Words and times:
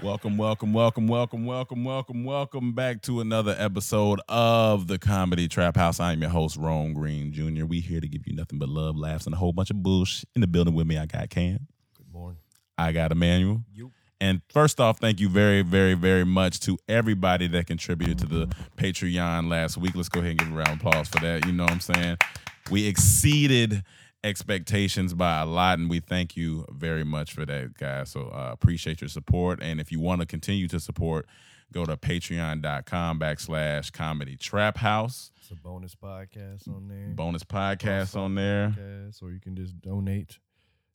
Welcome, 0.00 0.36
welcome, 0.36 0.72
welcome, 0.72 1.08
welcome, 1.08 1.44
welcome, 1.44 1.84
welcome, 1.84 2.24
welcome 2.24 2.72
back 2.72 3.02
to 3.02 3.20
another 3.20 3.56
episode 3.58 4.20
of 4.28 4.86
the 4.86 4.96
Comedy 4.96 5.48
Trap 5.48 5.74
House. 5.74 5.98
I 5.98 6.12
am 6.12 6.20
your 6.20 6.30
host, 6.30 6.56
Ron 6.56 6.92
Green 6.92 7.32
Jr. 7.32 7.64
We 7.64 7.80
here 7.80 8.00
to 8.00 8.06
give 8.06 8.24
you 8.24 8.32
nothing 8.32 8.60
but 8.60 8.68
love, 8.68 8.96
laughs, 8.96 9.26
and 9.26 9.34
a 9.34 9.38
whole 9.38 9.52
bunch 9.52 9.70
of 9.70 9.82
bullshit. 9.82 10.28
In 10.36 10.40
the 10.40 10.46
building 10.46 10.74
with 10.74 10.86
me, 10.86 10.98
I 10.98 11.06
got 11.06 11.30
Cam. 11.30 11.66
Good 11.96 12.12
morning. 12.12 12.38
I 12.78 12.92
got 12.92 13.10
Emmanuel. 13.10 13.64
And 14.20 14.40
first 14.50 14.78
off, 14.78 15.00
thank 15.00 15.18
you 15.18 15.28
very, 15.28 15.62
very, 15.62 15.94
very 15.94 16.24
much 16.24 16.60
to 16.60 16.78
everybody 16.88 17.48
that 17.48 17.66
contributed 17.66 18.18
to 18.18 18.26
the 18.26 18.46
Patreon 18.76 19.50
last 19.50 19.76
week. 19.78 19.96
Let's 19.96 20.08
go 20.08 20.20
ahead 20.20 20.30
and 20.30 20.38
give 20.38 20.52
a 20.52 20.54
round 20.54 20.80
of 20.80 20.86
applause 20.86 21.08
for 21.08 21.18
that. 21.22 21.44
You 21.44 21.52
know 21.52 21.64
what 21.64 21.72
I'm 21.72 21.80
saying? 21.80 22.18
We 22.70 22.86
exceeded 22.86 23.82
expectations 24.24 25.14
by 25.14 25.40
a 25.40 25.46
lot, 25.46 25.78
and 25.78 25.88
we 25.88 26.00
thank 26.00 26.36
you 26.36 26.66
very 26.70 27.04
much 27.04 27.32
for 27.32 27.46
that, 27.46 27.74
guys. 27.74 28.10
So 28.10 28.22
uh, 28.28 28.50
appreciate 28.52 29.00
your 29.00 29.08
support. 29.08 29.60
And 29.62 29.80
if 29.80 29.90
you 29.92 30.00
want 30.00 30.20
to 30.20 30.26
continue 30.26 30.68
to 30.68 30.80
support, 30.80 31.26
go 31.72 31.84
to 31.84 31.96
patreon.com 31.96 33.20
backslash 33.20 33.92
comedy 33.92 34.36
trap 34.36 34.78
house. 34.78 35.30
It's 35.40 35.50
a 35.50 35.54
bonus 35.56 35.94
podcast 35.94 36.68
on 36.68 36.88
there. 36.88 37.08
Bonus 37.14 37.44
podcast 37.44 38.16
on 38.16 38.34
there. 38.34 38.74
Podcast, 38.76 39.22
or 39.22 39.30
you 39.30 39.40
can 39.40 39.56
just 39.56 39.80
donate 39.80 40.38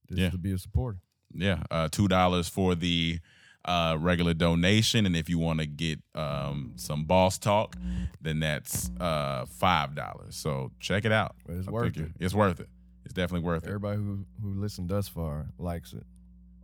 just 0.08 0.20
Yeah. 0.20 0.30
to 0.30 0.38
be 0.38 0.52
a 0.54 0.58
supporter. 0.58 1.00
Yeah, 1.36 1.64
uh, 1.72 1.90
two 1.92 2.08
dollars 2.08 2.48
for 2.48 2.76
the 2.76 3.20
uh, 3.66 3.98
regular 4.00 4.34
donation, 4.34 5.06
and 5.06 5.16
if 5.16 5.30
you 5.30 5.40
want 5.40 5.60
to 5.62 5.66
get 5.66 6.00
um, 6.14 6.74
some 6.76 7.06
boss 7.06 7.40
talk, 7.40 7.76
then 8.22 8.40
that's 8.40 8.92
uh, 9.00 9.46
five 9.48 9.96
dollars. 9.96 10.36
So 10.36 10.72
check 10.80 11.06
it 11.06 11.12
out. 11.12 11.36
It's 11.48 11.68
I 11.68 11.72
worth 11.72 11.98
it. 11.98 12.12
It's 12.20 12.34
worth 12.36 12.60
it. 12.60 12.68
It's 13.14 13.20
definitely 13.20 13.46
worth 13.46 13.66
it. 13.66 13.68
Everybody 13.68 13.98
who 13.98 14.26
who 14.42 14.60
listened 14.60 14.90
thus 14.90 15.08
far 15.08 15.46
likes 15.60 15.94
it. 15.94 16.04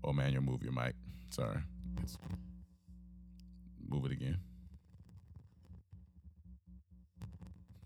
Oh 0.03 0.11
man, 0.11 0.33
you'll 0.33 0.41
move 0.41 0.63
your 0.63 0.71
mic. 0.71 0.95
Sorry. 1.29 1.59
It's- 1.97 2.17
move 3.87 4.05
it 4.05 4.11
again. 4.11 4.39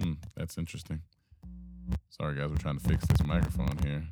Hmm, 0.02 0.14
that's 0.38 0.58
interesting. 0.58 1.02
Sorry 2.08 2.38
guys, 2.38 2.52
we're 2.52 2.56
trying 2.56 2.80
to 2.80 2.88
fix 2.88 3.06
this 3.06 3.28
microphone 3.28 3.78
here. 3.84 4.06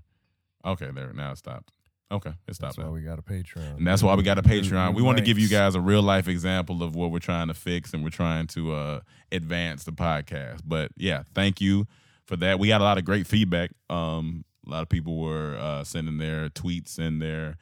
Okay, 0.65 0.89
there. 0.93 1.13
Now 1.13 1.31
it 1.31 1.37
stopped. 1.37 1.71
Okay, 2.11 2.33
it 2.45 2.55
stopped. 2.55 2.75
That's 2.75 2.77
why 2.77 2.83
now. 2.83 2.91
we 2.91 3.03
got 3.03 3.19
a 3.19 3.21
Patreon. 3.21 3.77
And 3.77 3.87
that's 3.87 4.03
why 4.03 4.15
we 4.15 4.23
got 4.23 4.37
a 4.37 4.41
Patreon. 4.41 4.95
We 4.95 5.01
want 5.01 5.17
to 5.17 5.23
give 5.23 5.39
you 5.39 5.47
guys 5.47 5.75
a 5.75 5.79
real 5.81 6.01
life 6.01 6.27
example 6.27 6.83
of 6.83 6.93
what 6.93 7.11
we're 7.11 7.19
trying 7.19 7.47
to 7.47 7.53
fix 7.53 7.93
and 7.93 8.03
we're 8.03 8.09
trying 8.09 8.47
to 8.47 8.73
uh, 8.73 8.99
advance 9.31 9.85
the 9.85 9.93
podcast. 9.93 10.59
But 10.65 10.91
yeah, 10.97 11.23
thank 11.33 11.61
you 11.61 11.87
for 12.31 12.37
that. 12.37 12.59
We 12.59 12.69
got 12.69 12.79
a 12.81 12.83
lot 12.85 12.97
of 12.97 13.03
great 13.05 13.27
feedback. 13.27 13.71
Um, 13.89 14.45
a 14.65 14.69
lot 14.69 14.81
of 14.83 14.89
people 14.89 15.17
were 15.19 15.57
uh, 15.57 15.83
sending 15.83 16.17
their 16.17 16.49
tweets 16.49 16.97
and 16.97 17.21
their 17.21 17.57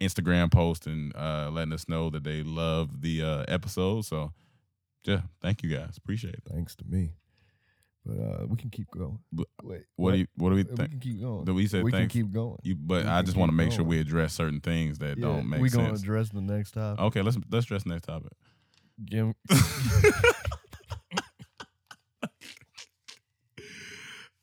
Instagram 0.00 0.50
posts 0.50 0.86
and 0.86 1.14
uh, 1.16 1.50
letting 1.52 1.72
us 1.72 1.88
know 1.88 2.08
that 2.10 2.22
they 2.22 2.42
love 2.44 3.00
the 3.00 3.22
uh, 3.22 3.44
episode. 3.48 4.04
So 4.04 4.32
yeah, 5.04 5.22
thank 5.40 5.62
you 5.64 5.74
guys. 5.76 5.96
Appreciate 5.96 6.34
it. 6.34 6.42
Thanks 6.48 6.76
to 6.76 6.84
me. 6.88 7.14
But 8.06 8.18
uh, 8.18 8.46
we 8.48 8.56
can 8.56 8.70
keep 8.70 8.90
going. 8.90 9.18
But 9.32 9.46
Wait, 9.62 9.84
What 9.96 10.12
do 10.12 10.18
you, 10.18 10.26
what 10.36 10.50
do 10.50 10.56
we 10.56 10.62
We 10.64 10.76
think? 10.76 10.90
can 10.90 11.00
keep 11.00 11.20
going. 11.20 11.44
Do 11.44 11.54
we 11.54 11.66
say 11.68 11.82
we 11.82 11.90
thanks? 11.92 12.12
can 12.12 12.22
keep 12.24 12.32
going. 12.32 12.58
You, 12.62 12.76
but 12.76 13.04
we 13.04 13.10
I 13.10 13.22
just 13.22 13.36
want 13.36 13.50
to 13.50 13.54
make 13.56 13.70
sure 13.72 13.84
we 13.84 14.00
address 14.00 14.34
certain 14.34 14.60
things 14.60 14.98
that 14.98 15.18
Yeah, 15.18 15.26
don't 15.26 15.48
make 15.48 15.60
sense. 15.60 15.74
we 15.76 15.82
gonna 15.82 15.94
address 15.94 16.28
the 16.30 16.40
next 16.40 16.72
topic. 16.72 17.00
Okay, 17.00 17.22
let's 17.22 17.38
let's 17.50 17.66
address 17.66 17.84
the 17.84 17.90
next 17.90 18.04
topic. 18.06 18.32
Give- 19.04 19.32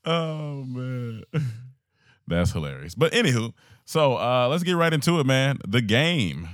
Oh 0.06 0.64
man. 0.64 1.24
That's 2.28 2.52
hilarious. 2.52 2.96
But 2.96 3.12
anywho, 3.14 3.54
so 3.86 4.16
uh 4.18 4.48
let's 4.50 4.64
get 4.64 4.74
right 4.76 4.94
into 4.94 5.20
it, 5.20 5.26
man. 5.26 5.60
The 5.68 5.82
game. 5.82 6.50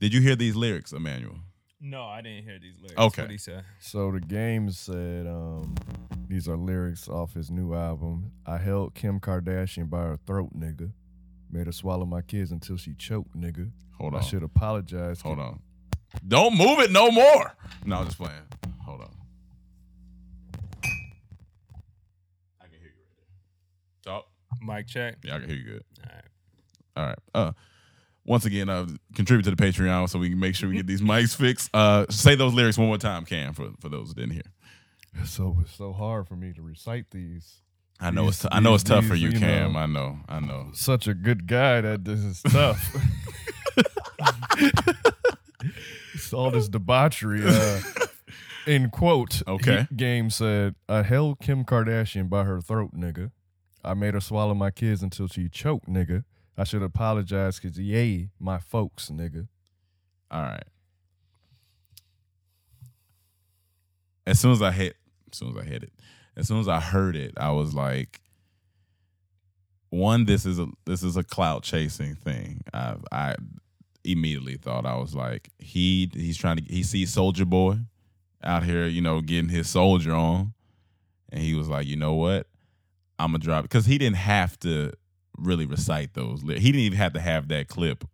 Did 0.00 0.14
you 0.14 0.20
hear 0.22 0.36
these 0.36 0.56
lyrics, 0.56 0.92
Emmanuel? 0.92 1.40
No, 1.80 2.04
I 2.04 2.20
didn't 2.20 2.44
hear 2.44 2.58
these 2.58 2.76
lyrics. 2.78 2.98
Okay. 2.98 3.22
What 3.22 3.30
he 3.30 3.38
said? 3.38 3.64
So 3.80 4.10
the 4.10 4.20
game 4.20 4.70
said 4.70 5.26
um, 5.26 5.74
these 6.28 6.46
are 6.46 6.56
lyrics 6.56 7.08
off 7.08 7.32
his 7.32 7.50
new 7.50 7.74
album. 7.74 8.32
I 8.46 8.58
held 8.58 8.94
Kim 8.94 9.18
Kardashian 9.18 9.88
by 9.88 10.00
her 10.00 10.18
throat, 10.26 10.50
nigga. 10.54 10.92
Made 11.50 11.66
her 11.66 11.72
swallow 11.72 12.04
my 12.04 12.20
kids 12.20 12.50
until 12.52 12.76
she 12.76 12.94
choked, 12.94 13.34
nigga. 13.34 13.70
Hold 13.98 14.14
on. 14.14 14.20
I 14.20 14.22
should 14.22 14.42
apologize. 14.42 15.22
Hold 15.22 15.38
on. 15.38 15.60
Don't 16.26 16.56
move 16.56 16.80
it 16.80 16.90
no 16.90 17.10
more. 17.10 17.54
No, 17.84 17.96
I'm 17.96 18.04
just 18.06 18.18
playing. 18.18 18.42
Hold 18.84 19.00
on. 19.02 19.10
I 22.60 22.64
can 22.64 22.78
hear 22.78 22.92
you 22.94 23.04
right 24.06 24.24
there. 24.60 24.68
Talk. 24.68 24.76
Mic 24.76 24.86
check. 24.86 25.16
Yeah, 25.24 25.36
I 25.36 25.38
can 25.40 25.48
hear 25.48 25.58
you 25.58 25.64
good. 25.64 25.84
All 26.04 26.12
right. 26.14 26.24
All 26.96 27.06
right. 27.06 27.18
Uh 27.34 27.52
once 28.26 28.44
again, 28.44 28.68
uh, 28.68 28.86
contribute 29.14 29.44
to 29.44 29.50
the 29.50 29.56
Patreon 29.56 30.08
so 30.08 30.18
we 30.18 30.28
can 30.28 30.38
make 30.38 30.54
sure 30.54 30.68
we 30.68 30.76
get 30.76 30.86
these 30.86 31.00
mics 31.00 31.34
fixed. 31.34 31.70
Uh, 31.74 32.04
say 32.10 32.34
those 32.34 32.52
lyrics 32.52 32.76
one 32.76 32.86
more 32.86 32.98
time, 32.98 33.24
Cam, 33.24 33.54
for, 33.54 33.70
for 33.80 33.88
those 33.88 34.08
who 34.08 34.14
didn't 34.14 34.32
hear. 34.32 34.42
It's 35.14 35.30
so 35.30 35.56
it's 35.62 35.74
so 35.74 35.92
hard 35.94 36.28
for 36.28 36.36
me 36.36 36.52
to 36.52 36.60
recite 36.62 37.06
these. 37.10 37.62
I 37.98 38.10
know 38.10 38.28
it's 38.28 38.42
These- 38.42 38.50
t- 38.50 38.56
I 38.56 38.60
know 38.60 38.74
it's 38.74 38.84
these- 38.84 38.90
tough 38.90 39.06
for 39.06 39.14
you, 39.14 39.30
you 39.30 39.38
Cam. 39.38 39.72
know. 39.72 39.78
I 39.78 39.86
know. 39.86 40.18
I 40.28 40.38
know. 40.38 40.68
Such 40.74 41.08
a 41.08 41.14
good 41.14 41.46
guy 41.46 41.80
that 41.80 42.04
this 42.04 42.20
is 42.20 42.42
tough. 42.42 42.94
it's 46.14 46.32
all 46.32 46.50
this 46.50 46.68
debauchery. 46.68 47.42
Uh, 47.44 47.80
in 48.66 48.90
quote, 48.90 49.42
Okay. 49.48 49.88
game 49.96 50.30
said, 50.30 50.74
"I 50.88 51.02
held 51.02 51.40
Kim 51.40 51.64
Kardashian 51.64 52.28
by 52.28 52.44
her 52.44 52.60
throat, 52.60 52.94
nigga. 52.94 53.30
I 53.84 53.94
made 53.94 54.14
her 54.14 54.20
swallow 54.20 54.54
my 54.54 54.70
kids 54.70 55.02
until 55.02 55.28
she 55.28 55.48
choked, 55.48 55.88
nigga. 55.88 56.24
I 56.56 56.64
should 56.64 56.82
apologize 56.82 57.58
because 57.58 57.78
yay, 57.78 58.28
my 58.38 58.58
folks, 58.58 59.08
nigga. 59.08 59.48
All 60.30 60.42
right. 60.42 60.64
As 64.26 64.38
soon 64.38 64.52
as 64.52 64.62
I 64.62 64.70
hit, 64.70 64.96
as 65.32 65.38
soon 65.38 65.56
as 65.56 65.56
I 65.56 65.66
hit 65.66 65.82
it, 65.82 65.92
as 66.36 66.46
soon 66.48 66.60
as 66.60 66.68
I 66.68 66.80
heard 66.80 67.16
it, 67.16 67.32
I 67.36 67.50
was 67.50 67.74
like, 67.74 68.20
one, 69.88 70.24
this 70.24 70.46
is 70.46 70.58
a 70.58 70.66
this 70.86 71.02
is 71.02 71.16
a 71.16 71.24
clout 71.24 71.62
chasing 71.62 72.14
thing. 72.14 72.60
I 72.72 72.96
I 73.10 73.34
immediately 74.04 74.56
thought 74.56 74.86
I 74.86 74.96
was 74.96 75.14
like, 75.14 75.50
he 75.58 76.10
he's 76.12 76.36
trying 76.36 76.58
to 76.58 76.62
he 76.62 76.82
sees 76.82 77.14
Soulja 77.14 77.46
Boy 77.46 77.78
out 78.42 78.64
here, 78.64 78.86
you 78.86 79.00
know, 79.00 79.20
getting 79.20 79.48
his 79.48 79.68
soldier 79.68 80.14
on, 80.14 80.54
and 81.30 81.42
he 81.42 81.54
was 81.54 81.68
like, 81.68 81.86
you 81.86 81.96
know 81.96 82.14
what, 82.14 82.46
I'm 83.24 83.28
gonna 83.32 83.38
drop 83.38 83.62
because 83.64 83.86
he 83.86 83.98
didn't 83.98 84.16
have 84.16 84.58
to 84.60 84.92
really 85.36 85.66
recite 85.66 86.14
those. 86.14 86.42
Li- 86.42 86.58
he 86.60 86.72
didn't 86.72 86.84
even 86.84 86.98
have 86.98 87.12
to 87.14 87.20
have 87.20 87.48
that 87.48 87.68
clip 87.68 88.04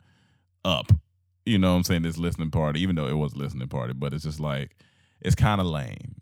up 0.65 0.93
you 1.49 1.59
know 1.59 1.71
what 1.71 1.77
I'm 1.77 1.85
saying, 1.85 2.03
this 2.03 2.19
listening 2.19 2.51
party, 2.51 2.81
even 2.81 2.97
though 2.97 3.07
it 3.07 3.17
was 3.17 3.35
a 3.35 3.39
listening 3.39 3.69
party, 3.69 3.93
but 3.93 4.13
it's 4.13 4.25
just 4.25 4.41
like 4.41 4.77
it's 5.21 5.37
kind 5.37 5.61
of 5.61 5.67
lame. 5.69 6.17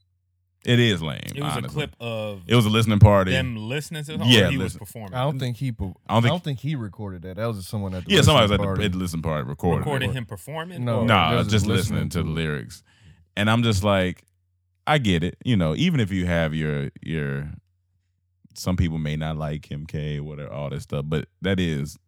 It 0.67 0.79
is 0.79 1.01
lame. 1.03 1.21
It 1.35 1.43
was 1.43 1.57
honestly. 1.57 1.67
a 1.67 1.71
clip 1.89 1.97
of 1.99 2.43
It 2.47 2.55
was 2.55 2.67
a 2.67 2.71
listening 2.71 2.99
party. 2.99 3.31
them 3.33 3.57
listening 3.57 4.05
to 4.05 4.13
him. 4.13 4.21
Yeah, 4.25 4.49
or 4.49 4.51
he 4.51 4.59
was 4.59 4.65
listen. 4.75 4.79
performing. 4.81 5.15
I 5.15 5.23
don't 5.25 5.39
think 5.39 5.57
he. 5.57 5.73
po- 5.73 5.97
I 6.07 6.13
I 6.13 6.21
don't 6.21 6.23
don't, 6.25 6.31
think- 6.45 6.59
think, 6.61 6.61
he 6.61 6.75
recorded 6.77 7.23
that. 7.23 7.37
That 7.37 7.47
was 7.47 7.57
just 7.57 7.71
someone 7.71 7.95
at 7.95 8.05
the 8.05 8.11
yeah, 8.15 8.21
somebody 8.21 8.45
was 8.45 8.53
at 8.53 8.61
listening 8.61 8.61
the, 8.61 8.67
party. 8.77 8.85
at 8.85 8.93
the 8.93 8.99
listening 8.99 9.23
party 9.23 9.49
recording. 9.49 9.79
recording 9.79 10.13
him 10.13 10.27
performing. 10.27 10.85
No. 10.85 11.01
no, 11.01 11.07
Nah, 11.07 11.39
just 11.39 11.51
just, 11.51 11.67
listening 11.67 12.01
listening 12.01 12.09
to 12.11 12.19
to 12.19 12.25
the 12.25 12.31
lyrics, 12.31 12.83
and 13.35 13.49
I'm 13.51 13.63
just 13.63 13.83
like, 13.83 14.25
I 14.87 14.99
get 14.99 15.23
it. 15.25 15.37
You 15.43 15.57
know, 15.57 15.75
even 15.75 16.01
if 16.01 16.11
you 16.13 16.27
have 16.27 16.55
your 16.55 16.91
your, 17.03 17.51
some 18.55 18.77
people 18.77 18.99
may 18.99 19.17
not 19.17 19.37
like 19.37 19.63
Kim 19.63 19.87
K, 19.87 20.21
whatever, 20.21 20.51
all 20.53 20.71
that 20.71 20.83
stuff, 20.83 21.05
but 21.09 21.27
that 21.43 21.59
is 21.61 21.99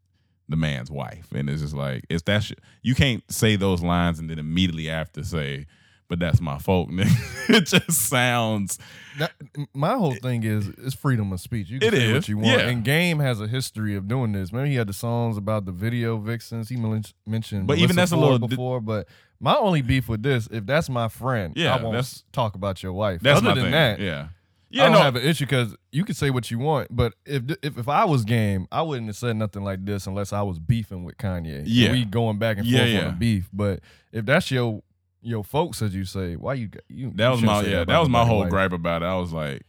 the 0.49 0.57
man's 0.57 0.91
wife, 0.91 1.29
and 1.35 1.51
it's 1.51 1.61
just 1.63 1.75
like 1.75 2.05
it's 2.09 2.23
that. 2.25 2.51
You 2.83 2.95
can't 2.95 3.23
say 3.31 3.57
those 3.57 3.83
lines 3.83 4.19
and 4.19 4.31
then 4.31 4.39
immediately 4.39 4.89
after 4.89 5.25
say, 5.25 5.67
"But 6.09 6.21
that's 6.21 6.41
my 6.41 6.59
folk." 6.59 6.89
it 7.49 7.67
just 7.67 7.91
sounds. 7.91 8.79
That, 9.19 9.33
my 9.75 9.95
whole 9.95 10.15
thing 10.15 10.45
is 10.45 10.69
it's 10.69 10.95
freedom 10.95 11.33
of 11.33 11.41
speech. 11.41 11.69
You 11.69 11.81
can 11.81 11.89
It 11.89 11.97
say 11.97 12.05
is, 12.07 12.13
what 12.15 12.29
you 12.29 12.37
want. 12.39 12.49
yeah. 12.49 12.69
And 12.69 12.85
Game 12.85 13.19
has 13.19 13.41
a 13.41 13.49
history 13.49 13.97
of 13.97 14.07
doing 14.07 14.33
this. 14.33 14.53
Remember, 14.53 14.69
he 14.71 14.77
had 14.77 14.87
the 14.87 14.93
songs 14.93 15.37
about 15.37 15.65
the 15.65 15.73
video 15.73 16.17
vixens. 16.19 16.69
He 16.69 16.77
mentioned, 16.77 17.67
But 17.67 17.79
even 17.79 17.97
Melissa 17.97 18.01
that's 18.01 18.13
a 18.13 18.17
little 18.17 18.47
before. 18.47 18.81
But 18.81 19.09
my 19.41 19.57
only 19.57 19.83
beef 19.83 20.09
with 20.09 20.23
this, 20.23 20.47
if 20.53 20.65
that's 20.65 20.89
my 20.89 21.09
friend, 21.09 21.55
Yeah, 21.57 21.75
I 21.75 21.83
won't 21.83 22.23
talk 22.33 22.55
about 22.55 22.83
your 22.85 22.93
wife. 22.93 23.21
That's 23.21 23.39
Other 23.39 23.55
than 23.55 23.65
thing. 23.65 23.73
that, 23.73 23.99
yeah, 24.01 24.29
I 24.73 24.77
don't 24.79 24.93
No, 24.93 24.99
have 24.99 25.17
an 25.17 25.23
issue 25.23 25.47
because 25.47 25.77
you 25.93 26.05
can 26.05 26.15
say 26.15 26.31
what 26.31 26.51
you 26.51 26.59
want. 26.59 26.89
But 26.95 27.15
if, 27.25 27.43
if 27.63 27.79
if 27.79 27.89
I 27.89 28.05
was 28.05 28.25
Game, 28.25 28.67
I 28.73 28.83
wouldn't 28.83 29.07
have 29.07 29.17
said 29.17 29.37
nothing 29.37 29.63
like 29.63 29.85
this 29.85 30.07
unless 30.07 30.33
I 30.33 30.43
was 30.43 30.59
beefing 30.59 31.05
with 31.05 31.17
Kanye. 31.19 31.63
Yeah. 31.67 31.93
we 31.93 32.05
going 32.05 32.39
back 32.39 32.59
and 32.59 32.67
Yeah, 32.67 32.79
forth 32.81 32.91
yeah. 32.91 33.01
on 33.03 33.07
a 33.07 33.17
beef. 33.17 33.49
But 33.53 33.81
if 34.13 34.25
that's 34.27 34.51
your 34.51 34.83
your 35.23 35.45
folks, 35.45 35.83
as 35.83 35.95
you 35.95 36.05
say, 36.05 36.35
why 36.37 36.55
you 36.55 36.71
you? 36.89 37.13
That 37.15 37.27
you 37.27 37.31
was 37.33 37.43
my 37.43 37.63
yeah. 37.63 37.69
about 37.83 37.87
That 37.93 37.99
was 38.01 38.09
my 38.09 38.25
whole 38.25 38.41
wife. 38.41 38.51
gripe 38.51 38.73
about 38.73 39.03
it. 39.03 39.07
I 39.07 39.17
was 39.17 39.33
like, 39.33 39.63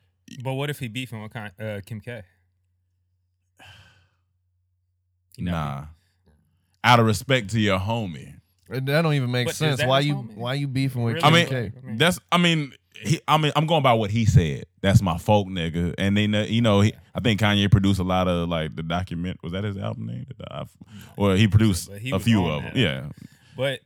But 0.44 0.54
what 0.54 0.70
if 0.70 0.80
he 0.80 0.88
beefing 0.88 1.22
with 1.22 1.32
Con- 1.32 1.52
uh, 1.60 1.82
Kim 1.86 2.02
K? 2.02 2.24
He 5.36 5.44
not 5.44 5.52
nah. 5.52 5.86
Out 6.84 7.00
of 7.00 7.06
respect 7.06 7.50
to 7.52 7.60
your 7.60 7.80
homie. 7.80 8.34
And 8.70 8.88
That 8.88 9.02
don't 9.02 9.14
even 9.14 9.32
make 9.32 9.48
But 9.48 9.56
sense. 9.56 9.84
Why 9.84 10.00
his 10.00 10.08
you 10.08 10.16
homie? 10.16 10.36
why 10.38 10.54
you 10.56 10.68
beefing 10.68 11.04
with 11.04 11.16
Really? 11.16 11.46
Kim 11.46 11.56
I 11.56 11.60
mean, 11.62 11.72
K? 11.72 11.96
that's. 11.98 12.20
I 12.32 12.38
mean, 12.38 12.74
he. 13.02 13.20
I 13.28 13.38
mean, 13.38 13.52
I'm 13.56 13.66
going 13.68 13.84
by 13.84 13.94
what 13.94 14.10
he 14.12 14.26
said. 14.26 14.66
That's 14.88 15.02
my 15.02 15.18
folk 15.18 15.48
nigga, 15.48 15.94
and 15.98 16.16
they 16.16 16.28
know. 16.28 16.44
You 16.44 16.62
know, 16.62 16.82
he, 16.82 16.94
I 17.14 17.20
think 17.20 17.40
Kanye 17.42 17.70
produced 17.70 18.00
a 18.00 18.04
lot 18.04 18.28
of 18.28 18.48
like 18.48 18.76
the 18.76 18.84
document. 18.84 19.40
Was 19.44 19.52
that 19.52 19.64
his 19.64 19.78
album 19.78 20.08
name? 20.08 20.26
Or 21.18 21.36
he 21.36 21.48
produced 21.48 21.92
he 21.94 22.12
a 22.12 22.20
few 22.20 22.46
of 22.46 22.64
them. 22.64 22.72
that. 22.74 22.80
Yeah, 22.80 23.10
But 23.58 23.82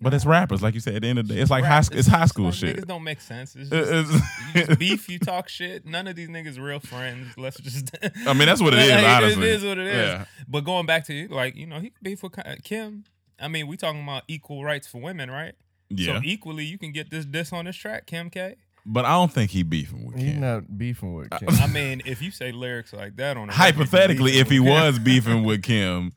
but 0.00 0.14
it's 0.14 0.24
rappers, 0.26 0.62
like 0.62 0.74
you 0.74 0.80
said. 0.80 0.94
At 0.94 1.02
the 1.02 1.08
end 1.08 1.18
of 1.18 1.26
the 1.26 1.34
day, 1.34 1.40
it's 1.40 1.50
like 1.50 1.64
high. 1.64 1.76
rap- 1.76 1.84
sc- 1.86 1.94
It's 1.94 2.06
high 2.06 2.26
school 2.26 2.46
like, 2.46 2.54
shit. 2.54 2.76
Niggas 2.76 2.86
don't 2.86 3.02
make 3.02 3.20
sense. 3.20 3.56
It's 3.56 3.68
just, 3.70 3.90
it's- 3.90 4.22
you 4.54 4.64
just 4.66 4.78
beef, 4.78 5.08
you 5.08 5.18
talk 5.18 5.48
shit. 5.48 5.84
None 5.86 6.06
of 6.06 6.14
these 6.16 6.28
niggas 6.28 6.60
real 6.62 6.78
friends. 6.80 7.36
Let's 7.36 7.58
just. 7.58 7.90
I 8.26 8.32
mean, 8.34 8.46
that's 8.46 8.60
what 8.60 8.74
it 8.74 8.80
is, 8.80 8.90
Like, 8.90 9.04
honestly. 9.04 9.48
It 9.48 9.54
is 9.54 9.64
what 9.64 9.78
it 9.78 9.86
is. 9.88 10.08
Yeah. 10.08 10.24
But 10.46 10.60
going 10.64 10.86
back 10.86 11.04
to 11.06 11.14
you, 11.14 11.28
like 11.28 11.56
you 11.56 11.66
know 11.66 11.80
he 11.80 11.90
could 11.90 12.02
beef 12.02 12.22
with 12.22 12.34
Kim. 12.62 13.04
I 13.40 13.48
mean, 13.48 13.66
we 13.66 13.76
talking 13.76 14.02
about 14.02 14.22
equal 14.28 14.64
rights 14.64 14.86
for 14.86 15.00
women, 15.00 15.30
right? 15.30 15.54
Yeah, 15.90 16.16
So 16.18 16.20
equally, 16.24 16.64
you 16.66 16.76
can 16.76 16.92
get 16.92 17.10
this 17.10 17.24
diss 17.24 17.52
on 17.52 17.64
this 17.64 17.76
track, 17.76 18.04
Kim 18.06 18.28
K. 18.30 18.56
but 18.90 19.04
I 19.04 19.10
don't 19.10 19.32
think 19.32 19.50
he 19.50 19.62
beefing 19.62 20.04
with 20.06 20.16
He's 20.16 20.32
Kim. 20.32 20.40
not 20.40 20.78
beefing 20.78 21.14
with 21.14 21.30
Kim. 21.30 21.48
I 21.50 21.66
mean, 21.66 22.02
if 22.06 22.22
you 22.22 22.30
say 22.30 22.50
lyrics 22.52 22.92
like 22.92 23.16
that 23.16 23.36
on 23.36 23.44
a 23.44 23.46
record, 23.52 23.54
Hypothetically, 23.56 24.32
you 24.34 24.40
if 24.40 24.50
he 24.50 24.58
with 24.60 24.68
Kim. 24.68 24.82
was 24.86 24.98
beefing 25.10 25.44
with 25.44 25.62
Kim, 25.62 26.12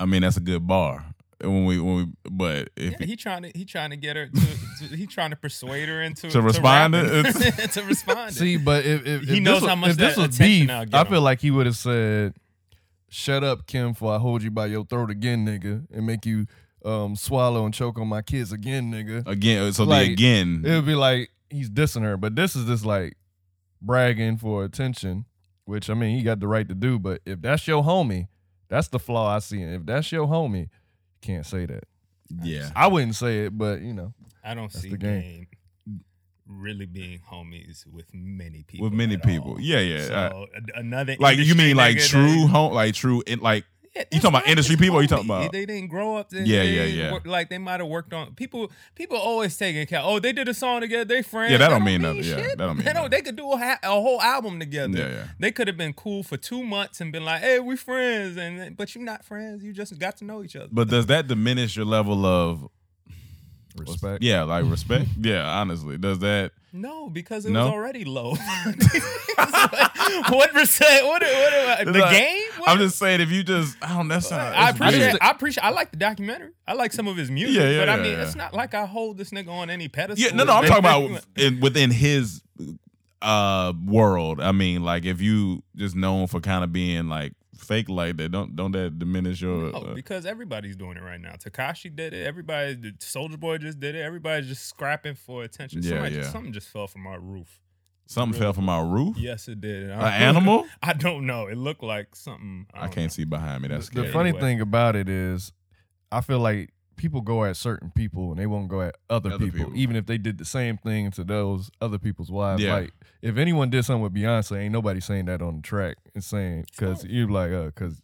I 0.00 0.06
mean 0.06 0.22
that's 0.22 0.36
a 0.36 0.40
good 0.40 0.66
bar. 0.66 1.04
When 1.40 1.64
we 1.66 1.78
when 1.80 1.96
we, 1.96 2.06
but 2.30 2.70
if 2.76 2.94
Yeah, 3.00 3.06
he 3.06 3.14
trying 3.16 3.42
to 3.44 3.52
he 3.54 3.64
trying 3.64 3.90
to 3.90 3.96
get 3.96 4.16
her 4.16 4.26
to, 4.26 4.88
to 4.88 4.96
he 4.96 5.06
trying 5.06 5.30
to 5.30 5.36
persuade 5.36 5.88
her 5.88 6.02
into 6.02 6.28
To 6.30 6.42
respond 6.42 6.94
to- 6.94 7.02
rapping. 7.22 7.68
to 7.68 7.82
respond. 7.84 8.34
See, 8.34 8.56
but 8.56 8.84
if, 8.84 9.06
if, 9.06 9.22
if 9.22 9.28
He 9.28 9.38
knows 9.40 9.56
this 9.56 9.62
was, 9.62 9.68
how 9.68 9.76
much 9.76 9.90
if 9.90 9.96
this 9.98 10.16
that 10.16 10.20
was 10.26 10.34
attention 10.36 10.66
beef, 10.66 10.70
I'll 10.70 10.84
get 10.86 10.94
I 10.94 11.00
him. 11.02 11.06
feel 11.06 11.20
like 11.20 11.40
he 11.40 11.50
would 11.52 11.66
have 11.66 11.76
said, 11.76 12.34
"Shut 13.08 13.44
up, 13.44 13.66
Kim, 13.68 13.94
for 13.94 14.12
I 14.14 14.18
hold 14.18 14.42
you 14.42 14.50
by 14.50 14.66
your 14.66 14.84
throat 14.84 15.10
again, 15.10 15.46
nigga, 15.46 15.86
and 15.92 16.06
make 16.06 16.26
you 16.26 16.46
um, 16.84 17.14
swallow 17.14 17.64
and 17.64 17.72
choke 17.72 17.98
on 18.00 18.08
my 18.08 18.22
kids 18.22 18.50
again, 18.52 18.90
nigga." 18.92 19.24
again, 19.26 19.72
so 19.72 19.84
Like, 19.84 20.06
the 20.08 20.12
again, 20.14 20.62
It 20.66 20.70
would 20.74 20.86
be 20.86 20.94
like 20.96 21.30
he's 21.50 21.70
dissing 21.70 22.02
her, 22.02 22.16
but 22.16 22.36
this 22.36 22.56
is 22.56 22.66
just 22.66 22.84
like 22.84 23.16
bragging 23.80 24.36
for 24.36 24.64
attention, 24.64 25.24
which 25.64 25.90
I 25.90 25.94
mean 25.94 26.16
he 26.16 26.22
got 26.22 26.40
the 26.40 26.48
right 26.48 26.68
to 26.68 26.74
do. 26.74 26.98
But 26.98 27.20
if 27.24 27.40
that's 27.40 27.66
your 27.66 27.82
homie, 27.82 28.28
that's 28.68 28.88
the 28.88 28.98
flaw 28.98 29.36
I 29.36 29.38
see. 29.40 29.62
If 29.62 29.86
that's 29.86 30.10
your 30.12 30.26
homie, 30.26 30.62
you 30.62 30.68
can't 31.20 31.46
say 31.46 31.66
that. 31.66 31.84
yeah. 32.42 32.70
I 32.76 32.86
wouldn't 32.86 33.14
say 33.14 33.46
it, 33.46 33.56
but 33.56 33.80
you 33.80 33.94
know, 33.94 34.12
I 34.44 34.54
don't 34.54 34.72
see 34.72 34.90
the 34.90 34.96
game. 34.98 35.20
game 35.20 35.46
really 36.48 36.86
being 36.86 37.20
homies 37.30 37.86
with 37.86 38.06
many 38.12 38.64
people. 38.66 38.86
With 38.86 38.94
many 38.94 39.16
people, 39.18 39.52
all. 39.52 39.60
yeah, 39.60 39.80
yeah. 39.80 40.06
So 40.06 40.14
uh, 40.14 40.60
another 40.74 41.16
like 41.18 41.38
you 41.38 41.54
mean 41.54 41.76
like 41.76 41.98
true 41.98 42.46
home, 42.46 42.72
like 42.72 42.94
true, 42.94 43.22
in, 43.26 43.40
like 43.40 43.64
Yeah, 43.98 44.04
You 44.12 44.20
talking 44.20 44.36
about 44.36 44.48
industry 44.48 44.76
people 44.76 44.96
or 44.96 45.02
you 45.02 45.08
talking 45.08 45.24
about- 45.26 45.50
They 45.52 45.66
didn't 45.66 45.88
grow 45.88 46.16
up. 46.16 46.30
They, 46.30 46.42
Yeah, 46.44 46.62
yeah, 46.62 46.84
yeah. 46.84 47.12
work- 47.12 47.26
like 47.26 47.48
they 47.50 47.58
might 47.58 47.80
have 47.80 47.88
worked 47.88 48.12
on 48.12 48.34
people. 48.34 48.70
People 48.94 49.16
always 49.16 49.56
taking 49.56 49.82
account. 49.82 50.06
Oh, 50.06 50.18
they 50.18 50.32
did 50.32 50.48
a 50.48 50.54
song 50.54 50.80
together. 50.80 51.04
They 51.04 51.22
friends. 51.22 51.52
Yeah, 51.52 51.58
that 51.58 51.68
don't 51.68 51.84
mean 51.84 52.02
nothing. 52.02 52.22
Yeah, 52.24 52.36
that 52.36 52.58
don't 52.58 52.76
mean 52.76 52.84
They 52.86 52.92
nothing. 52.92 53.10
They 53.10 53.20
could 53.22 53.36
do 53.36 53.52
a, 53.52 53.58
ha- 53.58 53.78
a 53.82 53.88
whole 53.90 54.20
album 54.22 54.60
together. 54.60 54.96
Yeah, 54.98 55.08
yeah. 55.08 55.24
They 55.38 55.50
could 55.50 55.66
have 55.66 55.76
been 55.76 55.92
cool 55.92 56.22
for 56.22 56.36
two 56.36 56.62
months 56.62 57.00
and 57.00 57.10
been 57.12 57.24
like, 57.24 57.40
"Hey, 57.40 57.58
we 57.60 57.76
friends," 57.76 58.36
and 58.36 58.76
but 58.76 58.94
you're 58.94 59.04
not 59.04 59.24
friends. 59.24 59.62
You 59.64 59.72
just 59.72 59.98
got 59.98 60.16
to 60.18 60.24
know 60.24 60.42
each 60.44 60.56
other. 60.56 60.68
But 60.70 60.88
does 60.88 61.06
that 61.06 61.26
diminish 61.26 61.76
your 61.76 61.86
level 61.86 62.24
of 62.24 62.68
respect. 63.78 64.22
yeah, 64.22 64.42
like 64.44 64.64
respect? 64.70 65.08
yeah, 65.20 65.44
honestly, 65.60 65.98
does 65.98 66.18
that? 66.20 66.52
No, 66.72 67.08
because 67.08 67.46
it 67.46 67.50
No? 67.50 67.64
was 67.64 67.72
already 67.72 68.04
low. 68.04 68.34
what 70.28 70.52
percent? 70.52 71.06
What? 71.06 71.22
What? 71.22 71.22
what 71.86 71.92
the 71.92 71.98
Like, 72.00 72.10
game? 72.10 72.42
What? 72.58 72.68
I'm 72.70 72.78
just 72.78 72.98
saying, 72.98 73.20
if 73.20 73.30
you 73.30 73.42
just, 73.42 73.76
I 73.82 73.94
don't. 73.94 74.08
That's 74.08 74.30
not. 74.30 74.40
I 74.40 74.68
it's 74.70 74.78
appreciate. 74.78 74.98
weird. 75.00 75.18
I 75.20 75.30
appreciate. 75.30 75.64
I 75.64 75.70
like 75.70 75.90
the 75.90 75.96
documentary. 75.96 76.50
I 76.66 76.74
like 76.74 76.92
some 76.92 77.08
of 77.08 77.16
his 77.16 77.30
music. 77.30 77.56
Yeah, 77.56 77.70
yeah, 77.70 77.78
but 77.80 77.88
I 77.88 77.96
yeah, 77.96 78.02
mean, 78.02 78.12
yeah. 78.12 78.22
it's 78.22 78.34
not 78.36 78.54
like 78.54 78.74
I 78.74 78.84
hold 78.86 79.16
this 79.18 79.30
nigga 79.30 79.48
on 79.48 79.70
any 79.70 79.88
pedestal. 79.88 80.24
Yeah, 80.28 80.34
no, 80.36 80.44
no. 80.44 80.52
I'm 80.54 80.64
talking 80.64 80.78
about 81.10 81.24
in, 81.36 81.60
within 81.60 81.90
his 81.90 82.42
uh 83.22 83.72
world. 83.86 84.40
I 84.40 84.52
mean, 84.52 84.82
like 84.84 85.04
if 85.04 85.20
you 85.20 85.62
just 85.76 85.96
known 85.96 86.26
for 86.26 86.40
kind 86.40 86.62
of 86.64 86.72
being 86.72 87.08
like 87.08 87.32
fake 87.68 87.88
like 87.88 88.16
that, 88.16 88.32
don't 88.32 88.56
don't 88.56 88.72
that 88.72 88.98
diminish 88.98 89.40
your? 89.42 89.70
No, 89.70 89.78
uh, 89.78 89.94
because 89.94 90.26
everybody's 90.26 90.74
doing 90.76 90.96
it 90.96 91.02
right 91.02 91.20
now. 91.20 91.34
Tekashi 91.34 91.94
did 91.94 92.12
it. 92.14 92.26
Everybody, 92.26 92.74
Soulja 92.98 93.38
Boy 93.38 93.58
just 93.58 93.78
did 93.78 93.94
it. 93.94 94.00
Everybody's 94.00 94.48
just 94.48 94.66
scrapping 94.66 95.14
for 95.14 95.44
attention. 95.44 95.82
Yeah, 95.82 95.90
Somebody, 95.90 96.16
yeah. 96.16 96.22
Something 96.30 96.52
just 96.52 96.68
fell 96.68 96.86
from 96.88 97.06
our 97.06 97.20
roof. 97.20 97.60
something 98.06 98.40
fell 98.40 98.52
from 98.54 98.68
our 98.68 98.84
roof. 98.86 99.16
Yes, 99.18 99.46
it 99.48 99.60
did. 99.60 99.90
An 99.90 100.00
animal? 100.00 100.66
I 100.82 100.94
don't 100.94 101.26
know. 101.26 101.46
It 101.46 101.58
looked 101.58 101.82
like 101.82 102.16
something. 102.16 102.66
I, 102.74 102.86
I 102.86 102.88
can't 102.88 102.96
know. 102.96 103.08
see 103.08 103.24
behind 103.24 103.62
me. 103.62 103.68
That's 103.68 103.90
the 103.90 104.00
scary. 104.00 104.12
funny 104.12 104.28
Anyway. 104.30 104.40
thing 104.40 104.60
about 104.62 104.96
it 104.96 105.08
is, 105.08 105.52
I 106.10 106.22
feel 106.22 106.40
like 106.40 106.70
people 106.98 107.22
go 107.22 107.44
at 107.44 107.56
certain 107.56 107.90
people 107.90 108.30
and 108.30 108.38
they 108.38 108.46
won't 108.46 108.68
go 108.68 108.82
at 108.82 108.96
other, 109.08 109.30
Other 109.32 109.46
people, 109.46 109.58
people. 109.66 109.76
even 109.76 109.96
if 109.96 110.04
they 110.06 110.18
did 110.18 110.36
the 110.36 110.44
same 110.44 110.76
thing 110.76 111.10
to 111.12 111.24
those 111.24 111.70
other 111.80 111.98
people's 111.98 112.30
wives. 112.30 112.62
Yeah. 112.62 112.74
Like 112.74 112.92
if 113.22 113.38
anyone 113.38 113.70
did 113.70 113.84
something 113.84 114.02
with 114.02 114.12
Beyonce, 114.14 114.58
ain't 114.58 114.72
nobody 114.72 115.00
saying 115.00 115.24
that 115.26 115.40
on 115.40 115.56
the 115.56 115.62
track. 115.62 115.96
and 116.14 116.22
saying 116.22 116.66
because 116.70 117.04
you're 117.06 117.28
like, 117.30 117.52
uh, 117.52 117.66
because 117.66 118.02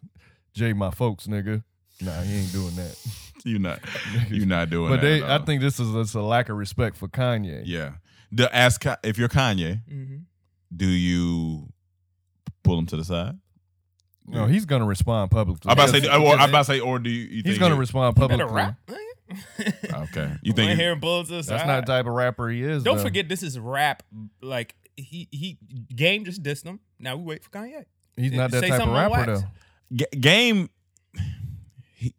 Jay, 0.54 0.72
my 0.72 0.90
folks, 0.90 1.26
nigga. 1.26 1.62
Nah, 2.00 2.22
he 2.22 2.38
ain't 2.40 2.52
doing 2.52 2.74
that. 2.76 2.96
You're 3.44 3.60
not 3.60 3.78
You're 4.30 4.46
not 4.46 4.70
doing 4.70 4.88
but 4.90 5.00
that. 5.02 5.06
they, 5.06 5.22
I 5.22 5.38
think 5.38 5.60
this 5.60 5.78
is 5.78 5.92
just 5.92 6.14
a 6.14 6.22
lack 6.22 6.48
of 6.48 6.56
respect 6.56 6.96
for 6.96 7.08
Kanye. 7.08 7.62
yeah. 7.66 7.92
The 8.32 8.52
ask 8.56 8.84
if 9.04 9.18
you're 9.18 9.28
Kanye, 9.28 9.82
Mhm. 9.88 10.22
do 10.74 10.86
you 10.88 11.68
pull 12.64 12.78
him 12.78 12.86
to 12.86 12.96
the 12.96 13.04
side? 13.04 13.36
No, 14.26 14.46
he's 14.46 14.64
gonna 14.64 14.86
respond 14.86 15.30
publicly. 15.30 15.68
I'm 15.70 15.74
about 15.74 15.92
to 15.94 16.00
say, 16.00 16.08
oh, 16.08 16.18
Because- 16.20 16.34
or 16.34 16.40
I'm 16.40 16.48
about 16.48 16.58
to 16.60 16.64
say, 16.64 16.80
or 16.80 16.98
do 16.98 17.10
you? 17.10 17.20
you 17.24 17.28
he's 17.36 17.42
think 17.44 17.58
gonna 17.60 17.74
it- 17.74 17.78
respond 17.78 18.14
better 18.16 18.28
publicly. 18.46 18.54
rap. 18.54 18.76
nigga. 18.86 18.98
Okay, 20.04 20.32
you 20.42 20.52
Come 20.52 20.64
on 20.64 20.68
think? 20.68 20.80
here 20.80 20.92
and 20.92 21.00
pull 21.02 21.20
us 21.20 21.28
That's 21.28 21.46
side. 21.48 21.66
not 21.66 21.86
the 21.86 21.92
type 21.92 22.06
of 22.06 22.12
rapper 22.12 22.48
he 22.50 22.62
is. 22.62 22.82
Don't 22.82 22.96
though. 22.98 23.02
forget, 23.02 23.28
this 23.28 23.42
is 23.42 23.58
rap. 23.58 24.02
Like 24.42 24.74
he 24.96 25.28
he 25.32 25.58
game 25.94 26.24
just 26.24 26.42
dissed 26.42 26.64
him. 26.64 26.80
Now 27.00 27.16
we 27.16 27.24
wait 27.24 27.42
for 27.44 27.50
Kanye. 27.50 27.84
he's 28.16 28.32
not 28.32 28.50
that 28.50 28.60
Say 28.60 28.68
type 28.68 28.80
of 28.80 28.86
something 28.86 28.96
on 28.96 29.10
rapper 29.12 29.30
wax. 29.32 29.42
though. 29.42 29.48
Ga- 29.96 30.18
game, 30.20 30.56
he- 30.56 30.68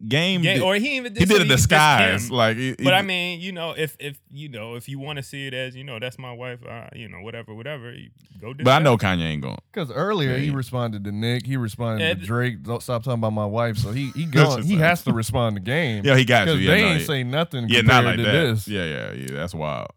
game, 0.06 0.42
Game, 0.42 0.56
did- 0.56 0.62
or 0.62 0.74
he 0.76 0.96
even 0.96 1.14
he 1.14 1.24
dissed 1.24 1.28
did 1.28 1.42
a 1.42 1.44
disguise. 1.44 2.30
Like, 2.30 2.56
he- 2.56 2.72
But 2.74 2.84
he- 2.84 2.90
I 2.92 3.02
mean, 3.02 3.40
you 3.40 3.52
know, 3.52 3.72
if 3.76 3.96
if 4.00 4.18
you 4.30 4.48
know, 4.48 4.74
if 4.74 4.88
you 4.88 4.98
want 4.98 5.18
to 5.18 5.22
see 5.22 5.46
it 5.46 5.54
as, 5.54 5.74
you 5.76 5.84
know, 5.84 5.98
that's 5.98 6.18
my 6.18 6.32
wife, 6.32 6.60
uh, 6.66 6.88
you 6.94 7.08
know, 7.08 7.20
whatever, 7.20 7.54
whatever, 7.54 7.92
you 7.92 8.10
go. 8.40 8.54
but 8.54 8.68
I 8.68 8.78
know. 8.78 8.96
Kanye 8.96 9.22
ain't 9.24 9.42
going. 9.42 9.58
Because 9.72 9.90
earlier 9.90 10.32
Yeah, 10.32 10.36
he 10.38 10.44
he- 10.46 10.50
responded 10.50 11.04
to 11.04 11.12
Nick, 11.12 11.46
he 11.46 11.56
responded 11.56 12.04
Ed- 12.04 12.20
to 12.20 12.26
Drake. 12.26 12.62
Don't 12.62 12.82
stop 12.82 13.02
talking 13.04 13.18
about 13.20 13.32
my 13.32 13.46
wife. 13.46 13.76
So 13.78 13.92
he 13.92 14.10
he 14.12 14.24
That's 14.26 14.54
going, 14.56 14.64
he 14.64 14.74
like- 14.76 14.82
has 14.84 15.02
to 15.04 15.12
respond 15.14 15.56
to 15.56 15.60
game. 15.62 16.04
Yeah, 16.04 16.16
he 16.16 16.24
got 16.24 16.46
to. 16.46 16.52
because 16.52 16.60
Yeah, 16.62 16.70
they 16.74 16.80
no, 16.82 16.88
ain't 16.88 17.00
yeah. 17.00 17.06
say 17.06 17.22
nothing. 17.24 17.68
Yeah, 17.68 17.80
compared 17.80 17.86
not 17.86 18.04
like 18.04 18.16
to 18.16 18.22
that. 18.22 18.32
this. 18.32 18.68
Yeah, 18.68 18.84
yeah, 18.84 19.12
yeah. 19.12 19.26
That's 19.32 19.54
wild. 19.54 19.88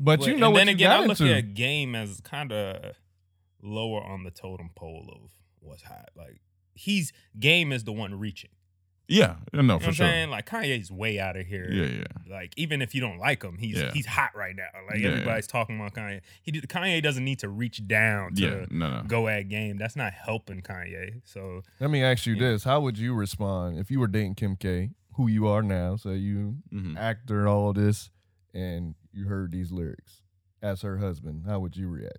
But 0.00 0.26
you 0.26 0.36
know 0.36 0.46
and 0.46 0.52
what 0.54 0.58
then 0.60 0.66
you 0.68 0.72
again, 0.74 0.90
got 0.90 1.00
I 1.02 1.06
look 1.06 1.20
into. 1.20 1.34
at 1.34 1.54
game 1.54 1.94
as 1.94 2.20
kind 2.20 2.52
of 2.52 2.94
lower 3.62 4.02
on 4.02 4.22
the 4.24 4.30
totem 4.30 4.70
pole 4.76 5.08
of 5.12 5.30
what's 5.60 5.82
hot. 5.82 6.10
Like 6.16 6.40
he's 6.74 7.12
game 7.38 7.72
is 7.72 7.82
the 7.84 7.92
one 7.92 8.14
reaching. 8.18 8.50
Yeah, 9.10 9.36
no, 9.54 9.60
You 9.62 9.66
know 9.66 9.78
for 9.78 9.84
what 9.84 9.88
I'm 9.88 9.94
sure. 9.94 10.06
saying? 10.06 10.28
Like 10.30 10.46
Kanye's 10.46 10.92
way 10.92 11.18
out 11.18 11.36
of 11.36 11.46
here. 11.46 11.70
Yeah, 11.70 11.86
yeah. 11.86 12.04
Like 12.30 12.52
even 12.58 12.82
if 12.82 12.94
you 12.94 13.00
don't 13.00 13.16
like 13.18 13.42
him, 13.42 13.56
he's 13.56 13.78
Yeah. 13.78 13.90
he's 13.92 14.04
hot 14.04 14.36
right 14.36 14.54
now. 14.54 14.66
Like 14.86 14.98
Yeah, 15.00 15.08
everybody's 15.12 15.46
talking 15.46 15.76
about 15.80 15.94
Kanye. 15.94 16.20
He 16.42 16.52
did, 16.52 16.68
Kanye 16.68 17.02
doesn't 17.02 17.24
need 17.24 17.38
to 17.38 17.48
reach 17.48 17.86
down 17.88 18.34
to 18.34 18.42
Yeah, 18.42 18.64
no, 18.70 18.98
no. 18.98 19.02
go 19.06 19.26
at 19.28 19.48
game. 19.48 19.78
That's 19.78 19.96
not 19.96 20.12
helping 20.12 20.60
Kanye. 20.60 21.22
So 21.24 21.62
Let 21.80 21.88
me 21.90 22.02
ask 22.02 22.26
you 22.26 22.34
Yeah. 22.34 22.50
this: 22.50 22.64
How 22.64 22.80
would 22.80 22.98
you 22.98 23.14
respond 23.14 23.78
if 23.78 23.90
you 23.90 23.98
were 23.98 24.08
dating 24.08 24.34
Kim 24.34 24.56
K, 24.56 24.90
who 25.14 25.26
you 25.26 25.46
are 25.48 25.62
now? 25.62 25.96
So 25.96 26.10
you 26.10 26.58
Mhm. 26.70 26.98
actor, 26.98 27.48
all 27.48 27.72
this, 27.72 28.10
and 28.52 28.94
you 29.10 29.24
heard 29.24 29.52
these 29.52 29.72
lyrics 29.72 30.20
as 30.60 30.82
her 30.82 30.98
husband. 30.98 31.44
How 31.46 31.60
would 31.60 31.78
you 31.78 31.88
react? 31.88 32.18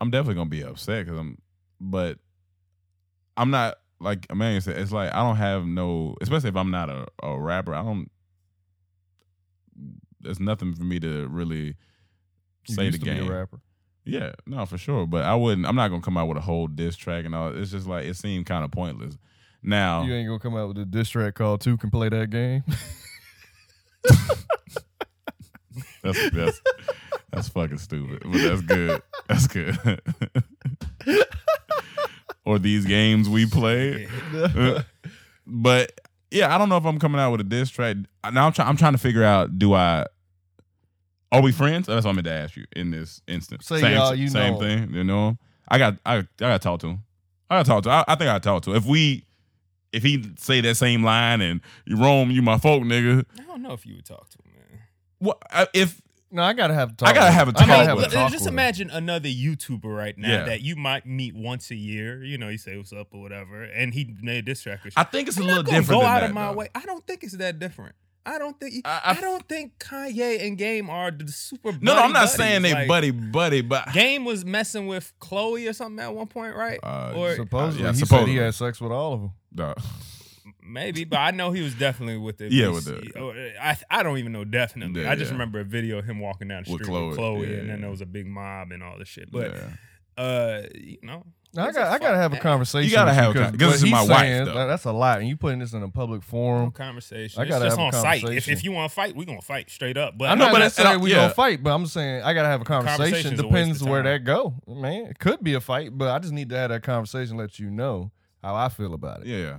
I'm 0.00 0.10
definitely 0.10 0.34
gonna 0.34 0.50
be 0.50 0.62
upset 0.64 1.04
because 1.04 1.18
I'm, 1.20 1.38
but 1.80 2.18
I'm 3.36 3.50
not 3.50 3.76
like 4.00 4.26
Emmanuel 4.30 4.60
said. 4.60 4.78
It's 4.78 4.92
like 4.92 5.12
I 5.14 5.22
don't 5.22 5.36
have 5.36 5.64
no, 5.66 6.16
especially 6.20 6.48
if 6.48 6.56
I'm 6.56 6.70
not 6.70 6.88
a, 6.90 7.06
a 7.22 7.38
rapper. 7.38 7.74
I 7.74 7.82
don't. 7.82 8.10
There's 10.20 10.40
nothing 10.40 10.74
for 10.74 10.82
me 10.84 11.00
to 11.00 11.26
really 11.28 11.74
You 12.66 12.74
say 12.74 12.90
the 12.90 12.98
to 12.98 13.04
be 13.04 13.10
game. 13.10 13.26
a 13.26 13.30
rapper. 13.32 13.60
Yeah, 14.04 14.32
no, 14.46 14.66
for 14.66 14.78
sure. 14.78 15.06
But 15.06 15.24
I 15.24 15.34
wouldn't. 15.34 15.66
I'm 15.66 15.76
not 15.76 15.88
gonna 15.88 16.02
come 16.02 16.16
out 16.16 16.28
with 16.28 16.38
a 16.38 16.42
whole 16.42 16.66
diss 16.66 16.96
track 16.96 17.24
and 17.24 17.34
all. 17.34 17.56
It's 17.56 17.70
just 17.70 17.86
like 17.86 18.06
it 18.06 18.16
seemed 18.16 18.46
kind 18.46 18.64
of 18.64 18.70
pointless. 18.70 19.16
Now, 19.62 20.02
You 20.04 20.14
ain't 20.14 20.26
gonna 20.26 20.38
come 20.40 20.56
out 20.56 20.68
with 20.68 20.78
a 20.78 20.84
diss 20.86 21.10
track 21.10 21.34
called 21.34 21.60
"Two 21.60 21.76
Can 21.76 21.90
Play 21.90 22.08
That 22.08 22.30
Game." 22.30 22.64
that's 26.02 26.30
that's 26.30 26.60
that's 27.30 27.48
fucking 27.50 27.78
stupid, 27.78 28.22
but 28.24 28.40
that's 28.40 28.62
good. 28.62 29.02
That's 29.28 29.46
good. 29.46 29.78
or 32.44 32.58
these 32.58 32.86
games 32.86 33.28
we 33.28 33.46
played. 33.46 34.08
Uh, 34.34 34.82
but 35.46 36.00
yeah, 36.30 36.54
I 36.54 36.58
don't 36.58 36.68
know 36.68 36.76
if 36.76 36.84
I'm 36.84 36.98
coming 36.98 37.20
out 37.20 37.32
with 37.32 37.40
a 37.40 37.44
diss 37.44 37.70
track. 37.70 37.96
Now 38.32 38.46
I'm 38.46 38.52
trying. 38.52 38.68
I'm 38.68 38.76
trying 38.76 38.92
to 38.92 38.98
figure 38.98 39.24
out. 39.24 39.58
Do 39.58 39.74
I? 39.74 40.06
Are 41.32 41.42
we 41.42 41.52
friends? 41.52 41.86
That's 41.86 42.04
what 42.04 42.12
I 42.12 42.14
meant 42.14 42.26
to 42.26 42.32
ask 42.32 42.56
you 42.56 42.64
in 42.74 42.90
this 42.90 43.20
instance. 43.26 43.66
Say 43.66 43.80
same, 43.80 43.94
y'all, 43.94 44.14
you 44.14 44.28
same 44.28 44.54
know 44.54 44.60
thing. 44.60 44.94
You 44.94 45.04
know 45.04 45.28
him. 45.30 45.38
I 45.68 45.78
got. 45.78 45.96
I. 46.06 46.18
I 46.18 46.24
got 46.38 46.52
to 46.52 46.58
talk 46.58 46.80
to 46.80 46.88
him. 46.88 47.02
I 47.48 47.58
got 47.58 47.64
to 47.64 47.68
talk 47.70 47.82
to. 47.84 47.88
Him. 47.90 47.94
I, 47.94 48.12
I 48.12 48.14
think 48.14 48.30
I 48.30 48.38
talk 48.38 48.62
to. 48.62 48.70
Him. 48.70 48.76
If 48.76 48.86
we, 48.86 49.24
if 49.92 50.02
he 50.02 50.32
say 50.38 50.60
that 50.60 50.76
same 50.76 51.02
line 51.02 51.40
and 51.40 51.60
you 51.84 51.96
Rome, 51.96 52.30
you 52.30 52.42
my 52.42 52.58
folk 52.58 52.82
nigga. 52.84 53.24
I 53.38 53.42
don't 53.44 53.62
know 53.62 53.72
if 53.72 53.84
you 53.84 53.96
would 53.96 54.06
talk 54.06 54.28
to 54.30 54.38
him, 54.44 54.52
man. 54.54 54.80
What 55.18 55.42
if 55.74 56.00
No, 56.32 56.42
I 56.42 56.52
gotta 56.52 56.74
have. 56.74 56.90
A 56.90 56.92
talk 56.94 57.08
I 57.08 57.12
gotta 57.12 57.26
with 57.26 57.34
have 57.34 57.48
him. 57.48 57.54
a 57.54 57.58
I 57.58 57.60
gotta 57.60 57.72
talk 57.72 57.86
have 57.88 57.96
with 57.96 58.04
a 58.04 58.08
him. 58.08 58.12
talk 58.22 58.30
just 58.32 58.44
with 58.44 58.48
him. 58.48 58.54
imagine 58.54 58.90
another 58.90 59.28
YouTuber 59.28 59.84
right 59.96 60.16
now 60.16 60.28
Yeah. 60.28 60.44
that 60.44 60.60
you 60.62 60.76
might 60.76 61.04
meet 61.06 61.34
once 61.34 61.70
a 61.70 61.74
year. 61.76 62.22
You 62.22 62.38
know, 62.38 62.48
you 62.48 62.58
say 62.58 62.76
what's 62.76 62.92
up 62.92 63.08
or 63.12 63.20
whatever, 63.20 63.62
and 63.64 63.92
he 63.94 64.14
made 64.20 64.46
this 64.46 64.62
track. 64.62 64.86
or 64.86 64.90
I 64.96 65.04
think 65.04 65.28
it's 65.28 65.38
a 65.38 65.40
I'm 65.42 65.46
little 65.48 65.62
different. 65.64 65.88
Go 65.88 65.98
than 66.00 66.08
out 66.08 66.20
that, 66.20 66.28
of 66.30 66.34
my 66.34 66.46
though. 66.46 66.52
way. 66.52 66.68
I 66.74 66.82
don't 66.86 67.04
think 67.06 67.24
it's 67.24 67.36
that 67.38 67.58
different. 67.58 67.94
I 68.26 68.38
don't 68.38 68.60
think. 68.60 68.74
I- 68.84 69.00
I, 69.04 69.10
I- 69.18 69.20
don't 69.20 69.48
think 69.48 69.78
Kanye 69.78 70.46
and 70.46 70.56
Game 70.58 70.88
are 70.90 71.10
the 71.10 71.26
super. 71.32 71.72
No, 71.72 71.94
no, 71.96 72.02
I'm 72.02 72.12
not 72.12 72.26
buddy 72.26 72.36
saying 72.36 72.62
they. 72.62 72.74
Like, 72.74 72.86
buddy 72.88 73.10
buddy, 73.10 73.62
but 73.62 73.92
Game 73.92 74.24
was 74.24 74.44
messing 74.44 74.86
with 74.86 75.12
Khloe 75.20 75.68
or 75.68 75.72
something 75.72 76.04
at 76.04 76.14
one 76.14 76.26
point, 76.26 76.54
right? 76.54 76.78
Uh, 76.82 77.14
or 77.16 77.34
Supposedly, 77.34 77.86
Yeah, 77.86 77.92
he 77.92 78.04
said 78.04 78.28
he 78.28 78.36
had 78.36 78.54
sex 78.54 78.80
with 78.80 78.92
all 78.92 79.14
of 79.14 79.20
them. 79.22 79.30
Duh. 79.54 79.74
Maybe, 80.72 81.04
but 81.04 81.18
I 81.18 81.30
know 81.32 81.50
he 81.50 81.62
was 81.62 81.74
definitely 81.74 82.18
with 82.18 82.38
the. 82.38 82.50
Yeah, 82.52 82.68
with 82.68 82.84
the- 82.84 83.52
I 83.62 83.76
I 83.90 84.02
don't 84.02 84.18
even 84.18 84.32
know 84.32 84.44
definitely. 84.44 85.02
Yeah, 85.02 85.10
I 85.10 85.14
just 85.16 85.28
yeah. 85.30 85.34
remember 85.34 85.60
a 85.60 85.64
video 85.64 85.98
of 85.98 86.04
him 86.06 86.20
walking 86.20 86.48
down 86.48 86.64
the 86.66 86.72
With 86.72 86.82
street 86.84 86.94
with 86.94 87.16
Khloe, 87.18 87.38
Khloe, 87.42 87.48
yeah, 87.50 87.56
and 87.58 87.70
then 87.70 87.80
there 87.80 87.90
was 87.90 88.00
a 88.00 88.06
big 88.06 88.26
mob 88.26 88.72
and 88.72 88.82
all 88.82 88.98
this 88.98 89.08
shit. 89.08 89.30
But 89.32 89.52
yeah. 89.54 90.22
uh, 90.22 90.62
you 90.74 90.98
know, 91.02 91.24
Now, 91.54 91.66
I 91.66 91.72
got. 91.72 91.88
I 91.88 91.98
gotta 91.98 92.16
have 92.18 92.32
a 92.32 92.36
conversation. 92.38 92.88
You 92.88 92.94
gotta 92.94 93.12
have 93.12 93.30
a 93.30 93.32
because 93.32 93.50
con- 93.50 93.58
'cause 93.58 93.66
what 93.66 93.72
this 93.72 93.76
is 93.76 93.82
he's 93.82 93.92
my 93.92 94.02
wife, 94.04 94.44
though. 94.46 94.66
That's 94.68 94.84
a 94.84 94.92
lot, 94.92 95.18
and 95.18 95.28
you 95.28 95.36
putting 95.36 95.58
this 95.58 95.72
in 95.72 95.82
a 95.82 95.88
public 95.88 96.20
No 96.20 96.26
forum. 96.28 96.70
conversation. 96.70 97.40
I 97.40 97.44
gotta 97.46 97.64
just 97.64 97.76
have 97.78 97.84
a 97.84 97.86
on 97.86 97.92
site. 97.92 98.18
If, 98.18 98.22
conversation. 98.24 98.52
if 98.52 98.64
you 98.64 98.72
want 98.72 98.90
to 98.90 98.94
fight, 98.94 99.16
we 99.16 99.24
gonna 99.24 99.40
fight 99.42 99.70
straight 99.70 99.96
up. 99.96 100.16
But 100.16 100.28
I 100.28 100.32
I'm 100.32 100.38
know, 100.38 100.44
not 100.44 100.50
but 100.52 100.54
gonna 100.58 100.64
that's 100.66 100.74
saying 100.76 100.96
uh, 100.96 100.98
we 101.00 101.10
yeah. 101.10 101.16
gonna 101.16 101.34
fight. 101.34 101.62
But 101.62 101.70
I'm 101.74 101.86
saying 101.86 102.22
I 102.22 102.32
gotta 102.34 102.48
have 102.48 102.60
a 102.60 102.64
conversation. 102.64 102.98
Conversation's 103.04 103.40
a 103.40 103.42
Depends 103.42 103.82
where 103.82 104.02
that 104.04 104.24
go, 104.24 104.54
man. 104.68 105.06
It 105.06 105.18
could 105.18 105.42
be 105.42 105.54
a 105.54 105.60
fight, 105.60 105.96
but 105.98 106.08
I 106.08 106.18
just 106.20 106.32
need 106.32 106.48
to 106.50 106.56
have 106.56 106.70
that 106.70 106.82
conversation, 106.84 107.36
let 107.36 107.58
you 107.58 107.70
know 107.70 108.12
how 108.42 108.54
I 108.54 108.68
feel 108.68 108.94
about 108.94 109.22
it, 109.22 109.26
Yeah. 109.26 109.58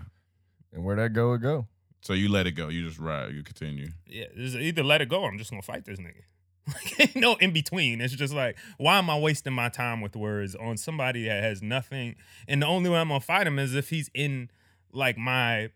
And 0.74 0.84
where 0.84 0.96
that 0.96 1.14
go, 1.14 1.34
it 1.34 1.42
go. 1.42 1.68
So 2.02 2.14
you 2.14 2.30
let 2.30 2.48
it 2.48 2.52
go. 2.54 2.70
You 2.70 2.86
just 2.88 3.00
ride. 3.00 3.34
You 3.34 3.44
continue. 3.44 3.90
Yeah, 4.08 4.26
it's 4.36 4.56
either 4.56 4.84
let 4.84 5.02
it 5.02 5.10
go. 5.10 5.22
or 5.22 5.30
I'm 5.30 5.38
just 5.38 5.50
gonna 5.52 5.62
fight 5.62 5.86
this 5.86 6.00
nigga. 6.00 6.24
Like, 6.68 7.00
ain't 7.00 7.16
no 7.16 7.34
in 7.36 7.52
between. 7.54 8.02
It's 8.02 8.14
just 8.14 8.34
like, 8.34 8.56
why 8.78 9.00
am 9.00 9.10
I 9.10 9.18
wasting 9.18 9.52
my 9.52 9.68
time 9.70 10.00
with 10.00 10.16
words 10.16 10.56
on 10.56 10.78
somebody 10.78 11.26
that 11.26 11.44
has 11.44 11.62
nothing? 11.62 12.16
And 12.48 12.62
the 12.62 12.68
only 12.68 12.90
way 12.90 13.00
I'm 13.00 13.08
gonna 13.08 13.20
fight 13.20 13.48
him 13.48 13.58
is 13.58 13.74
if 13.74 13.90
he's 13.90 14.10
in 14.14 14.50
like 14.94 15.18
my, 15.18 15.70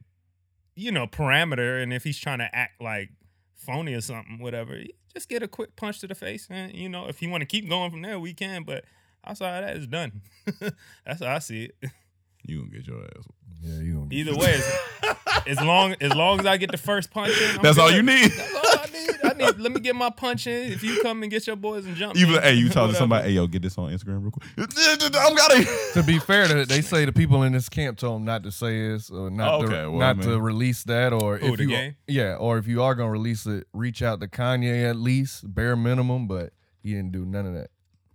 you 0.76 0.92
know, 0.92 1.08
parameter, 1.08 1.82
and 1.82 1.92
if 1.92 2.04
he's 2.04 2.20
trying 2.20 2.38
to 2.38 2.56
act 2.56 2.82
like 2.82 3.10
phony 3.56 3.94
or 3.94 4.02
something, 4.02 4.40
whatever. 4.40 4.80
Just 5.14 5.28
get 5.30 5.42
a 5.42 5.48
quick 5.48 5.76
punch 5.76 6.00
to 6.00 6.08
the 6.08 6.16
face, 6.16 6.48
and 6.50 6.74
you 6.74 6.88
know, 6.88 7.08
if 7.08 7.22
you 7.22 7.30
want 7.30 7.42
to 7.42 7.46
keep 7.46 7.68
going 7.68 7.90
from 7.90 8.02
there, 8.02 8.20
we 8.20 8.34
can. 8.34 8.64
But 8.64 8.86
outside 9.26 9.64
of 9.64 9.68
that, 9.68 9.78
it's 9.78 9.88
done. 9.88 10.22
That's 11.06 11.24
how 11.24 11.36
I 11.36 11.40
see 11.40 11.66
it. 11.66 11.92
You 12.48 12.60
gonna 12.60 12.70
get 12.78 12.86
your 12.86 13.04
ass. 13.04 13.26
Yeah, 13.66 13.80
you 13.82 13.94
gonna 13.96 14.08
Either 14.12 14.36
way, 14.36 14.54
as, 14.54 15.16
as 15.48 15.62
long 15.62 15.96
as 16.00 16.14
long 16.14 16.40
as 16.40 16.46
I 16.46 16.58
get 16.58 16.72
the 16.72 16.78
first 16.78 17.12
punch 17.12 17.34
in, 17.42 17.58
I'm 17.58 17.62
That's 17.64 17.78
all 17.78 17.90
good. 17.90 17.96
you 17.98 18.04
need. 18.04 18.32
That's 18.32 18.54
all 18.56 18.62
I 18.80 18.86
need. 18.94 19.10
I 19.24 19.34
need. 19.52 19.60
Let 19.60 19.72
me 19.72 19.80
get 19.80 19.96
my 19.96 20.10
punch 20.12 20.46
in. 20.48 20.72
If 20.72 20.84
you 20.84 21.02
come 21.02 21.22
and 21.24 21.32
get 21.32 21.48
your 21.48 21.56
boys 21.56 21.86
and 21.86 21.96
jump, 21.96 22.16
You 22.16 22.26
be 22.26 22.30
me, 22.32 22.36
like, 22.36 22.44
hey, 22.46 22.54
you 22.54 22.70
talk 22.70 22.90
to 22.92 22.96
somebody. 22.96 23.30
Hey, 23.30 23.34
yo, 23.36 23.48
get 23.48 23.62
this 23.64 23.78
on 23.78 23.92
Instagram 23.92 24.22
real 24.22 24.32
quick. 24.32 24.46
I'm 24.58 25.36
gotta. 25.36 25.66
to 25.94 26.04
be 26.04 26.20
fair, 26.20 26.48
to, 26.48 26.66
they 26.66 26.82
say 26.82 27.06
the 27.06 27.12
people 27.12 27.44
in 27.44 27.54
this 27.54 27.70
camp 27.70 27.98
told 27.98 28.18
them 28.20 28.26
not 28.26 28.44
to 28.44 28.52
say 28.52 28.90
this 28.90 29.10
or 29.10 29.30
not 29.30 29.54
Oh, 29.54 29.64
okay. 29.64 29.82
to 29.82 29.92
Well, 29.92 30.00
not 30.00 30.20
I 30.20 30.30
to 30.30 30.40
release 30.40 30.84
that 30.84 31.14
or 31.14 31.38
Who, 31.38 31.54
if 31.54 31.60
you 31.60 31.68
game? 31.68 31.96
yeah 32.08 32.36
or 32.36 32.58
if 32.58 32.68
you 32.68 32.82
are 32.84 32.96
gonna 32.96 33.12
release 33.12 33.46
it, 33.46 33.68
reach 33.74 34.02
out 34.02 34.20
to 34.22 34.28
Kanye 34.28 34.88
at 34.90 34.96
least 34.96 35.54
bare 35.54 35.76
minimum. 35.76 36.28
But 36.28 36.54
he 36.82 36.92
didn't 36.94 37.12
do 37.12 37.26
none 37.26 37.46
of 37.48 37.54
that. 37.56 37.70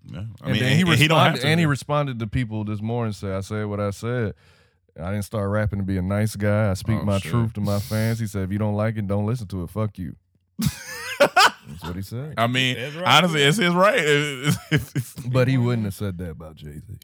No, 0.08 0.20
I 0.40 0.44
and 0.44 0.52
mean, 0.52 0.62
then 0.62 0.76
he 0.76 0.80
and, 0.82 0.90
responded 0.90 0.98
he 1.02 1.08
don't 1.08 1.18
have 1.18 1.40
to. 1.40 1.46
and 1.46 1.60
he 1.60 1.66
responded 1.66 2.18
to 2.20 2.26
people 2.26 2.64
this 2.64 2.80
morning. 2.80 3.12
Said 3.12 3.32
I 3.32 3.40
said 3.40 3.66
what 3.66 3.80
I 3.80 3.90
said. 3.90 4.34
I 5.00 5.10
didn't 5.12 5.24
start 5.24 5.48
rapping 5.50 5.78
to 5.78 5.84
be 5.84 5.96
a 5.96 6.02
nice 6.02 6.36
guy. 6.36 6.70
I 6.70 6.74
speak 6.74 6.98
Oh, 7.00 7.04
my 7.04 7.18
shit. 7.18 7.30
truth 7.30 7.52
to 7.54 7.60
my 7.60 7.78
fans. 7.78 8.18
He 8.18 8.26
said 8.26 8.42
if 8.44 8.52
you 8.52 8.58
don't 8.58 8.74
like 8.74 8.96
it, 8.96 9.06
don't 9.06 9.26
listen 9.26 9.46
to 9.48 9.62
it. 9.64 9.70
Fuck 9.70 9.98
you. 9.98 10.16
That's 11.18 11.82
what 11.84 11.96
he 11.96 12.02
said. 12.02 12.34
I 12.38 12.46
mean, 12.46 12.76
It's 12.76 12.96
right. 12.96 13.06
honestly, 13.18 13.42
it's 13.42 13.58
his 13.58 13.74
right. 13.74 13.98
It's- 13.98 14.56
it's- 14.72 14.90
it's- 14.96 15.14
But 15.26 15.48
he 15.48 15.56
wouldn't 15.58 15.84
have 15.84 15.94
said 15.94 16.18
that 16.18 16.30
about 16.30 16.56
Jay 16.56 16.78
Z. 16.78 16.98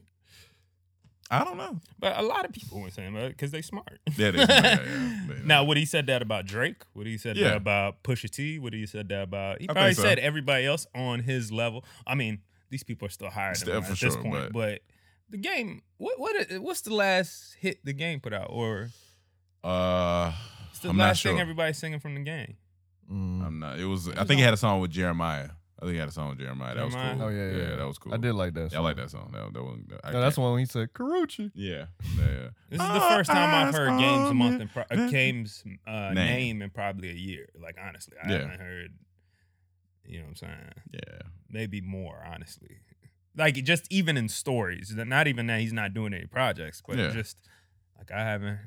I 1.30 1.42
don't 1.44 1.56
know. 1.56 1.80
But 1.98 2.16
a 2.18 2.22
lot 2.22 2.44
of 2.44 2.52
people 2.52 2.80
were 2.80 2.90
saying 2.90 3.14
that 3.14 3.28
because 3.28 3.50
they 3.50 3.60
smart. 3.62 3.98
Yeah, 4.16 4.30
they- 4.30 4.38
yeah, 4.38 4.46
yeah, 4.48 4.76
they- 5.28 5.34
now, 5.44 5.64
would 5.64 5.76
he 5.76 5.84
said 5.84 6.06
that 6.06 6.22
about 6.22 6.46
Drake? 6.46 6.82
Would 6.94 7.06
he 7.06 7.18
said 7.18 7.36
Yeah. 7.36 7.48
that 7.48 7.56
about 7.56 8.02
Pusha 8.04 8.30
T? 8.30 8.58
Would 8.58 8.72
he 8.74 8.86
said 8.86 9.08
that 9.08 9.22
about? 9.22 9.60
He 9.60 9.68
I 9.68 9.72
probably 9.72 9.94
so. 9.94 10.02
said 10.02 10.18
everybody 10.20 10.66
else 10.66 10.86
on 10.94 11.20
his 11.20 11.50
level. 11.52 11.84
I 12.06 12.14
mean, 12.14 12.40
these 12.70 12.82
people 12.84 13.06
are 13.06 13.10
still 13.10 13.30
higher 13.30 13.50
than 13.54 13.56
Still, 13.56 13.76
him 13.78 13.82
for 13.84 13.92
at 13.92 13.98
this 14.00 14.16
point. 14.16 14.52
but- 14.52 14.52
But 14.52 14.82
the 15.30 15.38
game, 15.38 15.82
what 15.98 16.18
what 16.20 16.36
what's 16.60 16.82
the 16.82 16.94
last 16.94 17.56
hit 17.60 17.84
the 17.84 17.92
game 17.92 18.20
put 18.20 18.32
out, 18.32 18.48
or 18.50 18.90
Uh, 19.64 20.32
it's 20.70 20.80
the 20.80 20.90
I'm 20.90 20.96
not 20.96 21.04
last 21.08 21.22
thing 21.22 21.40
everybody's 21.40 21.78
singing 21.78 22.00
from 22.00 22.14
the 22.14 22.20
game? 22.22 22.56
Mm. 23.10 23.44
I'm 23.46 23.58
not. 23.58 23.78
It 23.78 23.84
was. 23.86 24.08
I 24.08 24.24
think 24.24 24.38
he 24.38 24.42
had 24.44 24.54
a 24.54 24.56
song 24.56 24.80
with 24.80 24.90
Jeremiah. 24.90 25.50
I 25.78 25.82
think 25.84 25.92
he 25.92 25.98
had 25.98 26.08
a 26.08 26.12
song 26.12 26.30
with 26.30 26.38
Jeremiah. 26.38 26.74
That 26.74 26.84
was 26.86 26.94
cool. 26.94 27.22
Oh 27.22 27.28
yeah, 27.28 27.50
yeah, 27.50 27.76
that 27.76 27.86
was 27.86 27.98
cool. 27.98 28.14
I 28.14 28.16
did 28.16 28.32
like 28.34 28.54
that. 28.54 28.72
Yeah, 28.72 28.78
I 28.78 28.80
like 28.82 28.96
that 28.96 29.10
song. 29.10 29.30
That, 29.32 29.52
that 29.52 29.62
one. 29.62 29.86
I 30.02 30.10
No, 30.12 30.20
that's 30.20 30.36
can't- 30.36 30.44
one 30.44 30.52
when 30.52 30.60
he 30.60 30.66
said 30.66 30.92
Karuchi. 30.94 31.50
Yeah, 31.54 31.86
yeah. 32.18 32.24
yeah. 32.24 32.48
This 32.70 32.80
is 32.80 32.88
the 32.94 33.00
first 33.00 33.30
time 33.30 33.68
I've 33.68 33.74
heard 33.74 33.98
Games 33.98 34.30
a 34.30 34.34
month 34.34 34.56
me. 34.56 34.62
in 34.62 34.68
pro- 34.68 34.84
uh, 34.90 35.08
Games 35.10 35.62
uh, 35.86 36.10
Name. 36.12 36.14
name. 36.14 36.62
in 36.62 36.70
probably 36.70 37.10
a 37.10 37.14
year. 37.14 37.48
Like 37.60 37.76
honestly, 37.80 38.16
I 38.22 38.30
Yeah. 38.32 38.38
haven't 38.38 38.60
heard. 38.60 38.94
You 40.06 40.18
know 40.18 40.24
what 40.24 40.28
I'm 40.30 40.36
saying? 40.36 40.72
Yeah. 40.92 41.18
Maybe 41.50 41.80
more, 41.80 42.24
honestly. 42.26 42.78
Like 43.36 43.54
just 43.64 43.86
even 43.90 44.16
in 44.16 44.28
stories, 44.28 44.94
not 44.96 45.26
even 45.26 45.46
that 45.48 45.60
he's 45.60 45.72
not 45.72 45.92
doing 45.94 46.14
any 46.14 46.26
projects, 46.26 46.82
but 46.86 46.96
Yeah. 46.96 47.10
just 47.10 47.36
like 47.98 48.10
I 48.10 48.20
haven't. 48.20 48.58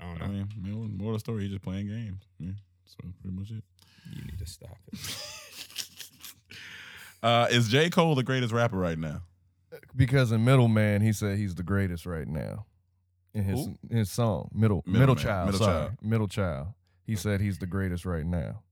I 0.00 0.04
don't 0.04 0.18
know. 0.18 0.24
I 0.24 0.28
mean, 0.28 0.48
more, 0.56 0.88
more 0.88 1.12
the 1.12 1.18
story. 1.18 1.42
He's 1.42 1.50
just 1.50 1.62
playing 1.62 1.88
games. 1.88 2.22
Yeah, 2.38 2.52
so 2.84 2.96
pretty 3.20 3.36
much 3.36 3.50
it. 3.50 3.64
you 4.14 4.22
need 4.24 4.38
to 4.38 4.46
stop 4.46 4.78
it. 4.92 4.98
Uh, 7.20 7.48
is 7.50 7.68
J 7.68 7.90
Cole 7.90 8.14
the 8.14 8.22
greatest 8.22 8.52
rapper 8.52 8.76
right 8.78 8.96
now? 8.98 9.22
Because 9.96 10.30
in 10.30 10.44
Middleman, 10.44 11.02
he 11.02 11.12
said 11.12 11.36
he's 11.36 11.56
the 11.56 11.64
greatest 11.64 12.06
right 12.06 12.28
now. 12.28 12.66
In 13.34 13.42
his 13.42 13.66
Who? 13.66 13.76
his 13.90 14.08
song, 14.10 14.50
Middle 14.54 14.84
Middleman, 14.86 15.00
Middle 15.00 15.16
Child. 15.16 15.46
Middle 15.46 15.58
sorry. 15.66 15.86
Child. 15.88 15.96
Middle 16.00 16.28
Child. 16.28 16.66
He 17.04 17.16
said 17.16 17.40
he's 17.40 17.58
the 17.58 17.66
greatest 17.66 18.04
right 18.06 18.24
now. 18.24 18.62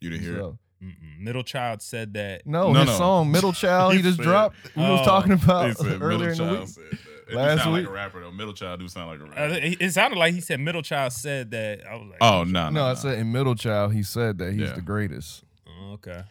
You 0.00 0.10
didn't 0.10 0.22
hear 0.24 0.38
it? 0.38 0.52
So- 0.80 0.86
Mm-mm. 0.86 1.18
Middle 1.20 1.42
Child 1.42 1.82
said 1.82 2.14
that. 2.14 2.46
no, 2.46 2.72
No, 2.72 2.80
his 2.80 2.88
no. 2.90 2.96
song 2.98 3.30
Middle 3.32 3.52
Child 3.64 3.92
he, 3.92 3.98
He 3.98 4.02
just 4.02 4.16
said- 4.18 4.22
dropped. 4.24 4.56
We 4.76 4.82
was 4.82 5.00
Oh, 5.00 5.04
talking 5.04 5.32
about 5.32 5.66
He 5.68 5.74
said 5.74 6.00
earlier 6.00 6.30
in 6.30 6.38
the 6.38 6.44
Middle 6.44 6.50
week. 6.50 6.58
Child 6.58 6.68
said 6.68 6.84
that. 6.92 6.98
It 7.30 7.34
Last 7.34 7.62
sound 7.64 7.74
week. 7.74 7.82
like 7.82 7.90
a 7.90 7.92
rapper 7.94 8.20
though. 8.22 8.30
Middle 8.30 8.54
Child 8.54 8.80
do 8.80 8.88
sound 8.88 9.10
like 9.10 9.20
a 9.20 9.24
Uh, 9.24 9.48
rapper. 9.48 9.54
it 9.66 9.82
it 9.82 9.90
sounded 9.92 10.18
like 10.18 10.32
he 10.34 10.40
said 10.40 10.60
Middle 10.60 10.80
Child 10.82 11.12
said 11.12 11.50
that. 11.50 11.86
I 11.86 11.94
was 11.96 12.08
like, 12.08 12.18
oh 12.22 12.44
no, 12.44 12.44
no, 12.44 12.70
No, 12.70 12.70
no. 12.70 12.86
I 12.86 12.94
said 12.94 13.18
in 13.18 13.30
Middle 13.32 13.54
Child 13.54 13.92
he 13.92 14.02
said 14.02 14.38
that 14.38 14.52
he's 14.52 14.62
Yeah. 14.62 14.72
the 14.72 14.80
greatest. 14.80 15.44
oh, 15.68 15.92
okay. 15.94 16.22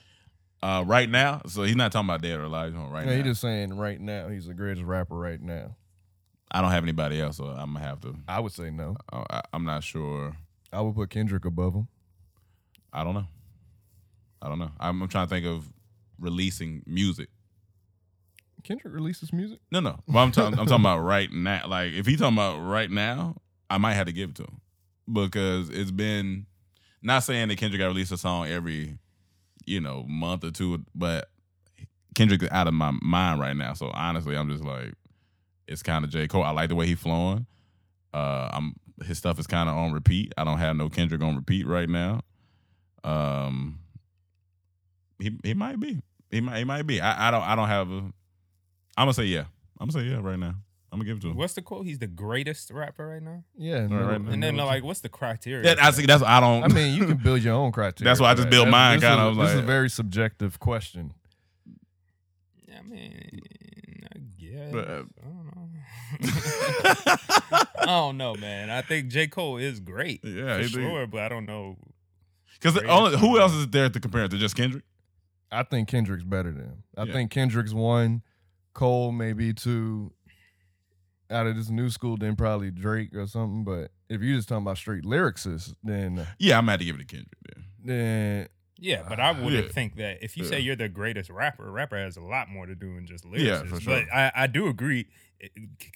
uh, 0.63 0.83
right 0.87 1.07
now. 1.09 1.41
So 1.47 1.61
he's 1.63 1.75
not 1.75 1.91
talking 1.91 2.09
about 2.09 2.21
dead 2.23 2.39
or 2.39 2.43
alive. 2.45 2.69
He's 2.71 2.77
talking 2.79 2.91
right 2.91 3.05
yeah, 3.05 3.11
now. 3.11 3.17
he 3.17 3.23
just 3.23 3.41
saying 3.41 3.77
right 3.77 3.99
now 4.01 4.29
he's 4.29 4.47
the 4.47 4.55
greatest 4.55 4.83
rapper 4.85 5.15
right 5.15 5.39
now. 5.41 5.75
I 6.49 6.61
don't 6.61 6.71
have 6.71 6.81
anybody 6.83 7.21
else, 7.21 7.37
so 7.37 7.45
I'm 7.45 7.73
gonna 7.73 7.85
have 7.85 7.99
to. 8.01 8.15
I 8.27 8.39
would 8.39 8.53
say 8.53 8.71
no. 8.71 8.95
Uh, 9.13 9.23
I, 9.29 9.41
I'm 9.53 9.65
not 9.65 9.83
sure. 9.83 10.35
I 10.73 10.81
would 10.81 10.95
put 10.95 11.09
Kendrick 11.11 11.45
above 11.45 11.75
him. 11.75 11.87
I 12.91 13.03
don't 13.03 13.13
know. 13.13 13.27
I 14.41 14.49
don't 14.49 14.59
know. 14.59 14.71
I'm, 14.79 15.01
I'm 15.01 15.07
trying 15.07 15.27
to 15.27 15.29
think 15.29 15.45
of 15.45 15.69
releasing 16.19 16.83
music. 16.85 17.29
Kendrick 18.63 18.93
releases 18.93 19.31
music. 19.31 19.59
No, 19.71 19.79
no. 19.79 19.99
Well, 20.07 20.23
I'm 20.23 20.31
talking. 20.31 20.59
I'm 20.59 20.65
talking 20.65 20.83
about 20.83 20.99
right 20.99 21.31
now. 21.31 21.67
Like 21.67 21.93
if 21.93 22.05
he's 22.05 22.19
talking 22.19 22.35
about 22.35 22.59
right 22.59 22.91
now, 22.91 23.37
I 23.69 23.77
might 23.77 23.93
have 23.93 24.07
to 24.07 24.11
give 24.11 24.31
it 24.31 24.35
to 24.37 24.43
him 24.43 24.61
because 25.11 25.69
it's 25.69 25.91
been 25.91 26.47
not 27.01 27.23
saying 27.23 27.47
that 27.47 27.57
Kendrick 27.57 27.79
got 27.79 27.85
to 27.85 27.89
release 27.89 28.11
a 28.11 28.17
song 28.17 28.47
every, 28.47 28.97
you 29.65 29.79
know, 29.79 30.03
month 30.07 30.43
or 30.43 30.51
two, 30.51 30.83
but 30.93 31.29
Kendrick 32.15 32.43
is 32.43 32.49
out 32.51 32.67
of 32.67 32.73
my 32.73 32.91
mind 33.01 33.39
right 33.39 33.55
now. 33.55 33.73
So 33.73 33.91
honestly, 33.93 34.35
I'm 34.35 34.49
just 34.49 34.63
like, 34.63 34.93
it's 35.67 35.83
kind 35.83 36.03
of 36.03 36.11
J 36.11 36.27
Cole. 36.27 36.43
I 36.43 36.51
like 36.51 36.69
the 36.69 36.75
way 36.75 36.87
he's 36.87 36.99
flowing. 36.99 37.45
Uh, 38.13 38.49
I'm 38.51 38.73
his 39.05 39.17
stuff 39.17 39.39
is 39.39 39.47
kind 39.47 39.69
of 39.69 39.75
on 39.75 39.93
repeat. 39.93 40.33
I 40.37 40.43
don't 40.43 40.57
have 40.57 40.75
no 40.75 40.89
Kendrick 40.89 41.21
on 41.21 41.35
repeat 41.35 41.67
right 41.67 41.87
now. 41.87 42.21
Um, 43.03 43.79
he 45.19 45.31
he 45.43 45.53
might 45.53 45.79
be. 45.79 45.99
He 46.31 46.41
might 46.41 46.57
he 46.59 46.63
might 46.63 46.83
be. 46.87 46.99
I, 47.01 47.27
I 47.27 47.31
don't 47.31 47.43
I 47.43 47.55
don't 47.55 47.67
have 47.67 47.89
a. 47.89 47.97
I'm 47.97 48.13
gonna 48.97 49.13
say 49.13 49.25
yeah. 49.25 49.45
I'm 49.79 49.87
gonna 49.89 50.03
say 50.03 50.09
yeah 50.09 50.19
right 50.21 50.39
now. 50.39 50.55
I'm 50.91 50.99
gonna 50.99 51.05
give 51.05 51.17
it 51.17 51.21
to 51.21 51.29
him. 51.29 51.35
What's 51.37 51.53
the 51.53 51.61
quote? 51.61 51.85
He's 51.85 51.99
the 51.99 52.07
greatest 52.07 52.71
rapper 52.71 53.05
right 53.07 53.21
now. 53.21 53.43
Yeah, 53.57 53.81
Right, 53.81 53.89
middle- 53.89 54.05
right. 54.07 54.15
And 54.21 54.41
then 54.43 54.55
middle- 54.55 54.65
like, 54.67 54.83
what's 54.83 55.01
the 55.01 55.09
criteria? 55.09 55.63
That, 55.63 55.83
I 55.83 55.91
see. 55.91 56.05
That's 56.05 56.23
I 56.23 56.39
don't. 56.39 56.63
I 56.63 56.67
mean, 56.69 56.95
you 56.97 57.05
can 57.05 57.17
build 57.17 57.41
your 57.41 57.55
own 57.55 57.71
criteria. 57.73 58.09
That's 58.09 58.19
why 58.21 58.31
I 58.31 58.33
just 58.35 58.45
that. 58.45 58.51
built 58.51 58.69
mine 58.69 58.99
this 58.99 59.09
kinda, 59.09 59.23
is- 59.29 59.37
I 59.37 59.39
was 59.41 59.49
This 59.49 59.57
is 59.57 59.63
a 59.63 59.65
very 59.67 59.89
subjective 59.89 60.59
question. 60.59 61.13
I 62.77 62.81
mean, 62.83 63.41
I 64.15 64.19
guess. 64.39 64.71
But, 64.71 64.87
uh, 64.87 65.03
I 65.21 65.25
don't 65.25 65.45
know. 65.55 65.69
I 67.79 67.85
don't 67.85 68.17
know, 68.17 68.35
man. 68.35 68.69
I 68.69 68.81
think 68.81 69.09
J 69.09 69.27
Cole 69.27 69.57
is 69.57 69.79
great, 69.79 70.21
Yeah, 70.23 70.55
for 70.57 70.61
he 70.63 70.69
do. 70.69 70.81
sure, 70.81 71.07
but 71.07 71.21
I 71.21 71.29
don't 71.29 71.45
know. 71.45 71.77
Because 72.61 72.81
who 73.19 73.39
else 73.39 73.53
is 73.53 73.67
there 73.67 73.89
to 73.89 73.99
compare 73.99 74.23
it 74.25 74.31
to? 74.31 74.37
Just 74.37 74.55
Kendrick. 74.55 74.83
I 75.51 75.63
think 75.63 75.87
Kendrick's 75.87 76.23
better 76.23 76.51
than 76.51 76.63
him. 76.65 76.83
I 76.97 77.03
Yeah. 77.03 77.13
think 77.13 77.31
Kendrick's 77.31 77.73
one, 77.73 78.21
Cole 78.73 79.11
maybe 79.11 79.53
two. 79.53 80.13
Out 81.29 81.45
of 81.45 81.57
this 81.57 81.69
new 81.69 81.89
school, 81.89 82.15
then 82.15 82.37
probably 82.37 82.71
Drake 82.71 83.13
or 83.13 83.27
something. 83.27 83.65
But 83.65 83.91
if 84.09 84.21
you're 84.21 84.37
just 84.37 84.47
talking 84.47 84.61
about 84.63 84.77
straight 84.77 85.03
lyricists, 85.03 85.73
then 85.83 86.25
Yeah, 86.39 86.57
I'm 86.57 86.61
gonna 86.63 86.71
have 86.71 86.79
to 86.79 86.85
give 86.85 86.95
it 86.95 86.99
to 86.99 87.05
Kendrick. 87.05 87.37
Then. 87.43 87.65
then 87.83 88.47
Yeah, 88.79 89.03
but 89.09 89.19
I 89.19 89.29
ah, 89.31 89.33
wouldn't 89.43 89.65
Yeah. 89.65 89.71
think 89.73 89.95
that 89.97 90.23
if 90.23 90.37
you 90.37 90.45
say 90.45 90.59
you're 90.61 90.75
the 90.77 90.87
greatest 90.87 91.29
rapper, 91.29 91.69
rapper 91.69 91.97
has 91.97 92.15
a 92.15 92.21
lot 92.21 92.47
more 92.49 92.65
to 92.65 92.75
do 92.75 92.95
than 92.95 93.05
just 93.07 93.25
lyricists. 93.25 93.39
Yeah, 93.45 93.63
for 93.65 93.81
sure. 93.81 94.05
But 94.05 94.13
I, 94.15 94.31
I 94.35 94.47
do 94.47 94.67
agree. 94.67 95.07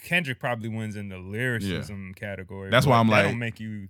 Kendrick 0.04 0.40
probably 0.40 0.68
wins 0.70 0.96
in 0.98 1.08
the 1.10 1.18
lyricism 1.18 2.14
category. 2.16 2.70
That's 2.70 2.86
why 2.86 2.98
I'm 3.00 3.08
that 3.08 3.14
like- 3.14 3.26
don't 3.26 3.40
make 3.40 3.60
you. 3.60 3.88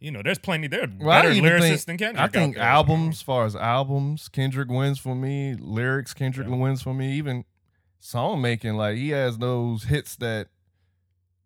You 0.00 0.12
know, 0.12 0.22
there's 0.22 0.38
plenty. 0.38 0.68
There 0.68 0.84
are 0.84 0.88
Well, 1.00 1.10
I 1.10 1.22
better 1.22 1.34
lyricists 1.34 1.84
think- 1.84 1.86
than 1.86 1.98
Kendrick. 1.98 2.22
I 2.24 2.28
think 2.28 2.56
albums, 2.56 3.16
as 3.16 3.22
far 3.22 3.44
as 3.46 3.56
albums, 3.56 4.28
Kendrick 4.28 4.68
wins 4.68 4.98
for 4.98 5.14
me. 5.16 5.54
Lyrics, 5.54 6.14
Kendrick 6.14 6.48
Yeah. 6.48 6.54
wins 6.54 6.82
for 6.82 6.94
me. 6.94 7.12
Even 7.14 7.44
song 7.98 8.40
making, 8.40 8.74
like 8.76 8.96
he 8.96 9.10
has 9.10 9.38
those 9.38 9.84
hits 9.84 10.14
that 10.16 10.48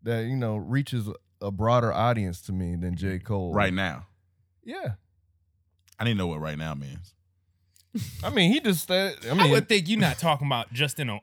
that 0.02 0.26
you 0.26 0.36
know 0.36 0.56
reaches 0.56 1.08
a 1.40 1.50
broader 1.50 1.92
audience 1.92 2.40
to 2.42 2.52
me 2.52 2.76
than 2.76 2.94
J 2.96 3.18
mm. 3.18 3.24
Cole. 3.24 3.54
Right 3.54 3.72
now, 3.72 4.06
Yeah. 4.64 4.94
I 5.98 6.04
didn't 6.04 6.18
know 6.18 6.26
what 6.26 6.40
right 6.40 6.58
now 6.58 6.74
means. 6.74 7.14
I 8.24 8.30
mean, 8.30 8.50
he 8.50 8.60
just 8.60 8.88
that. 8.88 9.16
I 9.26 9.30
I, 9.30 9.34
mean, 9.34 9.50
would 9.50 9.68
think 9.68 9.86
you're 9.86 10.00
not 10.00 10.16
talking 10.18 10.46
about 10.46 10.72
just 10.72 10.98
in 10.98 11.10
a. 11.10 11.20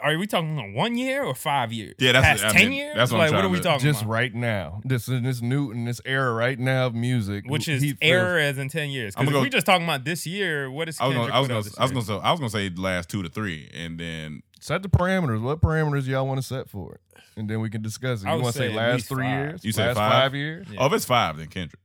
Are 0.00 0.18
we 0.18 0.26
talking 0.26 0.58
on 0.58 0.74
one 0.74 0.96
year 0.98 1.22
or 1.22 1.32
five 1.34 1.72
years? 1.72 1.94
Yeah, 2.00 2.10
that's- 2.12 2.40
past 2.40 2.54
I 2.54 2.58
ten 2.58 2.70
mean, 2.70 2.78
years. 2.78 2.96
that's 2.96 3.12
what 3.12 3.18
I'm 3.20 3.26
like, 3.26 3.30
what 3.30 3.38
are 3.38 3.42
trying 3.42 3.52
we 3.52 3.58
to- 3.58 3.62
talking 3.64 3.86
just 3.86 4.02
about? 4.02 4.10
right 4.12 4.34
now, 4.34 4.80
this 4.84 5.06
in 5.06 5.22
this 5.22 5.40
new 5.40 5.70
in 5.70 5.84
this 5.84 6.00
era 6.04 6.32
right 6.32 6.58
now 6.58 6.86
of 6.86 6.94
music, 6.96 7.44
Which 7.46 7.68
is 7.68 7.82
he 7.82 7.90
feels- 7.90 7.98
error 8.02 8.38
as 8.38 8.58
in 8.58 8.68
ten 8.68 8.90
years. 8.90 9.14
Because 9.14 9.28
if 9.28 9.32
go- 9.34 9.42
we 9.42 9.48
just 9.48 9.64
talking 9.64 9.84
about 9.84 10.04
this 10.04 10.26
year, 10.26 10.68
what 10.70 10.88
is 10.88 10.98
I 11.00 11.06
was 11.06 11.14
Kendrick 11.14 11.30
gonna, 11.32 11.36
I 11.36 11.38
was 11.40 11.48
gonna, 11.48 11.78
I 11.78 11.82
was 11.84 11.92
gonna 11.92 12.04
say, 12.04 12.26
I 12.26 12.30
was 12.32 12.40
gonna 12.40 12.50
say 12.50 12.68
the 12.68 12.80
last 12.80 13.08
two 13.08 13.22
to 13.22 13.28
three, 13.28 13.70
and 13.72 13.98
then 14.00 14.42
Set 14.60 14.82
the 14.82 14.88
parameters. 14.88 15.40
What 15.40 15.60
parameters 15.60 16.06
y'all 16.06 16.26
want 16.26 16.40
to 16.40 16.46
set 16.46 16.68
for 16.68 16.94
it, 16.96 17.00
and 17.36 17.48
then 17.48 17.60
we 17.60 17.70
can 17.70 17.80
discuss 17.80 18.22
it. 18.22 18.26
You 18.26 18.32
want 18.32 18.46
to 18.46 18.52
say 18.52 18.68
say 18.70 18.74
last 18.74 19.06
three 19.06 19.22
five. 19.22 19.30
years? 19.50 19.64
You 19.64 19.70
said 19.70 19.96
last 19.96 19.96
five? 19.98 20.34
years? 20.34 20.66
Yeah. 20.68 20.80
oh, 20.80 20.86
if 20.86 20.92
it's 20.94 21.04
five, 21.04 21.36
then 21.38 21.46
Kendrick 21.46 21.78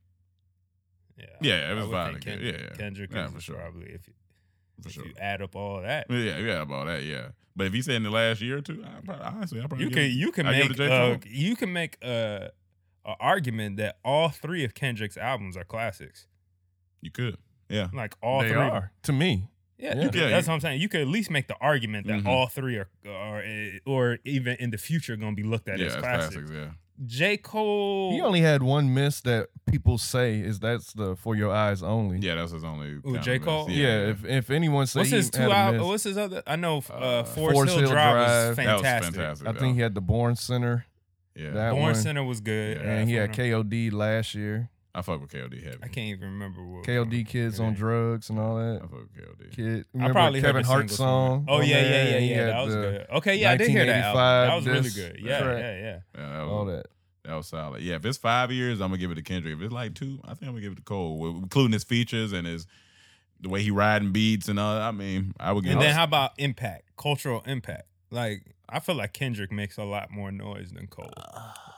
Yeah, 1.16 1.26
Yeah, 1.40 1.70
it 1.70 1.74
was 1.74 1.84
I 1.84 1.86
would 1.86 1.92
fine 1.92 2.12
think 2.14 2.16
again. 2.26 2.34
Kendrick, 2.38 2.60
Yeah, 2.60 2.66
yeah. 2.70 2.76
Kendrick 2.76 3.10
Yeah, 3.12 3.26
is 3.26 3.32
for 3.32 3.40
sure. 3.40 3.54
probably 3.54 3.86
if, 3.92 4.08
for 4.84 4.88
if 4.90 4.94
sure. 4.94 5.06
you 5.06 5.14
add 5.18 5.42
up 5.42 5.56
all 5.56 5.82
that. 5.82 6.06
Yeah, 6.10 6.38
yeah, 6.38 6.62
about 6.62 6.86
that, 6.86 7.02
yeah. 7.02 7.28
But 7.56 7.66
if 7.68 7.74
you 7.74 7.82
say 7.82 7.94
in 7.96 8.02
the 8.02 8.10
last 8.10 8.40
year 8.40 8.58
or 8.58 8.60
two, 8.60 8.84
I 8.84 9.00
probably, 9.04 9.24
honestly, 9.24 9.60
I 9.60 9.66
probably 9.66 9.84
You 9.84 9.90
give 9.90 9.96
can 9.96 10.04
it- 10.06 10.14
you 10.14 10.32
can 10.32 10.46
I 10.46 10.50
make 10.52 10.74
to 10.76 10.92
uh, 10.92 11.18
you 11.26 11.56
can 11.56 11.72
make 11.72 11.98
a, 12.02 12.50
a 13.04 13.14
argument 13.20 13.76
that 13.76 13.98
all 14.04 14.28
three 14.28 14.64
of 14.64 14.74
Kendrick's 14.74 15.16
albums 15.16 15.56
are 15.56 15.64
classics. 15.64 16.26
You 17.00 17.10
could, 17.10 17.36
yeah. 17.68 17.88
Like 17.92 18.14
all 18.22 18.40
they 18.42 18.48
three. 18.48 18.56
are 18.58 18.92
to 19.02 19.12
me. 19.12 19.50
Yeah, 19.78 19.94
Yeah. 19.96 20.02
you 20.04 20.08
could- 20.10 20.20
Yeah, 20.20 20.28
that's 20.30 20.46
you- 20.46 20.50
what 20.50 20.54
I'm 20.54 20.60
saying. 20.60 20.80
You 20.80 20.88
could 20.88 21.00
at 21.02 21.08
least 21.08 21.30
make 21.30 21.46
the 21.48 21.56
argument 21.60 22.06
that 22.06 22.22
Mhm. 22.22 22.26
all 22.26 22.46
three 22.46 22.76
are, 22.76 22.88
are, 23.08 23.42
or 23.86 24.18
even 24.24 24.56
in 24.56 24.70
the 24.70 24.78
future, 24.78 25.14
going 25.16 25.36
to 25.36 25.42
be 25.42 25.46
looked 25.48 25.68
at 25.68 25.78
yeah, 25.78 25.86
as 25.86 25.94
it's 25.94 26.00
classics. 26.02 26.34
classics, 26.36 26.50
yeah. 26.52 26.70
J. 27.04 27.36
Cole. 27.36 28.12
He 28.12 28.20
only 28.20 28.40
had 28.40 28.62
one 28.62 28.94
miss 28.94 29.20
that 29.22 29.48
people 29.66 29.98
say 29.98 30.38
is 30.40 30.60
that's 30.60 30.92
the 30.92 31.16
for 31.16 31.34
your 31.34 31.52
eyes 31.52 31.82
only. 31.82 32.18
Yeah, 32.18 32.36
that's 32.36 32.52
his 32.52 32.64
only. 32.64 33.00
Ooh, 33.06 33.18
J. 33.18 33.38
Cole? 33.38 33.68
Yeah, 33.70 34.10
if 34.10 34.24
if 34.24 34.50
anyone 34.50 34.86
say 34.86 35.00
what's 35.00 35.10
he 35.10 35.16
his 35.16 35.30
two 35.30 35.42
had 35.42 35.74
a 35.74 35.78
miss, 35.78 35.82
What's 35.82 36.04
his 36.04 36.16
other? 36.18 36.42
I 36.46 36.56
know 36.56 36.82
uh, 36.90 36.92
Uh, 36.94 37.24
Forest, 37.24 37.54
Forest 37.56 37.72
Hill, 37.72 37.82
Hill 37.82 37.90
Drive, 37.90 38.14
Drive. 38.14 38.26
was 38.48 38.56
that 38.56 38.72
was 38.72 38.82
fantastic. 38.82 39.14
fantastic. 39.14 39.48
I 39.48 39.52
though. 39.52 39.58
think 39.60 39.74
he 39.76 39.80
had 39.82 39.94
the 39.94 40.00
Born 40.00 40.36
Sinner 40.36 40.86
yeah, 41.34 41.50
that 41.50 41.70
Born 41.72 41.82
one, 41.82 41.94
Sinner 41.96 42.22
was 42.24 42.40
good. 42.40 42.76
Yeah. 42.76 42.82
and 42.84 43.08
he 43.08 43.16
had 43.16 43.32
KOD 43.32 43.92
last 43.92 44.34
year. 44.34 44.70
I 44.96 45.02
fuck 45.02 45.20
with 45.20 45.32
KOD 45.32 45.62
heavy. 45.62 45.78
I 45.82 45.88
can't 45.88 46.06
even 46.08 46.32
remember 46.34 46.62
what. 46.64 46.84
KOD 46.84 47.26
kids 47.26 47.58
on 47.58 47.74
drugs 47.74 48.30
and 48.30 48.38
all 48.38 48.56
that. 48.56 48.76
I 48.76 48.86
fuck 48.86 49.00
with 49.00 49.12
KOD. 49.50 49.50
Kid, 49.56 49.86
I 50.00 50.10
probably 50.12 50.40
Kevin 50.40 50.62
the 50.62 50.68
Heart 50.68 50.90
song? 50.90 51.46
Oh 51.48 51.60
yeah, 51.60 51.66
yeah, 51.78 51.82
there? 51.82 52.10
yeah, 52.12 52.18
He 52.20 52.30
yeah. 52.30 52.36
had 52.36 52.48
That 52.50 52.64
was 52.64 52.74
good. 52.74 53.06
Okay, 53.14 53.36
yeah, 53.36 53.50
I 53.50 53.56
did 53.56 53.70
hear 53.70 53.86
that 53.86 54.04
album. 54.04 54.48
That 54.48 54.54
was 54.56 54.66
really 54.66 54.90
good. 54.90 55.20
Yeah, 55.20 55.40
track. 55.40 55.58
yeah, 55.58 55.76
yeah. 55.78 55.98
Yeah, 56.14 56.26
that 56.36 56.42
All 56.44 56.64
that. 56.66 56.86
that 57.24 57.34
was 57.34 57.46
solid. 57.48 57.82
Yeah, 57.82 57.96
if 57.96 58.04
it's 58.06 58.18
five 58.18 58.52
years, 58.52 58.80
I'm 58.80 58.90
gonna 58.90 58.98
give 58.98 59.10
it 59.10 59.16
to 59.16 59.22
Kendrick. 59.22 59.56
If 59.56 59.62
it's 59.62 59.72
like 59.72 59.94
two, 59.94 60.20
I 60.24 60.28
think 60.34 60.42
I'm 60.42 60.48
gonna 60.50 60.60
give 60.60 60.72
it 60.72 60.76
to 60.76 60.82
Cole, 60.82 61.38
including 61.42 61.72
his 61.72 61.82
features 61.84 62.32
and 62.32 62.46
his 62.46 62.66
the 63.40 63.48
way 63.48 63.62
he 63.62 63.72
riding 63.72 64.12
beats 64.12 64.48
and 64.48 64.60
all. 64.60 64.76
I 64.80 64.92
mean, 64.92 65.34
I 65.40 65.50
would 65.52 65.64
give. 65.64 65.72
And 65.72 65.80
it 65.80 65.84
then 65.86 65.94
how 65.96 66.04
about 66.04 66.32
impact, 66.38 66.84
cultural 66.96 67.42
impact? 67.46 67.88
Like 68.12 68.54
I 68.68 68.78
feel 68.78 68.94
like 68.94 69.12
Kendrick 69.12 69.50
makes 69.50 69.76
a 69.76 69.84
lot 69.84 70.12
more 70.12 70.30
noise 70.30 70.70
than 70.70 70.86
Cole. 70.86 71.12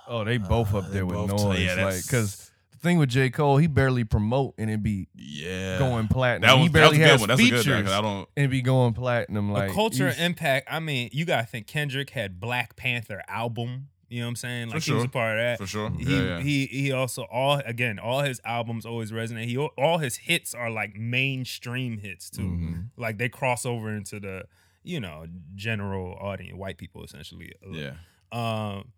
Oh, 0.07 0.23
they 0.23 0.37
both 0.37 0.75
up 0.75 0.85
uh, 0.85 0.89
there 0.89 1.07
with 1.07 1.17
both- 1.17 1.31
noise, 1.45 1.61
yeah, 1.61 1.85
like 1.85 2.03
because 2.03 2.37
the 2.37 2.51
thing 2.87 2.99
with 2.99 3.11
J 3.11 3.31
Cole, 3.31 3.57
he 3.59 3.67
barely 3.67 4.05
promote 4.05 4.55
and 4.59 4.71
it 4.71 4.83
be 4.83 5.09
yeah 5.15 5.79
going 5.79 6.09
platinum. 6.09 6.43
That 6.49 6.55
was, 6.55 6.63
he 6.63 6.69
that 6.69 6.73
barely 6.73 6.89
was 6.89 6.97
a 6.99 7.01
good 7.01 7.11
has 7.11 7.21
one. 7.21 7.29
That's 7.29 7.41
a 7.41 7.45
features 7.45 7.65
good 7.65 7.75
one. 7.75 7.85
'cause 7.85 7.93
I 7.93 8.01
don't. 8.01 8.29
and 8.37 8.51
be 8.51 8.63
going 8.63 8.95
platinum. 8.95 9.53
Like 9.53 9.71
a 9.71 9.75
culture 9.75 10.13
impact. 10.19 10.69
I 10.71 10.81
mean, 10.81 11.11
you 11.13 11.25
gotta 11.25 11.47
think 11.47 11.67
Kendrick 11.67 12.11
had 12.11 12.41
Black 12.41 12.77
Panther 12.77 13.23
album. 13.29 13.89
You 14.09 14.21
know 14.21 14.27
what 14.27 14.31
I'm 14.31 14.37
saying? 14.37 14.69
For 14.69 14.75
Like 14.77 14.83
he 14.85 14.93
was 14.93 15.05
a 15.05 15.09
part 15.09 15.37
of 15.37 15.43
that. 15.45 15.59
For 15.59 15.67
sure. 15.67 15.91
He 15.91 16.05
Yeah, 16.05 16.23
yeah. 16.23 16.41
he 16.41 16.67
he 16.67 16.93
also 16.93 17.23
all 17.25 17.61
again 17.67 17.99
all 17.99 18.21
his 18.21 18.41
albums 18.45 18.87
always 18.87 19.11
resonate. 19.11 19.47
He 19.47 19.59
all 19.59 19.99
his 19.99 20.17
hits 20.17 20.55
are 20.55 20.71
like 20.71 20.97
mainstream 20.97 21.99
hits 21.99 22.31
too. 22.31 22.43
Mm-hmm. 22.43 22.81
Like 22.97 23.19
they 23.19 23.29
cross 23.29 23.67
over 23.67 23.91
into 23.95 24.21
the 24.21 24.45
you 24.85 25.01
know 25.01 25.27
general 25.57 26.15
audience, 26.21 26.57
white 26.57 26.79
people 26.79 27.03
essentially. 27.03 27.53
Yeah. 27.69 27.95
Um, 28.31 28.93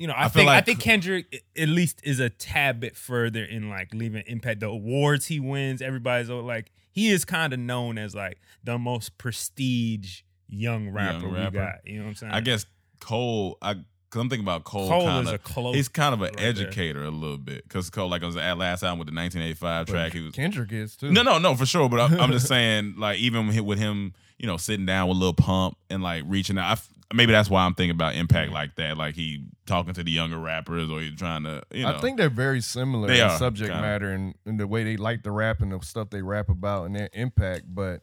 you 0.00 0.06
know, 0.06 0.14
I, 0.14 0.24
I 0.24 0.28
think 0.28 0.48
I 0.48 0.60
think 0.62 0.80
Kendrick 0.80 1.44
at 1.58 1.68
least 1.68 2.00
is 2.02 2.20
a 2.20 2.30
tad 2.30 2.80
bit 2.80 2.96
further 2.96 3.44
in 3.44 3.68
like 3.68 3.92
leaving 3.92 4.22
impact. 4.26 4.60
The 4.60 4.68
awards 4.68 5.26
he 5.26 5.40
wins, 5.40 5.82
everybody's 5.82 6.30
like 6.30 6.72
he 6.90 7.10
is 7.10 7.26
kind 7.26 7.52
of 7.52 7.58
known 7.58 7.98
as 7.98 8.14
like 8.14 8.38
the 8.64 8.78
most 8.78 9.18
prestige 9.18 10.22
young 10.48 10.88
rapper, 10.88 11.28
we 11.28 11.34
rapper. 11.36 11.50
got. 11.50 11.74
You 11.84 11.98
know 11.98 12.04
what 12.04 12.08
I'm 12.08 12.14
saying? 12.14 12.32
I 12.32 12.40
guess 12.40 12.64
Cole. 12.98 13.58
I 13.60 13.74
cause 14.10 14.20
I'm 14.20 14.28
thinking 14.28 14.44
about 14.44 14.64
Cole. 14.64 14.88
Cole 14.88 15.06
kind 15.06 15.26
is 15.26 15.32
a 15.32 15.38
close. 15.38 15.74
He's 15.74 15.88
kind 15.88 16.12
of 16.14 16.20
an 16.22 16.26
right 16.28 16.36
there. 16.36 16.48
educator 16.48 17.04
a 17.04 17.10
little 17.10 17.38
bit 17.38 17.62
because 17.64 17.88
Cole, 17.90 18.08
like 18.08 18.22
on 18.22 18.28
his 18.28 18.36
last 18.36 18.82
album 18.82 18.98
with 18.98 19.08
the 19.08 19.14
1985 19.14 19.86
but 19.86 19.92
track, 19.92 20.12
he 20.12 20.20
was 20.20 20.32
Kendrick 20.34 20.72
is 20.72 20.96
too. 20.96 21.10
No, 21.10 21.22
no, 21.22 21.38
no, 21.38 21.54
for 21.54 21.66
sure. 21.66 21.88
But 21.88 22.00
I'm, 22.00 22.20
I'm 22.20 22.32
just 22.32 22.46
saying, 22.54 22.94
like, 22.98 23.18
even 23.18 23.46
with- 23.46 23.60
with 23.60 23.78
him, 23.78 24.12
you 24.38 24.46
know, 24.46 24.56
sitting 24.56 24.86
down 24.86 25.08
with 25.08 25.16
Lil 25.18 25.32
Pump 25.34 25.76
and 25.88 26.02
like 26.02 26.24
reaching 26.26 26.58
out. 26.58 26.68
I 26.68 26.72
f 26.72 26.88
maybe 27.12 27.32
that's 27.32 27.50
why 27.50 27.64
I'm 27.64 27.74
thinking 27.74 27.90
about 27.94 28.14
impact 28.14 28.52
like 28.52 28.76
that. 28.76 28.96
Like 28.96 29.14
he 29.14 29.44
talking 29.66 29.92
to 29.94 30.02
the 30.02 30.10
younger 30.10 30.38
rappers, 30.38 30.88
or 30.90 31.00
he's 31.00 31.16
trying 31.18 31.42
to, 31.44 31.62
you 31.72 31.82
know. 31.82 31.94
I 31.96 32.00
think 32.00 32.16
they're 32.18 32.28
very 32.30 32.60
similar 32.60 33.06
They 33.08 33.20
in 33.22 33.30
subject 33.38 33.70
kinda. 33.70 33.82
matter 33.82 34.10
and, 34.10 34.34
and 34.46 34.58
the 34.58 34.66
way 34.66 34.82
they 34.84 34.96
like 34.96 35.22
to 35.24 35.30
rap 35.30 35.60
and 35.60 35.72
the 35.72 35.80
stuff 35.80 36.10
they 36.10 36.22
rap 36.22 36.48
about 36.48 36.86
and 36.86 36.96
their 36.96 37.10
impact. 37.12 37.64
But 37.68 38.02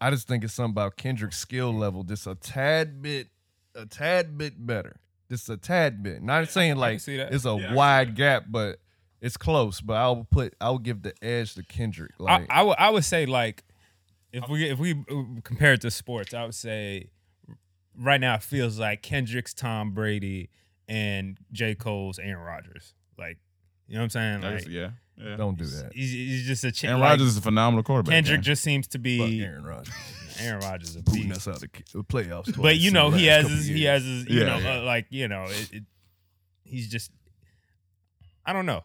I 0.00 0.10
just 0.10 0.26
think 0.28 0.44
it's 0.44 0.52
something 0.54 0.72
about 0.72 0.96
Kendrick's 0.96 1.38
skill 1.38 1.72
level 1.72 2.02
just 2.04 2.26
a 2.26 2.34
tad 2.34 3.00
bit, 3.02 3.28
a 3.74 3.86
tad 3.86 4.36
bit 4.36 4.66
better. 4.66 4.96
Just 5.30 5.48
a 5.48 5.56
tad 5.56 6.02
bit. 6.02 6.22
Not 6.22 6.48
saying 6.48 6.76
like 6.76 7.00
see 7.00 7.16
that. 7.16 7.32
it's 7.32 7.44
a 7.44 7.48
Yeah, 7.48 7.54
I 7.54 7.58
can 7.60 7.68
see 7.70 7.74
wide 7.76 8.16
gap, 8.16 8.44
but 8.48 8.80
it's 9.20 9.36
close. 9.36 9.80
But 9.80 9.94
I'll 9.94 10.26
put 10.30 10.54
I'll 10.60 10.78
give 10.78 11.02
the 11.02 11.14
edge 11.22 11.54
to 11.54 11.62
Kendrick. 11.62 12.12
Like 12.18 12.46
I 12.50 12.62
would 12.62 12.76
I 12.78 12.90
would 12.90 13.04
say 13.04 13.26
like 13.26 13.62
if 14.32 14.48
we 14.48 14.68
if 14.68 14.78
we 14.78 14.92
uh, 14.92 15.40
compare 15.44 15.74
it 15.74 15.80
to 15.82 15.90
sports, 15.90 16.34
I 16.34 16.44
would 16.44 16.54
say 16.54 17.10
right 17.96 18.20
now 18.20 18.34
it 18.34 18.42
feels 18.42 18.78
like 18.78 19.02
Kendrick's 19.02 19.54
Tom 19.54 19.92
Brady 19.92 20.50
and 20.88 21.38
J 21.52 21.74
Cole's 21.74 22.18
Aaron 22.18 22.42
Rodgers. 22.44 22.94
Like 23.16 23.38
you 23.86 23.94
know 23.94 24.00
what 24.00 24.04
I'm 24.04 24.10
saying? 24.10 24.40
That's- 24.40 24.64
Like 24.64 24.72
yeah, 24.72 24.90
yeah. 25.22 25.36
don't 25.36 25.56
do 25.58 25.64
that. 25.66 25.92
he's, 25.94 26.10
he's 26.12 26.46
just 26.46 26.64
a 26.64 26.72
ch- 26.72 26.84
Aaron 26.84 27.00
like, 27.00 27.10
Rodgers 27.10 27.26
is 27.28 27.36
a 27.36 27.42
phenomenal 27.42 27.82
quarterback. 27.82 28.12
Kendrick 28.12 28.38
man. 28.38 28.42
just 28.42 28.62
seems 28.62 28.86
to 28.88 28.98
Fuck 28.98 29.02
be 29.02 29.42
Aaron 29.44 29.64
Rodgers. 29.64 29.94
Aaron 30.40 30.60
Rodgers 30.60 30.90
is 30.90 30.96
a 30.96 31.02
Booting 31.02 31.28
beast. 31.28 31.46
us 31.46 31.48
out 31.48 31.54
of 31.56 31.60
the 31.60 31.68
playoffs. 32.04 32.60
But 32.60 32.78
you 32.78 32.90
know 32.90 33.10
he 33.10 33.26
has 33.26 33.48
his, 33.48 33.66
he 33.66 33.84
has 33.84 34.02
his 34.04 34.26
you 34.28 34.40
Yeah, 34.40 34.46
know 34.46 34.58
yeah. 34.58 34.78
uh, 34.78 34.82
like 34.82 35.06
you 35.10 35.28
know 35.28 35.44
it, 35.48 35.70
it, 35.72 35.82
he's 36.64 36.88
just 36.88 37.10
I 38.46 38.52
don't 38.54 38.66
know. 38.66 38.82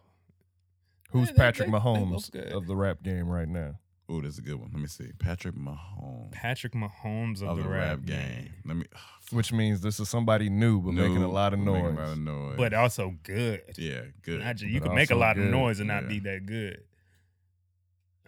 Who's 1.11 1.29
Yeah, 1.29 1.35
Patrick 1.37 1.67
they- 1.67 1.71
they 1.71 1.77
Mahomes 1.83 2.31
both 2.31 2.51
of 2.53 2.67
the 2.67 2.75
rap 2.75 3.01
game 3.03 3.27
right 3.29 3.47
now? 3.47 3.75
Ooh, 4.11 4.21
that's 4.21 4.37
a 4.37 4.41
good 4.41 4.55
one. 4.55 4.69
Let 4.71 4.81
me 4.81 4.87
see. 4.87 5.09
Patrick 5.17 5.55
Mahomes 5.55 6.31
Patrick 6.31 6.73
Mahomes 6.73 7.41
of, 7.41 7.57
of 7.57 7.63
the, 7.63 7.67
rap, 7.69 8.05
game. 8.05 8.51
Let 8.63 8.77
me. 8.77 8.85
Which 9.31 9.51
means 9.51 9.81
this 9.81 9.99
is 9.99 10.09
somebody 10.09 10.47
new 10.49 10.79
but 10.79 10.91
making 10.93 11.23
a 11.23 11.27
lot 11.27 11.53
of 11.53 11.59
making 11.59 11.73
noise. 11.83 11.93
a 11.97 11.99
lot 12.01 12.11
of 12.11 12.17
noise. 12.19 12.55
but 12.57 12.73
also 12.75 13.15
good. 13.23 13.61
yeah, 13.77 14.01
good. 14.21 14.41
Not 14.41 14.57
ju- 14.57 14.67
you 14.67 14.79
But 14.79 14.87
can 14.87 14.95
make 14.95 15.09
a 15.09 15.13
also 15.15 15.21
lot 15.25 15.37
of 15.39 15.45
noise 15.45 15.79
and 15.79 15.87
not 15.87 16.03
Yeah. 16.03 16.09
be 16.09 16.19
that 16.19 16.45
good. 16.45 16.83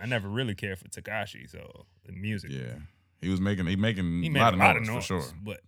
I 0.01 0.05
never 0.07 0.27
really 0.27 0.55
cared 0.55 0.79
for 0.79 0.87
Tekashi, 0.87 1.47
so 1.49 1.85
the 2.05 2.11
music. 2.13 2.49
Yeah, 2.51 2.75
he 3.21 3.29
was 3.29 3.39
making 3.41 3.67
he 3.67 3.75
making 3.75 4.21
he 4.23 4.27
a 4.29 4.31
made 4.31 4.39
lot, 4.41 4.53
a 4.55 4.57
lot 4.57 4.75
of, 4.77 4.81
of 4.83 4.87
noise, 4.87 4.95
noise 5.09 5.25
for 5.25 5.29
sure. 5.29 5.39
but 5.43 5.61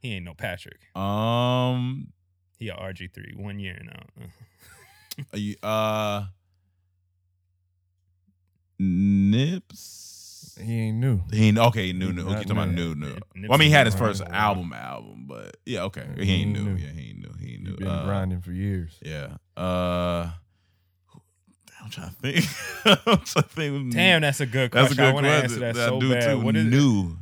he 0.00 0.14
ain't 0.14 0.24
no 0.24 0.34
Patrick. 0.34 0.78
Um, 0.96 2.12
He 2.58 2.68
a 2.68 2.74
RG 2.76 3.12
three 3.12 3.32
one 3.36 3.58
year 3.58 3.80
now. 3.84 4.28
uh 5.62 6.26
Nips. 8.78 10.56
He 10.60 10.80
ain't 10.82 10.98
new. 10.98 11.20
He 11.32 11.48
ain't 11.48 11.58
okay. 11.58 11.92
New, 11.92 12.12
new. 12.12 12.22
Okay, 12.26 12.34
talking 12.34 12.50
about 12.52 12.70
new. 12.70 12.94
new. 12.94 13.16
Well, 13.42 13.52
I 13.52 13.56
mean, 13.56 13.68
he 13.68 13.70
had 13.70 13.86
his 13.86 13.94
first 13.94 14.22
album, 14.22 14.72
album, 14.72 15.24
but 15.26 15.56
yeah, 15.66 15.82
okay. 15.84 16.06
He 16.16 16.32
ain't 16.32 16.52
new. 16.52 16.76
Yeah, 16.76 16.90
he 16.90 17.10
ain't 17.10 17.18
new. 17.18 17.32
He 17.40 17.54
ain't 17.54 17.62
new. 17.64 17.76
Been 17.76 17.88
Uh, 17.88 18.04
grinding 18.04 18.40
for 18.40 18.52
years. 18.52 18.96
Yeah. 19.02 19.36
Uh, 19.56 20.30
I'm 21.82 21.90
trying 21.90 22.10
to 22.10 22.14
think. 22.16 22.44
I'm 23.06 23.18
trying 23.24 23.24
to 23.24 23.42
think. 23.42 23.92
Damn, 23.92 24.22
that's 24.22 24.40
a 24.40 24.46
good 24.46 24.70
that's 24.70 24.92
a 24.92 24.94
question. 24.94 25.04
I 25.04 25.12
want 25.12 25.26
to 25.26 25.32
answer 25.32 25.58
that 25.60 25.76
I 25.76 25.86
so 25.86 26.00
bad. 26.00 26.30
too. 26.30 26.40
What 26.40 26.56
is 26.56 26.64
new? 26.66 27.18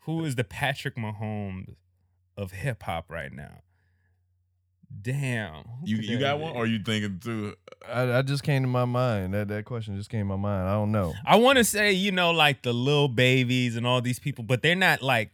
Who 0.00 0.24
is 0.24 0.34
the 0.36 0.44
Patrick 0.44 0.96
Mahomes 0.96 1.74
of 2.36 2.52
hip 2.52 2.82
hop 2.82 3.10
right 3.10 3.32
now? 3.32 3.62
Damn. 5.02 5.64
You 5.84 5.96
you 5.98 6.18
got 6.18 6.38
one, 6.40 6.56
or 6.56 6.66
you 6.66 6.78
thinking 6.82 7.18
too? 7.22 7.54
I, 7.92 8.18
I 8.18 8.22
just 8.22 8.42
came 8.42 8.62
to 8.62 8.68
my 8.68 8.84
mind. 8.84 9.34
That 9.34 9.48
that 9.48 9.64
question 9.64 9.96
just 9.96 10.08
came 10.10 10.20
to 10.20 10.24
my 10.24 10.36
mind. 10.36 10.68
I 10.68 10.72
don't 10.72 10.92
know. 10.92 11.12
I 11.26 11.36
want 11.36 11.58
to 11.58 11.64
say, 11.64 11.92
you 11.92 12.12
know, 12.12 12.30
like 12.30 12.62
the 12.62 12.72
little 12.72 13.08
babies 13.08 13.76
and 13.76 13.86
all 13.86 14.00
these 14.00 14.18
people, 14.18 14.44
but 14.44 14.62
they're 14.62 14.74
not 14.74 15.02
like 15.02 15.30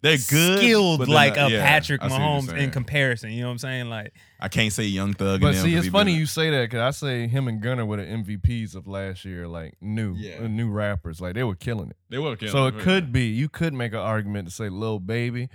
They're 0.00 0.16
good, 0.16 0.58
skilled 0.58 1.00
they're 1.00 1.06
like 1.06 1.36
not- 1.36 1.50
a 1.50 1.54
yeah, 1.54 1.64
Patrick 1.64 2.02
I 2.02 2.08
see 2.08 2.14
Mahomes 2.14 2.56
in 2.56 2.70
comparison. 2.70 3.30
You 3.30 3.42
know 3.42 3.46
what 3.48 3.52
I'm 3.52 3.58
saying? 3.58 3.88
Like, 3.90 4.12
I 4.40 4.48
can't 4.48 4.72
say 4.72 4.84
Young 4.84 5.12
Thug. 5.14 5.40
But 5.40 5.48
and 5.48 5.56
them 5.58 5.64
see, 5.64 5.74
'cause 5.74 5.86
it's 5.86 5.92
funny 5.92 6.14
you 6.14 6.26
say 6.26 6.50
that 6.50 6.62
because 6.70 6.80
I 6.80 6.90
say 6.90 7.26
him 7.28 7.46
and 7.46 7.60
Gunna 7.60 7.84
were 7.86 7.98
the 7.98 8.04
MVPs 8.04 8.74
of 8.74 8.86
last 8.88 9.24
year, 9.24 9.46
like 9.46 9.74
new, 9.80 10.14
Yeah. 10.16 10.38
uh, 10.42 10.48
new 10.48 10.70
rappers. 10.70 11.20
Like 11.20 11.34
they 11.34 11.44
were 11.44 11.54
killing 11.56 11.90
it. 11.90 11.96
They 12.10 12.18
were 12.18 12.34
killing 12.36 12.52
so 12.52 12.66
it, 12.66 12.74
it 12.74 12.78
yeah. 12.78 12.84
could 12.84 13.12
be 13.12 13.26
you 13.26 13.48
could 13.48 13.74
make 13.74 13.92
an 13.92 13.98
argument 13.98 14.48
to 14.48 14.54
say 14.54 14.68
Lil 14.68 14.98
Baby. 14.98 15.48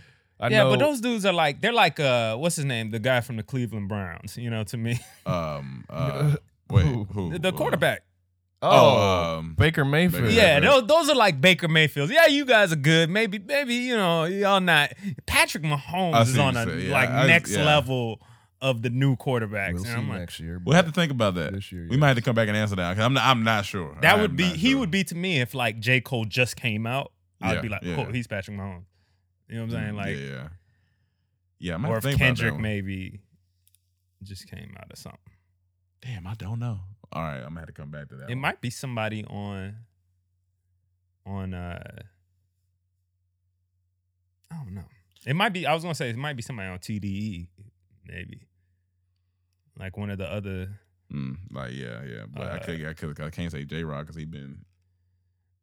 I 0.44 0.50
yeah, 0.50 0.64
know, 0.64 0.72
but 0.72 0.80
those 0.80 1.00
dudes 1.02 1.26
are 1.26 1.34
like 1.34 1.62
they're 1.62 1.72
like 1.74 2.00
uh, 2.00 2.36
what's 2.36 2.56
his 2.58 2.66
name? 2.66 2.92
The 2.92 3.00
guy 3.00 3.22
from 3.22 3.38
the 3.38 3.44
Cleveland 3.44 3.88
Browns. 3.88 4.38
You 4.38 4.50
know, 4.50 4.64
to 4.66 4.78
me, 4.78 5.00
Um. 5.26 5.86
Uh, 5.90 6.36
wait. 6.70 6.86
Who? 6.86 7.04
Who? 7.06 7.40
the 7.40 7.52
quarterback. 7.54 8.02
oh, 8.62 8.70
Oh, 8.72 9.38
um, 9.40 9.56
Baker 9.56 9.84
Mayfield. 9.86 10.32
Yeah, 10.32 10.60
those, 10.60 10.86
those 10.88 11.10
are 11.10 11.16
like 11.16 11.40
Baker 11.42 11.68
Mayfields. 11.68 12.12
Yeah, 12.12 12.28
you 12.28 12.46
guys 12.46 12.72
are 12.72 12.78
good. 12.78 13.10
Maybe, 13.10 13.40
maybe 13.40 13.76
you 13.76 13.96
know 13.96 14.26
y'all 14.26 14.60
not. 14.62 14.92
Patrick 15.26 15.64
Mahomes 15.64 16.22
is 16.24 16.38
on 16.38 16.56
a 16.58 16.66
you're. 16.66 16.80
Yeah, 16.80 16.92
like 16.94 17.10
I- 17.10 17.28
next 17.28 17.52
yeah. 17.56 17.64
level 17.66 18.20
of 18.62 18.82
the 18.82 18.90
new 18.90 19.18
quarterbacks. 19.18 19.74
We'll 19.74 19.84
and 19.84 19.86
see 19.88 19.92
I'm 19.92 20.08
like, 20.10 20.20
next 20.20 20.40
year. 20.40 20.62
We'll 20.64 20.76
have 20.76 20.86
to 20.86 20.94
think 20.94 21.12
about 21.12 21.36
that. 21.36 21.52
This 21.54 21.70
year, 21.74 21.86
We 21.90 21.98
might 21.98 22.08
have 22.08 22.16
to 22.18 22.22
come 22.24 22.36
back 22.36 22.48
and 22.48 22.56
answer 22.56 22.78
that 22.78 22.92
because 22.92 23.04
I'm 23.06 23.14
not, 23.14 23.26
I'm 23.26 23.44
not 23.44 23.66
sure. 23.66 23.98
that 24.02 24.16
I'm 24.16 24.22
would 24.22 24.38
be 24.38 24.46
he 24.46 24.72
sure. 24.72 24.80
would 24.80 24.92
be 24.92 25.04
to 25.04 25.16
me 25.16 25.42
if 25.42 25.54
like 25.54 25.80
J 25.82 26.00
Cole 26.00 26.24
just 26.26 26.56
came 26.56 26.88
out. 26.88 27.12
I'd 27.42 27.56
Yeah, 27.56 27.62
be 27.62 27.68
like, 27.68 27.84
yeah. 27.84 28.06
oh, 28.08 28.12
he's 28.14 28.26
Patrick 28.28 28.56
Mahomes. 28.58 28.86
You 29.50 29.56
know 29.56 29.62
what 29.66 29.76
I'm 29.76 29.82
saying? 29.84 29.96
Like, 29.96 30.16
yeah, 30.18 30.24
yeah. 30.24 30.48
Yeah, 31.60 31.78
I 31.78 31.90
or 31.90 31.98
if 31.98 32.04
think 32.04 32.18
Kendrick 32.20 32.58
maybe 32.58 33.22
just 34.22 34.48
came 34.50 34.76
out 34.80 34.92
of 34.92 34.98
something. 34.98 35.20
Damn, 36.02 36.28
I 36.28 36.34
don't 36.34 36.60
know. 36.60 36.80
All 37.12 37.22
right, 37.24 37.38
I'm 37.38 37.50
gonna 37.50 37.62
have 37.62 37.68
to 37.68 37.74
come 37.74 37.92
back 37.92 38.10
to 38.10 38.16
that. 38.16 38.26
It 38.30 38.34
one. 38.34 38.40
might 38.40 38.60
be 38.62 38.70
somebody 38.70 39.24
on 39.26 39.76
on 41.26 41.54
uh 41.54 41.82
I 44.52 44.56
don't 44.56 44.74
know. 44.74 44.84
It 45.26 45.36
might 45.36 45.54
be 45.54 45.66
I 45.66 45.74
was 45.74 45.84
gonna 45.84 45.96
say 45.96 46.10
it 46.10 46.18
might 46.18 46.36
be 46.36 46.42
somebody 46.42 46.70
on 46.70 46.80
TDE, 46.80 47.48
maybe. 48.06 48.48
Like 49.80 49.98
one 49.98 50.10
of 50.10 50.18
the 50.18 50.32
other 50.32 50.70
Mm, 51.14 51.38
like 51.52 51.74
yeah, 51.74 52.02
yeah, 52.04 52.24
but 52.28 52.42
I 52.44 52.58
Uh, 52.58 52.64
could, 52.66 52.86
I 52.86 52.94
could, 52.94 53.22
I 53.22 53.30
can't 53.30 53.52
say 53.52 53.66
Jay 53.66 53.84
Rock 53.84 54.02
because 54.08 54.16
he 54.16 54.26
been 54.26 54.66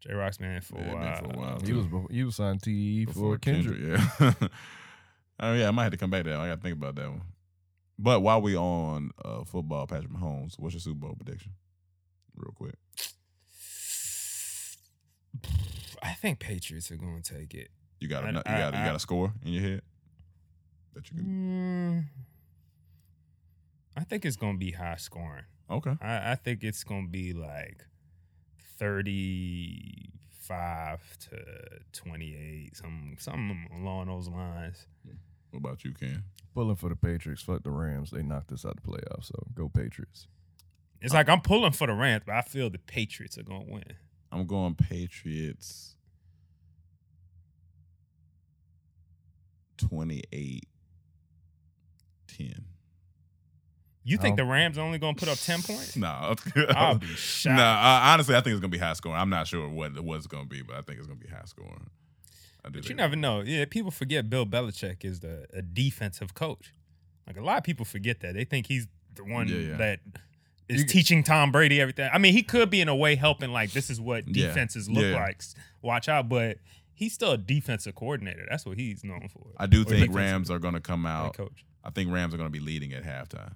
Jay 0.00 0.14
Rock's 0.14 0.38
been 0.38 0.60
for, 0.62 0.78
Yeah, 0.78 0.84
a 0.84 0.86
been 0.92 1.00
while. 1.00 1.16
for 1.18 1.24
a 1.24 1.36
while, 1.38 1.60
He 1.60 1.66
too. 1.66 1.76
was 1.76 1.86
before- 1.86 2.08
he 2.10 2.24
was 2.24 2.36
signed 2.36 2.62
TE 2.62 3.04
before 3.06 3.34
for 3.34 3.38
Kendrick. 3.38 3.78
Yeah. 3.80 4.32
oh 5.40 5.52
yeah, 5.54 5.68
I 5.68 5.70
might 5.72 5.82
have 5.84 5.92
to 5.92 5.98
come 5.98 6.10
back 6.10 6.24
to 6.24 6.30
that. 6.30 6.38
I 6.40 6.48
got 6.48 6.54
to 6.56 6.60
think 6.62 6.76
about 6.76 6.94
that 6.96 7.08
one. 7.10 7.22
But 7.98 8.20
while 8.20 8.40
we 8.40 8.56
on 8.56 9.10
uh, 9.22 9.44
football, 9.44 9.86
Patrick 9.86 10.10
Mahomes, 10.10 10.58
what's 10.58 10.74
your 10.74 10.80
Super 10.80 11.00
Bowl 11.00 11.14
prediction? 11.16 11.52
Real 12.34 12.52
quick. 12.54 12.74
I 16.02 16.14
think 16.14 16.38
Patriots 16.38 16.90
are 16.90 16.96
gonna 16.96 17.20
take 17.22 17.54
it. 17.54 17.68
You 18.00 18.08
got 18.08 18.24
a, 18.24 18.28
I- 18.28 18.30
you 18.30 18.38
I- 18.38 18.58
got 18.70 18.74
you 18.78 18.84
got 18.86 18.94
a 18.96 18.98
score 19.00 19.32
in 19.44 19.52
your 19.52 19.62
head 19.62 19.82
that 20.94 21.10
you 21.10 21.16
can. 21.18 21.26
Mm, 21.26 22.04
I 23.96 24.04
think 24.04 24.24
it's 24.24 24.36
gonna 24.36 24.56
be 24.58 24.70
high 24.72 24.96
scoring. 24.96 25.44
Okay. 25.70 25.94
I, 26.00 26.32
I 26.32 26.34
think 26.36 26.64
it's 26.64 26.82
gonna 26.84 27.08
be 27.08 27.32
like 27.32 27.84
thirty-five 28.80 31.00
to 31.30 31.38
twenty-eight, 31.92 32.76
some 32.76 33.14
something 33.18 33.68
along 33.80 34.08
those 34.08 34.28
lines. 34.28 34.86
What 35.50 35.60
about 35.60 35.84
you, 35.84 35.92
Ken? 35.92 36.24
Pulling 36.54 36.76
for 36.76 36.88
the 36.88 36.96
Patriots. 36.96 37.42
Fuck 37.42 37.62
the 37.62 37.70
Rams. 37.70 38.10
They 38.10 38.22
knocked 38.22 38.52
us 38.52 38.64
out 38.64 38.76
the 38.76 38.90
playoffs. 38.90 39.26
So 39.26 39.46
go 39.54 39.68
Patriots. 39.68 40.26
It's 41.00 41.14
like 41.14 41.28
I'm 41.28 41.40
pulling 41.40 41.72
for 41.72 41.86
the 41.86 41.94
Rams, 41.94 42.22
but 42.26 42.34
I 42.34 42.42
feel 42.42 42.70
the 42.70 42.78
Patriots 42.78 43.38
are 43.38 43.42
gonna 43.42 43.64
win. 43.68 43.84
I'm 44.32 44.46
going 44.46 44.74
Patriots 44.74 45.94
28 49.78 50.68
10. 52.28 52.64
You 54.02 54.16
think 54.16 54.36
the 54.36 54.44
Rams 54.44 54.78
are 54.78 54.80
only 54.82 54.98
gonna 54.98 55.14
put 55.16 55.28
up 55.28 55.38
ten 55.38 55.60
points? 55.62 55.94
No, 55.96 56.34
I'll 56.70 56.94
be 56.98 57.06
shocked. 57.06 57.56
No, 57.56 57.62
honestly, 57.64 58.34
I 58.34 58.40
think 58.40 58.52
it's 58.54 58.60
gonna 58.60 58.70
be 58.70 58.78
high 58.78 58.94
scoring. 58.94 59.20
I'm 59.20 59.28
not 59.30 59.46
sure 59.46 59.68
what 59.68 59.92
it's 59.96 60.26
gonna 60.26 60.46
be, 60.46 60.62
but 60.62 60.76
I 60.76 60.80
think 60.80 60.98
it's 60.98 61.06
gonna 61.06 61.20
be 61.20 61.28
high 61.28 61.42
scoring. 61.44 61.90
I 62.64 62.68
do 62.70 62.80
But 62.80 62.88
you 62.88 62.94
never 62.94 63.16
know. 63.16 63.40
Yeah, 63.40 63.64
people 63.68 63.90
forget 63.90 64.28
Bill 64.30 64.46
Belichick 64.46 65.04
is 65.04 65.20
the 65.20 65.46
a 65.52 65.62
defensive 65.62 66.34
coach. 66.34 66.72
Like 67.26 67.36
a 67.36 67.42
lot 67.42 67.58
of 67.58 67.64
people 67.64 67.84
forget 67.84 68.20
that. 68.20 68.34
They 68.34 68.44
think 68.44 68.66
he's 68.66 68.86
the 69.14 69.24
one 69.24 69.48
Yeah, 69.48 69.56
yeah. 69.56 69.76
that 69.76 70.00
is 70.68 70.80
You- 70.82 70.86
teaching 70.86 71.22
Tom 71.22 71.52
Brady 71.52 71.80
everything. 71.80 72.08
I 72.12 72.18
mean, 72.18 72.32
he 72.32 72.42
could 72.42 72.70
be 72.70 72.80
in 72.80 72.88
a 72.88 72.96
way 72.96 73.16
helping 73.16 73.50
like 73.52 73.72
this 73.72 73.90
is 73.90 74.00
what 74.00 74.24
Yeah. 74.28 74.46
defenses 74.48 74.88
look 74.90 75.04
Yeah. 75.04 75.14
like. 75.22 75.42
Watch 75.82 76.08
out, 76.08 76.28
but 76.28 76.58
he's 76.94 77.12
still 77.12 77.32
a 77.32 77.38
defensive 77.38 77.94
coordinator. 77.94 78.46
That's 78.50 78.64
what 78.66 78.78
he's 78.78 79.04
known 79.04 79.28
for. 79.28 79.46
I 79.58 79.66
do 79.66 79.82
Or 79.82 79.84
think 79.84 80.14
Rams 80.14 80.50
are 80.50 80.58
gonna 80.58 80.80
come 80.80 81.06
out. 81.06 81.36
coach. 81.36 81.64
I 81.84 81.90
think 81.90 82.10
Rams 82.10 82.34
are 82.34 82.36
gonna 82.38 82.50
be 82.50 82.60
leading 82.60 82.92
at 82.92 83.04
halftime. 83.04 83.54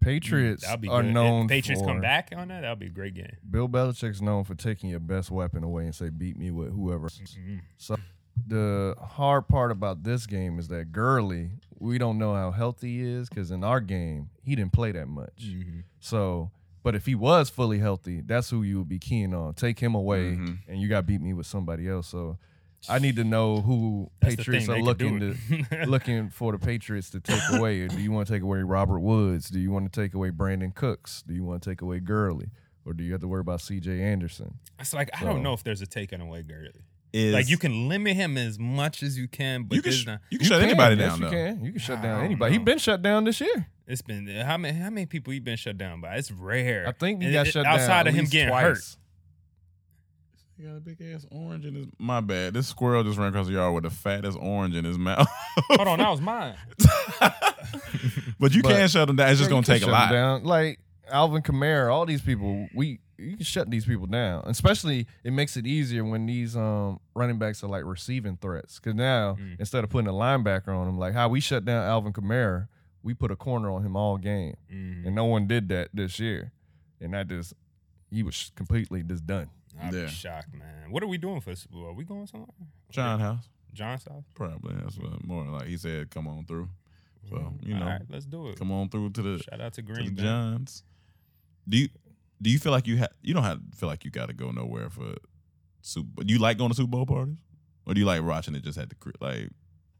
Patriots 0.00 0.62
That'll 0.62 0.78
be 0.78 0.88
are 0.88 1.02
good. 1.02 1.12
known 1.12 1.42
if 1.44 1.48
Patriots 1.48 1.82
for 1.82 1.88
come 1.88 2.00
back 2.00 2.32
on 2.36 2.48
that, 2.48 2.60
that'll 2.60 2.76
be 2.76 2.86
a 2.86 2.90
great 2.90 3.14
game. 3.14 3.36
Bill 3.50 3.68
Belichick's 3.68 4.22
known 4.22 4.44
for 4.44 4.54
taking 4.54 4.90
your 4.90 5.00
best 5.00 5.30
weapon 5.30 5.64
away 5.64 5.84
and 5.84 5.94
say, 5.94 6.08
"Beat 6.08 6.38
me 6.38 6.50
with 6.50 6.72
whoever." 6.72 7.08
Mhm. 7.08 7.60
So 7.76 7.96
the 8.46 8.94
hard 8.98 9.48
part 9.48 9.70
about 9.72 10.04
this 10.04 10.26
game 10.26 10.58
is 10.58 10.68
that 10.68 10.92
Gurley, 10.92 11.50
we 11.78 11.98
don't 11.98 12.18
know 12.18 12.34
how 12.34 12.50
healthy 12.52 12.98
he 12.98 13.02
is 13.02 13.28
because 13.28 13.50
in 13.50 13.64
our 13.64 13.80
game 13.80 14.30
he 14.42 14.54
didn't 14.54 14.72
play 14.72 14.92
that 14.92 15.08
much. 15.08 15.44
Mm-hmm. 15.48 15.80
So, 15.98 16.52
but 16.84 16.94
if 16.94 17.04
he 17.06 17.14
was 17.16 17.50
fully 17.50 17.78
healthy, 17.80 18.20
that's 18.20 18.48
who 18.50 18.62
you 18.62 18.78
would 18.78 18.88
be 18.88 18.98
keen 19.00 19.34
on. 19.34 19.54
Take 19.54 19.80
him 19.80 19.94
away, 19.94 20.36
Mhm. 20.36 20.58
and 20.68 20.80
you 20.80 20.88
got 20.88 21.06
beat 21.06 21.20
me 21.20 21.32
with 21.34 21.46
somebody 21.46 21.88
else. 21.88 22.06
So, 22.06 22.38
I 22.88 22.98
need 22.98 23.16
to 23.16 23.24
know 23.24 23.60
who 23.60 24.10
That's 24.20 24.34
the 24.34 24.38
Patriots 24.38 24.66
thing, 24.66 24.74
are 24.74 24.78
they 24.78 24.82
looking 24.82 25.18
can 25.18 25.36
do 25.58 25.64
to 25.80 25.86
looking 25.86 26.30
for 26.30 26.52
the 26.52 26.58
Patriots 26.58 27.10
to 27.10 27.20
take 27.20 27.40
away. 27.52 27.86
do 27.88 27.98
you 28.00 28.12
want 28.12 28.26
to 28.28 28.32
take 28.32 28.42
away 28.42 28.58
Robert 28.60 29.00
Woods? 29.00 29.48
Do 29.50 29.58
you 29.58 29.70
want 29.70 29.92
to 29.92 30.00
take 30.00 30.14
away 30.14 30.30
Brandin 30.30 30.74
Cooks? 30.74 31.22
Do 31.26 31.34
you 31.34 31.44
want 31.44 31.62
to 31.62 31.70
take 31.70 31.80
away 31.82 32.00
Gurley? 32.00 32.50
Or 32.84 32.92
do 32.94 33.04
you 33.04 33.12
have 33.12 33.20
to 33.20 33.28
worry 33.28 33.40
about 33.40 33.60
C.J. 33.60 34.00
Anderson? 34.02 34.58
It's 34.78 34.94
like 34.94 35.10
I 35.14 35.20
So- 35.20 35.26
don't 35.26 35.42
know 35.42 35.52
if 35.52 35.62
there's 35.64 35.80
a 35.82 35.86
taking 35.86 36.20
away 36.20 36.42
Gurley. 36.42 36.84
Is 37.12 37.32
Like 37.34 37.48
you 37.48 37.56
can 37.56 37.88
limit 37.88 38.16
him 38.16 38.36
as 38.36 38.58
much 38.58 39.02
as 39.02 39.16
you 39.18 39.28
can, 39.28 39.62
but 39.64 39.76
you 39.76 39.82
can 39.82 39.90
there's 39.90 40.02
sh- 40.02 40.06
not. 40.06 40.20
you 40.30 40.38
can 40.38 40.46
shut 40.46 40.60
anybody 40.62 40.96
yes, 40.96 41.08
down 41.10 41.18
you 41.20 41.24
though. 41.24 41.30
can. 41.30 41.64
You 41.64 41.70
can 41.72 41.80
shut 41.80 41.98
I 42.00 42.02
down 42.02 42.16
don't 42.16 42.24
anybody. 42.26 42.52
He's 42.52 42.58
know. 42.60 42.64
been 42.66 42.78
shut 42.78 43.02
down 43.02 43.24
this 43.24 43.40
year. 43.40 43.66
It's 43.86 44.02
been 44.02 44.26
how 44.28 44.58
many 44.58 44.78
how 44.78 44.90
many 44.90 45.06
people 45.06 45.32
he 45.32 45.40
been 45.40 45.56
shut 45.56 45.78
down 45.78 46.02
by? 46.02 46.16
It's 46.16 46.30
rare. 46.30 46.86
I 46.86 46.92
think 46.92 47.20
he 47.22 47.26
And 47.28 47.32
got 47.34 47.46
it- 47.46 47.52
shut 47.52 47.64
down 47.64 47.78
outside 47.78 48.00
at 48.00 48.08
of 48.08 48.14
him 48.14 48.20
least 48.20 48.32
getting 48.32 48.48
twice. 48.50 48.98
Hurt. 50.58 50.62
He 50.62 50.68
got 50.68 50.76
a 50.76 50.80
big 50.80 51.00
ass 51.14 51.26
orange 51.30 51.64
in 51.64 51.74
his. 51.74 51.86
My 51.98 52.20
bad. 52.20 52.54
This 52.54 52.66
squirrel 52.68 53.04
just 53.04 53.18
ran 53.18 53.28
across 53.28 53.46
the 53.46 53.52
yard 53.54 53.74
with 53.74 53.84
the 53.84 53.90
fattest 53.90 54.38
orange 54.40 54.74
in 54.74 54.84
his 54.84 54.98
mouth. 54.98 55.28
Hold 55.70 55.88
on, 55.88 55.98
that 55.98 56.10
was 56.10 56.20
mine. 56.20 56.54
but 58.38 58.54
you 58.54 58.62
But- 58.62 58.72
can't 58.72 58.90
shut 58.90 59.06
them 59.06 59.16
down. 59.16 59.30
It's 59.30 59.38
just 59.38 59.50
gonna 59.50 59.62
take 59.62 59.82
a 59.82 59.86
shut 59.86 59.92
lot. 59.92 60.10
Down. 60.10 60.44
Like 60.44 60.80
Alvin 61.10 61.42
Kamara, 61.42 61.92
all 61.92 62.06
these 62.06 62.22
people, 62.22 62.68
we 62.74 63.00
you 63.16 63.36
can 63.36 63.44
shut 63.44 63.68
these 63.70 63.84
people 63.84 64.06
down. 64.06 64.44
Especially, 64.46 65.06
it 65.24 65.32
makes 65.32 65.56
it 65.56 65.66
easier 65.66 66.04
when 66.04 66.26
these 66.26 66.56
um, 66.56 67.00
running 67.14 67.38
backs 67.38 67.64
are 67.64 67.68
like 67.68 67.84
receiving 67.84 68.36
threats. 68.36 68.78
Because 68.78 68.94
now 68.94 69.36
Mm. 69.40 69.58
instead 69.58 69.82
of 69.84 69.90
putting 69.90 70.08
a 70.08 70.12
linebacker 70.12 70.68
on 70.68 70.86
them, 70.86 70.98
like 70.98 71.14
how 71.14 71.28
we 71.28 71.40
shut 71.40 71.64
down 71.64 71.84
Alvin 71.84 72.12
Kamara, 72.12 72.68
we 73.02 73.14
put 73.14 73.30
a 73.32 73.36
corner 73.36 73.70
on 73.70 73.84
him 73.84 73.96
all 73.96 74.18
game, 74.18 74.54
Mm, 74.72 75.06
and 75.06 75.14
no 75.16 75.24
one 75.24 75.46
did 75.46 75.68
that 75.70 75.88
this 75.92 76.20
year. 76.20 76.52
And 77.00 77.14
that 77.14 77.28
just 77.28 77.54
he 78.10 78.22
was 78.22 78.52
completely 78.54 79.02
just 79.02 79.26
done. 79.26 79.50
I'd 79.80 79.94
Yeah. 79.94 80.02
be 80.04 80.08
shocked, 80.08 80.54
man. 80.54 80.90
What 80.90 81.02
are 81.02 81.06
we 81.06 81.18
doing 81.18 81.40
for 81.40 81.54
Super 81.54 81.74
Bowl? 81.74 81.86
Are 81.86 81.92
we 81.92 82.04
going 82.04 82.26
somewhere? 82.26 82.48
John 82.90 83.20
House, 83.20 83.48
John's 83.72 84.04
house? 84.04 84.24
probably. 84.34 84.74
That's 84.76 84.98
what 84.98 85.24
more 85.26 85.44
like 85.46 85.66
he 85.66 85.76
said. 85.76 86.10
Come 86.10 86.26
on 86.28 86.44
through. 86.44 86.68
So 87.28 87.36
mm, 87.36 87.66
you 87.66 87.74
know, 87.74 87.82
All 87.82 87.88
right, 87.88 88.02
let's 88.08 88.24
do 88.24 88.48
it. 88.48 88.58
come 88.58 88.72
on 88.72 88.88
through 88.88 89.10
to 89.10 89.22
the 89.22 89.38
Shout 89.42 89.60
out 89.60 89.72
to 89.74 89.82
to 89.82 89.92
the 89.94 90.10
Johns. 90.10 90.82
Do 91.68 91.76
you 91.78 91.88
do 92.40 92.50
you 92.50 92.58
feel 92.58 92.72
like 92.72 92.86
you 92.86 92.96
have 92.98 93.10
you 93.22 93.34
don't 93.34 93.42
have 93.44 93.60
feel 93.76 93.88
like 93.88 94.04
you 94.04 94.10
got 94.10 94.28
to 94.28 94.32
go 94.34 94.50
nowhere 94.50 94.88
for 94.90 95.14
Super? 95.82 96.24
Do 96.24 96.32
you 96.32 96.38
like 96.38 96.56
going 96.58 96.70
to 96.70 96.76
Super 96.76 96.88
Bowl 96.90 97.06
parties, 97.06 97.38
or 97.86 97.94
do 97.94 98.00
you 98.00 98.06
like 98.06 98.22
watching 98.22 98.54
it 98.54 98.62
just 98.64 98.78
at 98.78 98.88
the 98.90 98.96
like? 99.20 99.50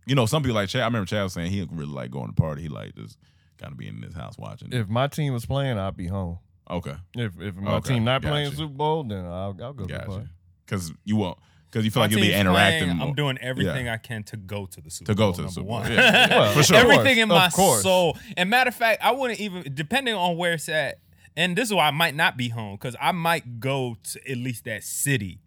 You 0.06 0.14
know, 0.14 0.24
some 0.24 0.42
people 0.42 0.54
like 0.54 0.70
Chad. 0.70 0.80
I 0.82 0.86
remember 0.86 1.04
Chad 1.06 1.22
was 1.24 1.34
saying 1.34 1.50
he 1.50 1.66
really 1.70 1.92
like 1.92 2.10
going 2.10 2.28
to 2.28 2.32
party. 2.32 2.62
He 2.62 2.68
like 2.68 2.94
just 2.94 3.18
kind 3.58 3.72
of 3.72 3.76
being 3.78 3.96
in 3.96 4.02
his 4.02 4.14
house 4.14 4.38
watching. 4.38 4.68
it. 4.68 4.74
If 4.74 4.88
my 4.88 5.06
team 5.08 5.34
was 5.34 5.44
playing, 5.44 5.76
I'd 5.78 5.96
be 5.98 6.06
home. 6.06 6.38
Okay, 6.70 6.94
If 7.14 7.40
if 7.40 7.54
my 7.56 7.74
Okay, 7.76 7.94
team 7.94 8.04
not 8.04 8.22
got 8.22 8.28
playing 8.30 8.50
you. 8.50 8.56
Super 8.56 8.72
Bowl, 8.74 9.04
then 9.04 9.24
I'll, 9.24 9.56
I'll 9.62 9.72
go 9.72 9.72
to 9.72 9.82
the 9.86 9.92
gotcha. 9.92 10.06
party. 10.06 10.28
because 10.66 10.92
you 11.04 11.16
won't 11.16 11.38
because 11.70 11.84
you 11.84 11.90
feel 11.90 12.00
My 12.00 12.04
like 12.06 12.12
you'll 12.12 12.20
be 12.22 12.28
team's 12.28 12.40
interacting. 12.40 12.82
playing, 12.84 12.96
more. 12.96 13.08
I'm 13.08 13.14
doing 13.14 13.38
everything 13.38 13.86
Yeah. 13.86 13.92
I 13.94 13.96
can 13.98 14.22
to 14.24 14.36
go 14.38 14.64
to 14.66 14.80
the 14.80 14.90
Super 14.90 15.12
to 15.12 15.14
go 15.16 15.24
Bowl, 15.24 15.32
to 15.32 15.36
the 15.36 15.42
number 15.42 15.52
Super 15.52 15.66
Bowl. 15.66 15.80
one. 15.80 15.92
Yeah, 15.92 16.28
yeah, 16.28 16.52
for 16.54 16.62
sure. 16.62 16.76
everything 16.78 17.18
in 17.18 17.30
Of 17.30 17.36
my 17.36 17.48
course. 17.50 17.82
soul. 17.82 18.16
And 18.36 18.48
matter 18.48 18.68
of 18.68 18.74
fact, 18.74 19.02
I 19.04 19.10
wouldn't 19.12 19.38
even 19.40 19.70
depending 19.74 20.14
on 20.14 20.36
where 20.36 20.54
it's 20.54 20.68
at. 20.68 21.00
And 21.36 21.54
this 21.56 21.68
is 21.68 21.74
why 21.74 21.86
I 21.86 21.90
might 21.92 22.14
not 22.16 22.36
be 22.36 22.48
home 22.48 22.74
because 22.76 22.96
I 23.00 23.12
might 23.12 23.60
go 23.60 23.96
to 24.02 24.30
at 24.30 24.36
least 24.38 24.64
that 24.64 24.82
city 24.82 25.40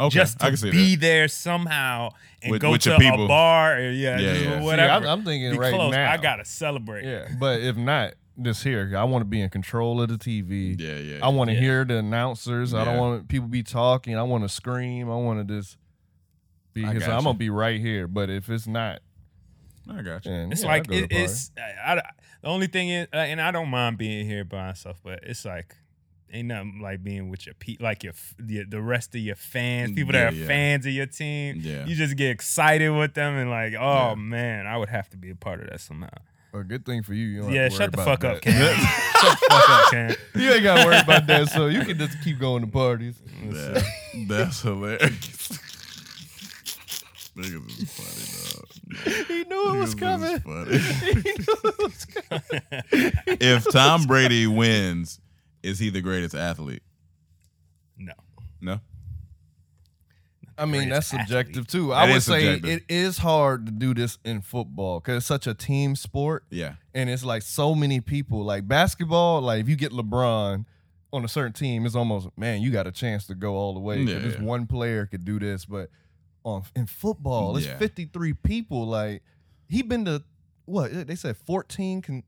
Okay, 0.00 0.12
just 0.14 0.42
I 0.42 0.46
to 0.46 0.50
can 0.50 0.56
see 0.56 0.70
be 0.72 0.94
that. 0.96 1.00
there 1.00 1.28
somehow 1.28 2.10
and 2.42 2.52
With- 2.52 2.60
go 2.62 2.72
with 2.72 2.80
to 2.82 2.90
your 2.90 2.98
people. 2.98 3.26
a 3.26 3.28
bar 3.28 3.76
or 3.76 3.80
yeah, 3.90 4.18
Yeah, 4.18 4.32
just 4.32 4.44
yeah. 4.44 4.58
See, 4.58 4.64
whatever. 4.64 4.92
I'm- 4.92 5.06
I'm 5.06 5.24
thinking 5.24 5.52
Be 5.52 5.58
right 5.58 5.72
close. 5.72 5.92
now. 5.92 6.10
I 6.10 6.16
gotta 6.16 6.44
celebrate. 6.44 7.04
Yeah, 7.04 7.28
but 7.38 7.60
if 7.60 7.76
not, 7.76 8.14
this 8.36 8.62
here, 8.62 8.92
I 8.96 9.04
want 9.04 9.22
to 9.22 9.26
be 9.26 9.40
in 9.40 9.48
control 9.50 10.00
of 10.00 10.08
the 10.08 10.16
TV. 10.18 10.78
Yeah, 10.78 10.96
yeah. 10.96 11.18
I 11.24 11.28
want 11.28 11.48
to 11.50 11.54
Yeah. 11.54 11.60
hear 11.60 11.84
the 11.84 11.96
announcers. 11.98 12.74
I 12.74 12.84
don't 12.84 12.98
want 12.98 13.28
people 13.28 13.48
be 13.48 13.62
talking. 13.62 14.16
I 14.16 14.22
want 14.22 14.44
to 14.44 14.48
scream. 14.48 15.10
I 15.10 15.16
want 15.16 15.46
to 15.46 15.54
just 15.56 15.76
be. 16.74 16.84
I 16.84 16.88
Because 16.92 17.06
got 17.06 17.18
I'm 17.18 17.24
gonna 17.24 17.38
be 17.38 17.50
right 17.50 17.80
here. 17.80 18.06
But 18.06 18.28
if 18.30 18.48
it's 18.50 18.66
not, 18.66 19.00
I 19.90 20.02
got 20.02 20.24
you. 20.26 20.32
then 20.32 20.52
It's 20.52 20.62
yeah, 20.62 20.68
like 20.68 20.86
go 20.86 20.94
it, 20.96 21.08
the 21.10 21.16
it's 21.22 21.50
I, 21.56 21.94
I- 21.96 22.02
the 22.42 22.48
only 22.48 22.66
thing 22.66 22.90
is, 22.90 23.08
uh, 23.12 23.16
and 23.16 23.40
I 23.40 23.50
don't 23.50 23.70
mind 23.70 23.98
being 23.98 24.26
here 24.26 24.44
by 24.44 24.66
myself, 24.68 25.00
but 25.02 25.20
it's 25.24 25.44
like 25.44 25.74
ain't 26.32 26.48
nothing 26.48 26.80
like 26.82 27.02
being 27.02 27.28
with 27.30 27.46
your 27.46 27.54
pe- 27.54 27.76
like 27.80 28.02
your 28.04 28.12
f- 28.12 28.34
the, 28.38 28.64
the 28.64 28.82
rest 28.82 29.14
of 29.14 29.20
your 29.20 29.36
fans, 29.36 29.92
people 29.92 30.12
Yeah, 30.14 30.24
that 30.26 30.32
are 30.32 30.36
yeah. 30.36 30.46
fans 30.46 30.84
of 30.86 30.92
your 30.92 31.06
team. 31.06 31.56
Yeah. 31.60 31.86
You 31.86 31.94
just 31.96 32.16
get 32.16 32.30
excited 32.30 32.90
with 32.90 33.14
them 33.14 33.34
and 33.36 33.48
like, 33.48 33.74
oh 33.74 34.10
Yeah. 34.10 34.14
man, 34.16 34.66
I 34.66 34.76
would 34.76 34.88
have 34.90 35.08
to 35.10 35.16
be 35.16 35.30
a 35.30 35.34
part 35.36 35.60
of 35.62 35.70
that 35.70 35.80
somehow. 35.80 36.08
A 36.60 36.64
good 36.64 36.84
thing 36.84 37.02
for 37.02 37.14
you. 37.14 37.26
you 37.26 37.42
don't 37.42 37.52
yeah, 37.52 37.62
have 37.62 37.72
to 37.72 37.74
worry 37.74 37.84
shut 37.84 37.92
the 37.92 38.02
about 38.02 38.20
fuck 38.20 38.24
up, 38.24 38.42
that. 38.42 38.42
Cam. 38.42 38.76
shut 39.20 39.38
the 39.40 39.46
fuck 39.50 39.70
up, 39.70 39.90
Cam. 39.90 40.16
you 40.42 40.52
ain't 40.52 40.62
got 40.62 40.78
to 40.78 40.86
worry 40.86 40.98
about 40.98 41.26
that. 41.26 41.48
So 41.48 41.66
you 41.66 41.84
can 41.84 41.98
just 41.98 42.22
keep 42.22 42.38
going 42.38 42.62
to 42.64 42.70
parties. 42.70 43.20
Yeah, 43.44 43.82
that's 44.26 44.62
hilarious. 44.62 45.48
Niggas 47.36 47.82
is 47.82 47.92
funny, 47.92 48.24
dog. 48.54 49.26
He 49.28 49.44
knew 49.44 49.74
it 49.74 49.78
was 49.78 49.94
coming. 49.94 50.38
funny. 50.40 50.78
he 50.78 51.12
knew 51.12 51.56
it 51.64 51.78
was 51.78 52.04
coming. 52.06 52.62
if 53.26 53.70
Tom 53.70 54.04
Brady 54.04 54.46
wins, 54.46 55.20
is 55.62 55.78
he 55.78 55.90
the 55.90 56.00
greatest 56.00 56.34
athlete? 56.34 56.82
No. 57.98 58.14
No. 58.62 58.80
I 60.58 60.64
mean, 60.64 60.88
that's 60.88 61.10
greatest 61.10 61.28
subjective 61.28 61.64
athlete. 61.64 61.68
too. 61.68 61.88
That 61.88 61.94
I 62.08 62.12
would 62.12 62.22
say 62.22 62.54
subjective. 62.54 62.70
it 62.88 62.94
is 62.94 63.18
hard 63.18 63.66
to 63.66 63.72
do 63.72 63.92
this 63.94 64.18
in 64.24 64.40
football 64.40 65.00
because 65.00 65.18
it's 65.18 65.26
such 65.26 65.46
a 65.46 65.54
team 65.54 65.96
sport. 65.96 66.44
Yeah. 66.50 66.74
and 66.94 67.10
it's 67.10 67.24
like 67.24 67.42
so 67.42 67.74
many 67.74 68.00
people. 68.00 68.42
Like 68.44 68.66
basketball, 68.66 69.42
like 69.42 69.60
if 69.60 69.68
you 69.68 69.76
get 69.76 69.92
LeBron 69.92 70.64
on 71.12 71.24
a 71.24 71.28
certain 71.28 71.52
team, 71.52 71.84
it's 71.86 71.94
almost 71.94 72.28
man, 72.36 72.62
you 72.62 72.70
got 72.70 72.86
a 72.86 72.92
chance 72.92 73.26
to 73.26 73.34
go 73.34 73.54
all 73.54 73.74
the 73.74 73.80
way. 73.80 73.98
Yeah, 74.00 74.18
this 74.18 74.34
yeah. 74.34 74.42
one 74.42 74.66
player 74.66 75.06
could 75.06 75.24
do 75.24 75.38
this, 75.38 75.64
but 75.64 75.90
on 76.44 76.62
in 76.74 76.86
football, 76.86 77.56
it's 77.56 77.66
Yeah. 77.66 77.76
fifty 77.78 78.06
three 78.06 78.32
people. 78.32 78.86
Like 78.86 79.22
he 79.68 79.82
been 79.82 80.04
to 80.06 80.22
what 80.64 81.06
they 81.06 81.14
said 81.16 81.36
fourteen 81.36 82.00
con, 82.02 82.22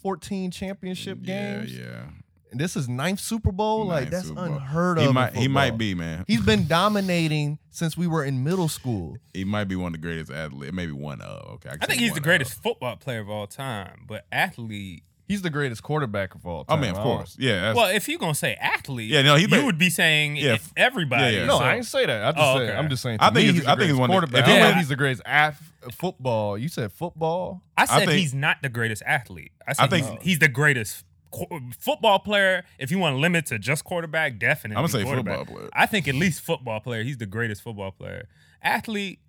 fourteen 0.00 0.50
championship 0.50 1.18
Yeah, 1.22 1.58
games. 1.58 1.76
yeah. 1.78 2.04
And 2.54 2.60
this 2.60 2.76
is 2.76 2.88
ninth 2.88 3.18
Super 3.18 3.50
Bowl. 3.50 3.86
like 3.86 4.10
that's 4.10 4.28
Super 4.28 4.36
Bowl. 4.36 4.44
unheard 4.54 4.98
of. 4.98 5.06
He 5.06 5.12
might. 5.12 5.34
He 5.34 5.48
might 5.48 5.76
be 5.76 5.92
man. 5.94 6.24
He's 6.28 6.40
been 6.40 6.66
dominating 6.68 7.58
since 7.70 7.96
we 7.96 8.06
were 8.06 8.24
in 8.24 8.44
middle 8.44 8.68
school. 8.68 9.16
He 9.32 9.44
might 9.44 9.64
be 9.64 9.74
one 9.74 9.88
of 9.88 10.00
the 10.00 10.06
greatest 10.06 10.30
athletes. 10.30 10.72
Maybe 10.72 10.92
one 10.92 11.20
of. 11.20 11.54
Okay. 11.54 11.70
can 11.70 11.78
I 11.82 11.86
think 11.86 11.98
he's 12.00 12.14
the 12.14 12.20
greatest 12.20 12.52
of. 12.52 12.62
football 12.62 12.94
player 12.94 13.18
of 13.20 13.28
all 13.28 13.48
time, 13.48 14.04
but 14.06 14.26
athlete. 14.30 15.02
He's 15.26 15.40
the 15.42 15.50
greatest 15.50 15.82
quarterback 15.82 16.34
of 16.36 16.46
all 16.46 16.60
oh, 16.60 16.64
time. 16.64 16.68
I 16.68 16.74
time. 16.74 16.80
mean, 16.82 16.96
of 16.96 17.02
course. 17.02 17.36
Yeah. 17.40 17.60
That's, 17.62 17.76
Well, 17.76 17.88
if 17.90 18.08
you're 18.08 18.18
gonna 18.18 18.34
say 18.34 18.54
athlete, 18.54 19.08
Yeah, 19.10 19.22
no, 19.22 19.34
he 19.36 19.46
you 19.50 19.64
would 19.64 19.78
be 19.78 19.88
saying 19.90 20.36
Yeah, 20.36 20.44
yeah, 20.52 20.58
everybody. 20.76 21.32
yeah, 21.32 21.40
yeah. 21.40 21.46
No, 21.46 21.58
So- 21.58 21.64
I 21.64 21.74
didn't 21.74 21.86
say 21.86 22.04
that. 22.06 22.22
I 22.24 22.32
just 22.32 22.38
Oh, 22.44 22.58
said 22.58 22.68
okay. 22.68 22.78
I'm 22.78 22.88
just 22.90 23.02
saying. 23.02 23.18
I 23.20 23.26
think 23.30 23.36
me, 23.36 23.42
he's- 23.44 23.54
he's 23.56 23.66
I 23.66 23.74
think 23.74 23.88
he's 23.88 23.94
one 23.98 24.10
of- 24.10 24.14
quarterback. 24.14 24.40
if 24.40 24.44
I 24.44 24.48
don't 24.48 24.56
he 24.56 24.60
know 24.60 24.66
had- 24.66 24.72
if 24.72 24.76
he's 24.80 24.88
the 24.88 24.96
greatest 24.96 25.22
af- 25.24 25.72
football. 25.92 26.58
You 26.58 26.68
said 26.68 26.92
football. 26.92 27.62
I 27.76 27.86
said 27.86 28.00
think- 28.06 28.20
he's 28.20 28.34
not 28.34 28.58
the 28.62 28.68
greatest 28.68 29.02
athlete. 29.06 29.52
I 29.66 29.72
said 29.72 29.84
I 29.84 29.86
think- 29.88 30.06
he's, 30.06 30.22
he's 30.22 30.38
the 30.40 30.48
greatest 30.48 31.04
qu- 31.04 31.06
football 31.78 32.18
player. 32.18 32.64
If 32.78 32.90
you 32.90 32.98
want 32.98 33.14
to 33.14 33.18
limit 33.20 33.46
to 33.46 33.58
just 33.58 33.84
quarterback, 33.84 34.38
definitely. 34.38 34.76
I'ma 34.76 34.86
say 34.88 35.04
football 35.04 35.44
player. 35.44 35.68
I 35.72 35.86
think 35.86 36.08
at 36.08 36.14
least 36.14 36.40
football 36.40 36.80
player. 36.80 37.02
He's 37.02 37.18
the 37.18 37.26
greatest 37.26 37.62
football 37.62 37.90
player. 37.92 38.28
Athlete, 38.62 39.20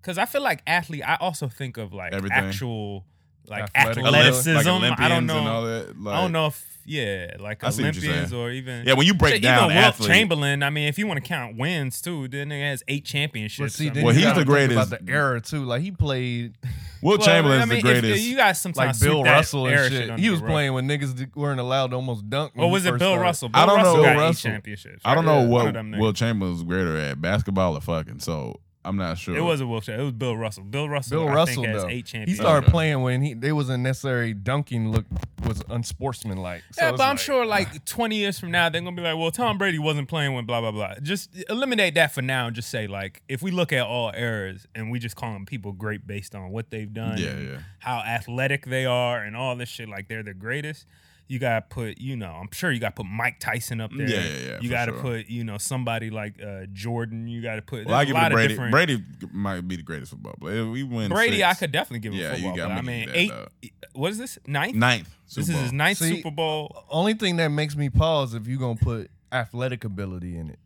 because 0.00 0.18
I 0.18 0.24
feel 0.26 0.42
like 0.42 0.62
athlete. 0.66 1.02
I 1.06 1.16
also 1.20 1.48
think 1.48 1.76
of 1.76 1.92
like 1.92 2.12
Everything. 2.12 2.36
actual 2.38 3.04
like 3.46 3.68
Athletic. 3.74 4.04
athleticism. 4.04 4.68
Like 4.68 5.00
I 5.00 5.08
don't 5.08 5.26
know. 5.26 5.38
and 5.38 5.48
all 5.48 5.64
that. 5.64 5.98
Like, 6.00 6.14
I 6.14 6.20
don't 6.20 6.32
know 6.32 6.46
if 6.46 6.73
yeah, 6.86 7.36
like 7.38 7.64
I 7.64 7.70
see 7.70 7.82
what 7.84 7.94
you're 7.96 8.04
Olympians 8.04 8.32
or 8.32 8.50
even 8.50 8.86
Yeah, 8.86 8.94
when 8.94 9.06
you 9.06 9.14
break 9.14 9.34
Shit, 9.34 9.42
down 9.42 9.70
even 9.70 9.82
Wilt 9.82 10.00
Chamberlain. 10.00 10.62
I 10.62 10.70
mean, 10.70 10.88
if 10.88 10.98
you 10.98 11.06
want 11.06 11.22
to 11.22 11.26
count 11.28 11.56
wins 11.56 12.00
too, 12.00 12.28
then 12.28 12.50
he 12.50 12.60
has 12.60 12.82
eight 12.88 13.04
championships. 13.04 13.72
But 13.74 13.76
see, 13.78 13.88
then 13.88 14.04
Well, 14.04 14.14
you 14.14 14.26
he's 14.26 14.34
the 14.36 14.44
greatest- 14.44 14.88
About 14.92 15.04
the 15.06 15.12
era 15.12 15.40
too, 15.40 15.64
like 15.64 15.82
he 15.82 15.90
played 15.90 16.56
Will 17.02 17.18
well, 17.18 17.26
Chamberlain's 17.26 17.62
I 17.62 17.66
mean, 17.66 17.84
the 17.84 17.90
if- 17.90 18.00
greatest. 18.02 18.22
you 18.24 18.36
guys 18.36 18.60
sometimes 18.60 19.00
like 19.02 19.10
Bill 19.10 19.22
Russell 19.24 19.66
and 19.66 19.92
shit. 19.92 20.18
He 20.18 20.30
was 20.30 20.40
playing 20.40 20.72
when 20.72 20.88
niggas 20.88 21.36
weren't 21.36 21.60
allowed 21.60 21.90
to 21.90 21.96
almost 21.96 22.28
dunk. 22.30 22.52
when 22.54 22.64
Or 22.66 22.70
was 22.70 22.86
it 22.86 22.98
Bill. 22.98 23.18
Russell? 23.18 23.50
Bill 23.50 23.60
I 23.60 23.66
don't 23.66 23.76
Russell 23.76 23.96
know. 23.98 24.02
got 24.02 24.12
Bill 24.14 24.22
eight 24.22 24.26
Russell. 24.26 24.50
championships. 24.50 25.02
I 25.04 25.14
don't 25.14 25.26
know 25.26 25.42
One 25.42 25.48
what 25.50 25.74
Will 25.98 26.12
niggas. 26.12 26.16
Chamberlain 26.16 26.52
was 26.54 26.62
greater 26.62 26.96
at, 26.96 27.20
basketball 27.20 27.76
or 27.76 27.80
fucking. 27.82 28.20
So 28.20 28.60
I'm 28.84 28.96
not 28.96 29.16
sure. 29.18 29.36
It 29.36 29.40
was 29.40 29.60
a 29.60 29.66
Wilt 29.66 29.84
Chamberlain. 29.84 30.02
It 30.02 30.04
was 30.12 30.18
Bill 30.18 30.36
Russell. 30.36 30.64
Bill 30.64 30.88
Russell. 30.88 31.20
Bill 31.22 31.28
I 31.28 31.34
Russell 31.34 31.62
think, 31.62 31.74
has 31.74 31.82
though. 31.82 31.88
eight 31.88 32.08
He 32.28 32.34
started 32.34 32.70
playing 32.70 33.00
when 33.02 33.22
he 33.22 33.32
they 33.34 33.52
wasn't 33.52 33.82
necessarily 33.82 34.34
dunking 34.34 34.90
look 34.90 35.06
was 35.46 35.62
unsportsmanlike. 35.70 36.62
So 36.72 36.84
yeah, 36.84 36.90
but 36.92 37.00
I'm 37.00 37.10
like, 37.10 37.18
sure 37.18 37.46
like 37.46 37.84
20 37.86 38.16
years 38.16 38.38
from 38.38 38.50
now, 38.50 38.68
they're 38.68 38.80
gonna 38.80 38.94
be 38.96 39.02
like, 39.02 39.16
well, 39.16 39.30
Tom 39.30 39.58
Brady 39.58 39.78
wasn't 39.78 40.08
playing 40.08 40.34
when 40.34 40.44
blah 40.44 40.60
blah 40.60 40.70
blah. 40.72 40.94
Just 41.02 41.30
eliminate 41.48 41.94
that 41.94 42.12
for 42.12 42.22
now 42.22 42.46
and 42.46 42.54
just 42.56 42.70
say 42.70 42.86
like, 42.86 43.22
if 43.28 43.42
we 43.42 43.50
look 43.50 43.72
at 43.72 43.86
all 43.86 44.12
eras 44.14 44.66
and 44.74 44.90
we 44.90 44.98
just 44.98 45.16
call 45.16 45.32
them 45.32 45.46
people 45.46 45.72
great 45.72 46.06
based 46.06 46.34
on 46.34 46.50
what 46.50 46.70
they've 46.70 46.92
done, 46.92 47.18
Yeah, 47.18 47.38
yeah. 47.38 47.58
how 47.78 47.98
athletic 47.98 48.66
they 48.66 48.84
are, 48.86 49.22
and 49.22 49.36
all 49.36 49.56
this 49.56 49.68
shit, 49.68 49.88
like 49.88 50.08
they're 50.08 50.22
the 50.22 50.34
greatest. 50.34 50.86
You 51.26 51.38
gotta 51.38 51.62
put, 51.62 51.98
you 51.98 52.16
know, 52.16 52.30
I'm 52.32 52.48
sure 52.52 52.70
you 52.70 52.78
gotta 52.78 52.94
put 52.94 53.06
Mike 53.06 53.40
Tyson 53.40 53.80
up 53.80 53.90
there. 53.96 54.06
Yeah, 54.08 54.20
yeah, 54.22 54.46
yeah, 54.46 54.58
You 54.60 54.68
gotta 54.68 54.92
sure. 54.92 55.00
put, 55.00 55.28
you 55.28 55.42
know, 55.42 55.56
somebody 55.56 56.10
like 56.10 56.34
uh, 56.42 56.66
Jordan. 56.72 57.26
You 57.28 57.40
gotta 57.40 57.62
put. 57.62 57.86
Well, 57.86 57.94
I 57.94 58.04
give 58.04 58.14
a 58.14 58.18
lot 58.18 58.28
to 58.28 58.34
of 58.34 58.36
Brady. 58.36 58.48
different- 58.48 58.72
Brady 58.72 59.04
might 59.32 59.66
be 59.66 59.76
the 59.76 59.82
greatest 59.82 60.10
football 60.10 60.34
player. 60.38 60.68
We 60.68 60.82
win. 60.82 61.10
Brady, 61.10 61.38
six, 61.38 61.46
I 61.48 61.54
could 61.54 61.72
definitely 61.72 62.00
give 62.00 62.12
him 62.12 62.20
Yeah, 62.20 62.36
you 62.36 62.54
gotta 62.54 62.74
player. 62.74 62.78
I 62.78 62.82
mean, 62.82 63.06
that, 63.08 63.16
eight. 63.16 63.30
dog. 63.30 63.48
What 63.94 64.10
is 64.12 64.18
this? 64.18 64.38
Ninth. 64.46 64.74
ninth. 64.74 65.08
This 65.34 65.46
Super 65.46 65.56
is 65.56 65.62
his 65.64 65.72
ninth 65.72 65.98
See, 65.98 66.16
Super 66.16 66.30
Bowl. 66.30 66.84
Only 66.90 67.14
thing 67.14 67.36
that 67.36 67.48
makes 67.48 67.74
me 67.74 67.88
pause 67.88 68.34
if 68.34 68.46
you're 68.46 68.58
gonna 68.58 68.76
put 68.76 69.10
athletic 69.32 69.84
ability 69.84 70.36
in 70.36 70.50
it. 70.50 70.58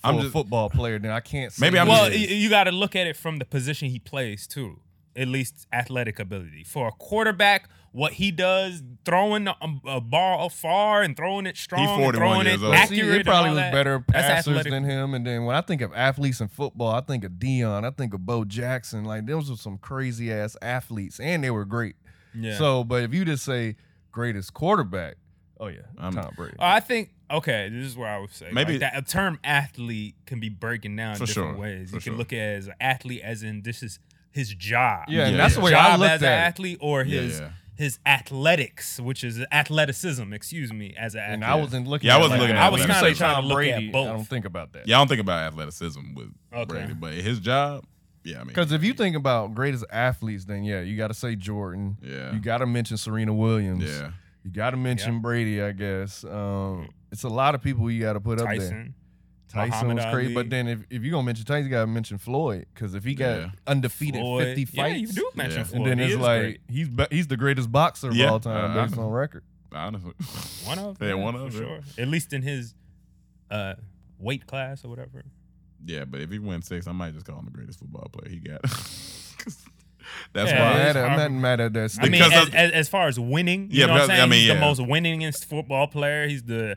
For 0.00 0.08
I'm 0.08 0.16
a 0.18 0.22
just- 0.22 0.32
football 0.32 0.68
player, 0.68 0.98
then 0.98 1.12
I 1.12 1.20
can't. 1.20 1.52
Say 1.52 1.64
Maybe 1.66 1.78
I'm 1.78 1.86
Well, 1.86 2.10
just- 2.10 2.28
you 2.28 2.50
got 2.50 2.64
to 2.64 2.72
look 2.72 2.96
at 2.96 3.06
it 3.06 3.16
from 3.16 3.38
the 3.38 3.44
position 3.44 3.88
he 3.88 4.00
plays 4.00 4.48
too. 4.48 4.80
At 5.14 5.28
least 5.28 5.66
athletic 5.72 6.18
ability 6.18 6.64
for 6.64 6.88
a 6.88 6.92
quarterback. 6.92 7.68
What 7.92 8.14
he 8.14 8.30
does, 8.30 8.82
throwing 9.04 9.46
a, 9.46 9.54
a 9.86 10.00
ball 10.00 10.48
far 10.48 11.02
and 11.02 11.14
throwing 11.14 11.44
it 11.46 11.58
strong, 11.58 11.86
and 11.86 12.02
41 12.02 12.14
throwing 12.14 12.46
years 12.46 12.62
it 12.62 12.64
old. 12.64 12.74
See, 12.74 12.80
accurate. 12.80 13.10
he 13.10 13.16
and 13.16 13.24
probably 13.26 13.48
all 13.50 13.54
was 13.54 13.62
that. 13.64 13.72
better 13.72 14.00
passers 14.00 14.64
than 14.64 14.84
him. 14.84 15.12
And 15.12 15.26
then 15.26 15.44
when 15.44 15.54
I 15.54 15.60
think 15.60 15.82
of 15.82 15.92
athletes 15.92 16.40
in 16.40 16.48
football, 16.48 16.88
I 16.94 17.02
think 17.02 17.22
of 17.22 17.32
Deion. 17.32 17.84
I 17.84 17.90
think 17.90 18.14
of 18.14 18.24
Bo 18.24 18.46
Jackson. 18.46 19.04
Like 19.04 19.26
those 19.26 19.50
were 19.50 19.56
some 19.56 19.76
crazy 19.76 20.32
ass 20.32 20.56
athletes, 20.62 21.20
and 21.20 21.44
they 21.44 21.50
were 21.50 21.66
great. 21.66 21.96
Yeah. 22.34 22.56
So, 22.56 22.82
but 22.82 23.02
if 23.02 23.12
you 23.12 23.26
just 23.26 23.44
say 23.44 23.76
greatest 24.10 24.54
quarterback, 24.54 25.16
oh 25.60 25.66
yeah, 25.68 25.80
I'm- 25.98 26.14
Tom 26.14 26.32
Brady. 26.34 26.56
I 26.58 26.80
think 26.80 27.10
okay. 27.30 27.68
This 27.70 27.84
is 27.88 27.96
where 27.96 28.08
I 28.08 28.18
would 28.20 28.32
say 28.32 28.46
Maybe- 28.52 28.72
maybe 28.72 28.78
that 28.78 28.96
a 28.96 29.02
term 29.02 29.38
athlete 29.44 30.14
can 30.24 30.40
be 30.40 30.48
breaking 30.48 30.96
down 30.96 31.16
For 31.16 31.26
different 31.26 31.56
sure, 31.56 31.60
ways. 31.60 31.90
for 31.90 31.96
you 31.96 32.00
can 32.00 32.12
sure. 32.12 32.18
look 32.18 32.32
at 32.32 32.38
it 32.38 32.56
as 32.56 32.66
an 32.68 32.74
athlete, 32.80 33.20
as 33.22 33.42
in 33.42 33.60
this 33.60 33.82
is 33.82 33.98
his 34.30 34.54
job. 34.54 35.04
Yeah, 35.08 35.24
and 35.26 35.32
Yeah, 35.32 35.42
that's 35.42 35.54
yeah. 35.56 35.60
the 35.60 35.64
way 35.66 35.74
I 35.74 35.90
job 35.90 36.00
looked 36.00 36.12
as 36.12 36.22
at 36.22 36.32
it. 36.32 36.36
athlete, 36.48 36.78
or 36.80 37.02
Yeah, 37.04 37.20
his 37.20 37.40
yeah. 37.40 37.50
His 37.82 37.98
athletics, 38.06 38.98
which 39.00 39.22
is 39.24 39.44
athleticism. 39.52 40.32
Excuse 40.32 40.72
me, 40.72 40.94
as 40.96 41.14
an 41.14 41.20
athlete. 41.20 41.34
And 41.34 41.44
I 41.44 41.54
wasn't 41.56 41.86
looking. 41.86 42.06
Yeah, 42.06 42.14
I 42.14 42.16
at 42.16 42.20
it 42.20 42.22
wasn't 42.22 42.32
like 42.32 42.40
looking 42.42 42.56
that. 42.56 42.62
at 42.62 42.66
I 42.66 42.70
was 42.70 42.80
When 42.80 42.88
you 42.88 42.94
kinda 42.94 43.10
say 43.10 43.14
trying 43.18 43.30
to 43.30 43.34
Tom 43.40 43.44
look 43.46 43.52
at 43.52 43.74
Brady, 43.76 43.90
both. 43.90 44.08
I 44.08 44.12
don't 44.12 44.24
think 44.24 44.44
about 44.44 44.72
that. 44.72 44.86
Yeah, 44.88 44.96
I 44.96 45.00
don't 45.00 45.08
think 45.08 45.20
about 45.20 45.40
athleticism 45.52 46.14
with 46.14 46.32
Okay. 46.54 46.64
Brady, 46.64 46.94
but 46.94 47.12
his 47.14 47.40
job. 47.40 47.84
Yeah, 48.24 48.36
I 48.36 48.38
mean, 48.40 48.48
Because 48.48 48.70
if 48.72 48.84
you 48.84 48.94
think 48.94 49.16
about 49.16 49.52
greatest 49.54 49.84
athletes, 49.90 50.44
then 50.44 50.62
yeah, 50.64 50.80
you 50.80 50.96
got 50.96 51.08
to 51.08 51.14
say 51.14 51.34
Jordan. 51.34 51.96
Yeah. 52.00 52.32
You 52.32 52.38
got 52.40 52.58
to 52.58 52.66
mention 52.66 52.96
Serena 52.96 53.34
Williams. 53.34 53.82
yeah, 53.84 54.12
You 54.44 54.50
got 54.52 54.70
to 54.70 54.76
mention 54.76 55.14
Yeah. 55.14 55.18
Brady, 55.20 55.60
I 55.62 55.72
guess. 55.72 56.22
Um, 56.24 56.88
it's 57.10 57.24
a 57.24 57.28
lot 57.28 57.54
of 57.56 57.62
people 57.62 57.90
you 57.90 58.00
got 58.00 58.12
to 58.12 58.20
put 58.20 58.40
up 58.40 58.46
there. 58.48 58.88
Tyson. 59.52 59.70
Tyson 59.70 59.86
Muhammad 59.88 60.04
was 60.04 60.14
crazy, 60.14 60.34
Ali. 60.34 60.34
but 60.34 60.50
then 60.50 60.68
if, 60.68 60.80
if 60.90 61.02
you're 61.02 61.12
gonna 61.12 61.22
mention 61.24 61.44
Tyson, 61.44 61.64
you 61.64 61.70
gotta 61.70 61.86
mention 61.86 62.18
Floyd 62.18 62.66
because 62.74 62.94
if 62.94 63.04
he 63.04 63.14
got 63.14 63.38
Yeah. 63.40 63.50
undefeated 63.66 64.20
Floyd. 64.20 64.56
50 64.56 64.60
Yeah, 64.76 64.82
fights, 64.82 65.00
you 65.00 65.06
do 65.08 65.30
mention 65.34 65.58
Yeah. 65.58 65.64
Floyd. 65.64 65.76
and 65.82 65.86
then 65.86 65.98
He 65.98 66.04
it's 66.04 66.14
is 66.14 66.18
like 66.20 66.40
great. 66.40 66.60
he's 66.68 66.88
be, 66.88 67.06
he's 67.10 67.26
the 67.28 67.36
greatest 67.36 67.70
boxer 67.72 68.08
of 68.08 68.16
Yeah, 68.16 68.30
all 68.30 68.40
time 68.40 68.70
uh, 68.72 68.84
based 68.84 68.96
know. 68.96 69.04
on 69.04 69.10
record. 69.10 69.44
honestly, 69.74 70.12
one 70.64 70.78
of 70.78 70.96
Yeah, 71.00 71.08
yeah, 71.08 71.14
one 71.14 71.34
for 71.34 71.40
of, 71.46 71.54
yeah. 71.54 71.60
sure. 71.60 71.80
At 71.98 72.08
least 72.08 72.32
in 72.32 72.42
his 72.42 72.74
uh, 73.50 73.74
weight 74.18 74.46
class 74.46 74.84
or 74.84 74.88
whatever. 74.88 75.24
yeah. 75.84 76.04
But 76.04 76.20
if 76.20 76.30
he 76.30 76.38
wins 76.38 76.66
six, 76.66 76.86
I 76.86 76.92
might 76.92 77.12
just 77.14 77.26
call 77.26 77.38
him 77.38 77.44
the 77.46 77.50
greatest 77.50 77.78
football 77.78 78.08
player 78.12 78.30
he 78.30 78.38
got. 78.40 78.62
'Cause 79.38 79.66
That's 80.32 80.50
Yeah, 80.50 80.62
I'm, 80.64 80.72
why. 80.72 80.78
mad 80.78 80.96
at, 80.96 81.04
I'm 81.04 81.18
hard. 81.18 81.32
not 81.32 81.40
mad 81.40 81.60
at 81.60 81.72
that. 81.74 81.96
I 82.00 82.02
mean, 82.04 82.12
Because 82.12 82.32
as, 82.32 82.48
of- 82.48 82.54
as, 82.54 82.70
as 82.72 82.88
far 82.88 83.08
as 83.08 83.18
winning, 83.20 83.70
you 83.70 83.80
Yeah, 83.80 83.86
know 83.86 83.92
what 83.94 84.02
I'm 84.02 84.08
but 84.08 84.12
saying? 84.14 84.22
I 84.22 84.26
mean, 84.26 84.38
he's 84.40 84.48
yeah. 84.48 84.54
the 84.54 84.60
most 84.60 84.80
winningest 84.80 85.44
football 85.46 85.86
player. 85.86 86.28
He's 86.28 86.42
the 86.42 86.76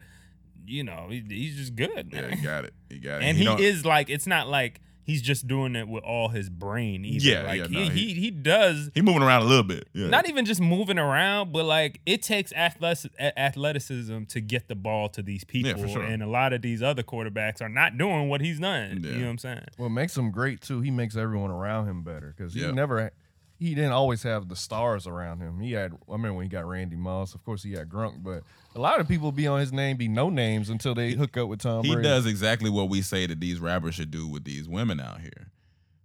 you 0.68 0.84
know, 0.84 1.08
he, 1.10 1.24
he's 1.28 1.56
just 1.56 1.76
good, 1.76 2.10
Yeah, 2.12 2.22
man. 2.22 2.38
he 2.38 2.44
got 2.44 2.66
it. 2.66 2.74
He 2.90 3.00
got 3.00 3.22
it. 3.22 3.26
and 3.26 3.38
he, 3.38 3.44
don't- 3.46 3.60
is 3.60 3.86
like, 3.86 4.10
it's 4.10 4.28
not 4.28 4.48
like 4.48 4.82
he's 5.04 5.22
just 5.22 5.48
doing 5.48 5.76
it 5.76 5.88
with 5.88 6.04
all 6.04 6.30
his 6.30 6.50
brain. 6.50 7.06
Either. 7.06 7.24
Yeah, 7.30 7.44
like 7.44 7.60
yeah, 7.60 7.68
he, 7.68 7.74
no, 7.74 7.90
he 7.92 8.08
he- 8.08 8.14
he 8.22 8.32
does 8.32 8.90
he 8.96 9.02
moving 9.02 9.22
around 9.22 9.44
a 9.44 9.46
little 9.46 9.64
bit. 9.64 9.88
Yeah. 9.94 10.08
not 10.08 10.28
even 10.28 10.46
just 10.46 10.60
moving 10.62 10.98
around, 10.98 11.52
but 11.54 11.66
like 11.66 12.02
it 12.06 12.22
takes 12.24 12.52
athletic, 12.54 13.12
athleticism 13.20 14.24
to 14.26 14.42
get 14.42 14.68
the 14.68 14.76
ball 14.76 15.10
to 15.10 15.22
these 15.22 15.44
people. 15.44 15.72
Yeah, 15.72 15.78
for 15.78 15.88
sure. 15.88 16.04
And 16.04 16.22
a 16.24 16.28
lot 16.28 16.54
of 16.54 16.62
these 16.62 16.82
other 16.82 17.04
quarterbacks 17.04 17.62
are 17.62 17.70
not 17.70 17.98
doing 17.98 18.30
what 18.30 18.42
he's 18.42 18.60
done. 18.60 19.02
Yeah. 19.04 19.12
You 19.12 19.18
know 19.20 19.24
what 19.26 19.30
I'm 19.32 19.38
saying? 19.38 19.66
What 19.78 19.90
makes 19.90 20.18
him 20.18 20.32
great 20.32 20.62
too, 20.62 20.82
he 20.82 20.92
makes 20.92 21.16
everyone 21.16 21.52
around 21.52 21.88
him 21.88 22.04
better 22.04 22.34
because 22.36 22.54
he 22.54 22.70
never, 22.72 23.12
he 23.58 23.74
didn't 23.76 23.92
always 23.94 24.24
have 24.24 24.50
the 24.50 24.56
stars 24.56 25.08
around 25.08 25.40
him. 25.40 25.60
He 25.60 25.72
had, 25.74 25.94
I 26.12 26.18
mean, 26.18 26.36
when 26.36 26.44
he 26.44 26.50
got 26.50 26.66
Randy 26.68 26.96
Moss. 26.98 27.34
Of 27.36 27.44
course, 27.46 27.64
he 27.64 27.74
had 27.74 27.88
Gronk, 27.90 28.22
but 28.24 28.44
a 28.76 28.80
lot 28.80 29.00
of 29.00 29.08
people 29.08 29.32
be 29.32 29.48
on 29.48 29.60
his 29.60 29.72
name, 29.74 29.98
be 29.98 30.08
no 30.08 30.30
names 30.30 30.70
until 30.70 30.94
they 30.94 31.12
hook 31.14 31.38
up 31.38 31.48
with 31.48 31.60
Tom 31.62 31.84
he 31.84 31.94
Brady. 31.94 32.08
does 32.08 32.26
exactly 32.26 32.70
what 32.70 32.90
we 32.90 33.02
say 33.02 33.26
that 33.26 33.40
these 33.40 33.60
rappers 33.60 33.96
should 33.96 34.12
do 34.12 34.28
with 34.28 34.44
these 34.44 34.68
women 34.68 35.00
out 35.00 35.22
here. 35.22 35.52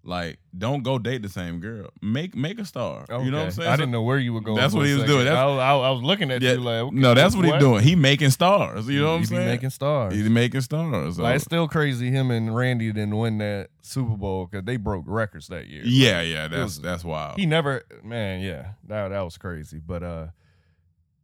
Like, 0.03 0.39
don't 0.57 0.83
go 0.83 0.99
date 0.99 1.21
the 1.21 1.29
same 1.29 1.61
girl. 1.61 1.91
Make 2.01 2.35
make 2.35 2.59
a 2.59 2.65
star. 2.65 3.05
You 3.11 3.15
know 3.17 3.19
what 3.19 3.25
I'm 3.27 3.35
Okay. 3.35 3.51
saying? 3.51 3.69
I 3.69 3.77
didn't 3.77 3.91
know 3.91 4.01
where 4.01 4.17
you 4.17 4.33
were 4.33 4.41
going. 4.41 4.57
That's 4.57 4.73
for 4.73 4.79
what 4.79 4.87
a 4.87 4.89
he 4.89 4.95
was 4.95 5.03
second. 5.03 5.15
doing. 5.15 5.25
That's- 5.27 5.43
I, 5.43 5.47
was- 5.47 5.59
I, 5.59 5.71
I 5.73 5.91
was 5.91 6.03
looking 6.03 6.31
at 6.31 6.41
Yeah, 6.41 6.53
you 6.53 6.61
like, 6.61 6.75
okay, 6.85 6.97
no, 6.97 7.13
that's 7.13 7.37
what, 7.37 7.45
what 7.45 7.55
he's 7.57 7.61
doing. 7.61 7.83
He 7.83 7.97
making 7.97 8.31
stars. 8.31 8.89
You 8.89 9.01
know 9.03 9.09
what 9.09 9.13
I'm 9.17 9.19
He 9.19 9.25
be 9.25 9.35
saying? 9.37 9.47
making 9.47 9.71
stars. 9.71 10.15
He's 10.15 10.31
making 10.31 10.63
stars. 10.63 11.17
So- 11.17 11.23
Like 11.23 11.35
it's 11.37 11.45
still 11.45 11.69
crazy 11.69 12.11
him 12.11 12.31
and 12.31 12.57
Randy 12.57 12.87
didn't 12.93 13.15
win 13.19 13.37
that 13.39 13.69
Super 13.83 14.17
Bowl 14.17 14.47
because 14.47 14.65
they 14.65 14.79
broke 14.79 15.05
records 15.07 15.49
that 15.49 15.67
year. 15.67 15.83
yeah, 15.85 16.23
yeah, 16.23 16.49
that's 16.49 16.63
was- 16.63 16.81
that's 16.81 17.05
wild. 17.05 17.39
He 17.39 17.45
never, 17.45 17.83
man, 18.03 18.41
yeah, 18.41 18.69
that 18.89 19.09
that 19.09 19.21
was 19.21 19.37
crazy. 19.37 19.81
But 19.87 20.03
uh, 20.03 20.27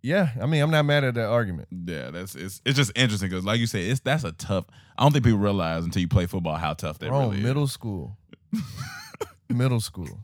yeah, 0.07 0.31
I 0.41 0.47
mean, 0.47 0.63
I'm 0.63 0.71
not 0.71 0.85
mad 0.85 1.05
at 1.05 1.15
that 1.15 1.29
argument. 1.29 1.69
yeah, 1.71 2.11
that's 2.11 2.35
it's 2.35 2.61
it's 2.65 2.77
just 2.77 2.93
interesting 2.95 3.29
because, 3.29 3.45
like 3.45 3.59
you 3.61 3.67
said, 3.67 3.83
it's 3.83 4.01
that's 4.01 4.25
a 4.25 4.33
tough. 4.33 4.65
I 4.97 5.03
don't 5.03 5.13
think 5.13 5.25
people 5.25 5.41
realize 5.41 5.85
until 5.85 6.01
you 6.01 6.09
play 6.09 6.27
football 6.27 6.57
how 6.57 6.75
tough 6.75 6.99
that 7.01 7.09
Bro, 7.09 7.21
really 7.31 7.41
middle 7.43 7.65
is. 7.65 7.73
school, 7.73 8.17
middle 9.49 9.81
school. 9.81 10.21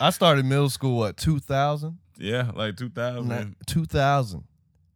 I 0.00 0.10
started 0.10 0.44
middle 0.44 0.70
school 0.70 0.96
what 0.98 1.16
2000, 1.16 1.98
Yeah, 2.18 2.50
like 2.54 2.76
2000. 2.76 3.56
2000. 3.66 4.44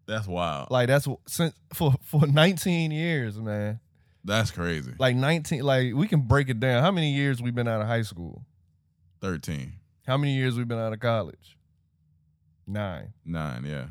That's 0.06 0.26
wild. 0.26 0.70
Like 0.70 0.88
that's 0.88 1.06
since 1.26 1.54
for 1.74 1.94
for 2.02 2.26
19 2.26 2.90
years, 2.90 3.38
man. 3.38 3.78
that's 4.24 4.50
crazy. 4.50 4.92
Like 4.98 5.14
19, 5.16 5.62
like 5.62 5.94
we 5.94 6.08
can 6.08 6.22
break 6.22 6.48
it 6.48 6.58
down. 6.60 6.82
How 6.82 6.90
many 6.90 7.12
years 7.12 7.42
we 7.42 7.50
been 7.50 7.68
out 7.68 7.80
of 7.82 7.86
high 7.86 8.02
school? 8.02 8.44
13, 9.20 9.72
How 10.06 10.16
many 10.16 10.34
years 10.34 10.56
we 10.56 10.64
been 10.64 10.78
out 10.78 10.92
of 10.92 11.00
college? 11.00 11.56
Nine. 12.66 13.12
nine. 13.24 13.64
Yeah, 13.64 13.86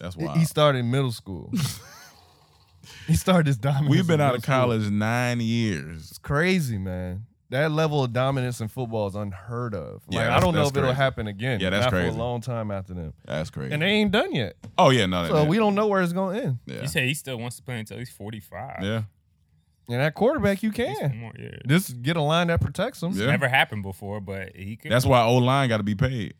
that's 0.00 0.16
why. 0.16 0.36
He 0.38 0.44
started 0.44 0.78
in 0.78 0.90
middle 0.90 1.12
school. 1.12 1.52
he 3.06 3.14
started 3.14 3.46
his 3.46 3.58
dominance. 3.58 3.90
We've 3.90 4.06
been 4.06 4.20
out 4.20 4.34
middle 4.34 4.36
of 4.36 4.42
school. 4.42 4.54
college 4.54 4.90
nine 4.90 5.40
years. 5.40 6.10
It's 6.10 6.18
crazy, 6.18 6.78
man. 6.78 7.26
That 7.50 7.72
level 7.72 8.04
of 8.04 8.12
dominance 8.12 8.60
in 8.60 8.68
football 8.68 9.08
is 9.08 9.16
unheard 9.16 9.74
of. 9.74 10.02
Like 10.06 10.14
Yeah, 10.24 10.36
I 10.36 10.40
don't 10.40 10.54
know 10.54 10.60
that's 10.60 10.70
if 10.70 10.76
it'll 10.76 10.92
happen 10.92 11.26
again. 11.26 11.58
Yeah, 11.58 11.70
that's 11.70 11.86
not 11.86 11.92
crazy. 11.92 12.10
for 12.10 12.14
a 12.14 12.18
long 12.18 12.40
time 12.40 12.70
after 12.70 12.94
them. 12.94 13.12
That's 13.24 13.50
crazy. 13.50 13.72
And 13.74 13.82
they 13.82 13.88
ain't 13.88 14.12
done 14.12 14.32
yet. 14.32 14.56
oh 14.78 14.90
yeah, 14.90 15.06
no, 15.06 15.26
So 15.26 15.44
we 15.44 15.56
don't 15.56 15.74
know 15.74 15.88
where 15.88 16.00
it's 16.00 16.12
gonna 16.12 16.38
end. 16.38 16.58
Yeah, 16.66 16.82
You 16.82 16.88
say 16.88 17.06
he 17.08 17.14
still 17.14 17.38
wants 17.38 17.56
to 17.56 17.62
play 17.62 17.80
until 17.80 17.98
he's 17.98 18.10
45. 18.10 18.78
yeah. 18.82 19.02
And 19.88 20.00
that 20.00 20.14
quarterback, 20.14 20.62
you 20.62 20.70
can 20.70 21.18
more 21.18 21.32
year. 21.36 21.60
just 21.66 22.00
get 22.00 22.16
a 22.16 22.22
line 22.22 22.46
that 22.46 22.60
protects 22.60 23.02
him. 23.02 23.10
Yeah. 23.10 23.26
Never 23.26 23.48
happened 23.48 23.82
before, 23.82 24.20
but 24.20 24.54
he 24.54 24.76
could. 24.76 24.92
That's 24.92 25.04
why 25.04 25.20
O 25.22 25.38
line 25.38 25.68
got 25.68 25.78
to 25.78 25.82
be 25.82 25.96
paid. 25.96 26.34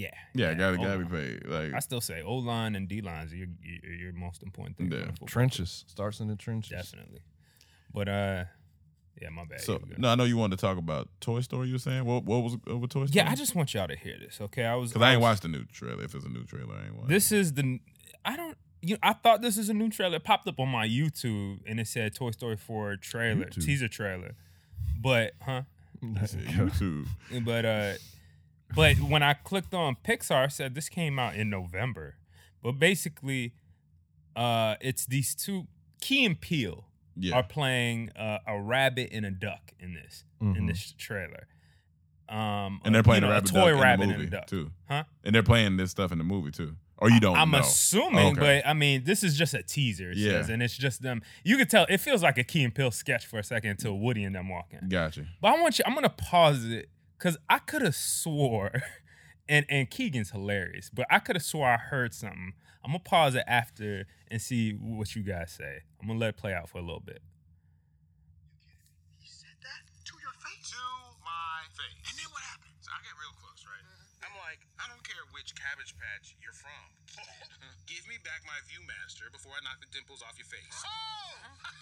Yeah. 0.00 0.10
Yeah, 0.34 0.54
gotta 0.54 0.76
gotta 0.78 0.98
be 0.98 1.04
paid. 1.04 1.46
Like 1.46 1.74
I 1.74 1.78
still 1.80 2.00
say 2.00 2.22
O 2.22 2.36
line 2.36 2.74
and 2.74 2.88
D 2.88 3.00
lines 3.02 3.32
are 3.32 3.36
your, 3.36 3.48
your, 3.62 3.94
your 3.94 4.12
most 4.12 4.42
important 4.42 4.76
thing. 4.78 4.90
Yeah. 4.92 5.10
Trenches 5.26 5.84
starts 5.88 6.20
in 6.20 6.28
the 6.28 6.36
trenches. 6.36 6.70
Definitely. 6.70 7.20
But 7.92 8.08
uh, 8.08 8.44
yeah, 9.20 9.28
my 9.30 9.44
bad. 9.44 9.60
so. 9.60 9.72
Here 9.72 9.80
we 9.82 9.88
go. 9.90 9.96
No, 9.98 10.08
I 10.08 10.14
know 10.14 10.24
you 10.24 10.36
wanted 10.36 10.58
to 10.58 10.62
talk 10.62 10.78
about 10.78 11.08
Toy 11.20 11.40
Story. 11.40 11.68
You 11.68 11.74
were 11.74 11.78
saying 11.78 12.04
what? 12.04 12.24
What 12.24 12.42
was 12.42 12.56
uh, 12.68 12.76
with 12.78 12.90
Toy 12.90 13.06
Story? 13.06 13.24
Yeah, 13.24 13.30
I 13.30 13.34
just 13.34 13.54
want 13.54 13.74
y'all 13.74 13.88
to 13.88 13.96
hear 13.96 14.16
this. 14.18 14.40
Okay, 14.40 14.64
I 14.64 14.74
was 14.76 14.90
because 14.92 15.02
I 15.02 15.12
ain't 15.12 15.20
was- 15.20 15.28
watched 15.28 15.42
the 15.42 15.48
new 15.48 15.64
trailer. 15.64 16.02
If 16.04 16.14
it's 16.14 16.24
a 16.24 16.28
new 16.28 16.44
trailer, 16.44 16.74
I 16.74 16.86
ain't 16.86 16.96
watched. 16.96 17.08
This 17.08 17.30
is 17.32 17.52
the 17.54 17.80
I 18.24 18.36
don't 18.36 18.56
you 18.82 18.94
know, 18.94 19.00
I 19.02 19.12
thought 19.12 19.42
this 19.42 19.58
is 19.58 19.68
a 19.68 19.74
new 19.74 19.90
trailer. 19.90 20.16
It 20.16 20.24
popped 20.24 20.48
up 20.48 20.58
on 20.58 20.68
my 20.68 20.86
YouTube 20.88 21.58
and 21.66 21.78
it 21.78 21.86
said 21.86 22.14
Toy 22.14 22.30
Story 22.30 22.56
4 22.56 22.96
trailer, 22.96 23.44
YouTube. 23.44 23.64
teaser 23.64 23.88
trailer. 23.88 24.34
But 24.98 25.32
huh? 25.42 25.62
YouTube. 26.02 27.06
But 27.44 27.64
uh 27.64 27.92
but 28.74 28.96
when 29.00 29.22
I 29.22 29.34
clicked 29.34 29.74
on 29.74 29.96
Pixar 30.04 30.46
it 30.46 30.52
said 30.52 30.74
this 30.74 30.88
came 30.88 31.18
out 31.18 31.34
in 31.36 31.50
November. 31.50 32.16
But 32.62 32.72
basically 32.78 33.54
uh 34.36 34.76
it's 34.80 35.06
these 35.06 35.34
two 35.34 35.66
Key 36.00 36.24
and 36.24 36.40
Peele 36.40 36.86
Yeah, 37.16 37.36
are 37.36 37.42
playing 37.42 38.10
uh, 38.16 38.38
a 38.46 38.60
rabbit 38.60 39.10
and 39.12 39.26
a 39.26 39.30
duck 39.30 39.72
in 39.78 39.94
this 39.94 40.24
in 40.40 40.54
Mhm. 40.54 40.68
this 40.68 40.94
trailer. 40.96 41.46
Um 42.28 42.80
and 42.84 42.94
they're 42.94 43.02
playing 43.02 43.22
you 43.22 43.28
know, 43.28 43.32
a 43.34 43.40
rabbit 43.40 43.50
a 43.50 43.52
toy 43.54 43.80
rabbit 43.80 44.02
in 44.04 44.08
the 44.10 44.14
and 44.16 44.24
a 44.24 44.30
duck. 44.30 44.46
too. 44.46 44.70
Huh? 44.88 45.04
And 45.24 45.34
they're 45.34 45.42
playing 45.42 45.76
this 45.76 45.90
stuff 45.90 46.12
in 46.12 46.18
the 46.18 46.24
movie 46.24 46.52
too. 46.52 46.76
Or 46.98 47.10
you 47.10 47.18
don't 47.18 47.36
I'm 47.36 47.50
know? 47.50 47.60
assuming, 47.60 48.32
Okay. 48.32 48.60
but 48.62 48.68
I 48.68 48.74
mean, 48.74 49.04
this 49.04 49.22
is 49.24 49.36
just 49.36 49.54
a 49.54 49.62
teaser. 49.62 50.10
It 50.10 50.18
Yeah. 50.18 50.32
says, 50.32 50.50
and 50.50 50.62
it's 50.62 50.76
just 50.76 51.00
them. 51.02 51.22
You 51.44 51.56
can 51.56 51.66
tell 51.66 51.86
it 51.88 51.96
feels 51.98 52.22
like 52.22 52.36
a 52.36 52.44
Key 52.44 52.62
and 52.62 52.74
Peele 52.74 52.90
sketch 52.90 53.24
for 53.24 53.38
a 53.38 53.42
second 53.42 53.70
until 53.70 53.98
Woody 53.98 54.22
and 54.22 54.34
them 54.36 54.50
walking. 54.50 54.80
Gotcha. 54.88 55.24
But 55.40 55.48
I 55.56 55.60
want 55.62 55.78
you. 55.78 55.84
I'm 55.88 55.94
gonna 55.94 56.10
pause 56.10 56.66
it 56.66 56.90
because 57.20 57.36
I 57.52 57.58
could 57.58 57.82
have 57.82 57.94
swore, 57.94 58.72
and 59.48 59.66
and 59.68 59.90
Keegan's 59.90 60.30
hilarious, 60.30 60.88
but 60.88 61.04
I 61.10 61.18
could 61.20 61.36
have 61.36 61.44
swore 61.44 61.68
I 61.68 61.76
heard 61.76 62.14
something. 62.14 62.54
I'm 62.82 62.96
gonna 62.96 63.04
pause 63.04 63.34
it 63.36 63.44
after 63.46 64.08
and 64.32 64.40
see 64.40 64.72
what 64.72 65.14
you 65.14 65.22
guys 65.22 65.52
say. 65.52 65.84
I'm 66.00 66.08
gonna 66.08 66.18
let 66.18 66.30
it 66.30 66.38
play 66.40 66.56
out 66.56 66.72
for 66.72 66.78
a 66.78 66.84
little 66.84 67.04
bit. 67.04 67.20
He 69.20 69.28
said 69.28 69.52
that 69.60 69.84
to 70.08 70.14
your 70.16 70.32
face? 70.40 70.72
to 70.72 70.80
my 71.20 71.68
face. 71.76 72.00
And 72.08 72.16
then 72.16 72.28
what 72.32 72.40
happened? 72.40 72.72
So 72.80 72.88
I 72.88 73.04
get 73.04 73.12
real 73.20 73.36
close, 73.36 73.60
right? 73.68 73.84
Mm-hmm. 73.84 74.24
I'm 74.32 74.34
like, 74.40 74.64
I 74.80 74.88
don't 74.88 75.04
care 75.04 75.20
which 75.36 75.52
cabbage 75.52 75.92
patch 76.00 76.40
you're 76.40 76.56
from. 76.56 76.88
Give 77.90 78.04
me 78.06 78.16
back 78.22 78.40
my 78.46 78.56
Viewmaster 78.70 79.26
before 79.34 79.52
I 79.56 79.60
knock 79.66 79.82
the 79.82 79.90
dimples 79.90 80.22
off 80.22 80.38
your 80.38 80.46
face. 80.46 80.78
Oh! 80.86 81.34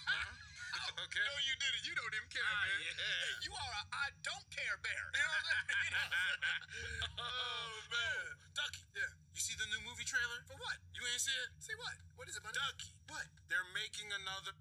okay. 1.05 1.25
No, 1.25 1.35
you 1.45 1.55
didn't. 1.61 1.83
You 1.85 1.95
don't 1.99 2.15
even 2.17 2.29
care, 2.33 2.45
Ah, 2.49 2.65
man. 2.65 2.79
yeah. 2.81 2.97
Hey, 2.97 3.29
you 3.45 3.53
are 3.53 3.73
a 3.77 3.83
I 3.93 4.07
don't 4.25 4.47
care 4.49 4.77
bear. 4.81 5.05
You 5.13 5.21
know 5.21 5.29
what 5.29 5.45
I'm 5.45 5.69
saying? 5.69 7.21
oh, 7.21 7.71
man. 7.93 8.25
Ducky. 8.57 8.83
Yeah. 8.97 9.11
You 9.37 9.41
see 9.41 9.55
the 9.61 9.69
new 9.69 9.83
movie 9.85 10.05
trailer? 10.09 10.41
For 10.49 10.57
what? 10.57 10.77
You 10.97 11.03
ain't 11.05 11.21
see 11.21 11.35
it? 11.45 11.51
Say 11.61 11.75
what? 11.77 11.95
What 12.17 12.27
is 12.29 12.37
it, 12.37 12.43
buddy? 12.43 12.57
Ducky. 12.57 12.91
What? 13.13 13.25
They're 13.53 13.69
making 13.77 14.09
another. 14.13 14.53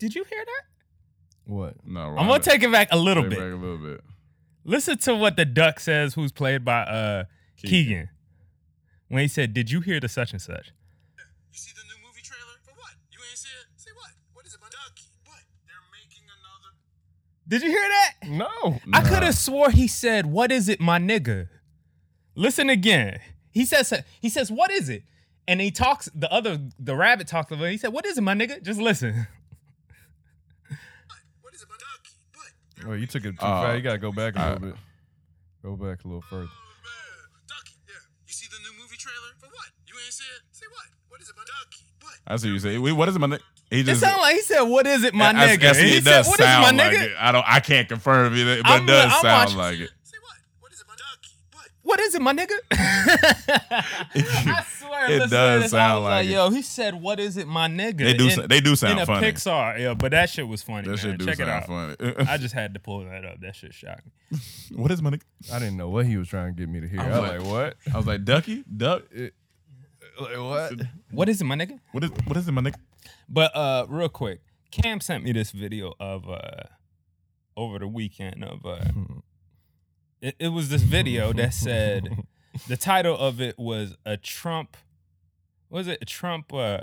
Did 0.00 0.14
you 0.16 0.24
hear 0.24 0.42
that? 0.44 0.64
What? 1.44 1.74
No, 1.84 2.14
I'm 2.16 2.26
gonna 2.28 2.38
take 2.40 2.62
it 2.62 2.70
back 2.72 2.88
a 2.90 2.96
little 2.98 3.24
take 3.24 3.32
it 3.32 3.36
bit. 3.36 3.44
back 3.44 3.52
a 3.52 3.60
little 3.60 3.78
bit. 3.78 4.00
Listen 4.64 4.96
to 4.98 5.14
what 5.16 5.36
the 5.36 5.44
duck 5.44 5.80
says, 5.80 6.14
who's 6.14 6.32
played 6.32 6.64
by 6.64 6.82
uh 6.82 7.24
Keegan. 7.56 7.70
Keegan, 7.70 8.08
when 9.10 9.20
he 9.20 9.28
said, 9.28 9.52
"Did 9.52 9.70
you 9.70 9.80
hear 9.82 10.00
the 10.00 10.08
such 10.08 10.32
and 10.32 10.40
such?" 10.40 10.72
You 11.52 11.58
see 11.58 11.72
the 11.76 11.82
new 11.84 12.00
movie 12.06 12.22
trailer? 12.22 12.56
For 12.64 12.72
what? 12.80 12.92
You 13.12 13.18
ain't 13.28 13.36
see 13.38 13.50
it? 13.60 13.66
Say 13.76 13.90
what? 13.94 14.10
What 14.32 14.46
is 14.46 14.54
it, 14.54 14.60
buddy? 14.60 14.72
Ducky. 14.72 15.04
What? 15.26 15.42
They're 15.66 15.76
making 15.92 16.24
another. 16.24 16.72
Did 17.46 17.62
you 17.62 17.68
hear 17.70 17.88
that? 17.88 18.14
No. 18.30 18.80
I 18.92 19.02
could 19.02 19.22
have 19.22 19.34
swore 19.34 19.70
he 19.70 19.86
said, 19.88 20.24
"What 20.26 20.50
is 20.50 20.68
it, 20.70 20.80
my 20.80 20.98
nigga?" 20.98 21.48
Listen 22.34 22.70
again. 22.70 23.20
He 23.50 23.64
says 23.66 23.92
he 24.20 24.28
says, 24.30 24.50
"What 24.50 24.70
is 24.70 24.88
it?" 24.88 25.02
And 25.48 25.60
he 25.60 25.70
talks. 25.72 26.08
The 26.14 26.30
other 26.32 26.60
the 26.78 26.94
rabbit 26.94 27.26
talks 27.26 27.50
about. 27.50 27.64
it. 27.64 27.72
He 27.72 27.78
said, 27.78 27.92
"What 27.92 28.06
is 28.06 28.16
it, 28.16 28.22
my 28.22 28.34
nigga?" 28.34 28.62
Just 28.62 28.80
listen. 28.80 29.26
What 31.42 31.54
is 31.54 31.62
it, 31.62 31.68
buddy? 31.68 31.82
Ducky. 31.82 32.14
What? 32.78 32.88
Well, 32.88 32.96
you 32.96 33.06
took 33.08 33.24
it 33.24 33.32
too 33.38 33.44
Uh, 33.44 33.62
fast. 33.62 33.76
You 33.76 33.82
gotta 33.82 33.98
go 33.98 34.12
back 34.12 34.36
a 34.36 34.38
little 34.38 34.58
bit. 34.70 34.74
Go 35.62 35.76
back 35.76 36.04
a 36.04 36.08
little 36.08 36.22
further. 36.22 36.46
Oh, 36.48 36.74
man. 36.86 37.44
Ducky. 37.48 37.74
Yeah. 37.88 37.94
You 38.26 38.32
see 38.32 38.46
the 38.48 38.56
new 38.62 38.80
movie 38.80 38.96
trailer? 38.96 39.34
For 39.40 39.46
what? 39.50 39.68
You 39.88 39.94
ain't 39.98 40.04
see 40.04 40.08
it? 40.08 40.09
Say 40.52 40.66
what? 40.70 40.84
What 41.08 41.20
is 41.20 41.28
it, 41.28 41.36
buddy? 41.36 41.46
Ducky. 41.46 41.84
What? 42.00 42.14
I 42.26 42.36
see 42.36 42.48
you 42.48 42.58
say. 42.58 42.78
Wait, 42.78 42.92
what 42.92 43.08
is 43.08 43.16
it, 43.16 43.18
my 43.18 43.26
nigga? 43.26 43.40
He 43.70 43.80
It 43.80 43.86
just. 43.86 44.00
sounded 44.00 44.20
like 44.20 44.34
he 44.36 44.42
said, 44.42 44.62
"What 44.62 44.86
is 44.86 45.04
it, 45.04 45.14
my 45.14 45.26
I- 45.26 45.28
I- 45.30 45.32
nigga?" 45.56 45.68
I 45.68 45.72
see 45.72 45.80
And 45.80 45.88
he 45.90 45.96
it 45.98 46.04
said, 46.04 46.10
does 46.10 46.26
"What 46.28 46.40
is 46.40 46.46
it, 46.46 46.48
my 46.48 46.62
sound 46.64 46.76
like 46.78 46.92
nigga?" 46.92 47.02
it. 47.04 47.12
I 47.18 47.32
don't. 47.32 47.44
I 47.46 47.60
can't 47.60 47.88
confirm 47.88 48.34
it, 48.34 48.62
but 48.62 48.70
I'm 48.70 48.82
it 48.82 48.86
does 48.86 49.04
I'm 49.04 49.10
sound 49.22 49.24
watching- 49.24 49.58
like 49.58 49.78
it. 49.78 49.90
Say 50.02 50.16
what? 50.22 50.36
What 50.60 50.72
is 50.72 50.80
it, 50.80 50.86
buddy? 50.88 50.98
Ducky. 50.98 51.34
What? 51.52 51.68
What 51.82 52.00
is 52.00 52.14
it, 52.16 52.22
my 52.22 52.32
nigga? 52.32 52.56
I 53.80 54.64
swear, 54.78 55.10
It 55.12 55.30
does 55.30 55.62
this, 55.62 55.70
sound 55.70 56.02
was 56.02 56.10
like 56.10 56.26
it. 56.26 56.30
Yo, 56.32 56.50
he 56.50 56.62
said, 56.62 56.94
"What 57.00 57.20
is 57.20 57.36
it, 57.36 57.46
my 57.46 57.68
nigga?" 57.68 57.98
They 57.98 58.14
do. 58.14 58.28
In- 58.28 58.48
they 58.48 58.60
do 58.60 58.74
sound 58.76 58.94
in 58.94 58.98
a 59.00 59.06
funny. 59.06 59.30
Pixar, 59.32 59.78
yeah, 59.78 59.94
but 59.94 60.10
that 60.12 60.30
shit 60.30 60.46
was 60.48 60.62
funny. 60.62 60.82
That 60.82 60.88
man. 60.88 60.96
shit 60.98 61.18
do 61.18 61.26
Check 61.26 61.38
it 61.40 61.48
out. 61.48 61.66
funny. 61.66 61.96
I 62.28 62.36
just 62.38 62.54
had 62.54 62.74
to 62.74 62.80
pull 62.80 63.04
that 63.04 63.24
up. 63.24 63.40
That 63.40 63.54
shit 63.56 63.72
shocked 63.74 64.02
me. 64.30 64.38
what 64.76 64.90
is 64.90 65.00
my 65.00 65.10
nigga? 65.10 65.22
I 65.52 65.58
didn't 65.58 65.76
know 65.76 65.88
what 65.88 66.06
he 66.06 66.16
was 66.16 66.28
trying 66.28 66.54
to 66.54 66.60
get 66.60 66.68
me 66.68 66.80
to 66.80 66.88
hear. 66.88 67.00
I 67.00 67.04
I 67.04 67.08
was 67.08 67.16
was 67.20 67.22
like- 67.30 67.40
like, 67.40 67.48
what? 67.50 67.94
I 67.94 67.96
was 67.96 68.06
like, 68.06 68.24
Ducky, 68.24 68.64
Duck. 68.76 69.04
Like, 69.14 69.34
what? 70.20 70.72
What 71.10 71.28
is 71.28 71.40
it, 71.40 71.44
my 71.44 71.56
nigga? 71.56 71.78
What 71.92 72.04
is 72.04 72.10
what 72.24 72.36
is 72.36 72.48
it, 72.48 72.52
my 72.52 72.62
nigga? 72.62 72.76
But 73.28 73.54
uh, 73.56 73.86
real 73.88 74.08
quick, 74.08 74.40
Cam 74.70 75.00
sent 75.00 75.24
me 75.24 75.32
this 75.32 75.50
video 75.50 75.94
of 75.98 76.28
uh, 76.28 76.64
over 77.56 77.78
the 77.78 77.88
weekend 77.88 78.44
of 78.44 78.64
uh, 78.64 78.84
it, 80.20 80.36
it 80.38 80.48
was 80.48 80.68
this 80.68 80.82
video 80.82 81.32
that 81.32 81.54
said 81.54 82.08
the 82.68 82.76
title 82.76 83.16
of 83.16 83.40
it 83.40 83.58
was 83.58 83.96
a 84.04 84.16
Trump. 84.16 84.76
Was 85.68 85.86
it 85.86 85.98
a 86.02 86.04
Trump? 86.04 86.52
Uh, 86.52 86.80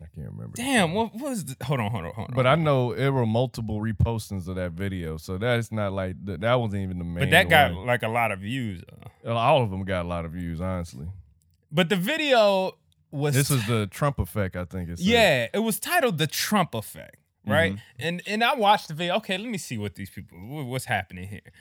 I 0.00 0.06
can't 0.14 0.30
remember. 0.30 0.52
Damn, 0.56 0.92
what, 0.92 1.14
what 1.14 1.30
was? 1.30 1.44
The, 1.46 1.64
hold 1.64 1.80
on, 1.80 1.90
hold 1.90 2.04
on, 2.04 2.12
hold 2.12 2.28
on. 2.28 2.34
But 2.34 2.46
I 2.46 2.54
know 2.54 2.94
there 2.94 3.12
were 3.12 3.24
multiple 3.24 3.80
repostings 3.80 4.46
of 4.46 4.56
that 4.56 4.72
video, 4.72 5.16
so 5.16 5.38
that's 5.38 5.72
not 5.72 5.92
like 5.92 6.16
that 6.26 6.54
wasn't 6.56 6.82
even 6.82 6.98
the 6.98 7.04
main. 7.04 7.20
But 7.20 7.30
that 7.30 7.48
got 7.48 7.74
one. 7.74 7.86
like 7.86 8.02
a 8.02 8.08
lot 8.08 8.30
of 8.30 8.40
views. 8.40 8.82
uh. 9.24 9.32
all 9.32 9.62
of 9.62 9.70
them 9.70 9.84
got 9.84 10.04
a 10.04 10.08
lot 10.08 10.24
of 10.24 10.32
views, 10.32 10.60
honestly. 10.60 11.06
But 11.70 11.88
the 11.88 11.96
video 11.96 12.76
was 13.10 13.34
This 13.34 13.50
is 13.50 13.66
the 13.66 13.86
Trump 13.86 14.18
effect, 14.18 14.56
I 14.56 14.64
think. 14.64 14.88
It's 14.90 15.02
Yeah, 15.02 15.46
it 15.52 15.58
was 15.60 15.78
titled 15.80 16.18
"The 16.18 16.26
Trump 16.26 16.74
Effect," 16.74 17.16
right? 17.46 17.72
Mm-hmm. 17.72 17.80
And 18.06 18.22
and 18.26 18.44
I 18.44 18.54
watched 18.54 18.88
the 18.88 18.94
video. 18.94 19.14
Okay, 19.16 19.38
let 19.38 19.48
me 19.48 19.58
see 19.58 19.78
what 19.78 19.94
these 19.94 20.10
people, 20.10 20.38
what's 20.66 20.84
happening 20.86 21.28
here. 21.28 21.52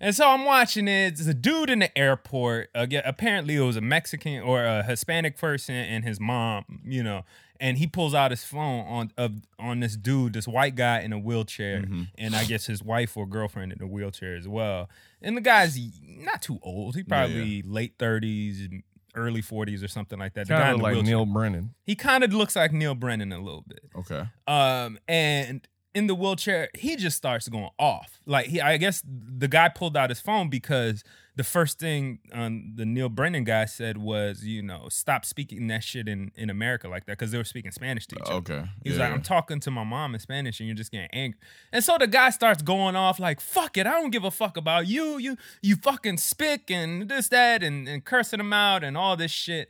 And 0.00 0.14
so 0.14 0.28
I'm 0.28 0.44
watching 0.44 0.88
it. 0.88 1.12
It's 1.14 1.26
a 1.26 1.32
dude 1.34 1.70
in 1.70 1.78
the 1.78 1.96
airport. 1.96 2.68
Apparently, 2.74 3.56
it 3.56 3.60
was 3.60 3.76
a 3.76 3.80
Mexican 3.80 4.42
or 4.42 4.64
a 4.64 4.82
Hispanic 4.82 5.38
person 5.38 5.74
and 5.76 6.04
his 6.04 6.18
mom. 6.20 6.80
You 6.84 7.02
know, 7.02 7.24
and 7.60 7.78
he 7.78 7.86
pulls 7.86 8.12
out 8.12 8.30
his 8.32 8.44
phone 8.44 8.84
on 8.86 9.12
of 9.16 9.32
on 9.58 9.80
this 9.80 9.96
dude, 9.96 10.32
this 10.32 10.48
white 10.48 10.74
guy 10.74 11.00
in 11.00 11.12
a 11.12 11.18
wheelchair, 11.18 11.82
Mm-hmm. 11.82 12.02
and 12.18 12.34
I 12.34 12.44
guess 12.44 12.66
his 12.66 12.82
wife 12.82 13.16
or 13.16 13.26
girlfriend 13.26 13.72
in 13.72 13.80
a 13.80 13.86
wheelchair 13.86 14.36
as 14.36 14.48
well. 14.48 14.90
And 15.22 15.36
the 15.36 15.40
guy's 15.40 15.78
not 16.02 16.42
too 16.42 16.58
old. 16.62 16.96
He 16.96 17.02
probably 17.04 17.62
late 17.62 17.96
30s, 17.96 18.82
early 19.14 19.42
40s 19.42 19.82
or 19.84 19.88
something 19.88 20.18
like 20.18 20.34
that. 20.34 20.48
Kind 20.48 20.68
in 20.68 20.74
of 20.76 20.80
like 20.80 20.94
wheelchair. 20.94 21.16
Neal 21.16 21.26
Brennan. 21.26 21.74
He 21.84 21.94
kind 21.94 22.24
of 22.24 22.32
looks 22.32 22.56
like 22.56 22.72
Neal 22.72 22.94
Brennan 22.94 23.32
a 23.32 23.38
little 23.38 23.64
bit. 23.66 23.80
Okay. 23.96 24.24
Um, 24.46 24.98
and 25.08 25.66
in 25.94 26.06
the 26.06 26.14
wheelchair, 26.14 26.68
he 26.74 26.96
just 26.96 27.16
starts 27.16 27.48
going 27.48 27.70
off. 27.78 28.18
Like 28.26 28.46
he, 28.46 28.60
I 28.60 28.76
guess 28.76 29.02
the 29.04 29.48
guy 29.48 29.68
pulled 29.68 29.96
out 29.96 30.10
his 30.10 30.20
phone 30.20 30.50
because 30.50 31.04
the 31.36 31.44
first 31.44 31.80
thing 31.80 32.20
um, 32.32 32.72
the 32.76 32.86
Neal 32.86 33.08
Brennan 33.08 33.42
guy 33.44 33.64
said 33.64 33.98
was, 33.98 34.44
you 34.44 34.62
know, 34.62 34.86
stop 34.88 35.24
speaking 35.24 35.66
that 35.66 35.82
shit 35.82 36.06
in 36.08 36.30
in 36.36 36.48
America 36.48 36.86
like 36.88 37.06
that 37.06 37.18
because 37.18 37.32
they 37.32 37.38
were 37.38 37.44
speaking 37.44 37.72
Spanish 37.72 38.06
to 38.06 38.16
each 38.16 38.22
other. 38.26 38.34
Okay. 38.34 38.64
He 38.82 38.90
was 38.90 38.98
Yeah, 38.98 39.06
like. 39.06 39.14
I'm 39.14 39.22
talking 39.22 39.58
to 39.60 39.70
my 39.70 39.82
mom 39.82 40.14
in 40.14 40.20
Spanish 40.20 40.60
and 40.60 40.68
you're 40.68 40.76
just 40.76 40.92
getting 40.92 41.08
angry. 41.12 41.38
And 41.72 41.82
so 41.82 41.96
the 41.98 42.06
guy 42.06 42.30
starts 42.30 42.62
going 42.62 42.94
off 42.94 43.18
like, 43.18 43.40
fuck 43.40 43.76
it, 43.76 43.86
I 43.86 43.92
don't 43.92 44.10
give 44.10 44.22
a 44.24 44.30
fuck 44.30 44.56
about 44.56 44.86
you. 44.86 45.18
You 45.18 45.36
you 45.60 45.74
fucking 45.76 46.18
spick 46.18 46.70
and 46.70 47.08
this, 47.08 47.28
that, 47.30 47.62
and, 47.64 47.88
and 47.88 48.04
cursing 48.04 48.38
him 48.38 48.52
out 48.52 48.84
and 48.84 48.96
all 48.96 49.16
this 49.16 49.32
shit. 49.32 49.68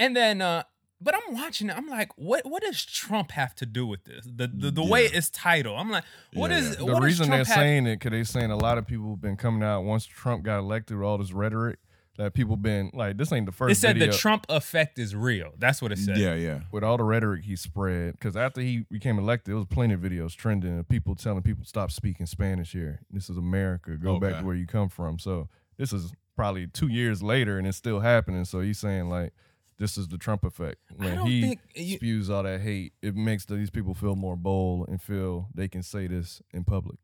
And 0.00 0.16
then 0.16 0.42
uh 0.42 0.64
but 1.00 1.14
I'm 1.14 1.34
watching 1.34 1.70
it. 1.70 1.76
I'm 1.76 1.86
like, 1.86 2.10
what 2.16 2.44
what 2.44 2.62
does 2.62 2.84
Trump 2.84 3.30
have 3.32 3.54
to 3.56 3.66
do 3.66 3.86
with 3.86 4.04
this? 4.04 4.24
The 4.24 4.46
the, 4.48 4.70
the 4.70 4.84
way 4.84 5.04
it's 5.04 5.30
titled. 5.30 5.78
I'm 5.78 5.90
like, 5.90 6.04
what 6.32 6.50
Yeah, 6.50 6.58
is. 6.58 6.76
The 6.76 6.84
what 6.86 7.02
reason 7.02 7.28
they're 7.30 7.38
have- 7.38 7.46
saying 7.46 7.86
it, 7.86 7.96
because 7.96 8.10
they're 8.10 8.24
saying 8.24 8.50
a 8.50 8.56
lot 8.56 8.78
of 8.78 8.86
people 8.86 9.10
have 9.10 9.20
been 9.20 9.36
coming 9.36 9.62
out 9.62 9.82
once 9.82 10.04
Trump 10.06 10.42
got 10.44 10.58
elected 10.58 10.96
with 10.96 11.06
all 11.06 11.18
this 11.18 11.32
rhetoric 11.32 11.78
that 12.16 12.34
people 12.34 12.56
been 12.56 12.90
like, 12.94 13.16
this 13.16 13.32
ain't 13.32 13.46
the 13.46 13.52
first 13.52 13.70
It 13.70 13.80
said 13.80 13.94
video. 13.96 14.10
the 14.10 14.18
Trump 14.18 14.44
effect 14.48 14.98
is 14.98 15.14
real. 15.14 15.52
That's 15.56 15.80
what 15.80 15.92
it 15.92 15.98
said. 15.98 16.18
Yeah, 16.18 16.34
yeah. 16.34 16.60
with 16.72 16.82
all 16.82 16.96
the 16.96 17.04
rhetoric 17.04 17.44
he 17.44 17.54
spread, 17.54 18.14
because 18.14 18.36
after 18.36 18.60
he 18.60 18.84
became 18.90 19.20
elected, 19.20 19.52
there 19.52 19.56
was 19.56 19.66
plenty 19.66 19.94
of 19.94 20.00
videos 20.00 20.34
trending 20.34 20.80
of 20.80 20.88
people 20.88 21.14
telling 21.14 21.42
people 21.42 21.64
stop 21.64 21.92
speaking 21.92 22.26
Spanish 22.26 22.72
here. 22.72 23.02
This 23.08 23.30
is 23.30 23.36
America. 23.36 23.96
Go 23.96 24.18
back 24.18 24.40
to 24.40 24.44
where 24.44 24.56
you 24.56 24.66
come 24.66 24.88
from. 24.88 25.20
So 25.20 25.48
this 25.76 25.92
is 25.92 26.12
probably 26.34 26.66
two 26.66 26.88
years 26.88 27.22
later, 27.22 27.56
and 27.56 27.68
it's 27.68 27.76
still 27.78 28.00
happening. 28.00 28.44
So 28.44 28.62
he's 28.62 28.78
saying 28.80 29.08
like, 29.08 29.32
this 29.78 29.96
is 29.96 30.08
the 30.08 30.18
Trump 30.18 30.44
effect. 30.44 30.76
When 30.96 31.18
he 31.26 31.58
you- 31.74 31.96
spews 31.96 32.30
all 32.30 32.42
that 32.42 32.60
hate, 32.60 32.92
it 33.02 33.14
makes 33.14 33.44
these 33.46 33.70
people 33.70 33.94
feel 33.94 34.16
more 34.16 34.36
bold 34.36 34.88
and 34.88 35.00
feel 35.00 35.48
they 35.54 35.68
can 35.68 35.82
say 35.82 36.06
this 36.06 36.42
in 36.52 36.64
public. 36.64 36.98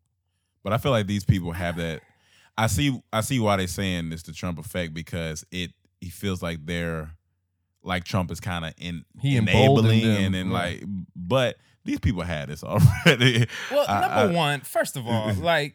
But 0.62 0.72
I 0.72 0.78
feel 0.78 0.90
like 0.92 1.06
these 1.06 1.24
people 1.24 1.52
have 1.52 1.76
that. 1.76 2.00
I 2.56 2.68
see. 2.68 3.00
I 3.12 3.20
see 3.20 3.40
why 3.40 3.56
they're 3.56 3.66
saying 3.66 4.10
this 4.10 4.22
the 4.22 4.32
Trump 4.32 4.58
effect 4.58 4.94
because 4.94 5.44
it. 5.50 5.72
He 6.00 6.10
feels 6.10 6.42
like 6.42 6.66
they're 6.66 7.12
like 7.82 8.04
Trump 8.04 8.30
is 8.30 8.40
kind 8.40 8.64
of 8.64 8.74
in 8.78 9.04
He 9.20 9.36
emboldened 9.36 9.88
enabling 9.88 10.00
them, 10.02 10.24
and 10.24 10.34
then 10.34 10.46
yeah. 10.48 10.52
like. 10.52 10.84
But 11.16 11.56
these 11.84 11.98
people 12.00 12.22
had 12.22 12.48
this 12.48 12.62
already. 12.64 13.46
Well, 13.70 13.84
I- 13.88 14.00
number 14.00 14.32
I- 14.32 14.36
one, 14.36 14.60
first 14.60 14.96
of 14.96 15.06
all, 15.06 15.32
like 15.38 15.74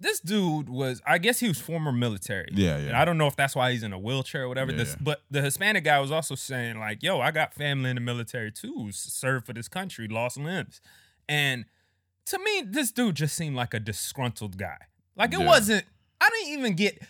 this 0.00 0.18
dude 0.20 0.68
was, 0.68 1.00
I 1.06 1.18
guess 1.18 1.38
he 1.40 1.46
was 1.48 1.60
former 1.60 1.92
military. 1.92 2.48
Yeah, 2.52 2.78
yeah. 2.78 2.88
And 2.88 2.96
I 2.96 3.04
don't 3.04 3.18
know 3.18 3.26
if 3.26 3.36
that's 3.36 3.54
why 3.54 3.70
he's 3.72 3.82
in 3.82 3.92
a 3.92 3.98
wheelchair 3.98 4.44
or 4.44 4.48
whatever. 4.48 4.72
Yeah, 4.72 4.78
This, 4.78 4.90
yeah. 4.90 4.96
but 5.02 5.22
the 5.30 5.42
Hispanic 5.42 5.84
guy 5.84 5.98
was 6.00 6.10
also 6.10 6.34
saying 6.34 6.78
like, 6.78 7.02
"Yo, 7.02 7.20
I 7.20 7.30
got 7.30 7.52
family 7.54 7.90
in 7.90 7.96
the 7.96 8.00
military 8.00 8.50
too, 8.50 8.88
served 8.92 9.46
for 9.46 9.52
this 9.52 9.68
country, 9.68 10.08
lost 10.08 10.38
limbs," 10.38 10.80
and 11.28 11.66
to 12.26 12.38
me, 12.38 12.62
this 12.66 12.92
dude 12.92 13.16
just 13.16 13.36
seemed 13.36 13.56
like 13.56 13.74
a 13.74 13.80
disgruntled 13.80 14.56
guy. 14.56 14.76
Like 15.16 15.32
it 15.34 15.40
Yeah. 15.40 15.46
wasn't. 15.46 15.84
I 16.20 16.28
didn't 16.30 16.58
even 16.58 16.74
get. 16.74 17.02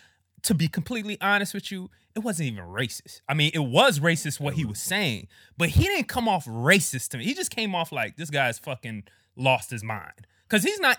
To 0.45 0.55
be 0.55 0.67
completely 0.67 1.21
honest 1.21 1.53
with 1.53 1.71
you, 1.71 1.91
it 2.15 2.19
wasn't 2.19 2.47
even 2.51 2.63
racist. 2.63 3.21
I 3.29 3.35
mean, 3.35 3.51
it 3.53 3.59
was 3.59 3.99
racist 3.99 4.39
what 4.39 4.55
he 4.55 4.65
was 4.65 4.79
saying, 4.79 5.27
but 5.55 5.69
he 5.69 5.83
didn't 5.83 6.07
come 6.07 6.27
off 6.27 6.45
racist 6.45 7.09
to 7.09 7.19
me. 7.19 7.25
He 7.25 7.35
just 7.35 7.51
came 7.51 7.75
off 7.75 7.91
like 7.91 8.17
this 8.17 8.31
guy's 8.31 8.57
fucking 8.57 9.03
lost 9.35 9.69
his 9.69 9.83
mind 9.83 10.25
because 10.49 10.63
he's 10.63 10.79
not. 10.79 10.97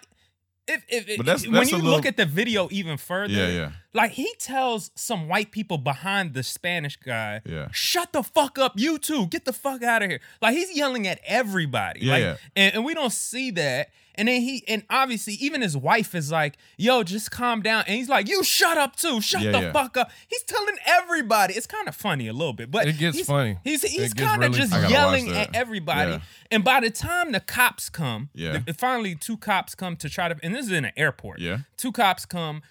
If, 0.69 0.85
if, 0.89 1.07
that's- 1.19 1.45
when 1.45 1.55
that's 1.55 1.71
you 1.73 1.79
a 1.79 1.83
look 1.83 2.07
at 2.07 2.17
the 2.17 2.25
video 2.25 2.69
even 2.71 2.97
further, 2.97 3.33
Yeah, 3.35 3.49
yeah. 3.49 3.73
like 3.93 4.13
he 4.13 4.33
tells 4.39 4.91
some 4.95 5.29
white 5.29 5.51
people 5.51 5.77
behind 5.77 6.35
the 6.35 6.43
Spanish 6.45 6.97
guy, 6.97 7.41
Yeah. 7.45 7.69
shut 7.73 8.13
the 8.13 8.23
fuck 8.23 8.59
up, 8.59 8.75
you 8.77 8.99
too, 8.99 9.27
get 9.27 9.45
the 9.45 9.53
fuck 9.53 9.83
out 9.83 10.03
of 10.03 10.11
here. 10.11 10.21
Like 10.41 10.55
he's 10.55 10.75
yelling 10.77 11.07
at 11.09 11.21
everybody. 11.27 12.01
Yeah, 12.07 12.13
like, 12.13 12.21
yeah. 12.23 12.37
And, 12.55 12.75
and 12.77 12.85
we 12.85 12.95
don't 12.95 13.13
see 13.13 13.51
that. 13.53 13.91
And 14.15 14.29
then 14.29 14.41
he 14.43 14.63
and 14.69 14.85
obviously 14.91 15.35
even 15.35 15.63
his 15.63 15.77
wife 15.77 16.15
is 16.15 16.31
like, 16.31 16.57
yo, 16.77 17.03
just 17.03 17.31
calm 17.31 17.63
down. 17.63 17.85
And 17.87 17.97
he's 17.97 18.09
like, 18.09 18.29
you 18.29 18.45
shut 18.45 18.77
up 18.77 18.97
too. 18.97 19.21
Shut 19.21 19.43
Yeah, 19.43 19.53
the 19.53 19.61
yeah. 19.61 19.73
fuck 19.73 19.97
up. 19.97 20.11
He's 20.29 20.43
telling 20.43 20.77
everybody. 20.87 21.55
It's 21.55 21.67
kind 21.67 21.89
of 21.89 21.95
funny 21.97 22.29
a 22.29 22.33
little 22.33 22.53
bit, 22.53 22.71
but 22.71 22.87
It 22.89 22.99
gets 22.99 23.17
he's, 23.19 23.27
funny. 23.27 23.59
He's 23.65 23.83
he's 23.83 24.13
kind 24.15 24.43
of 24.45 24.51
really 24.51 24.61
just 24.61 24.73
funny. 24.73 24.87
I 24.87 24.91
gotta 24.91 25.07
watch 25.13 25.21
yelling 25.23 25.37
at 25.37 25.57
everybody. 25.57 26.11
Yeah. 26.13 26.21
And 26.51 26.63
by 26.63 26.81
the 26.81 26.91
time 26.91 27.33
the 27.33 27.41
cops 27.41 27.89
come, 27.89 28.29
Yeah. 28.35 28.59
the- 28.67 28.75
finally 28.75 29.15
two 29.15 29.37
cops 29.39 29.75
come 29.75 29.97
to 29.97 30.09
try 30.09 30.29
to 30.29 30.37
and 30.43 30.55
this 30.55 30.67
is 30.67 30.73
in 30.73 30.85
an 30.85 30.93
airport. 30.97 31.41
Yeah. 31.41 31.59
Two 31.77 31.93
cops 31.93 32.27
come. 32.27 32.63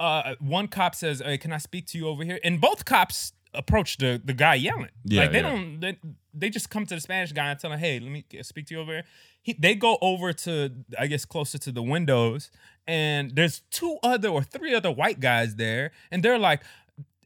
Uh, 0.00 0.34
one 0.40 0.66
cop 0.68 0.94
says, 0.94 1.22
"Hey, 1.24 1.38
can 1.38 1.52
I 1.52 1.58
speak 1.58 1.86
to 1.88 1.98
you 1.98 2.08
over 2.08 2.24
here?" 2.24 2.40
And 2.42 2.60
both 2.60 2.84
cops 2.84 3.32
approach 3.54 3.98
the 3.98 4.20
the 4.24 4.32
guy 4.32 4.54
yelling. 4.54 4.88
Yeah, 5.04 5.22
like 5.22 5.32
they 5.32 5.40
yeah. 5.42 5.50
don't. 5.50 5.80
They, 5.80 5.96
they 6.34 6.50
just 6.50 6.70
come 6.70 6.86
to 6.86 6.94
the 6.94 7.00
Spanish 7.00 7.30
guy 7.32 7.50
and 7.50 7.60
tell 7.60 7.70
him, 7.70 7.78
"Hey, 7.78 8.00
let 8.00 8.10
me 8.10 8.24
speak 8.42 8.66
to 8.66 8.74
you 8.74 8.80
over 8.80 8.92
here." 8.92 9.04
He, 9.42 9.54
they 9.58 9.74
go 9.74 9.98
over 10.00 10.32
to, 10.32 10.72
I 10.98 11.08
guess, 11.08 11.24
closer 11.24 11.58
to 11.58 11.72
the 11.72 11.82
windows, 11.82 12.50
and 12.86 13.34
there's 13.34 13.60
two 13.70 13.98
other 14.02 14.28
or 14.28 14.42
three 14.42 14.74
other 14.74 14.90
white 14.90 15.20
guys 15.20 15.56
there, 15.56 15.90
and 16.10 16.22
they're 16.22 16.38
like, 16.38 16.62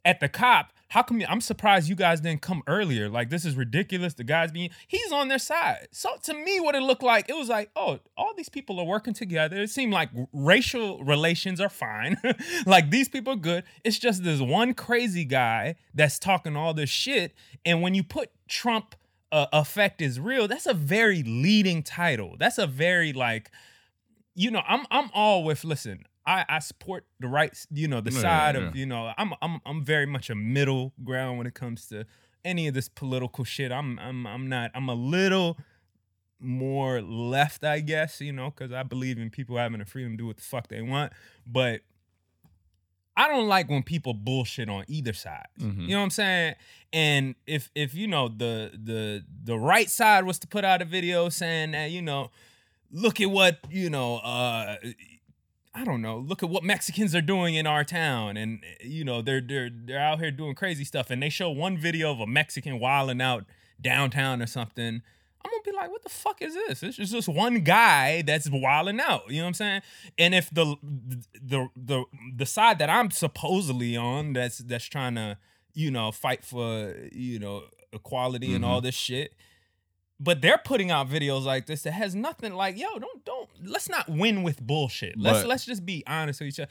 at 0.07 0.21
the 0.21 0.29
cop. 0.29 0.73
How 0.89 1.03
come 1.03 1.21
I'm 1.29 1.41
surprised 1.41 1.89
you 1.89 1.97
guys 1.97 2.21
didn't 2.21 2.43
come 2.43 2.63
earlier? 2.69 3.09
Like 3.09 3.29
this 3.29 3.45
is 3.45 3.57
ridiculous. 3.57 4.15
The 4.15 4.23
guys 4.23 4.53
being 4.53 4.71
he's 4.87 5.11
on 5.11 5.27
their 5.27 5.41
side. 5.41 5.89
So 5.91 6.11
to 6.23 6.33
me, 6.33 6.61
what 6.61 6.77
it 6.77 6.81
looked 6.81 7.03
like, 7.03 7.29
it 7.29 7.37
was 7.37 7.49
like, 7.49 7.71
oh, 7.75 7.99
all 8.17 8.33
these 8.37 8.49
people 8.49 8.79
are 8.79 8.87
working 8.87 9.13
together. 9.13 9.57
It 9.57 9.71
seemed 9.71 9.93
like 9.93 10.11
racial 10.33 11.03
relations 11.03 11.61
are 11.61 11.69
fine. 11.69 12.17
like 12.67 12.91
these 12.91 13.09
people 13.09 13.33
are 13.33 13.37
good. 13.37 13.65
It's 13.83 13.99
just 13.99 14.23
this 14.23 14.41
one 14.41 14.75
crazy 14.75 15.25
guy 15.25 15.75
that's 15.93 16.21
talking 16.21 16.57
all 16.57 16.73
this 16.73 16.89
shit. 16.89 17.35
And 17.65 17.83
when 17.83 17.97
you 17.97 18.05
put 18.05 18.31
Trump 18.47 18.95
uh, 19.37 19.47
effect 19.53 20.01
is 20.01 20.19
real, 20.19 20.49
that's 20.49 20.67
a 20.67 20.75
very 20.75 21.23
leading 21.23 21.83
title. 21.83 22.37
That's 22.39 22.59
a 22.59 22.67
very 22.67 23.13
like 23.13 23.51
you 24.35 24.51
know, 24.51 24.63
I'm 24.67 24.87
I'm 24.91 25.11
all 25.15 25.45
with 25.45 25.65
listen. 25.65 26.05
I, 26.29 26.45
I 26.49 26.59
support 26.59 27.07
the 27.21 27.29
right, 27.29 27.57
you 27.71 27.87
know, 27.89 28.01
the 28.01 28.11
Yeah, 28.11 28.21
side 28.21 28.55
yeah. 28.57 28.63
of, 28.69 28.77
you 28.77 28.85
know, 28.87 29.13
I'm 29.17 29.33
I'm 29.41 29.61
I'm 29.65 29.85
very 29.85 30.07
much 30.07 30.29
a 30.31 30.35
middle 30.35 30.93
ground 31.05 31.39
when 31.39 31.47
it 31.47 31.55
comes 31.55 31.87
to 31.89 32.05
any 32.45 32.67
of 32.69 32.75
this 32.75 32.89
political 32.89 33.45
shit. 33.45 33.71
I'm 33.73 33.99
I'm 33.99 34.27
I'm 34.27 34.49
not 34.49 34.71
I'm 34.75 34.89
a 34.89 34.95
little 34.95 35.57
more 36.41 37.01
left, 37.01 37.65
I 37.65 37.81
guess, 37.81 38.21
you 38.21 38.33
know, 38.33 38.51
because 38.51 38.73
I 38.73 38.83
believe 38.83 39.19
in 39.19 39.31
people 39.31 39.57
having 39.57 39.79
the 39.79 39.85
freedom 39.87 40.13
to 40.13 40.17
do 40.19 40.27
what 40.27 40.37
the 40.37 40.43
fuck 40.43 40.69
they 40.69 40.83
want. 40.83 41.13
But 41.47 41.81
I 43.17 43.29
don't 43.29 43.49
like 43.49 43.69
when 43.71 43.83
people 43.83 44.13
bullshit 44.15 44.69
on 44.69 44.85
either 44.89 45.13
side. 45.13 45.47
Mhm. 45.59 45.83
You 45.83 45.89
know 45.89 45.99
what 45.99 46.05
I'm 46.05 46.11
saying? 46.11 46.55
And 46.93 47.35
if 47.47 47.71
if 47.75 47.95
you 47.95 48.07
know 48.07 48.29
the 48.29 48.73
the 48.75 49.25
the 49.45 49.59
right 49.59 49.89
side 49.91 50.25
was 50.25 50.39
to 50.41 50.47
put 50.47 50.65
out 50.65 50.83
a 50.83 50.85
video 50.85 51.29
saying 51.29 51.71
that, 51.73 51.91
you 51.91 52.03
know, 52.03 52.31
look 52.91 53.21
at 53.21 53.31
what, 53.31 53.59
you 53.71 53.91
know, 53.91 54.17
uh 54.19 54.77
I 55.75 55.85
don't 55.85 56.01
know, 56.01 56.19
look 56.19 56.43
at 56.43 56.49
what 56.49 56.65
Mexicans 56.65 57.15
are 57.15 57.21
doing 57.21 57.55
in 57.55 57.67
our 57.67 57.85
town 57.85 58.37
and 58.37 58.63
you 58.83 59.05
know, 59.05 59.23
they're 59.23 59.41
they're 59.41 59.71
they're 59.71 59.99
out 60.01 60.21
here 60.21 60.31
doing 60.31 60.55
crazy 60.55 60.85
stuff 60.85 61.11
and 61.11 61.23
they 61.23 61.29
show 61.31 61.51
one 61.51 61.77
video 61.79 62.11
of 62.13 62.21
a 62.21 62.27
Mexican 62.27 62.79
wilding 62.79 63.21
out 63.21 63.45
downtown 63.81 64.41
or 64.43 64.47
something. 64.47 65.03
I'm 65.47 65.63
gonna 65.65 65.77
be 65.77 65.77
like, 65.77 65.91
what 65.91 66.03
the 66.03 66.09
fuck 66.09 66.43
is 66.43 66.55
this? 66.55 66.83
It's 66.83 67.11
just 67.11 67.29
one 67.29 67.61
guy 67.61 68.23
that's 68.23 68.49
wilding 68.51 69.01
out. 69.01 69.25
You 69.29 69.39
know 69.39 69.45
what 69.45 69.49
I'm 69.49 69.55
saying? 69.55 69.83
And 70.19 70.35
if 70.35 70.51
the 70.51 70.77
the 71.43 71.69
the 71.77 72.05
the 72.37 72.47
side 72.47 72.79
that 72.79 72.91
I'm 72.91 73.11
supposedly 73.11 73.97
on, 73.97 74.33
that's 74.33 74.59
that's 74.59 74.87
trying 74.87 75.15
to 75.15 75.39
you 75.75 75.91
know 75.91 76.13
fight 76.13 76.45
for 76.45 76.95
you 77.13 77.39
know 77.39 77.65
equality 77.93 78.55
and 78.55 78.65
all 78.65 78.79
mm-hmm. 78.79 78.87
this 78.87 78.95
shit, 78.95 79.35
but 80.19 80.41
they're 80.43 80.61
putting 80.63 80.91
out 80.91 81.09
videos 81.09 81.45
like 81.45 81.67
this 81.67 81.83
that 81.83 81.93
has 81.93 82.15
nothing 82.15 82.55
like, 82.55 82.79
yo, 82.79 82.99
don't 82.99 83.25
don't 83.25 83.49
let's 83.65 83.89
not 83.89 84.09
win 84.09 84.43
with 84.43 84.61
bullshit. 84.61 85.19
Let's 85.19 85.41
But- 85.41 85.49
let's 85.49 85.65
just 85.65 85.87
be 85.87 86.03
honest 86.07 86.41
with 86.41 86.49
each 86.49 86.61
other. 86.61 86.71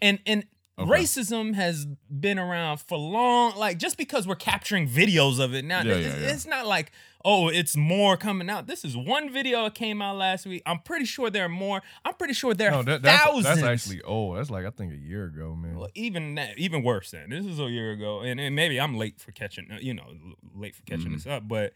And 0.00 0.18
and 0.26 0.46
Okay. 0.78 0.90
Racism 0.90 1.54
has 1.54 1.86
been 1.86 2.38
around 2.38 2.82
for 2.82 2.98
long. 2.98 3.56
Like 3.56 3.78
just 3.78 3.96
because 3.96 4.28
we're 4.28 4.34
capturing 4.34 4.86
videos 4.86 5.40
of 5.40 5.54
it 5.54 5.64
now, 5.64 5.82
Yeah, 5.82 5.94
it's, 5.94 6.06
yeah, 6.06 6.20
yeah. 6.20 6.32
it's 6.34 6.46
not 6.46 6.66
like 6.66 6.92
oh, 7.28 7.48
it's 7.48 7.76
more 7.76 8.16
coming 8.16 8.48
out. 8.48 8.68
This 8.68 8.84
is 8.84 8.96
one 8.96 9.32
video 9.32 9.64
that 9.64 9.74
came 9.74 10.00
out 10.00 10.16
last 10.16 10.46
week. 10.46 10.62
I'm 10.64 10.78
pretty 10.78 11.04
sure 11.04 11.28
there 11.28 11.44
are 11.46 11.48
more. 11.48 11.82
I'm 12.04 12.14
pretty 12.14 12.34
sure 12.34 12.54
there 12.54 12.70
No, 12.70 12.78
are 12.80 12.84
that, 12.84 13.02
that's, 13.02 13.24
thousands. 13.24 13.44
that's 13.44 13.62
actually 13.62 14.00
old. 14.02 14.38
That's 14.38 14.48
like 14.48 14.64
I 14.64 14.70
think 14.70 14.92
a 14.92 14.96
year 14.96 15.24
ago, 15.24 15.56
man. 15.56 15.76
Well, 15.76 15.88
even 15.96 16.36
that, 16.36 16.56
even 16.56 16.84
worse 16.84 17.10
than 17.10 17.30
this 17.30 17.44
is 17.44 17.58
a 17.58 17.64
year 17.68 17.90
ago, 17.90 18.20
and, 18.20 18.38
and 18.38 18.54
maybe 18.54 18.80
I'm 18.80 18.96
late 18.96 19.20
for 19.20 19.32
catching, 19.32 19.66
you 19.80 19.92
know, 19.92 20.06
late 20.54 20.76
for 20.76 20.82
catching 20.84 21.08
Mhm. 21.10 21.14
this 21.14 21.26
up. 21.26 21.48
But 21.48 21.72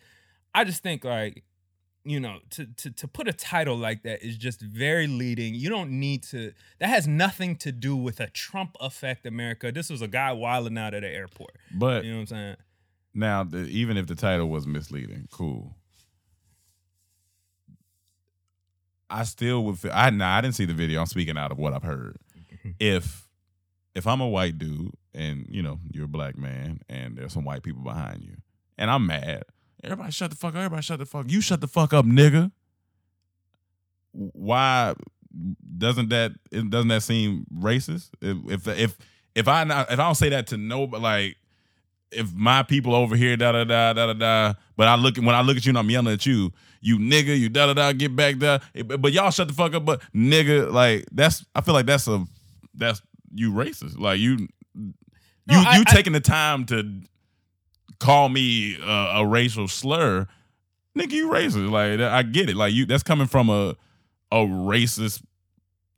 I 0.54 0.62
just 0.64 0.82
think 0.84 1.04
like, 1.04 1.42
you 2.04 2.20
know, 2.20 2.38
to 2.50 2.66
to 2.66 2.90
to 2.92 3.08
put 3.08 3.26
a 3.28 3.32
title 3.32 3.76
like 3.76 4.04
that 4.04 4.22
is 4.22 4.38
just 4.38 4.60
very 4.62 5.06
leading. 5.08 5.54
You 5.54 5.68
don't 5.68 5.90
need 5.90 6.22
to. 6.30 6.52
That 6.78 6.88
has 6.90 7.06
nothing 7.08 7.56
to 7.56 7.72
do 7.72 7.96
with 7.96 8.20
a 8.20 8.28
Trump 8.30 8.76
effect 8.80 9.26
America. 9.26 9.70
This 9.72 9.90
was 9.90 10.00
a 10.00 10.08
guy 10.08 10.32
wilding 10.32 10.78
out 10.78 10.94
at 10.94 11.02
the 11.02 11.08
airport. 11.08 11.56
But 11.74 12.04
You 12.04 12.10
know 12.12 12.16
what 12.18 12.20
I'm 12.22 12.26
saying? 12.28 12.56
Now, 13.14 13.44
the, 13.44 13.58
even 13.58 13.96
if 13.96 14.06
the 14.06 14.14
title 14.14 14.48
was 14.48 14.66
misleading, 14.66 15.28
cool. 15.30 15.76
I 19.08 19.24
still 19.24 19.64
would 19.64 19.78
feel. 19.78 19.90
I 19.92 20.10
nah, 20.10 20.36
I 20.36 20.40
didn't 20.40 20.54
see 20.54 20.66
the 20.66 20.74
video. 20.74 21.00
I'm 21.00 21.06
speaking 21.06 21.36
out 21.36 21.50
of 21.50 21.58
what 21.58 21.72
I've 21.72 21.82
heard. 21.82 22.16
if 22.80 23.28
if 23.94 24.06
I'm 24.06 24.20
a 24.20 24.28
white 24.28 24.56
dude 24.56 24.92
and 25.12 25.46
you 25.50 25.62
know 25.62 25.80
you're 25.90 26.04
a 26.04 26.08
black 26.08 26.38
man 26.38 26.80
and 26.88 27.16
there's 27.16 27.32
some 27.32 27.44
white 27.44 27.64
people 27.64 27.82
behind 27.82 28.22
you 28.22 28.36
and 28.78 28.88
I'm 28.90 29.06
mad, 29.06 29.42
everybody 29.82 30.12
shut 30.12 30.30
the 30.30 30.36
fuck 30.36 30.54
up. 30.54 30.58
Everybody 30.58 30.82
shut 30.82 31.00
the 31.00 31.06
fuck. 31.06 31.26
You 31.28 31.40
shut 31.40 31.60
the 31.60 31.66
fuck 31.66 31.92
up, 31.92 32.06
nigga. 32.06 32.52
Why 34.12 34.94
doesn't 35.76 36.08
that 36.10 36.32
doesn't 36.52 36.88
that 36.88 37.02
seem 37.02 37.46
racist? 37.52 38.10
If 38.20 38.66
if 38.66 38.78
if 38.78 38.98
if 39.34 39.48
I 39.48 39.64
not, 39.64 39.90
if 39.90 39.98
I 39.98 40.04
don't 40.04 40.14
say 40.14 40.28
that 40.28 40.46
to 40.48 40.56
nobody, 40.56 41.02
like 41.02 41.36
if 42.12 42.32
my 42.34 42.62
people 42.62 42.94
over 42.94 43.14
here 43.16 43.36
da 43.36 43.52
da 43.52 43.64
da 43.64 43.92
da 43.92 44.06
da 44.06 44.12
da, 44.14 44.54
but 44.76 44.88
I 44.88 44.96
look 44.96 45.16
when 45.16 45.34
I 45.34 45.42
look 45.42 45.56
at 45.56 45.64
you 45.66 45.70
and 45.70 45.78
I'm 45.78 45.90
yelling 45.90 46.12
at 46.12 46.26
you, 46.26 46.52
you 46.80 46.98
nigga, 46.98 47.38
you 47.38 47.48
da 47.48 47.66
da 47.66 47.74
da, 47.74 47.92
get 47.92 48.14
back 48.16 48.36
there. 48.38 48.60
Eh, 48.74 48.82
But, 48.82 49.12
y'all 49.12 49.30
shut 49.30 49.48
the 49.48 49.54
fuck 49.54 49.74
up. 49.74 49.84
But 49.84 50.02
nigga, 50.14 50.70
like 50.72 51.06
that's 51.12 51.44
I 51.54 51.60
feel 51.60 51.74
like 51.74 51.86
that's 51.86 52.08
a 52.08 52.24
that's 52.74 53.00
you 53.34 53.52
racist. 53.52 53.98
Like 53.98 54.18
you 54.20 54.48
No, 54.74 54.88
you 55.48 55.58
I- 55.66 55.76
you 55.76 55.84
I- 55.86 55.94
taking 55.94 56.12
the 56.12 56.20
time 56.20 56.64
to 56.66 57.00
call 57.98 58.28
me 58.28 58.76
a, 58.82 58.90
a 59.20 59.26
racial 59.26 59.68
slur, 59.68 60.26
nigga, 60.98 61.12
you 61.12 61.28
racist. 61.30 61.70
Like 61.70 62.00
I 62.00 62.22
get 62.22 62.48
it. 62.50 62.56
Like 62.56 62.72
you 62.72 62.86
that's 62.86 63.02
coming 63.02 63.26
from 63.26 63.50
a 63.50 63.76
a 64.32 64.36
racist 64.38 65.22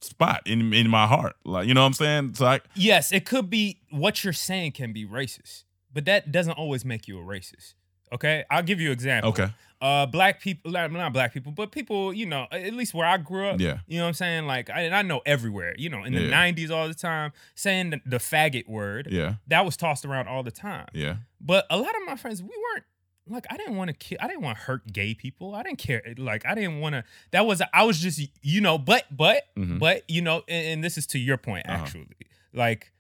spot 0.01 0.43
in 0.47 0.73
in 0.75 0.91
my 0.91 1.07
heart. 1.07 1.37
Like 1.45 1.69
you 1.69 1.75
know 1.75 1.83
what 1.83 1.87
I'm 1.89 1.93
saying? 1.95 2.35
So 2.35 2.47
I 2.47 2.61
Yes, 2.75 3.13
it 3.13 3.25
could 3.25 3.49
be 3.49 3.79
what 3.91 4.25
you're 4.25 4.33
saying 4.33 4.73
can 4.73 4.93
be 4.93 5.07
racist, 5.07 5.65
but 5.93 6.05
that 6.07 6.33
doesn't 6.33 6.53
always 6.55 6.85
make 6.85 7.07
you 7.09 7.19
a 7.19 7.23
racist. 7.23 7.75
Okay, 8.13 8.45
I'll 8.51 8.63
give 8.63 8.81
you 8.81 8.89
an 8.89 8.93
example. 8.93 9.31
okay. 9.31 9.49
uh 9.81 10.05
black 10.07 10.41
people 10.41 10.71
not 10.71 11.13
black 11.15 11.33
people 11.33 11.51
but 11.51 11.73
people 11.73 12.13
you 12.13 12.27
know 12.27 12.47
at 12.53 12.73
least 12.75 12.93
where 12.95 13.07
i 13.07 13.17
grew 13.17 13.49
up 13.49 13.59
Yeah. 13.59 13.79
you 13.89 13.97
know 13.99 14.05
what 14.05 14.09
i'm 14.09 14.15
saying 14.15 14.47
like 14.47 14.69
I, 14.71 14.83
and 14.83 14.95
i 14.95 15.01
know 15.03 15.23
everywhere 15.27 15.75
you 15.79 15.89
know 15.89 16.05
in 16.05 16.13
the 16.15 16.21
Yeah. 16.21 16.53
90s 16.53 16.71
all 16.71 16.87
the 16.89 16.95
time 16.95 17.33
saying 17.57 17.91
the, 17.91 18.01
the 18.07 18.19
faggot 18.19 18.69
word 18.69 19.09
Yeah. 19.11 19.35
that 19.49 19.65
was 19.65 19.77
tossed 19.77 20.05
around 20.05 20.29
all 20.29 20.43
the 20.45 20.51
time 20.53 20.87
Yeah. 20.93 21.17
but 21.41 21.67
a 21.71 21.77
lot 21.79 21.89
of 21.97 22.03
my 22.07 22.15
friends 22.17 22.43
we 22.43 22.51
weren't 22.51 22.85
like 23.27 23.47
i 23.51 23.57
didn't 23.57 23.75
want 23.77 23.89
to 23.89 23.95
kill 23.95 24.19
i 24.21 24.29
didn't 24.29 24.43
want 24.43 24.57
to 24.59 24.63
hurt 24.65 24.93
gay 24.93 25.15
people 25.15 25.55
i 25.55 25.63
didn't 25.65 25.79
care 25.79 26.03
like 26.19 26.45
i 26.47 26.55
didn't 26.55 26.79
want 26.81 26.95
to 26.95 27.03
that 27.33 27.45
was 27.47 27.61
i 27.73 27.83
was 27.83 27.99
just 27.99 28.21
you 28.43 28.61
know 28.61 28.77
but 28.79 29.05
but 29.11 29.45
Mhm. 29.59 29.79
but 29.81 30.03
you 30.09 30.21
know 30.23 30.43
and, 30.49 30.67
and 30.67 30.85
this 30.85 30.97
is 30.99 31.07
to 31.09 31.19
your 31.19 31.39
point 31.39 31.67
Uh-huh. 31.69 31.83
actually 31.83 32.07
like 32.53 32.93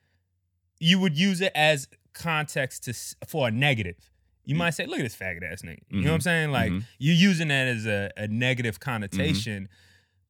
you 0.80 0.98
would 0.98 1.16
use 1.16 1.40
it 1.40 1.52
as 1.54 1.86
context 2.14 2.84
to 2.84 2.94
for 3.26 3.48
a 3.48 3.50
negative. 3.50 3.96
You 4.44 4.54
might 4.56 4.70
say 4.70 4.86
look 4.86 4.98
at 4.98 5.02
this 5.04 5.16
faggot 5.16 5.42
ass 5.50 5.62
nigga. 5.62 5.78
You 5.90 6.00
know 6.02 6.10
what 6.10 6.14
i'm 6.14 6.18
Mhm. 6.20 6.22
saying? 6.22 6.50
Like 6.50 6.72
Mhm. 6.72 6.84
you're 6.98 7.14
using 7.14 7.48
that 7.48 7.68
as 7.68 7.86
a, 7.86 8.10
a 8.16 8.26
negative 8.28 8.80
connotation. 8.80 9.68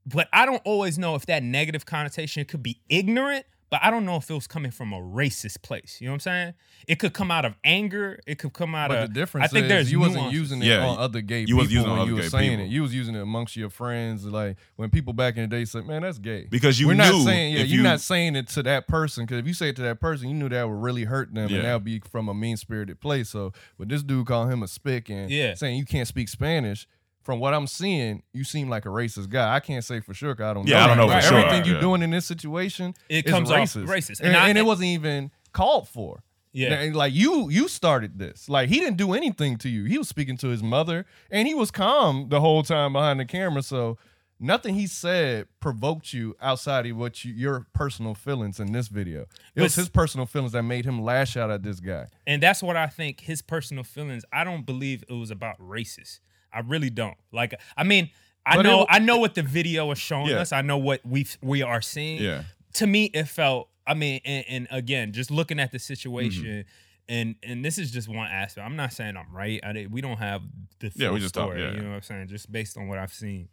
But 0.05 0.29
i 0.33 0.45
don't 0.47 0.63
always 0.65 0.99
know 0.99 1.15
if 1.15 1.27
that 1.27 1.43
negative 1.43 1.87
connotation 1.87 2.45
could 2.45 2.63
be 2.63 2.81
ignorant 2.89 3.47
but 3.73 3.81
i 3.83 3.91
don't 3.91 4.05
know 4.05 4.17
if 4.17 4.31
it 4.31 4.35
was 4.35 4.47
coming 4.47 4.71
from 4.71 4.93
a 4.93 5.01
racist 5.01 5.63
place 5.63 5.97
you 6.01 6.07
know 6.07 6.13
what 6.13 6.17
i'm 6.17 6.21
saying 6.21 6.55
it 6.87 6.99
could 7.01 7.13
come 7.13 7.31
out 7.31 7.45
of 7.45 7.55
anger 7.65 8.21
it 8.27 8.39
could 8.39 8.53
come 8.53 8.75
out 8.75 8.91
But 8.91 8.99
of 8.99 9.09
the 9.09 9.15
difference 9.15 9.47
i 9.47 9.49
think 9.49 9.65
is 9.65 9.69
there's 9.71 9.91
you 9.93 9.99
wasn't 9.99 10.31
using 10.31 10.63
it 10.63 10.67
Yeah, 10.67 10.87
on 10.87 10.99
other 10.99 11.21
gay 11.23 11.41
you 11.41 11.47
people 11.47 11.59
wasn't 11.63 11.73
using 11.75 11.89
it 11.89 11.93
on 11.93 11.99
when 11.99 12.07
you 12.09 12.13
other 12.15 12.23
were 12.23 12.23
gay 12.23 12.29
saying 12.29 12.51
people. 12.51 12.65
it. 12.67 12.69
You 12.69 12.83
was 12.83 12.95
using 12.95 13.15
it 13.17 13.23
amongst 13.23 13.57
your 13.57 13.71
friends. 13.71 14.25
Like 14.27 14.57
when 14.77 14.91
people 14.91 15.13
back 15.15 15.37
in 15.37 15.43
the 15.43 15.49
day 15.49 15.65
said, 15.65 15.87
"Man, 15.87 16.03
that's 16.03 16.19
gay." 16.19 16.47
Because 16.51 16.79
you 16.79 16.87
We're 16.87 16.93
knew 16.95 16.99
not 16.99 17.25
saying, 17.25 17.55
yeah, 17.55 17.61
if 17.61 17.69
you're 17.69 17.79
you- 17.79 17.83
not 17.83 18.01
saying 18.01 18.37
it 18.37 18.49
to 18.49 18.63
that 18.65 18.87
person 18.87 19.25
because 19.25 19.39
if 19.39 19.47
you 19.47 19.55
say 19.55 19.71
it 19.71 19.77
to 19.77 19.83
that 19.83 20.01
person, 20.01 20.29
you 20.29 20.35
knew 20.35 20.49
that 20.51 20.69
would 20.69 20.83
really 20.83 21.05
hurt 21.05 21.33
them 21.35 21.49
Yeah. 21.49 21.57
and 21.59 21.67
that 21.67 21.73
would 21.75 21.85
be 21.85 22.01
from 22.01 22.29
a 22.29 22.35
mean 22.35 22.57
spirited 22.59 23.01
place. 23.01 23.31
So, 23.31 23.53
but 23.79 23.89
this 23.89 24.03
dude 24.03 24.27
called 24.27 24.53
him 24.53 24.63
a 24.63 24.69
spick 24.69 25.09
and 25.09 25.31
Yeah. 25.31 25.55
saying 25.55 25.79
you 25.79 25.85
can't 25.87 26.07
speak 26.09 26.29
Spanish. 26.29 26.87
From 27.23 27.39
what 27.39 27.55
I'm 27.55 27.67
seeing, 27.67 28.23
you 28.33 28.43
seem 28.45 28.69
like 28.69 28.85
a 28.85 28.89
racist 28.89 29.29
guy. 29.29 29.55
I 29.55 29.61
can't 29.61 29.85
say 29.85 30.01
for 30.01 30.13
sure 30.13 30.35
because 30.35 30.51
I 30.51 30.55
don't 30.55 30.67
Yeah, 30.67 30.79
know. 30.79 30.83
I 30.83 30.87
don't 30.89 30.97
know 30.97 31.07
But 31.07 31.23
for 31.23 31.29
sure. 31.29 31.39
Everything 31.39 31.65
you're 31.67 31.75
Yeah. 31.77 31.81
doing 31.81 32.03
in 32.03 32.11
this 32.11 32.27
situation, 32.27 32.95
It 33.09 33.27
is 33.27 33.31
comes 33.33 33.51
off 33.51 33.59
racist. 33.59 33.87
racist. 33.87 34.19
and, 34.21 34.29
And 34.29 34.37
I- 34.37 34.49
and 34.49 34.59
it 34.59 34.67
wasn't 34.67 34.87
even 34.89 35.31
called 35.53 35.89
for. 35.89 36.23
Yeah. 36.53 36.75
And, 36.75 36.95
like 36.97 37.15
you 37.15 37.49
you 37.49 37.69
started 37.69 38.19
this. 38.19 38.49
Like 38.49 38.69
he 38.69 38.79
didn't 38.81 38.97
do 38.99 39.15
anything 39.15 39.57
to 39.59 39.69
you. 39.71 39.85
He 39.85 39.97
was 39.99 40.09
speaking 40.09 40.37
to 40.39 40.49
his 40.49 40.63
mother 40.63 41.07
and 41.31 41.49
he 41.49 41.55
was 41.55 41.71
calm 41.71 42.29
the 42.29 42.41
whole 42.41 42.63
time 42.63 42.93
behind 42.93 43.21
the 43.21 43.25
camera. 43.25 43.63
So 43.63 43.97
nothing 44.39 44.75
he 44.75 44.87
said 44.87 45.47
provoked 45.61 46.13
you 46.13 46.37
outside 46.43 46.85
of 46.87 46.97
what 46.97 47.25
you, 47.25 47.33
your 47.33 47.67
personal 47.73 48.15
feelings 48.15 48.59
in 48.61 48.73
this 48.73 48.89
video. 48.89 49.23
It 49.23 49.29
But 49.55 49.63
was 49.63 49.73
s- 49.73 49.77
his 49.77 49.89
personal 49.89 50.27
feelings 50.27 50.53
that 50.53 50.65
made 50.65 50.85
him 50.85 51.01
lash 51.01 51.37
out 51.39 51.51
at 51.51 51.63
this 51.63 51.81
guy. 51.81 52.07
And 52.27 52.43
that's 52.43 52.63
what 52.63 52.77
I 52.77 52.87
think 52.89 53.21
his 53.21 53.41
personal 53.41 53.85
feelings. 53.85 54.25
I 54.33 54.45
don't 54.45 54.67
believe 54.67 55.05
it 55.09 55.13
was 55.15 55.31
about 55.31 55.59
racist. 55.59 56.19
I 56.53 56.61
really 56.61 56.91
don't. 56.91 57.17
Like 57.33 57.55
I 57.77 57.85
mean, 57.85 58.11
I 58.45 58.57
But 58.57 58.67
it 58.67 58.69
know 58.69 58.79
w- 58.81 58.87
I 58.91 58.99
know 58.99 59.19
what 59.19 59.35
the 59.35 59.43
video 59.43 59.91
is 59.91 59.99
showing 59.99 60.29
Yeah. 60.29 60.41
us. 60.41 60.53
I 60.53 60.63
know 60.63 60.79
what 60.79 61.01
we 61.05 61.27
we 61.43 61.63
are 61.63 61.81
seeing. 61.83 62.23
Yeah. 62.23 62.45
To 62.75 62.87
me 62.87 63.05
it 63.07 63.25
felt 63.29 63.69
I 63.87 63.95
mean 63.95 64.21
and, 64.25 64.45
and 64.49 64.69
again, 64.71 65.13
just 65.13 65.31
looking 65.31 65.59
at 65.61 65.73
the 65.73 65.79
situation 65.79 66.45
Mm-hmm. 66.45 66.61
and 67.09 67.35
and 67.43 67.65
this 67.65 67.79
is 67.79 67.91
just 67.91 68.09
one 68.09 68.29
aspect. 68.31 68.65
I'm 68.67 68.77
not 68.77 68.93
saying 68.93 69.17
I'm 69.17 69.35
right. 69.35 69.61
I 69.65 69.87
we 69.91 70.01
don't 70.01 70.19
have 70.19 70.43
the 70.81 70.91
full 70.91 71.03
Yeah, 71.03 71.11
we 71.11 71.21
just 71.21 71.35
talk- 71.35 71.55
yeah, 71.57 71.73
you 71.73 71.79
know 71.83 71.91
what 71.91 71.97
I'm 71.97 72.03
saying? 72.03 72.29
Just 72.29 72.51
based 72.51 72.77
on 72.77 72.89
what 72.89 72.99
I've 72.99 73.13
seen 73.15 73.49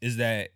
is 0.00 0.16
that 0.18 0.50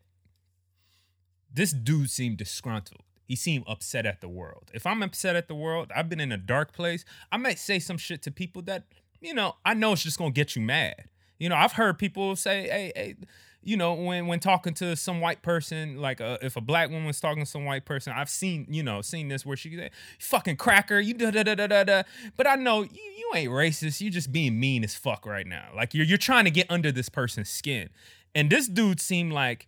this 1.52 1.72
dude 1.72 2.10
seemed 2.10 2.36
disgruntled. 2.38 3.02
He 3.26 3.36
seemed 3.36 3.64
upset 3.68 4.06
at 4.06 4.20
the 4.20 4.28
world. 4.28 4.70
If 4.74 4.86
I'm 4.86 5.02
upset 5.02 5.36
at 5.36 5.48
the 5.48 5.54
world, 5.54 5.90
I've 5.94 6.08
been 6.08 6.20
in 6.20 6.32
a 6.32 6.36
dark 6.36 6.72
place. 6.72 7.04
I 7.30 7.36
might 7.36 7.58
say 7.58 7.78
some 7.78 7.96
shit 7.96 8.22
to 8.22 8.30
people 8.30 8.62
that, 8.62 8.84
you 9.20 9.34
know, 9.34 9.56
I 9.64 9.74
know 9.74 9.92
it's 9.92 10.02
just 10.02 10.18
gonna 10.18 10.30
get 10.32 10.56
you 10.56 10.62
mad. 10.62 11.04
You 11.40 11.48
know, 11.48 11.56
I've 11.56 11.72
heard 11.72 11.98
people 11.98 12.36
say, 12.36 12.68
"Hey, 12.68 12.92
hey," 12.94 13.14
you 13.62 13.76
know, 13.76 13.94
when 13.94 14.26
when 14.26 14.40
talking 14.40 14.74
to 14.74 14.94
some 14.94 15.20
white 15.20 15.42
person, 15.42 15.96
like 15.96 16.20
uh, 16.20 16.38
if 16.42 16.54
a 16.54 16.60
black 16.60 16.90
woman's 16.90 17.18
talking 17.18 17.42
to 17.42 17.50
some 17.50 17.64
white 17.64 17.84
person, 17.84 18.12
I've 18.14 18.30
seen, 18.30 18.66
you 18.68 18.82
know, 18.82 19.00
seen 19.00 19.28
this 19.28 19.44
where 19.44 19.56
she 19.56 19.74
say, 19.74 19.90
"Fucking 20.20 20.56
cracker," 20.56 21.00
you 21.00 21.14
da 21.14 21.30
da 21.30 21.42
da 21.42 21.54
da 21.54 21.66
da 21.66 21.84
da. 21.84 22.02
But 22.36 22.46
I 22.46 22.54
know 22.54 22.82
you 22.82 22.90
you 22.92 23.30
ain't 23.34 23.50
racist. 23.50 24.00
You 24.00 24.10
just 24.10 24.30
being 24.30 24.60
mean 24.60 24.84
as 24.84 24.94
fuck 24.94 25.26
right 25.26 25.46
now. 25.46 25.70
Like 25.74 25.94
you're 25.94 26.04
you're 26.06 26.18
trying 26.18 26.44
to 26.44 26.50
get 26.50 26.70
under 26.70 26.92
this 26.92 27.08
person's 27.08 27.48
skin. 27.48 27.88
And 28.34 28.50
this 28.50 28.68
dude 28.68 29.00
seemed 29.00 29.32
like 29.32 29.66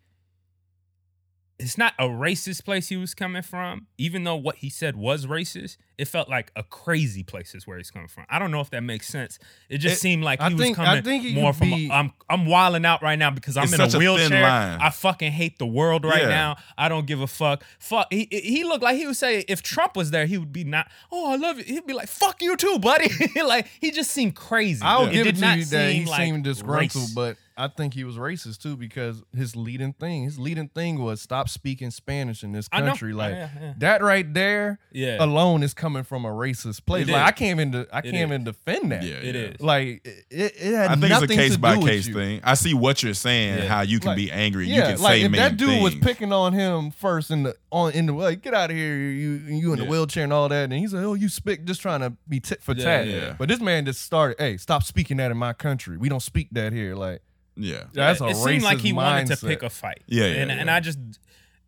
it's 1.63 1.79
not 1.79 1.95
a 1.99 2.05
racist 2.09 2.65
place 2.65 2.89
he 2.89 2.97
was 2.97 3.15
coming 3.15 3.43
from, 3.43 3.87
even 3.97 4.25
though 4.25 4.37
what 4.37 4.57
he 4.57 4.69
said 4.69 4.97
was 4.97 5.27
racist. 5.27 5.77
It 5.99 6.09
felt 6.09 6.29
like 6.29 6.51
a 6.57 6.65
crazy 6.65 7.23
place 7.23 7.55
is 7.55 7.67
where 7.67 7.77
he's 7.79 7.91
coming 7.91 8.09
from. 8.09 8.25
I 8.29 8.39
don't 8.41 8.51
know 8.51 8.61
if 8.61 8.71
that 8.71 8.83
makes 8.83 9.07
sense. 9.07 9.39
It 9.69 9.79
just 9.79 9.97
It- 9.97 9.99
seemed 10.01 10.25
like 10.25 10.41
he 10.41 10.47
I 10.47 10.49
was 10.49 10.61
think- 10.61 10.79
I 10.79 10.85
coming 11.01 11.03
think 11.05 11.35
more 11.37 11.53
from. 11.53 11.71
be- 11.71 11.89
A, 11.89 11.93
I'm 11.93 12.13
I'm 12.29 12.47
wilding 12.47 12.85
out 12.85 13.03
right 13.03 13.19
now 13.19 13.31
because 13.31 13.57
I'm 13.57 13.73
in 13.73 13.81
a 13.81 13.89
wheelchair. 13.89 14.45
I 14.81 14.91
fucking 14.91 15.31
hate 15.33 15.59
the 15.59 15.67
world 15.67 16.05
right 16.05 16.23
Yeah. 16.23 16.29
now. 16.29 16.57
I 16.77 16.89
don't 16.89 17.07
give 17.07 17.21
a 17.21 17.27
fuck. 17.27 17.63
Fuck. 17.79 18.09
He 18.13 18.27
he 18.31 18.65
looked 18.65 18.83
like 18.83 18.97
he 18.97 19.07
would 19.07 19.17
say 19.17 19.45
if 19.49 19.63
Trump 19.63 19.97
was 19.97 20.11
there, 20.11 20.27
he 20.27 20.39
would 20.39 20.53
be 20.53 20.65
not. 20.65 20.91
Oh, 21.13 21.31
I 21.33 21.37
love 21.37 21.59
it. 21.61 21.67
He'd 21.67 21.87
be 21.87 21.93
like, 21.93 22.09
fuck 22.09 22.43
you 22.43 22.57
too, 22.57 22.79
buddy. 22.81 23.09
like 23.47 23.69
he 23.81 23.91
just 23.93 24.11
seemed 24.11 24.35
crazy. 24.35 24.83
I'll 24.83 25.07
It 25.07 25.13
give 25.13 25.27
it 25.29 25.37
to 25.37 25.57
you 25.59 25.65
that 25.67 25.93
he 25.93 26.05
like 26.07 26.23
seemed 26.23 26.43
disgruntled, 26.45 27.03
race. 27.05 27.15
but 27.15 27.37
I 27.57 27.69
think 27.69 27.95
he 27.95 28.05
was 28.05 28.17
racist 28.17 28.63
too 28.63 28.77
because 28.77 29.23
his 29.37 29.55
leading 29.57 29.93
thing, 29.93 30.25
his 30.25 30.39
leading 30.39 30.69
thing 30.69 31.03
was 31.03 31.21
stop 31.21 31.49
speaking 31.49 31.91
Spanish 31.91 32.43
in 32.43 32.53
this 32.53 32.69
country. 32.69 33.13
Like 33.13 33.33
Yeah, 33.35 33.49
yeah. 33.61 33.75
that 33.79 34.03
right 34.03 34.33
there, 34.33 34.79
Yeah. 34.93 35.17
alone 35.23 35.63
is 35.63 35.75
coming 35.75 36.03
from 36.03 36.25
a 36.25 36.31
racist 36.31 36.85
place. 36.87 37.09
It 37.09 37.13
like 37.13 37.23
is. 37.23 37.29
I 37.29 37.31
can't 37.33 37.61
even, 37.61 37.87
I 37.93 38.01
can't 38.01 38.15
is. 38.15 38.21
even 38.23 38.45
defend 38.45 38.93
that. 38.93 39.03
Yeah, 39.03 39.15
It 39.17 39.35
yeah. 39.35 39.41
is. 39.43 39.61
Like 39.61 39.87
it, 40.07 40.25
it, 40.31 40.53
it 40.61 40.75
had 40.75 40.91
I 40.91 40.95
think 40.97 41.09
nothing 41.11 41.25
it's 41.25 41.33
a 41.33 41.37
case 41.37 41.57
by 41.57 41.77
case 41.79 42.09
thing. 42.09 42.41
I 42.45 42.55
see 42.55 42.75
what 42.75 43.03
you're 43.03 43.15
saying, 43.15 43.59
Yeah. 43.59 43.69
how 43.69 43.81
you 43.83 43.99
can 44.01 44.09
Like, 44.09 44.17
be 44.17 44.31
angry. 44.31 44.67
Yeah, 44.69 44.77
you 44.91 44.95
can 44.97 45.03
like 45.03 45.13
say 45.13 45.23
if 45.23 45.33
that 45.33 45.57
dude 45.57 45.83
was 45.83 45.95
picking 45.97 46.33
on 46.33 46.53
him 46.53 46.91
first 46.91 47.31
in 47.31 47.43
the 47.45 47.57
on 47.71 47.93
in 47.93 48.07
the 48.07 48.13
like 48.13 48.43
get 48.43 48.55
out 48.55 48.71
of 48.71 48.77
here, 48.77 48.95
you 48.97 49.31
you 49.33 49.73
in 49.73 49.79
the 49.79 49.85
wheelchair 49.85 50.25
and 50.25 50.33
all 50.33 50.49
that, 50.49 50.65
and 50.65 50.73
he's 50.75 50.93
like, 50.93 51.05
oh, 51.05 51.15
you 51.15 51.29
spick, 51.29 51.65
just 51.65 51.81
trying 51.81 52.01
to 52.01 52.13
be 52.29 52.41
tit 52.41 52.63
for 52.63 52.75
Yeah, 52.75 52.85
tat. 52.85 53.07
yeah. 53.09 53.35
But 53.39 53.49
this 53.49 53.61
man 53.61 53.85
just 53.85 54.03
started, 54.03 54.37
hey, 54.39 54.57
stop 54.57 54.83
speaking 54.83 55.17
that 55.19 55.31
in 55.31 55.37
my 55.37 55.53
country. 55.53 55.97
We 55.97 56.09
don't 56.09 56.21
speak 56.23 56.49
that 56.53 56.73
here. 56.73 56.95
Like 56.95 57.23
yeah. 57.57 57.85
that's 57.93 58.21
a 58.21 58.25
it 58.27 58.35
racist 58.35 58.45
seemed 58.45 58.63
like 58.63 58.79
he 58.79 58.93
wanted 58.93 59.27
to 59.29 59.33
mindset. 59.35 59.49
pick 59.49 59.63
a 59.63 59.71
fight. 59.71 60.03
Yeah, 60.07 60.25
yeah, 60.27 60.31
and 60.43 60.51
yeah. 60.51 60.57
and 60.59 60.71
I 60.71 60.81
just 60.81 60.99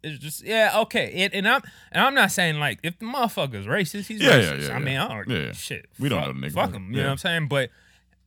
It's 0.02 0.18
just 0.18 0.42
yeah, 0.44 0.72
okay. 0.82 1.12
It, 1.12 1.34
and 1.34 1.46
I'm 1.48 1.62
and 1.92 2.04
I'm 2.04 2.14
not 2.14 2.30
saying 2.30 2.58
like 2.58 2.78
if 2.82 2.98
the 2.98 3.06
motherfucker's 3.06 3.66
racist, 3.66 4.06
he's 4.06 4.20
Yeah, 4.20 4.36
yeah, 4.36 4.52
racist. 4.52 4.68
yeah, 4.68 4.74
I 4.74 4.78
mean. 4.78 4.96
I 4.98 5.08
don't 5.08 5.28
Yeah, 5.28 5.38
yeah. 5.46 5.52
shit. 5.52 5.86
We 5.98 6.08
don't 6.08 6.20
fuck, 6.22 6.34
know 6.34 6.40
the 6.40 6.46
nigga. 6.46 6.52
Fuck 6.54 6.72
him. 6.74 6.90
You 6.90 6.96
know 6.98 7.04
what 7.04 7.10
I'm 7.12 7.18
saying? 7.18 7.48
But 7.48 7.70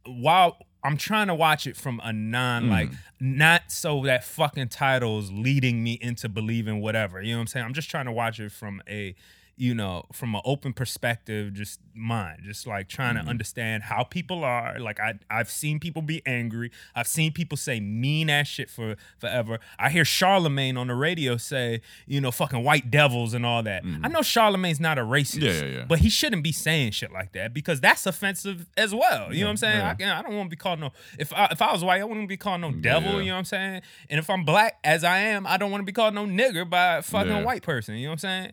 while 0.05 0.57
I'm 0.83 0.97
trying 0.97 1.27
to 1.27 1.35
watch 1.35 1.67
it 1.67 1.75
from 1.75 1.99
a 2.03 2.13
non 2.13 2.65
Mm. 2.65 2.69
like 2.69 2.89
not 3.19 3.63
so 3.71 4.03
that 4.03 4.23
fucking 4.23 4.69
title's 4.69 5.31
leading 5.31 5.83
me 5.83 5.97
into 6.01 6.29
believing 6.29 6.81
whatever. 6.81 7.21
You 7.21 7.31
know 7.33 7.37
what 7.39 7.41
I'm 7.41 7.47
saying? 7.47 7.65
I'm 7.65 7.73
just 7.73 7.89
trying 7.89 8.05
to 8.05 8.11
watch 8.11 8.39
it 8.39 8.51
from 8.51 8.81
a 8.87 9.15
you 9.59 9.73
know, 9.73 10.05
from 10.13 10.35
an 10.35 10.41
open 10.45 10.71
perspective, 10.71 11.51
just 11.53 11.79
mind, 11.95 12.41
just 12.45 12.67
like 12.67 12.87
trying 12.87 13.15
Mm-hmm. 13.15 13.23
to 13.25 13.29
understand 13.31 13.83
how 13.83 14.03
people 14.03 14.43
are. 14.43 14.77
Like 14.79 14.99
I, 14.99 15.15
I've 15.31 15.49
seen 15.49 15.79
people 15.79 16.03
be 16.03 16.21
angry. 16.27 16.69
I've 16.95 17.07
seen 17.07 17.31
people 17.31 17.57
say 17.57 17.79
mean 17.79 18.29
ass 18.29 18.47
shit 18.47 18.69
for 18.69 18.95
forever. 19.17 19.59
I 19.79 19.89
hear 19.89 20.05
Charlemagne 20.05 20.77
on 20.77 20.87
the 20.87 20.93
radio 20.93 21.37
say, 21.37 21.81
you 22.05 22.21
know, 22.21 22.29
fucking 22.31 22.63
white 22.63 22.91
devils 22.91 23.33
and 23.33 23.45
all 23.45 23.63
that. 23.63 23.83
I 24.03 24.07
know 24.09 24.21
Charlemagne's 24.21 24.79
not 24.79 24.97
a 24.99 25.01
racist, 25.01 25.37
Mm-hmm. 25.37 25.45
Yeah, 25.45 25.51
yeah, 25.71 25.77
yeah. 25.79 25.85
but 25.87 25.99
he 25.99 26.09
shouldn't 26.09 26.43
be 26.43 26.51
saying 26.51 26.91
shit 26.91 27.11
like 27.11 27.31
that 27.33 27.53
because 27.53 27.81
that's 27.81 28.05
offensive 28.05 28.67
as 28.77 28.93
well. 28.93 29.33
You 29.33 29.41
know 29.41 29.47
what 29.47 29.51
I'm 29.51 29.57
saying? 29.57 29.81
I, 29.81 30.19
I 30.19 30.21
don't 30.21 30.35
want 30.35 30.49
to 30.49 30.55
be 30.55 30.59
called 30.59 30.79
no. 30.79 30.91
If 31.17 31.33
I, 31.33 31.47
if 31.51 31.61
I 31.61 31.71
was 31.71 31.83
white, 31.83 32.01
I 32.01 32.03
wouldn't 32.03 32.29
be 32.29 32.37
called 32.37 32.61
no 32.61 32.71
devil. 32.71 33.19
You 33.21 33.29
know 33.29 33.33
what 33.33 33.39
I'm 33.39 33.45
saying? 33.45 33.81
And 34.09 34.19
if 34.19 34.29
I'm 34.29 34.43
black, 34.45 34.77
as 34.83 35.03
I 35.03 35.17
am, 35.19 35.47
I 35.47 35.57
don't 35.57 35.71
want 35.71 35.81
to 35.81 35.85
be 35.85 35.93
called 35.93 36.13
no 36.13 36.25
nigger 36.25 36.69
by 36.69 36.97
a 36.97 37.01
fucking 37.01 37.43
white 37.43 37.63
person. 37.63 37.95
You 37.95 38.03
know 38.03 38.09
what 38.11 38.23
I'm 38.23 38.43
saying? 38.43 38.51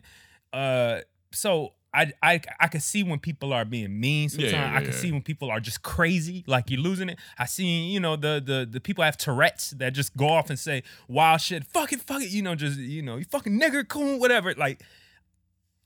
Uh, 0.53 1.01
so 1.31 1.73
I 1.93 2.11
I 2.21 2.41
I 2.59 2.67
can 2.67 2.81
see 2.81 3.03
when 3.03 3.19
people 3.19 3.53
are 3.53 3.65
being 3.65 3.99
mean. 3.99 4.29
Sometimes 4.29 4.51
yeah, 4.53 4.71
yeah, 4.71 4.77
I 4.77 4.81
can 4.81 4.91
yeah. 4.91 4.97
see 4.97 5.11
when 5.11 5.21
people 5.21 5.49
are 5.49 5.59
just 5.59 5.81
crazy, 5.81 6.43
like 6.45 6.69
you're 6.69 6.81
losing 6.81 7.09
it. 7.09 7.19
I 7.39 7.45
see 7.45 7.65
you 7.65 7.99
know 7.99 8.15
the 8.15 8.41
the 8.45 8.67
the 8.69 8.79
people 8.81 9.03
have 9.03 9.17
Tourette's 9.17 9.71
that 9.71 9.93
just 9.93 10.15
go 10.17 10.27
off 10.27 10.49
and 10.49 10.59
say 10.59 10.83
wild 11.07 11.41
shit. 11.41 11.63
Fuck 11.65 11.93
it, 11.93 12.01
fuck 12.01 12.21
it. 12.21 12.29
You 12.29 12.41
know, 12.41 12.55
just 12.55 12.77
you 12.77 13.01
know, 13.01 13.15
you 13.15 13.25
fucking 13.25 13.59
nigger, 13.59 13.87
coon, 13.87 14.19
whatever. 14.19 14.53
Like 14.53 14.83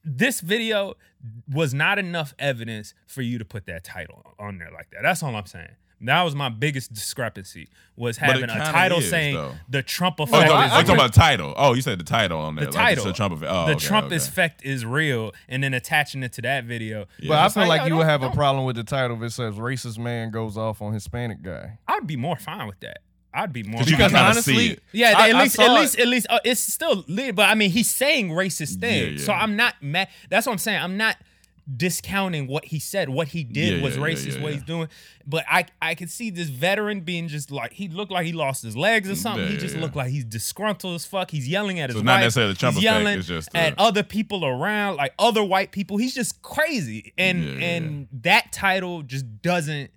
this 0.03 0.41
video 0.41 0.95
was 1.51 1.73
not 1.73 1.99
enough 1.99 2.33
evidence 2.39 2.93
for 3.05 3.21
you 3.21 3.37
to 3.37 3.45
put 3.45 3.67
that 3.67 3.83
title 3.83 4.35
on 4.39 4.57
there 4.57 4.71
like 4.71 4.89
that. 4.91 5.03
That's 5.03 5.21
all 5.21 5.35
I'm 5.35 5.45
saying. 5.45 5.75
That 6.01 6.23
was 6.23 6.33
my 6.35 6.49
biggest 6.49 6.93
discrepancy 6.93 7.67
was 7.97 8.15
having 8.17 8.43
a 8.45 8.47
title 8.47 8.99
is, 8.99 9.09
saying 9.09 9.35
though. 9.35 9.51
the 9.67 9.83
Trump 9.83 10.15
Oh, 10.19 10.23
effect. 10.23 10.47
no, 10.49 10.55
is 10.61 10.71
I'm 10.71 10.85
talking 10.85 10.95
about 10.95 11.13
title. 11.13 11.53
Oh, 11.57 11.73
you 11.73 11.81
said 11.81 11.99
the 11.99 12.05
title 12.05 12.39
on 12.39 12.55
there. 12.55 12.65
the 12.65 12.71
like 12.71 12.95
title. 12.95 13.05
the 13.05 13.13
Trump 13.13 13.33
effect. 13.33 13.51
Oh, 13.51 13.65
the 13.65 13.71
okay, 13.73 13.85
Trump 13.85 14.07
okay. 14.07 14.15
effect 14.15 14.63
is 14.63 14.85
real, 14.85 15.33
and 15.49 15.61
then 15.63 15.73
attaching 15.73 16.23
it 16.23 16.31
to 16.33 16.41
that 16.43 16.63
video. 16.63 17.05
Yeah. 17.19 17.29
But 17.29 17.37
I 17.39 17.49
feel 17.49 17.67
like 17.67 17.81
yo, 17.81 17.87
you 17.87 17.95
would 17.97 18.03
don't- 18.03 18.09
have 18.09 18.23
a 18.23 18.31
problem 18.31 18.65
with 18.65 18.77
the 18.77 18.83
title 18.85 19.17
if 19.17 19.23
it 19.23 19.31
says 19.31 19.55
racist 19.55 19.97
man 19.97 20.31
goes 20.31 20.57
off 20.57 20.81
on 20.81 20.93
Hispanic 20.93 21.41
guy. 21.41 21.79
I'd 21.87 22.07
be 22.07 22.15
more 22.15 22.37
fine 22.37 22.67
with 22.67 22.79
that. 22.79 22.99
I'd 23.33 23.53
be 23.53 23.61
more. 23.63 23.79
Because 23.79 23.91
you 23.91 23.97
can 23.97 24.15
honestly- 24.15 24.55
see 24.55 24.71
it. 24.71 24.83
Yeah, 24.91 25.13
I- 25.17 25.29
at 25.29 25.35
least, 25.35 25.59
at 25.59 25.71
least, 25.71 25.99
at 25.99 26.07
least, 26.07 26.27
uh, 26.29 26.39
it's 26.45 26.59
still 26.61 27.03
lit. 27.07 27.35
But 27.35 27.49
I 27.49 27.55
mean, 27.55 27.69
he's 27.69 27.89
saying 27.89 28.29
racist 28.29 28.79
things, 28.79 29.19
Yeah, 29.21 29.25
so. 29.27 29.33
I'm 29.33 29.55
not 29.55 29.75
mad. 29.83 30.07
That's 30.29 30.47
what 30.47 30.53
I'm 30.53 30.57
saying. 30.59 30.81
I'm 30.81 30.97
not 30.97 31.15
discounting 31.77 32.47
what 32.47 32.65
he 32.65 32.79
said. 32.79 33.09
What 33.09 33.29
he 33.29 33.43
did 33.43 33.77
Yeah, 33.77 33.83
was 33.83 33.95
yeah, 33.97 34.03
racist. 34.03 34.35
yeah, 34.37 34.41
what 34.43 34.53
he's 34.53 34.63
doing, 34.63 34.87
but 35.27 35.45
I, 35.49 35.65
I 35.81 35.95
could 35.95 36.09
see 36.09 36.29
this 36.29 36.49
veteran 36.49 37.01
being 37.01 37.27
just 37.27 37.51
like 37.51 37.73
he 37.73 37.87
looked 37.87 38.11
like 38.11 38.25
he 38.25 38.33
lost 38.33 38.63
his 38.63 38.75
legs 38.75 39.09
or 39.09 39.15
something. 39.15 39.45
Yeah, 39.45 39.51
he 39.51 39.57
just 39.57 39.75
looked 39.77 39.95
like 39.95 40.09
he's 40.09 40.25
disgruntled 40.25 40.95
as 40.95 41.05
fuck. 41.05 41.31
He's 41.31 41.47
yelling 41.47 41.79
at 41.79 41.89
his 41.89 41.97
it's 41.97 42.03
not 42.05 42.13
wife. 42.13 42.21
necessarily 42.23 42.53
the 42.53 42.59
Trump 42.59 42.75
he's 42.75 42.83
effect, 42.85 43.03
yelling 43.03 43.21
just, 43.21 43.49
at 43.55 43.73
uh, 43.79 43.83
other 43.83 44.03
people 44.03 44.45
around, 44.45 44.95
like 44.97 45.13
other 45.19 45.43
white 45.43 45.71
people. 45.71 45.97
He's 45.97 46.15
just 46.15 46.41
crazy, 46.41 47.13
and 47.17 47.61
and 47.61 48.07
that 48.23 48.51
title 48.51 49.03
just 49.03 49.41
doesn't. 49.41 49.91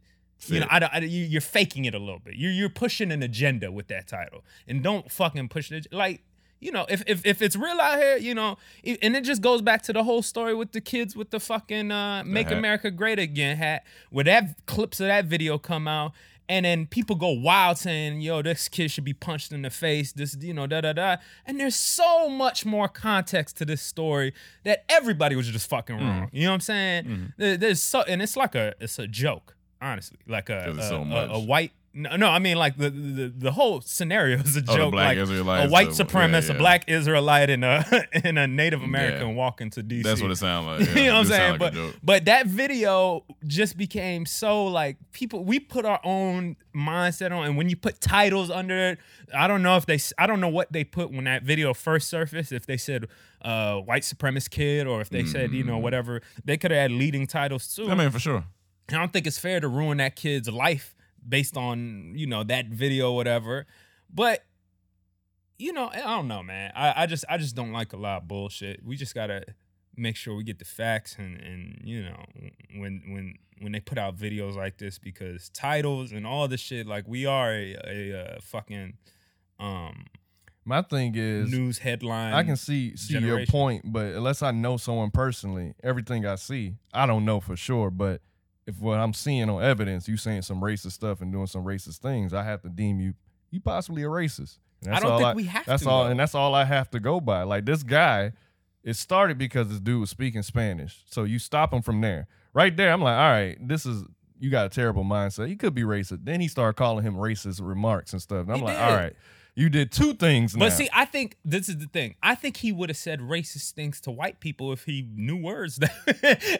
You 0.48 0.58
know, 0.58 0.66
I, 0.68 0.80
don't- 0.80 0.92
I, 0.92 0.98
you- 0.98 1.24
you're 1.24 1.40
faking 1.40 1.84
it 1.84 1.94
a 1.94 2.00
little 2.00 2.18
bit. 2.18 2.34
You're 2.34 2.50
you're 2.50 2.68
pushing 2.68 3.12
an 3.12 3.22
agenda 3.22 3.70
with 3.70 3.86
that 3.88 4.08
title, 4.08 4.44
and 4.66 4.82
don't 4.82 5.08
fucking 5.10 5.48
push 5.48 5.70
it. 5.70 5.86
Like 5.92 6.22
you 6.62 6.72
know, 6.72 6.86
if 6.88 7.02
if 7.06 7.26
if 7.26 7.42
it's 7.42 7.56
real 7.56 7.78
out 7.80 7.98
here, 7.98 8.16
you 8.16 8.34
know, 8.34 8.56
and 8.84 9.16
it 9.16 9.24
just 9.24 9.42
goes 9.42 9.60
back 9.60 9.82
to 9.82 9.92
the 9.92 10.04
whole 10.04 10.22
story 10.22 10.54
with 10.54 10.72
the 10.72 10.80
kids 10.80 11.16
with 11.16 11.30
the 11.30 11.40
fucking 11.40 11.90
uh, 11.90 12.22
"Make 12.24 12.48
hat. 12.48 12.56
America 12.56 12.90
Great 12.90 13.18
Again" 13.18 13.56
hat, 13.56 13.84
where 14.10 14.24
that 14.24 14.64
clips 14.66 15.00
of 15.00 15.08
that 15.08 15.24
video 15.26 15.58
come 15.58 15.88
out, 15.88 16.12
and 16.48 16.64
then 16.64 16.86
people 16.86 17.16
go 17.16 17.30
wild 17.30 17.78
saying, 17.78 18.20
"Yo, 18.20 18.42
this 18.42 18.68
kid 18.68 18.90
should 18.92 19.04
be 19.04 19.12
punched 19.12 19.50
in 19.52 19.62
the 19.62 19.70
face." 19.70 20.12
This, 20.12 20.36
you 20.40 20.54
know, 20.54 20.66
da 20.68 20.80
da 20.82 20.92
da. 20.92 21.16
And 21.44 21.58
there's 21.58 21.74
so 21.76 22.28
much 22.28 22.64
more 22.64 22.86
context 22.88 23.56
to 23.58 23.64
this 23.64 23.82
story 23.82 24.32
that 24.62 24.84
everybody 24.88 25.34
was 25.34 25.48
just 25.48 25.68
fucking 25.68 25.96
Mm-hmm. 25.96 26.06
wrong. 26.06 26.30
You 26.32 26.44
know 26.44 26.50
what 26.50 26.54
I'm 26.54 26.60
saying? 26.60 27.32
There- 27.38 27.56
There's 27.56 27.82
so, 27.82 28.02
and 28.02 28.22
it's 28.22 28.36
like 28.36 28.54
a 28.54 28.74
it's 28.80 28.98
a 29.00 29.08
joke, 29.08 29.56
honestly, 29.80 30.18
like 30.28 30.48
a 30.48 30.70
a, 30.78 30.82
so 30.82 31.02
a- 31.02 31.26
a 31.34 31.38
white. 31.40 31.72
No, 31.94 32.16
no, 32.16 32.28
I 32.28 32.38
mean 32.38 32.56
like 32.56 32.78
the 32.78 32.88
the, 32.90 33.28
the 33.36 33.52
whole 33.52 33.82
scenario 33.82 34.38
is 34.38 34.56
a 34.56 34.62
Oh, 34.66 34.76
joke. 34.76 34.92
black 34.92 35.16
like 35.18 35.28
a 35.28 35.68
white 35.68 35.90
the- 35.92 36.04
supremacist, 36.04 36.48
yeah, 36.48 36.54
a 36.54 36.58
black 36.58 36.88
Israelite, 36.88 37.50
and 37.50 37.64
a 37.64 38.06
and 38.26 38.38
a 38.38 38.46
Native 38.46 38.82
American 38.82 39.34
walking 39.34 39.68
to 39.70 39.82
DC. 39.82 40.02
That's 40.02 40.22
what 40.22 40.30
it 40.30 40.36
sounds 40.36 40.66
like. 40.66 40.88
Yeah, 40.96 41.02
you 41.02 41.06
know 41.10 41.14
what 41.14 41.18
I'm 41.20 41.26
saying? 41.26 41.58
like 41.58 41.74
but 41.74 41.94
but 42.02 42.24
that 42.24 42.46
video 42.46 43.24
just 43.46 43.76
became 43.76 44.24
so 44.24 44.64
like 44.66 44.96
people. 45.12 45.44
We 45.44 45.60
put 45.60 45.84
our 45.84 46.00
own 46.02 46.56
mindset 46.74 47.30
on, 47.30 47.44
and 47.44 47.56
when 47.58 47.68
you 47.68 47.76
put 47.76 48.00
titles 48.00 48.50
under 48.50 48.76
it, 48.76 48.98
I 49.34 49.46
don't 49.46 49.62
know 49.62 49.76
if 49.76 49.84
they. 49.84 49.98
I 50.16 50.26
don't 50.26 50.40
know 50.40 50.48
what 50.48 50.72
they 50.72 50.84
put 50.84 51.12
when 51.12 51.24
that 51.24 51.42
video 51.42 51.74
first 51.74 52.08
surfaced. 52.08 52.52
If 52.52 52.64
they 52.64 52.78
said 52.78 53.08
uh, 53.42 53.76
white 53.80 54.02
supremacist 54.02 54.50
kid, 54.50 54.86
or 54.86 55.02
if 55.02 55.10
they 55.10 55.24
said 55.24 55.52
you 55.52 55.62
know 55.64 55.76
whatever, 55.78 56.22
they 56.44 56.56
could 56.56 56.70
have 56.70 56.80
had 56.80 56.90
leading 56.92 57.26
titles 57.26 57.74
too. 57.74 57.82
Mm. 57.82 57.90
I 57.90 57.94
mean, 57.96 58.10
for 58.10 58.18
sure. 58.18 58.44
I 58.88 58.94
don't 58.94 59.12
think 59.12 59.26
it's 59.26 59.38
fair 59.38 59.60
to 59.60 59.68
ruin 59.68 59.98
that 59.98 60.16
kid's 60.16 60.48
life 60.48 60.94
based 61.26 61.56
on 61.56 62.12
you 62.16 62.26
know 62.26 62.42
that 62.44 62.66
video, 62.66 63.12
whatever. 63.12 63.66
But 64.12 64.44
you 65.58 65.72
know, 65.72 65.88
I 65.92 65.98
don't 65.98 66.28
know, 66.28 66.42
man. 66.42 66.72
I, 66.74 67.02
I 67.02 67.06
just 67.06 67.24
I 67.28 67.38
just 67.38 67.54
don't 67.54 67.72
like 67.72 67.92
a 67.92 67.96
lot 67.96 68.22
of 68.22 68.28
bullshit. 68.28 68.84
We 68.84 68.96
just 68.96 69.14
gotta 69.14 69.44
make 69.96 70.16
sure 70.16 70.34
we 70.34 70.42
get 70.42 70.58
the 70.58 70.64
facts 70.64 71.16
and 71.18 71.38
and 71.40 71.80
you 71.84 72.02
know 72.02 72.24
when 72.76 73.02
when 73.08 73.34
when 73.60 73.72
they 73.72 73.80
put 73.80 73.98
out 73.98 74.16
videos 74.16 74.56
like 74.56 74.78
this 74.78 74.98
because 74.98 75.50
titles 75.50 76.12
and 76.12 76.26
all 76.26 76.48
this 76.48 76.60
shit 76.60 76.86
like 76.86 77.06
we 77.06 77.26
are 77.26 77.52
a, 77.52 77.76
a, 77.86 78.18
uh 78.18 78.40
fucking 78.40 78.94
um 79.60 80.06
My 80.64 80.80
thing 80.82 81.14
is, 81.14 81.52
news 81.52 81.78
headline. 81.78 82.32
I 82.32 82.42
can 82.42 82.56
see 82.56 82.96
see 82.96 83.18
your 83.18 83.44
point, 83.46 83.92
but 83.92 84.14
unless 84.14 84.42
I 84.42 84.50
know 84.50 84.78
someone 84.78 85.10
personally, 85.10 85.74
everything 85.84 86.24
I 86.26 86.36
see, 86.36 86.74
I 86.92 87.04
don't 87.06 87.24
know 87.24 87.40
for 87.40 87.54
sure. 87.56 87.90
But 87.90 88.22
if 88.66 88.78
what 88.80 88.98
I'm 88.98 89.12
seeing 89.12 89.48
on 89.50 89.62
evidence, 89.62 90.06
you 90.08 90.16
saying 90.16 90.42
some 90.42 90.60
racist 90.60 90.92
stuff 90.92 91.20
and 91.20 91.32
doing 91.32 91.46
some 91.46 91.64
racist 91.64 91.98
things, 91.98 92.32
I 92.32 92.44
have 92.44 92.62
to 92.62 92.68
deem 92.68 93.00
you 93.00 93.14
you 93.50 93.60
possibly 93.60 94.02
a 94.02 94.06
racist. 94.06 94.58
And 94.84 94.94
I 94.94 95.00
don't 95.00 95.12
all 95.12 95.18
think 95.18 95.36
we 95.36 95.44
have 95.44 95.66
That's 95.66 95.82
to, 95.84 95.88
all, 95.90 96.04
though. 96.04 96.10
and 96.10 96.18
that's 96.18 96.34
all 96.34 96.54
I 96.54 96.64
have 96.64 96.90
to 96.90 97.00
go 97.00 97.20
by. 97.20 97.42
Like 97.42 97.64
this 97.66 97.82
guy, 97.82 98.32
it 98.82 98.94
started 98.94 99.38
because 99.38 99.68
this 99.68 99.78
dude 99.80 100.00
was 100.00 100.10
speaking 100.10 100.42
Spanish, 100.42 101.02
so 101.10 101.24
you 101.24 101.38
stop 101.38 101.72
him 101.72 101.82
from 101.82 102.00
there. 102.00 102.26
Right 102.54 102.76
there, 102.76 102.92
I'm 102.92 103.00
like, 103.02 103.16
all 103.16 103.30
right, 103.30 103.56
this 103.60 103.86
is 103.86 104.04
you 104.40 104.50
got 104.50 104.66
a 104.66 104.68
terrible 104.70 105.04
mindset. 105.04 105.48
He 105.48 105.56
could 105.56 105.74
be 105.74 105.82
racist. 105.82 106.24
Then 106.24 106.40
he 106.40 106.48
started 106.48 106.74
calling 106.76 107.04
him 107.04 107.14
racist 107.14 107.60
remarks 107.66 108.12
and 108.12 108.20
stuff. 108.20 108.42
And 108.42 108.52
I'm 108.52 108.58
He 108.58 108.64
like, 108.64 108.76
did. 108.76 108.82
all 108.82 108.94
right, 108.96 109.16
you 109.54 109.68
did 109.68 109.92
two 109.92 110.14
things. 110.14 110.54
But 110.54 110.60
now. 110.60 110.68
see, 110.70 110.88
I 110.94 111.04
think 111.04 111.36
this 111.44 111.68
is 111.68 111.76
the 111.76 111.86
thing. 111.86 112.14
I 112.22 112.34
think 112.34 112.56
he 112.56 112.72
would 112.72 112.88
have 112.88 112.96
said 112.96 113.20
racist 113.20 113.72
things 113.72 114.00
to 114.02 114.10
white 114.10 114.40
people 114.40 114.72
if 114.72 114.84
he 114.84 115.06
knew 115.14 115.36
words. 115.36 115.76
That, 115.76 115.92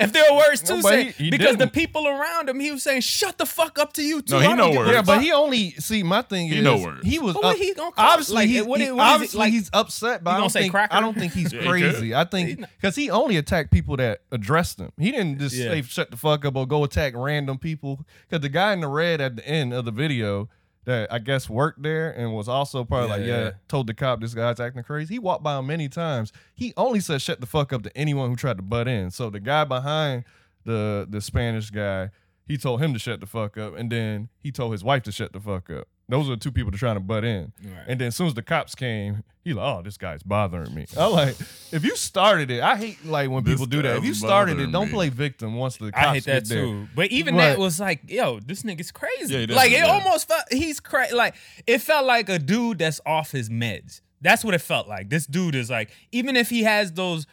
if 0.01 0.12
there 0.12 0.24
were 0.30 0.38
words 0.38 0.61
to 0.64 0.74
No, 0.74 0.80
say, 0.82 1.05
he- 1.05 1.24
he 1.24 1.30
because 1.30 1.53
the 1.53 1.64
didn't. 1.64 1.72
people 1.72 2.07
around 2.07 2.51
him, 2.51 2.61
he 2.61 2.70
was 2.70 2.82
saying, 2.82 3.01
"Shut 3.01 3.38
the 3.38 3.47
fuck 3.47 3.78
up 3.78 3.95
to 3.95 4.03
you 4.03 4.20
too." 4.20 4.34
No, 4.34 4.40
he 4.40 4.55
know 4.55 4.70
words. 4.76 4.90
Yeah, 4.93 5.01
but 5.03 5.22
he 5.22 5.32
only 5.32 5.70
see 5.72 6.03
my 6.03 6.20
thing 6.22 6.49
He 6.49 6.59
is 6.59 6.64
know 6.64 6.78
words. 6.78 7.07
he 7.07 7.18
was 7.18 7.32
But 7.34 7.45
up- 7.45 7.57
he 7.57 7.72
gonna 7.72 7.93
call- 7.93 8.05
obviously 8.11 8.34
like, 8.34 8.49
he's, 8.49 8.62
what 8.64 8.80
he- 8.80 8.86
is- 8.86 8.93
what 8.93 9.03
is 9.05 9.09
it, 9.11 9.14
obviously 9.14 9.38
like- 9.38 9.53
he's 9.53 9.70
upset, 9.72 10.22
but 10.24 10.32
I 10.32 10.38
don't 10.40 10.51
say 10.51 10.62
think? 10.68 10.74
I 10.74 11.01
don't 11.01 11.16
think 11.16 11.32
he's 11.32 11.53
Yeah, 11.53 11.62
he 11.62 11.68
crazy. 11.68 12.09
could. 12.09 12.12
I 12.16 12.24
think 12.24 12.61
because 12.80 12.95
he 12.95 13.09
only 13.11 13.36
attacked 13.38 13.70
people 13.70 13.97
that 13.97 14.20
addressed 14.30 14.78
him. 14.78 14.93
He 14.99 15.11
didn't 15.11 15.38
just 15.38 15.55
Yeah. 15.57 15.70
say 15.70 15.82
shut 15.82 16.11
the 16.11 16.16
fuck 16.18 16.45
up 16.45 16.57
or 16.57 16.66
go 16.66 16.84
attack 16.84 17.14
random 17.16 17.57
people. 17.59 18.05
Because 18.28 18.43
the 18.43 18.49
guy 18.51 18.74
in 18.74 18.80
the 18.82 18.88
red 18.88 19.20
at 19.22 19.36
the 19.36 19.49
end 19.49 19.72
of 19.72 19.86
the 19.86 19.90
video 19.93 20.51
that 20.85 21.12
I 21.12 21.18
guess 21.18 21.49
worked 21.49 21.83
there 21.83 22.11
and 22.11 22.35
was 22.35 22.49
also 22.49 22.85
probably 22.85 23.09
Yeah, 23.09 23.14
like 23.16 23.26
yeah, 23.26 23.45
yeah. 23.45 23.51
told 23.68 23.87
the 23.87 23.95
cop 23.95 24.20
this 24.20 24.35
guy's 24.35 24.59
acting 24.61 24.83
crazy. 24.83 25.14
He 25.14 25.18
walked 25.18 25.43
by 25.45 25.59
him 25.59 25.66
many 25.66 25.89
times. 25.89 26.33
He 26.55 26.72
only 26.76 27.01
said 27.01 27.22
shut 27.22 27.41
the 27.41 27.47
fuck 27.47 27.72
up 27.72 27.83
to 27.85 27.97
anyone 27.97 28.30
who 28.30 28.37
tried 28.37 28.57
to 28.57 28.62
butt 28.62 28.89
in. 28.89 29.11
So 29.11 29.30
the 29.30 29.41
guy 29.41 29.64
behind 29.64 30.24
the 30.64 31.07
the 31.09 31.20
Spanish 31.20 31.70
guy, 31.70 32.11
he 32.47 32.57
told 32.59 32.80
him 32.83 32.93
to 32.93 32.99
shut 32.99 33.20
the 33.20 33.26
fuck 33.26 33.57
up, 33.57 33.76
and 33.76 33.91
then 33.93 34.28
he 34.39 34.51
told 34.51 34.72
his 34.72 34.83
wife 34.83 35.03
to 35.05 35.12
shut 35.12 35.33
the 35.33 35.41
fuck 35.41 35.70
up. 35.70 35.87
Those 36.12 36.28
are 36.28 36.32
the 36.32 36.36
two 36.36 36.52
people 36.52 36.70
that 36.70 36.78
trying 36.78 36.96
to 36.96 37.00
butt 37.00 37.24
in. 37.24 37.52
Right. 37.64 37.74
And 37.88 38.00
then 38.00 38.08
as 38.08 38.16
soon 38.16 38.26
as 38.28 38.34
the 38.34 38.42
cops 38.42 38.74
came, 38.74 39.24
he 39.42 39.54
like, 39.54 39.64
oh, 39.78 39.82
this 39.82 39.96
guy's 39.96 40.22
bothering 40.22 40.72
me. 40.74 40.86
I'm 40.96 41.10
like, 41.12 41.36
if 41.72 41.84
you 41.84 41.96
started 41.96 42.50
it, 42.50 42.62
I 42.62 42.76
hate 42.76 43.04
like 43.04 43.28
when 43.30 43.42
This 43.42 43.54
people 43.54 43.66
do 43.66 43.82
that. 43.82 43.92
If 43.96 43.98
guy's 44.02 44.06
you 44.08 44.14
started 44.14 44.52
it, 44.52 44.54
bothering 44.56 44.72
don't 44.72 44.86
me. 44.88 44.92
play 44.92 45.08
victim 45.08 45.54
once 45.56 45.78
the 45.78 45.90
cops 45.90 46.06
I 46.06 46.14
hate 46.14 46.24
that 46.26 46.44
get 46.44 46.48
there. 46.50 46.64
too. 46.64 46.86
But 46.94 47.10
even 47.10 47.34
Right. 47.34 47.48
that 47.48 47.58
was 47.58 47.80
like, 47.80 48.02
yo, 48.08 48.38
this 48.40 48.62
nigga's 48.62 48.92
crazy. 48.92 49.32
Yeah, 49.34 49.40
he 49.40 49.46
like 49.48 49.72
it 49.72 49.76
definitely 49.80 50.00
almost 50.04 50.28
felt 50.28 50.44
he's 50.52 50.78
crazy. 50.80 51.14
Like 51.14 51.34
it 51.66 51.78
felt 51.78 52.06
like 52.06 52.28
a 52.28 52.38
dude 52.38 52.78
that's 52.78 53.00
off 53.04 53.32
his 53.32 53.48
meds. 53.48 54.00
That's 54.20 54.44
what 54.44 54.54
it 54.54 54.60
felt 54.60 54.86
like. 54.86 55.08
This 55.10 55.26
dude 55.26 55.54
is 55.56 55.70
like, 55.70 55.90
even 56.12 56.36
if 56.36 56.48
he 56.50 56.62
has 56.62 56.92
those 56.92 57.26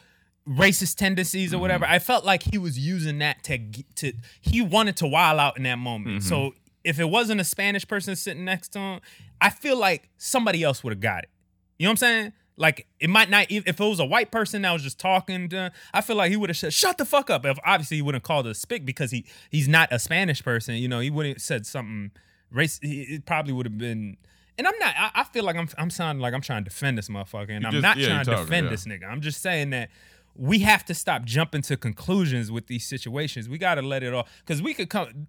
racist 0.48 0.96
tendencies 0.96 1.52
or 1.52 1.56
Mm-hmm. 1.56 1.60
whatever, 1.62 1.84
I 1.86 1.98
felt 1.98 2.24
like 2.24 2.42
he 2.42 2.58
was 2.58 2.78
using 2.78 3.18
that 3.18 3.44
to 3.44 3.58
g- 3.58 3.84
to 3.96 4.12
he 4.40 4.62
wanted 4.62 4.96
to 4.96 5.06
wild 5.06 5.38
out 5.38 5.56
in 5.56 5.62
that 5.64 5.76
moment. 5.78 6.22
Mm-hmm. 6.22 6.28
So 6.28 6.54
if 6.84 6.98
it 6.98 7.04
wasn't 7.08 7.40
a 7.40 7.44
Spanish 7.44 7.86
person 7.86 8.16
sitting 8.16 8.44
next 8.44 8.68
to 8.70 8.78
him, 8.78 9.00
I 9.40 9.50
feel 9.50 9.76
like 9.76 10.08
somebody 10.16 10.62
else 10.62 10.82
would 10.84 10.92
have 10.92 11.00
got 11.00 11.24
it. 11.24 11.30
You 11.78 11.84
know 11.84 11.90
what 11.90 11.92
I'm 11.92 11.96
saying? 11.98 12.32
Like 12.56 12.86
it 12.98 13.08
might 13.08 13.30
not 13.30 13.50
if 13.50 13.66
if 13.66 13.80
it 13.80 13.84
was 13.84 14.00
a 14.00 14.04
white 14.04 14.30
person 14.30 14.62
that 14.62 14.72
was 14.72 14.82
just 14.82 14.98
talking 14.98 15.48
to 15.48 15.72
I 15.94 16.00
feel 16.02 16.16
like 16.16 16.30
he 16.30 16.36
would 16.36 16.50
have 16.50 16.56
said, 16.58 16.72
shut 16.74 16.98
the 16.98 17.04
fuck 17.06 17.30
up. 17.30 17.46
If 17.46 17.58
obviously 17.64 17.96
he 17.98 18.02
wouldn't 18.02 18.22
called 18.24 18.46
it 18.46 18.50
a 18.50 18.54
spick 18.54 18.84
because 18.84 19.10
he 19.10 19.24
he's 19.50 19.66
not 19.68 19.88
a 19.90 19.98
Spanish 19.98 20.42
person, 20.42 20.74
you 20.74 20.86
know, 20.88 21.00
he 21.00 21.08
wouldn't 21.10 21.36
have 21.36 21.42
said 21.42 21.64
something 21.66 22.10
race 22.50 22.78
he- 22.82 23.02
it 23.02 23.24
probably 23.24 23.52
would 23.54 23.64
have 23.64 23.78
been 23.78 24.16
and 24.58 24.66
I'm 24.66 24.78
not 24.78 24.94
I, 24.98 25.10
I 25.14 25.24
feel 25.24 25.44
like 25.44 25.56
I'm 25.56 25.68
I'm 25.78 25.88
sounding 25.88 26.20
like 26.20 26.34
I'm 26.34 26.42
trying 26.42 26.62
to 26.64 26.68
defend 26.68 26.98
this 26.98 27.08
motherfucker 27.08 27.48
and 27.50 27.62
You 27.62 27.68
I'm 27.68 27.72
just- 27.72 27.82
not 27.82 27.96
yeah, 27.96 28.06
trying 28.08 28.24
to 28.26 28.30
talking, 28.32 28.44
defend 28.46 28.64
yeah. 28.66 28.70
this 28.70 28.84
nigga. 28.84 29.04
I'm 29.10 29.20
just 29.22 29.40
saying 29.40 29.70
that 29.70 29.88
we 30.36 30.58
have 30.60 30.84
to 30.86 30.94
stop 30.94 31.24
jumping 31.24 31.62
to 31.62 31.76
conclusions 31.78 32.50
with 32.52 32.66
these 32.66 32.84
situations. 32.86 33.48
We 33.48 33.56
got 33.58 33.76
to 33.76 33.82
let 33.82 34.02
it 34.02 34.12
all 34.12 34.26
because 34.44 34.60
we 34.60 34.74
could 34.74 34.90
come 34.90 35.28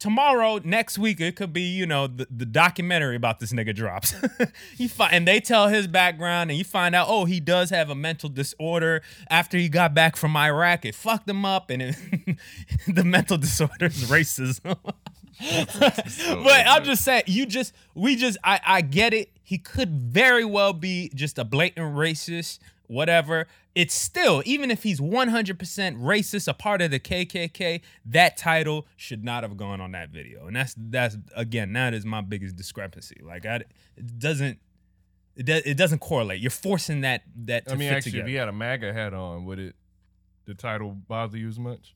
tomorrow, 0.00 0.58
next 0.64 0.98
week. 0.98 1.20
It 1.20 1.36
could 1.36 1.52
be 1.52 1.62
you 1.62 1.86
know 1.86 2.08
the, 2.08 2.26
the 2.28 2.46
documentary 2.46 3.14
about 3.14 3.38
this 3.38 3.52
nigga 3.52 3.72
drops. 3.72 4.14
you 4.76 4.88
find 4.88 5.12
and 5.12 5.28
they 5.28 5.38
tell 5.38 5.68
his 5.68 5.86
background 5.86 6.50
and 6.50 6.58
you 6.58 6.64
find 6.64 6.96
out 6.96 7.06
oh 7.08 7.26
he 7.26 7.38
does 7.38 7.70
have 7.70 7.88
a 7.88 7.94
mental 7.94 8.28
disorder 8.28 9.02
after 9.28 9.56
he 9.56 9.68
got 9.68 9.94
back 9.94 10.16
from 10.16 10.36
Iraq. 10.36 10.84
It 10.84 10.96
fucked 10.96 11.28
him 11.28 11.44
up 11.44 11.70
and 11.70 11.82
it, 11.82 11.96
the 12.88 13.04
mental 13.04 13.38
disorder 13.38 13.86
is 13.86 14.10
racism. 14.10 14.76
but 16.44 16.66
I'm 16.66 16.84
just 16.84 17.02
saying, 17.02 17.22
you 17.26 17.46
just, 17.46 17.72
we 17.94 18.16
just, 18.16 18.36
I, 18.44 18.60
I 18.64 18.80
get 18.82 19.14
it. 19.14 19.30
He 19.42 19.58
could 19.58 19.90
very 19.90 20.44
well 20.44 20.72
be 20.72 21.10
just 21.14 21.38
a 21.38 21.44
blatant 21.44 21.96
racist, 21.96 22.58
whatever. 22.90 23.46
It's 23.74 23.94
still, 23.94 24.42
even 24.44 24.70
if 24.70 24.82
he's 24.82 25.00
100% 25.00 25.56
racist, 26.00 26.48
a 26.48 26.54
part 26.54 26.82
of 26.82 26.90
the 26.90 26.98
KKK, 26.98 27.80
that 28.06 28.36
title 28.36 28.86
should 28.96 29.24
not 29.24 29.44
have 29.44 29.56
gone 29.56 29.80
on 29.80 29.92
that 29.92 30.10
video. 30.10 30.46
And 30.46 30.56
that's, 30.56 30.74
that's 30.76 31.16
again, 31.36 31.72
that 31.74 31.94
is 31.94 32.04
my 32.04 32.20
biggest 32.20 32.56
discrepancy. 32.56 33.20
Like, 33.22 33.46
I, 33.46 33.56
it 33.96 34.18
doesn't, 34.18 34.58
it, 35.36 35.48
it 35.48 35.76
doesn't 35.76 36.00
correlate. 36.00 36.40
You're 36.40 36.50
forcing 36.50 37.02
that, 37.02 37.22
that 37.44 37.64
I 37.70 37.76
mean, 37.76 37.92
actually, 37.92 38.12
together. 38.12 38.24
if 38.24 38.30
he 38.30 38.34
had 38.34 38.48
a 38.48 38.52
MAGA 38.52 38.92
hat 38.92 39.14
on, 39.14 39.44
would 39.44 39.60
it 39.60 39.76
the 40.46 40.54
title 40.54 40.90
bother 40.90 41.38
you 41.38 41.48
as 41.48 41.58
much? 41.58 41.94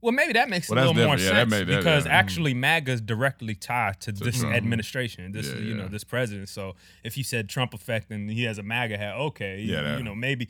Well, 0.00 0.12
maybe 0.12 0.32
that 0.34 0.48
makes 0.48 0.68
Well, 0.70 0.78
a 0.78 0.86
little 0.86 0.94
more. 1.06 1.16
Yeah, 1.18 1.30
sense 1.30 1.50
that- 1.50 1.66
because 1.66 2.06
yeah. 2.06 2.12
actually 2.12 2.54
MAGA 2.54 2.92
is 2.92 3.00
directly 3.00 3.54
tied 3.56 4.00
to 4.02 4.12
this 4.12 4.40
Trump. 4.40 4.54
administration, 4.54 5.32
this 5.32 5.48
Yeah, 5.48 5.56
you 5.58 5.74
know 5.74 5.88
this 5.88 6.04
president. 6.04 6.48
So 6.48 6.76
if 7.02 7.16
you 7.18 7.24
said 7.24 7.48
Trump 7.48 7.74
effect 7.74 8.10
and 8.10 8.30
he 8.30 8.44
has 8.44 8.58
a 8.58 8.62
MAGA 8.62 8.96
hat, 8.96 9.16
okay, 9.16 9.60
Yeah, 9.60 9.76
you, 9.78 9.82
that- 9.84 9.98
you 9.98 10.04
know 10.04 10.14
maybe. 10.14 10.48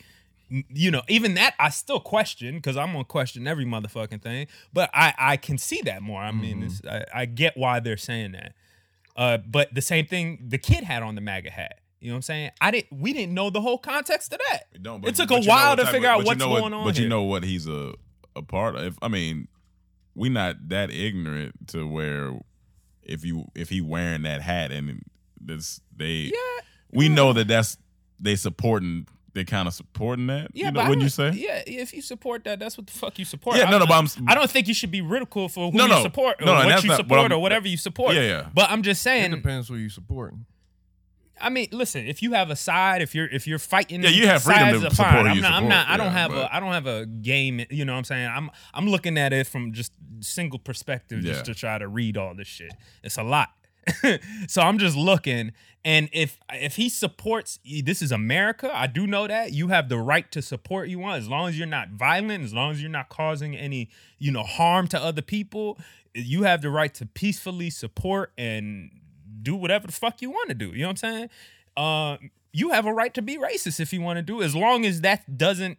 You 0.51 0.90
know, 0.90 1.03
even 1.09 1.34
that 1.34 1.55
I 1.59 1.68
still 1.68 2.01
question 2.01 2.55
because 2.55 2.76
I'm 2.78 2.92
gonna 2.92 3.05
question 3.05 3.46
every 3.46 3.66
motherfucking 3.66 4.22
thing. 4.22 4.46
But 4.72 4.88
I 4.94 5.12
I 5.18 5.36
can 5.36 5.59
see 5.59 5.82
that 5.82 6.01
more. 6.03 6.22
I 6.22 6.32
mean, 6.32 6.62
it's, 6.62 6.80
Mm-hmm. 6.80 7.16
I, 7.16 7.20
I 7.22 7.24
get 7.26 7.55
why 7.57 7.80
they're 7.80 7.99
saying 7.99 8.32
that. 8.32 8.55
Uh, 9.14 9.36
but 9.38 9.74
the 9.74 9.82
same 9.82 10.07
thing 10.07 10.38
the 10.49 10.57
kid 10.57 10.84
had 10.84 11.03
on 11.03 11.16
the 11.16 11.20
MAGA 11.20 11.51
hat. 11.51 11.80
You 12.01 12.09
know 12.09 12.14
what 12.14 12.18
I'm 12.18 12.22
saying? 12.22 12.51
I 12.62 12.70
didn't. 12.70 12.99
We 12.99 13.12
didn't 13.12 13.34
know 13.34 13.51
the 13.51 13.61
whole 13.61 13.76
context 13.76 14.32
of 14.32 14.40
that. 14.51 14.68
It 14.72 14.82
don't, 14.82 15.05
it 15.07 15.16
took 15.16 15.30
a 15.30 15.40
while 15.42 15.76
to 15.76 15.84
figure 15.84 16.09
of- 16.09 16.14
out 16.14 16.18
but 16.20 16.26
what's 16.26 16.38
know 16.40 16.49
what- 16.49 16.61
going 16.61 16.72
on. 16.72 16.84
But 16.86 16.94
here. 16.96 17.03
you 17.03 17.09
know 17.11 17.24
what 17.24 17.44
he's 17.44 17.66
a 17.66 17.92
a 18.39 18.43
part 18.43 18.76
of. 18.76 18.99
I 19.03 19.09
mean, 19.09 19.49
we 20.14 20.28
not 20.28 20.68
that 20.68 20.91
ignorant 20.91 21.68
to 21.68 21.86
where 21.86 22.32
if 23.03 23.24
you 23.24 23.47
if 23.55 23.68
he 23.68 23.80
wearing 23.80 24.22
that 24.22 24.43
hat 24.43 24.70
and 24.72 25.03
this 25.41 25.80
they 25.97 26.30
yeah, 26.32 26.62
we 26.93 27.09
know 27.09 27.32
that 27.32 27.49
that's 27.49 27.76
they 28.20 28.36
supporting 28.36 29.07
they 29.34 29.45
kind 29.45 29.68
of 29.68 29.74
supporting 29.74 30.26
that. 30.28 30.49
Yeah, 30.53 30.66
you 30.66 30.72
know, 30.72 30.80
but 30.80 30.86
I 30.86 30.89
wouldn't 30.89 31.03
you 31.05 31.09
say? 31.11 31.30
Yeah, 31.30 31.62
if 31.66 31.93
you 31.93 32.03
support 32.03 32.45
that, 32.45 32.59
that's 32.59 32.76
what 32.76 32.86
the 32.86 32.93
fuck 32.93 33.18
you 33.18 33.24
support. 33.24 33.57
Yeah, 33.57 33.64
I, 33.66 33.70
no, 33.70 33.78
no, 33.78 33.86
but 33.86 33.93
I'm- 33.95 34.09
I 34.26 34.34
don't 34.34 34.51
think 34.51 34.66
you 34.66 34.74
should 34.74 34.91
be 34.91 35.01
ridiculed 35.03 35.53
for 35.53 35.70
who 35.70 35.76
No, 35.78 35.84
you 35.84 35.91
no. 35.91 36.03
support 36.03 36.41
or 36.43 36.47
No, 36.47 36.55
no, 36.55 36.59
what 36.61 36.68
that's 36.68 36.82
you 36.82 36.89
not 36.89 36.95
what 36.99 37.05
support 37.05 37.20
I'm- 37.20 37.32
or 37.32 37.39
whatever 37.39 37.68
you 37.68 37.76
support. 37.76 38.14
Yeah, 38.14 38.22
yeah. 38.22 38.47
But 38.53 38.70
I'm 38.70 38.82
just 38.82 39.03
saying, 39.03 39.32
It 39.32 39.36
depends 39.36 39.68
who 39.68 39.76
you 39.76 39.91
supporting. 39.91 40.47
I 41.41 41.49
mean, 41.51 41.68
listen, 41.72 42.07
if 42.07 42.22
you 42.22 42.32
have 42.32 42.51
a 42.51 42.57
side, 42.57 43.03
if 43.03 43.14
you're 43.14 43.26
if 43.28 43.47
you're 43.47 43.59
fighting, 43.59 44.03
Yeah, 44.03 44.11
you 44.11 44.26
have 44.26 44.43
freedom 44.43 44.80
to 44.82 44.91
support. 44.91 45.09
I'm 45.26 45.41
not. 45.41 45.53
I'm 45.53 45.68
not. 45.68 45.89
I 45.89 45.97
don't 45.97 46.07
yeah, 46.07 46.12
have 46.12 46.30
but- 46.30 46.39
a. 46.51 46.55
I 46.55 46.61
don't 46.61 46.72
have 46.72 46.86
a 46.86 47.07
game. 47.07 47.64
You 47.70 47.84
know 47.84 47.93
what 47.93 47.99
I'm 47.99 48.05
saying? 48.05 48.28
I'm 48.34 48.51
I'm 48.74 48.89
looking 48.89 49.16
at 49.18 49.32
it 49.32 49.47
from 49.47 49.72
just 49.72 49.93
single 50.20 50.59
perspective, 50.59 51.22
Yeah. 51.24 51.32
just 51.32 51.45
to 51.47 51.55
try 51.55 51.78
to 51.78 51.89
read 51.89 52.16
all 52.16 52.34
this 52.34 52.49
shit. 52.49 52.72
It's 53.03 53.18
a 53.18 53.22
lot. 53.22 53.49
so 54.49 54.61
I'm 54.61 54.76
just 54.78 54.97
looking, 54.97 55.53
and 55.84 56.11
if 56.12 56.39
if 56.53 56.76
he 56.76 56.89
supports, 56.91 57.59
this 57.82 58.03
is 58.03 58.12
America. 58.12 58.70
I 58.72 58.86
do 58.86 59.07
know 59.07 59.26
that 59.26 59.53
you 59.53 59.68
have 59.68 59.89
the 59.89 59.97
right 59.97 60.30
to 60.32 60.43
support 60.43 60.89
you 60.91 60.99
want, 60.99 61.22
as 61.22 61.28
long 61.28 61.49
as 61.49 61.57
you're 61.59 61.66
not 61.66 61.91
violent, 61.93 62.45
as 62.45 62.53
long 62.53 62.70
as 62.72 62.82
you're 62.82 62.91
not 62.91 63.09
causing 63.09 63.57
any 63.57 63.89
you 64.18 64.30
know 64.30 64.43
harm 64.43 64.89
to 64.89 65.01
other 65.03 65.22
people. 65.22 65.78
You 66.14 66.43
have 66.43 66.62
the 66.62 66.70
right 66.70 66.93
to 66.95 67.07
peacefully 67.07 67.70
support 67.70 68.32
and 68.36 68.91
do 69.43 69.55
whatever 69.57 69.86
the 69.86 69.93
fuck 69.93 70.22
you 70.22 70.30
want 70.30 70.49
to 70.49 70.55
do. 70.55 70.70
You 70.70 70.82
know 70.82 70.89
what 70.89 70.91
I'm 70.91 70.97
saying? 70.97 71.30
Uh, 71.76 72.16
you 72.53 72.70
have 72.70 72.86
a 72.86 72.93
right 72.93 73.12
to 73.14 73.22
be 73.22 73.36
racist 73.36 73.80
if 73.80 73.93
you 73.93 74.01
want 74.01 74.16
to 74.16 74.22
do, 74.22 74.43
as 74.43 74.55
long 74.55 74.84
as 74.84 75.03
that 75.03 75.39
doesn't. 75.39 75.78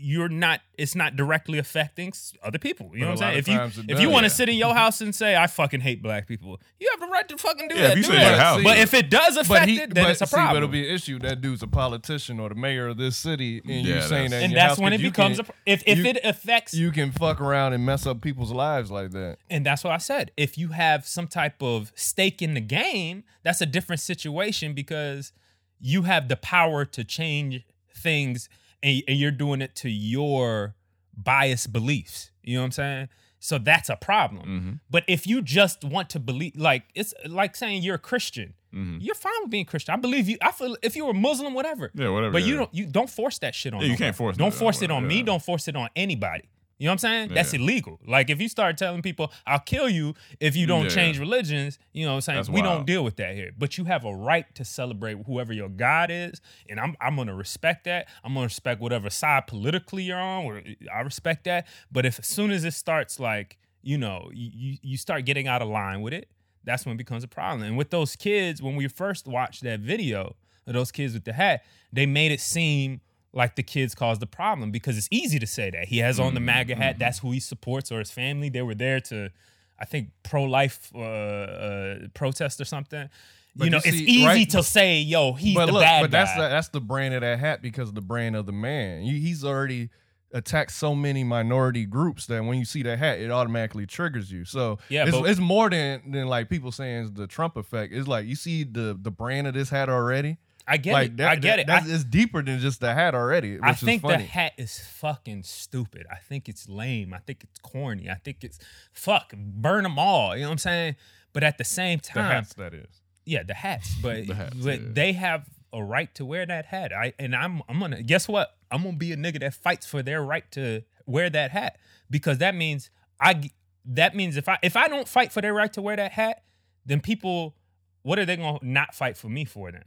You're 0.00 0.28
not. 0.28 0.60
It's 0.76 0.94
not 0.94 1.16
directly 1.16 1.58
affecting 1.58 2.12
other 2.44 2.58
people. 2.58 2.86
You 2.92 2.92
But 2.92 2.98
know 3.00 3.06
what 3.06 3.10
I'm 3.10 3.16
saying? 3.32 3.38
If 3.38 3.48
you 3.48 3.56
times 3.58 3.78
it 3.78 3.90
if 3.90 4.00
you 4.00 4.08
want 4.08 4.22
to 4.26 4.28
Yeah. 4.28 4.34
sit 4.34 4.48
in 4.48 4.54
your 4.54 4.72
house 4.72 5.00
and 5.00 5.12
say 5.12 5.34
I 5.34 5.48
fucking 5.48 5.80
hate 5.80 6.02
black 6.04 6.28
people, 6.28 6.60
you 6.78 6.88
have 6.92 7.00
the 7.00 7.08
right 7.08 7.28
to 7.28 7.36
fucking 7.36 7.66
do 7.66 7.74
Yeah, 7.74 7.88
that. 7.88 7.90
if 7.90 7.96
you 7.98 8.02
do 8.04 8.12
that. 8.12 8.30
your 8.30 8.38
house. 8.38 8.62
but 8.62 8.78
if 8.78 8.94
it 8.94 9.10
does 9.10 9.36
affect 9.36 9.66
he, 9.68 9.80
it, 9.80 9.92
then 9.94 10.04
but 10.04 10.10
it's 10.12 10.20
a 10.22 10.26
see, 10.28 10.36
but 10.36 10.36
problem. 10.36 10.56
it'll 10.58 10.68
be 10.68 10.88
an 10.88 10.94
issue. 10.94 11.18
That 11.18 11.40
dude's 11.40 11.64
a 11.64 11.66
politician 11.66 12.38
or 12.38 12.48
the 12.48 12.54
mayor 12.54 12.86
of 12.86 12.96
this 12.96 13.16
city, 13.16 13.58
and 13.58 13.84
Yeah, 13.84 13.96
you 13.96 14.02
saying 14.02 14.02
that's- 14.02 14.30
that, 14.30 14.36
in 14.36 14.42
and 14.44 14.52
your 14.52 14.60
that's 14.60 14.68
house 14.70 14.78
when 14.78 14.92
'cause 14.92 15.00
it 15.00 15.02
becomes 15.02 15.36
can- 15.38 15.40
a. 15.40 15.44
pro- 15.48 15.54
If 15.66 15.82
if 15.84 15.98
you- 15.98 16.06
it 16.06 16.20
affects 16.22 16.74
you 16.74 16.92
can 16.92 17.10
fuck 17.10 17.40
around 17.40 17.72
and 17.72 17.84
mess 17.84 18.06
up 18.06 18.20
people's 18.20 18.52
lives 18.52 18.92
like 18.92 19.10
that. 19.10 19.38
And 19.50 19.66
that's 19.66 19.82
what 19.82 19.92
I 19.94 19.98
said. 19.98 20.30
If 20.36 20.56
you 20.56 20.68
have 20.68 21.08
some 21.08 21.26
type 21.26 21.60
of 21.60 21.90
stake 21.96 22.40
in 22.40 22.54
the 22.54 22.60
game, 22.60 23.24
that's 23.42 23.60
a 23.60 23.66
different 23.66 24.00
situation 24.00 24.74
because 24.74 25.32
you 25.80 26.02
have 26.02 26.28
the 26.28 26.36
power 26.36 26.84
to 26.84 27.02
change 27.02 27.62
things 27.92 28.48
and, 28.82 29.02
and 29.08 29.18
you're 29.18 29.30
doing 29.30 29.60
it 29.62 29.74
to 29.76 29.90
your 29.90 30.74
biased 31.16 31.72
beliefs. 31.72 32.30
You 32.42 32.54
know 32.54 32.62
what 32.62 32.66
I'm 32.66 32.72
saying? 32.72 33.08
So 33.40 33.58
that's 33.58 33.88
a 33.88 33.96
problem. 33.96 34.46
Mm-hmm. 34.46 34.72
But 34.90 35.04
if 35.06 35.26
you 35.26 35.42
just 35.42 35.84
want 35.84 36.10
to 36.10 36.20
believe, 36.20 36.56
like, 36.56 36.84
it's 36.94 37.14
like 37.26 37.54
saying 37.54 37.82
you're 37.82 37.94
a 37.96 37.98
Christian. 37.98 38.54
Mm-hmm. 38.74 38.98
You're 39.00 39.14
fine 39.14 39.32
with 39.42 39.50
being 39.50 39.64
Christian. 39.64 39.94
I 39.94 39.96
believe 39.96 40.28
you. 40.28 40.38
I 40.42 40.50
feel 40.50 40.76
if 40.82 40.96
you 40.96 41.06
were 41.06 41.14
Muslim, 41.14 41.54
whatever. 41.54 41.90
Yeah, 41.94 42.10
whatever, 42.10 42.32
But 42.32 42.42
you 42.42 42.54
yeah. 42.54 42.58
don't. 42.58 42.74
You 42.74 42.86
don't 42.86 43.08
force 43.08 43.38
that 43.38 43.54
shit 43.54 43.72
on. 43.72 43.80
Yeah, 43.80 43.86
you 43.86 43.96
can't 43.96 44.14
force 44.14 44.36
Don't 44.36 44.52
force 44.52 44.82
it 44.82 44.90
on 44.90 45.04
nobody, 45.04 45.20
me. 45.20 45.22
Don't 45.22 45.42
force 45.42 45.68
it 45.68 45.76
on 45.76 45.88
anybody. 45.96 46.48
You 46.78 46.84
know 46.86 46.90
what 46.90 46.94
I'm 46.94 46.98
saying? 46.98 47.34
That's 47.34 47.52
illegal. 47.54 47.98
Like 48.06 48.30
if 48.30 48.40
you 48.40 48.48
start 48.48 48.78
telling 48.78 49.02
people, 49.02 49.32
"I'll 49.46 49.58
kill 49.58 49.88
you 49.88 50.14
if 50.38 50.54
you 50.54 50.64
don't 50.66 50.84
Yeah. 50.84 50.90
change 50.90 51.18
religions," 51.18 51.76
you 51.92 52.04
know 52.04 52.12
what 52.12 52.16
I'm 52.16 52.20
saying? 52.20 52.36
That's 52.38 52.48
we 52.50 52.62
don't 52.62 52.86
deal 52.86 53.02
with 53.02 53.16
that 53.16 53.34
here. 53.34 53.50
But 53.58 53.76
you 53.78 53.84
have 53.86 54.04
a 54.04 54.14
right 54.14 54.46
to 54.54 54.64
celebrate 54.64 55.16
whoever 55.26 55.52
your 55.52 55.68
God 55.68 56.10
is, 56.10 56.40
and 56.68 56.78
I'm 56.78 56.96
I'm 57.00 57.16
gonna 57.16 57.34
respect 57.34 57.82
that. 57.84 58.06
I'm 58.22 58.34
gonna 58.34 58.44
respect 58.46 58.80
whatever 58.80 59.10
side 59.10 59.48
politically 59.48 60.04
you're 60.04 60.18
on. 60.20 60.76
I 60.94 61.00
respect 61.00 61.44
that. 61.44 61.66
But 61.90 62.06
if 62.06 62.20
as 62.20 62.26
soon 62.28 62.52
as 62.52 62.64
it 62.64 62.74
starts 62.74 63.18
like 63.18 63.58
you 63.82 63.98
know 63.98 64.30
you 64.32 64.50
you, 64.54 64.78
you 64.82 64.96
start 64.96 65.24
getting 65.24 65.48
out 65.48 65.62
of 65.62 65.68
line 65.68 66.00
with 66.00 66.12
it, 66.14 66.28
that's 66.62 66.86
when 66.86 66.94
it 66.94 66.98
becomes 66.98 67.24
a 67.24 67.28
problem. 67.28 67.62
And 67.64 67.76
with 67.76 67.90
those 67.90 68.14
kids, 68.14 68.62
when 68.62 68.76
we 68.76 68.86
first 68.86 69.26
watched 69.26 69.64
that 69.64 69.80
video 69.80 70.36
of 70.64 70.74
those 70.74 70.92
kids 70.92 71.14
with 71.14 71.24
the 71.24 71.32
hat, 71.32 71.64
they 71.92 72.06
made 72.06 72.30
it 72.30 72.40
seem 72.40 73.00
like 73.32 73.56
the 73.56 73.62
kids 73.62 73.94
caused 73.94 74.20
the 74.20 74.26
problem 74.26 74.70
because 74.70 74.96
it's 74.96 75.08
easy 75.10 75.38
to 75.38 75.46
say 75.46 75.70
that 75.70 75.88
he 75.88 75.98
has 75.98 76.18
on 76.18 76.34
the 76.34 76.40
MAGA 76.40 76.74
hat. 76.76 76.98
That's 76.98 77.18
who 77.18 77.30
he 77.30 77.40
supports 77.40 77.92
or 77.92 77.98
his 77.98 78.10
family. 78.10 78.48
They 78.48 78.62
were 78.62 78.74
there 78.74 79.00
to, 79.00 79.30
I 79.78 79.84
think, 79.84 80.10
pro 80.22 80.44
life 80.44 80.90
uh, 80.94 80.98
uh, 81.00 81.98
protest 82.14 82.60
or 82.60 82.64
something. 82.64 83.08
But 83.54 83.64
you 83.64 83.70
know, 83.70 83.76
you 83.78 83.82
it's 83.92 83.96
easy 83.96 84.24
right- 84.24 84.50
to 84.50 84.62
say, 84.62 85.00
"Yo, 85.00 85.32
he's 85.32 85.54
but 85.54 85.66
the 85.66 85.72
look, 85.72 85.82
bad 85.82 86.02
but 86.02 86.10
that's 86.10 86.34
the, 86.34 86.42
that's 86.42 86.68
the 86.68 86.80
brand 86.80 87.14
of 87.14 87.22
that 87.22 87.38
hat 87.40 87.60
because 87.60 87.88
of 87.88 87.94
the 87.94 88.00
brand 88.00 88.36
of 88.36 88.46
the 88.46 88.52
man. 88.52 89.02
He's 89.02 89.44
already 89.44 89.90
attacked 90.32 90.72
so 90.72 90.94
many 90.94 91.24
minority 91.24 91.86
groups 91.86 92.26
that 92.26 92.44
when 92.44 92.58
you 92.58 92.64
see 92.64 92.82
that 92.82 92.98
hat, 92.98 93.18
it 93.18 93.30
automatically 93.30 93.86
triggers 93.86 94.30
you. 94.30 94.44
So 94.44 94.78
Yeah, 94.90 95.06
it's, 95.06 95.16
but- 95.16 95.28
it's 95.28 95.40
more 95.40 95.70
than 95.70 96.10
than 96.12 96.28
like 96.28 96.48
people 96.48 96.70
saying 96.70 97.02
it's 97.04 97.10
the 97.12 97.26
Trump 97.26 97.56
effect. 97.56 97.92
It's 97.92 98.06
like 98.08 98.26
you 98.26 98.36
see 98.36 98.64
the 98.64 98.96
the 99.00 99.10
brand 99.10 99.46
of 99.46 99.54
this 99.54 99.70
hat 99.70 99.88
already. 99.88 100.38
I 100.68 100.76
get 100.76 100.92
like 100.92 101.06
it. 101.08 101.16
that- 101.18 101.28
I 101.28 101.34
get 101.36 101.42
that- 101.42 101.58
it. 101.60 101.66
That's, 101.66 101.88
I- 101.88 101.94
it's 101.94 102.04
deeper 102.04 102.42
than 102.42 102.58
just 102.60 102.80
the 102.80 102.92
hat 102.94 103.14
already. 103.14 103.54
Which 103.54 103.62
I 103.64 103.72
think 103.72 104.02
the 104.02 104.18
hat 104.18 104.52
is 104.58 104.78
fucking 104.78 105.42
stupid. 105.44 106.06
I 106.10 106.16
think 106.16 106.48
it's 106.48 106.68
lame. 106.68 107.14
I 107.14 107.18
think 107.18 107.42
it's 107.44 107.58
corny. 107.60 108.08
I 108.10 108.14
think 108.14 108.44
it's 108.44 108.58
fuck. 108.92 109.32
Burn 109.36 109.82
them 109.84 109.98
all. 109.98 110.36
You 110.36 110.42
know 110.42 110.48
what 110.48 110.52
I'm 110.52 110.58
saying? 110.58 110.96
But 111.32 111.42
at 111.42 111.58
the 111.58 111.64
same 111.64 112.00
time, 112.00 112.24
the 112.24 112.34
hats 112.34 112.54
that 112.54 112.74
is. 112.74 112.86
Yeah, 113.24 113.42
the 113.42 113.54
hats, 113.54 113.94
but, 114.02 114.26
The 114.26 114.34
hats, 114.34 114.56
but 114.56 114.80
yeah. 114.80 114.88
they 114.92 115.12
have 115.12 115.46
a 115.72 115.84
right 115.84 116.14
to 116.14 116.24
wear 116.24 116.46
that 116.46 116.64
hat. 116.66 116.92
I 116.94 117.12
and 117.18 117.36
I'm 117.36 117.60
I'm 117.68 117.78
gonna 117.78 118.02
guess 118.02 118.26
what? 118.26 118.56
I'm 118.70 118.82
gonna 118.82 118.96
be 118.96 119.12
a 119.12 119.16
nigga 119.16 119.40
that 119.40 119.54
fights 119.54 119.86
for 119.86 120.02
their 120.02 120.22
right 120.22 120.50
to 120.52 120.82
wear 121.06 121.28
that 121.30 121.50
hat 121.50 121.78
because 122.10 122.38
that 122.38 122.54
means 122.54 122.88
I 123.20 123.50
that 123.84 124.14
means 124.16 124.36
if 124.38 124.48
I 124.48 124.58
if 124.62 124.76
I 124.76 124.88
don't 124.88 125.06
fight 125.06 125.30
for 125.32 125.42
their 125.42 125.52
right 125.52 125.72
to 125.74 125.82
wear 125.82 125.96
that 125.96 126.12
hat, 126.12 126.42
then 126.86 127.00
people 127.00 127.54
what 128.02 128.18
are 128.18 128.24
they 128.24 128.36
gonna 128.36 128.58
not 128.62 128.94
fight 128.94 129.18
for 129.18 129.28
me 129.28 129.44
for 129.44 129.70
then? 129.70 129.84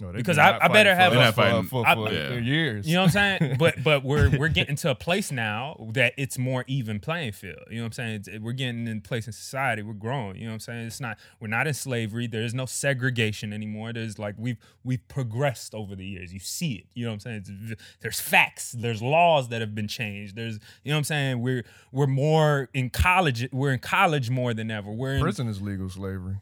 Oh, 0.00 0.06
no, 0.06 0.12
Because 0.12 0.38
I- 0.38 0.58
I 0.60 0.68
better 0.68 0.94
have 0.94 1.12
for 1.12 1.18
a- 1.18 1.22
us 1.22 1.34
for, 1.34 1.42
fighting- 1.42 1.62
for, 1.64 1.86
I- 1.86 1.94
for 1.94 2.12
Yeah. 2.12 2.34
years. 2.38 2.86
You 2.86 2.94
know 2.94 3.00
what 3.02 3.16
I'm 3.16 3.38
saying? 3.40 3.56
but 3.58 3.82
but 3.82 4.04
we're 4.04 4.30
we're 4.38 4.48
getting 4.48 4.76
to 4.76 4.90
a 4.90 4.94
place 4.94 5.32
now 5.32 5.76
that 5.92 6.12
it's 6.16 6.38
more 6.38 6.64
even 6.68 7.00
playing 7.00 7.32
field. 7.32 7.58
You 7.68 7.78
know 7.78 7.82
what 7.82 7.86
I'm 7.86 7.92
saying? 7.92 8.14
It's, 8.14 8.28
we're 8.40 8.52
getting 8.52 8.86
in 8.86 9.00
place 9.00 9.26
in 9.26 9.32
society. 9.32 9.82
We're 9.82 9.94
growing. 9.94 10.36
You 10.36 10.44
know 10.44 10.50
what 10.50 10.54
I'm 10.54 10.60
saying? 10.60 10.86
It's 10.86 11.00
not 11.00 11.18
we're 11.40 11.48
not 11.48 11.66
in 11.66 11.74
slavery. 11.74 12.28
There 12.28 12.42
is 12.42 12.54
no 12.54 12.64
segregation 12.66 13.52
anymore. 13.52 13.92
There's 13.92 14.18
like 14.20 14.36
we've 14.38 14.58
we've 14.84 15.06
progressed 15.08 15.74
over 15.74 15.96
the 15.96 16.06
years. 16.06 16.32
You 16.32 16.38
see 16.40 16.74
it. 16.74 16.86
You 16.94 17.04
know 17.06 17.10
what 17.10 17.14
I'm 17.26 17.44
saying? 17.44 17.44
It's, 17.72 17.82
there's 18.00 18.20
facts. 18.20 18.72
There's 18.78 19.02
laws 19.02 19.48
that 19.48 19.60
have 19.60 19.74
been 19.74 19.88
changed. 19.88 20.36
There's 20.36 20.60
you 20.84 20.90
know 20.90 20.94
what 20.94 20.98
I'm 20.98 21.04
saying? 21.04 21.40
We're 21.42 21.64
we're 21.90 22.06
more 22.06 22.68
in 22.72 22.90
college. 22.90 23.48
We're 23.52 23.72
in 23.72 23.80
college 23.80 24.30
more 24.30 24.54
than 24.54 24.70
ever. 24.70 24.92
We're 24.92 25.14
in 25.14 25.20
Prison 25.22 25.48
is 25.48 25.60
legal 25.60 25.88
slavery. 25.90 26.36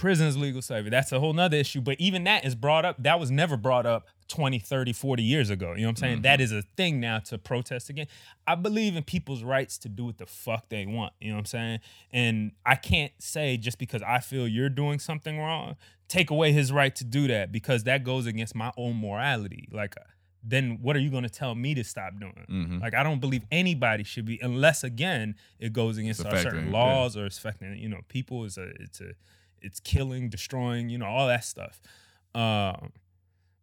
Prison 0.00 0.26
is 0.26 0.36
legal 0.36 0.62
slavery. 0.62 0.88
That's 0.88 1.12
a 1.12 1.20
whole 1.20 1.34
nother 1.34 1.58
issue. 1.58 1.82
But 1.82 2.00
even 2.00 2.24
that 2.24 2.44
is 2.46 2.54
brought 2.54 2.84
up. 2.86 2.96
That 3.02 3.20
was 3.20 3.30
never 3.30 3.58
brought 3.58 3.84
up 3.84 4.06
20, 4.28 4.58
30, 4.58 4.94
40 4.94 5.22
years 5.22 5.50
ago. 5.50 5.74
You 5.74 5.82
know 5.82 5.88
what 5.88 5.90
I'm 5.90 5.96
saying? 5.96 6.22
That 6.22 6.40
is 6.40 6.52
a 6.52 6.62
thing 6.62 7.00
now 7.00 7.18
to 7.18 7.36
protest 7.36 7.90
again. 7.90 8.06
I 8.46 8.54
believe 8.54 8.96
in 8.96 9.02
people's 9.02 9.42
rights 9.42 9.76
to 9.78 9.88
do 9.90 10.06
what 10.06 10.16
the 10.16 10.24
fuck 10.24 10.70
they 10.70 10.86
want. 10.86 11.12
You 11.20 11.28
know 11.28 11.34
what 11.34 11.40
I'm 11.40 11.44
saying? 11.46 11.80
And 12.12 12.52
I 12.64 12.76
can't 12.76 13.12
say 13.18 13.58
just 13.58 13.78
because 13.78 14.00
I 14.02 14.20
feel 14.20 14.48
you're 14.48 14.70
doing 14.70 14.98
something 14.98 15.38
wrong, 15.38 15.76
take 16.08 16.30
away 16.30 16.52
his 16.52 16.72
right 16.72 16.94
to 16.96 17.04
do 17.04 17.28
that 17.28 17.52
because 17.52 17.84
that 17.84 18.02
goes 18.02 18.24
against 18.24 18.54
my 18.54 18.72
own 18.78 18.96
morality. 18.96 19.68
Like, 19.70 19.94
then 20.42 20.78
what 20.80 20.96
are 20.96 21.00
you 21.00 21.10
going 21.10 21.24
to 21.24 21.28
tell 21.28 21.54
me 21.54 21.74
to 21.74 21.84
stop 21.84 22.18
doing? 22.18 22.46
Mhm. 22.48 22.80
Like, 22.80 22.94
I 22.94 23.02
don't 23.02 23.20
believe 23.20 23.44
anybody 23.50 24.04
should 24.04 24.24
be, 24.24 24.38
unless 24.40 24.82
again 24.82 25.34
it 25.58 25.74
goes 25.74 25.98
against 25.98 26.24
our 26.24 26.32
certain 26.38 26.72
laws 26.72 27.16
or 27.18 27.26
it's 27.26 27.36
affecting, 27.36 27.76
you 27.76 27.90
know, 27.90 28.00
people. 28.08 28.46
It's 28.46 28.56
a, 28.56 28.70
it's 28.80 29.02
a, 29.02 29.12
it's 29.62 29.80
killing, 29.80 30.28
destroying, 30.28 30.88
you 30.88 30.98
know, 30.98 31.06
all 31.06 31.26
that 31.26 31.44
stuff. 31.44 31.80
Um, 32.34 32.92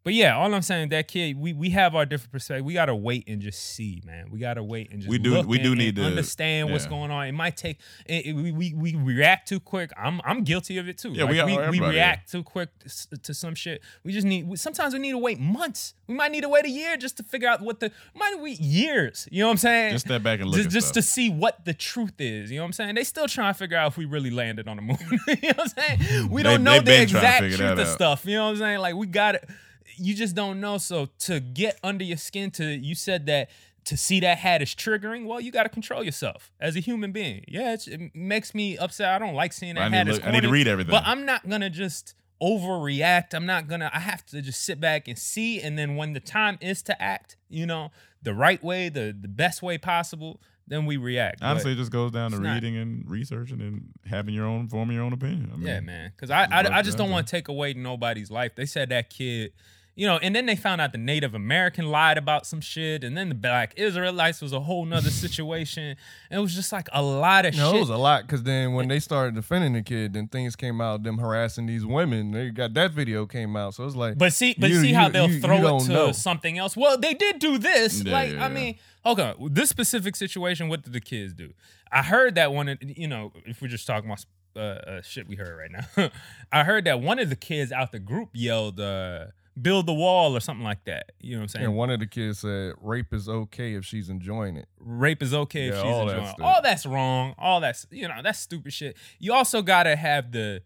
but 0.07 0.13
yeah, 0.13 0.37
all 0.37 0.53
I'm 0.53 0.61
saying 0.61 0.87
that 0.89 1.09
kid, 1.09 1.37
we 1.37 1.51
we 1.51 1.71
have 1.71 1.93
our 1.93 2.05
different 2.05 2.31
perspective. 2.31 2.63
We 2.63 2.73
gotta 2.73 2.95
wait 2.95 3.25
and 3.27 3.41
just 3.41 3.61
see, 3.61 4.01
man. 4.05 4.29
We 4.31 4.39
gotta 4.39 4.63
wait 4.63 4.89
and 4.89 5.01
just 5.01 5.09
We 5.09 5.17
do- 5.17 5.41
we 5.41 5.57
do 5.57 5.71
and- 5.71 5.79
need 5.79 5.87
and 5.89 5.97
to- 5.97 6.03
understand 6.05 6.71
what's 6.71 6.85
going 6.85 7.11
on. 7.11 7.27
It 7.27 7.33
might 7.33 7.57
take 7.57 7.77
it, 8.05 8.27
it- 8.27 8.33
we, 8.33 8.53
we 8.53 8.73
we 8.73 8.95
react 8.95 9.49
too 9.49 9.59
quick. 9.59 9.91
I'm 9.97 10.21
I'm 10.23 10.45
guilty 10.45 10.77
of 10.77 10.87
it 10.87 10.97
too. 10.97 11.11
Yeah, 11.11 11.25
Like, 11.25 11.33
we 11.33 11.43
we, 11.43 11.57
everybody, 11.61 11.95
react 11.97 12.31
too 12.31 12.41
quick 12.41 12.69
to, 13.09 13.17
to 13.17 13.33
some 13.33 13.53
shit. 13.53 13.81
We 14.05 14.13
just 14.13 14.25
need. 14.25 14.47
we- 14.47 14.55
Sometimes 14.55 14.93
we 14.93 14.99
need 15.01 15.11
to 15.11 15.17
wait 15.17 15.41
months. 15.41 15.93
We 16.07 16.15
might 16.15 16.31
need 16.31 16.43
to 16.43 16.47
wait 16.49 16.63
a 16.63 16.69
year 16.69 16.95
just 16.95 17.17
to 17.17 17.23
figure 17.23 17.49
out 17.49 17.59
what 17.59 17.81
the. 17.81 17.91
Might 18.15 18.35
wait 18.39 18.61
years. 18.61 19.27
You 19.29 19.41
know 19.41 19.47
what 19.47 19.51
I'm 19.51 19.57
saying? 19.57 19.91
Just 19.91 20.05
step 20.05 20.23
back 20.23 20.39
and 20.39 20.49
look 20.49 20.57
just, 20.61 20.69
just 20.69 20.93
to 20.93 21.01
see 21.01 21.29
what 21.29 21.65
the 21.65 21.73
truth 21.73 22.13
is. 22.21 22.49
You 22.49 22.59
know 22.59 22.63
what 22.63 22.67
I'm 22.67 22.73
saying? 22.73 22.95
They 22.95 23.03
still 23.03 23.27
trying 23.27 23.53
to 23.53 23.57
figure 23.59 23.75
out 23.75 23.91
if 23.91 23.97
we 23.97 24.05
really 24.05 24.29
landed 24.31 24.69
on 24.69 24.77
the 24.77 24.83
moon. 24.83 24.97
you 25.27 25.35
know 25.49 25.53
what 25.57 25.73
I'm 25.77 25.99
saying? 25.99 26.29
We 26.29 26.43
They- 26.43 26.49
don't 26.49 26.63
know 26.63 26.77
the 26.77 26.83
been 26.83 27.09
trying 27.09 27.41
to 27.41 27.45
exact 27.47 27.57
truth 27.75 27.79
of 27.79 27.87
stuff. 27.89 28.25
You 28.25 28.35
know 28.37 28.45
what 28.45 28.51
I'm 28.51 28.57
saying? 28.57 28.79
Like 28.79 28.95
we 28.95 29.05
got 29.07 29.35
it. 29.35 29.49
You 29.95 30.13
just 30.15 30.35
don't 30.35 30.59
know. 30.59 30.77
So 30.77 31.07
to 31.19 31.39
get 31.39 31.79
under 31.83 32.03
your 32.03 32.17
skin, 32.17 32.51
to 32.51 32.65
you 32.65 32.93
said 32.95 33.25
that 33.27 33.49
to 33.85 33.95
see 33.95 34.19
that 34.19 34.37
hat 34.39 34.61
is 34.61 34.75
triggering. 34.75 35.25
Well, 35.25 35.39
you 35.39 35.51
got 35.51 35.63
to 35.63 35.69
control 35.69 36.03
yourself 36.03 36.51
as 36.59 36.75
a 36.75 36.79
human 36.81 37.11
being. 37.13 37.45
Yeah, 37.47 37.73
it's, 37.73 37.87
it 37.87 38.13
makes 38.13 38.53
me 38.53 38.77
upset. 38.77 39.09
I 39.09 39.19
don't 39.19 39.33
like 39.33 39.53
seeing 39.53 39.75
that 39.75 39.89
need 39.91 39.97
hat 39.97 40.07
as 40.09 40.15
look- 40.17 40.27
I 40.27 40.31
need 40.31 40.41
to 40.43 40.49
read 40.49 40.67
everything. 40.67 40.91
But 40.91 41.03
I'm 41.05 41.25
not 41.25 41.47
gonna 41.47 41.69
just 41.69 42.13
overreact. 42.41 43.33
I'm 43.33 43.45
not 43.45 43.67
gonna. 43.67 43.89
I 43.93 43.99
have 43.99 44.25
to 44.27 44.41
just 44.41 44.63
sit 44.63 44.79
back 44.79 45.07
and 45.07 45.17
see, 45.17 45.61
and 45.61 45.77
then 45.77 45.95
when 45.95 46.13
the 46.13 46.19
time 46.19 46.57
is 46.61 46.81
to 46.83 47.01
act, 47.01 47.37
you 47.49 47.65
know, 47.65 47.91
the 48.21 48.33
right 48.33 48.61
way, 48.63 48.89
the 48.89 49.15
the 49.19 49.27
best 49.27 49.61
way 49.61 49.77
possible, 49.77 50.41
then 50.67 50.85
we 50.85 50.97
react. 50.97 51.39
But- 51.39 51.47
Honestly, 51.47 51.71
it 51.71 51.75
just 51.77 51.91
goes 51.91 52.11
down 52.11 52.31
to 52.31 52.37
it's 52.37 52.43
not- 52.43 52.55
reading 52.55 52.75
and 52.77 53.09
researching 53.09 53.61
and 53.61 53.89
having 54.05 54.33
your 54.33 54.45
own, 54.45 54.67
forming 54.67 54.95
your 54.95 55.05
own 55.05 55.13
opinion. 55.13 55.49
I 55.53 55.57
mean, 55.57 55.67
Yeah, 55.67 55.79
man. 55.79 56.11
Because 56.15 56.29
I, 56.29 56.43
I, 56.51 56.77
I 56.79 56.81
just 56.81 56.97
don't 56.97 57.09
want 57.09 57.25
to 57.27 57.31
take 57.31 57.47
away 57.47 57.73
nobody's 57.73 58.29
life. 58.29 58.53
They 58.55 58.65
said 58.65 58.89
that 58.89 59.09
kid, 59.09 59.53
you 59.97 60.05
know, 60.07 60.17
and 60.19 60.33
then 60.35 60.45
they 60.45 60.55
found 60.55 60.79
out 60.79 60.91
the 60.93 60.97
Native 60.99 61.33
American 61.33 61.87
lied 61.87 62.17
about 62.17 62.45
some 62.45 62.61
shit, 62.61 63.03
and 63.03 63.17
then 63.17 63.29
the 63.29 63.35
Black 63.35 63.73
Israelites 63.75 64.41
was 64.41 64.53
a 64.53 64.59
whole 64.59 64.85
nother 64.85 65.09
situation. 65.25 65.97
And 66.29 66.39
it 66.39 66.41
was 66.41 66.53
just 66.55 66.71
like 66.71 66.87
a 66.93 67.01
lot 67.01 67.45
of 67.47 67.55
No, 67.57 67.71
shit. 67.71 67.75
it 67.77 67.79
was 67.79 67.89
a 67.89 67.97
lot 67.97 68.21
because 68.21 68.43
then 68.43 68.73
when 68.73 68.87
they 68.87 68.99
started 68.99 69.33
defending 69.35 69.73
the 69.73 69.81
kid, 69.81 70.13
then 70.13 70.27
things 70.27 70.55
came 70.55 70.79
out 70.79 71.01
them 71.03 71.17
harassing 71.17 71.65
these 71.65 71.83
women. 71.85 72.31
They 72.31 72.51
got 72.51 72.73
that 72.75 72.91
video 72.91 73.25
came 73.25 73.57
out, 73.57 73.73
so 73.73 73.85
it's 73.85 73.95
like. 73.95 74.17
But 74.17 74.31
see, 74.33 74.55
but 74.57 74.69
you- 74.69 74.79
see 74.81 74.93
how 74.93 75.07
you- 75.07 75.11
they'll 75.13 75.27
you- 75.29 75.35
you 75.35 75.41
throw 75.41 75.77
it 75.77 75.83
to 75.85 75.91
know. 75.91 76.11
something 76.11 76.57
else. 76.59 76.77
Well, 76.77 76.97
they 76.97 77.15
did 77.15 77.39
do 77.39 77.57
this. 77.57 78.03
Yeah, 78.03 78.13
like, 78.13 78.31
yeah, 78.33 78.45
I 78.45 78.47
yeah. 78.49 78.53
mean, 78.53 78.75
okay, 79.05 79.33
this 79.49 79.69
specific 79.69 80.15
situation, 80.15 80.69
what 80.69 80.83
did 80.83 80.93
the 80.93 81.01
kids 81.01 81.33
do? 81.33 81.53
I 81.91 82.03
heard 82.03 82.35
that 82.35 82.53
one. 82.53 82.77
You 82.81 83.07
know, 83.07 83.33
if 83.47 83.61
we're 83.63 83.67
just 83.67 83.87
talking 83.87 84.09
about 84.09 84.23
uh, 84.55 84.59
uh, 84.59 85.01
shit 85.01 85.27
we 85.27 85.35
heard 85.37 85.57
right 85.57 85.71
now, 85.71 86.09
I 86.51 86.63
heard 86.63 86.85
that 86.85 86.99
one 87.01 87.17
of 87.19 87.29
the 87.29 87.35
kids 87.35 87.71
out 87.71 87.91
the 87.91 87.99
group 87.99 88.29
yelled, 88.33 88.79
uh, 88.79 89.25
"Build 89.61 89.85
the 89.85 89.93
wall" 89.93 90.35
or 90.35 90.39
something 90.39 90.63
like 90.63 90.83
that. 90.85 91.11
You 91.19 91.33
know 91.33 91.39
what 91.39 91.43
I'm 91.43 91.47
saying? 91.49 91.65
And 91.65 91.75
one 91.75 91.89
of 91.89 91.99
the 91.99 92.07
kids 92.07 92.39
said, 92.39 92.73
"Rape 92.81 93.13
is 93.13 93.27
okay 93.29 93.73
if 93.75 93.85
she's 93.85 94.09
enjoying 94.09 94.57
it." 94.57 94.67
rape 94.79 95.21
is 95.21 95.33
okay 95.33 95.67
if 95.67 95.73
Yeah, 95.75 95.81
she's 95.81 95.91
all 95.91 96.05
that 96.05 96.17
enjoying. 96.17 96.33
stuff. 96.35 96.45
All 96.45 96.61
that's 96.61 96.85
wrong. 96.85 97.35
All 97.37 97.59
that's 97.59 97.85
you 97.91 98.07
know 98.07 98.21
that's 98.23 98.39
stupid 98.39 98.71
shit. 98.73 98.95
You 99.19 99.33
also 99.33 99.61
gotta 99.61 99.95
have 99.95 100.31
the 100.31 100.61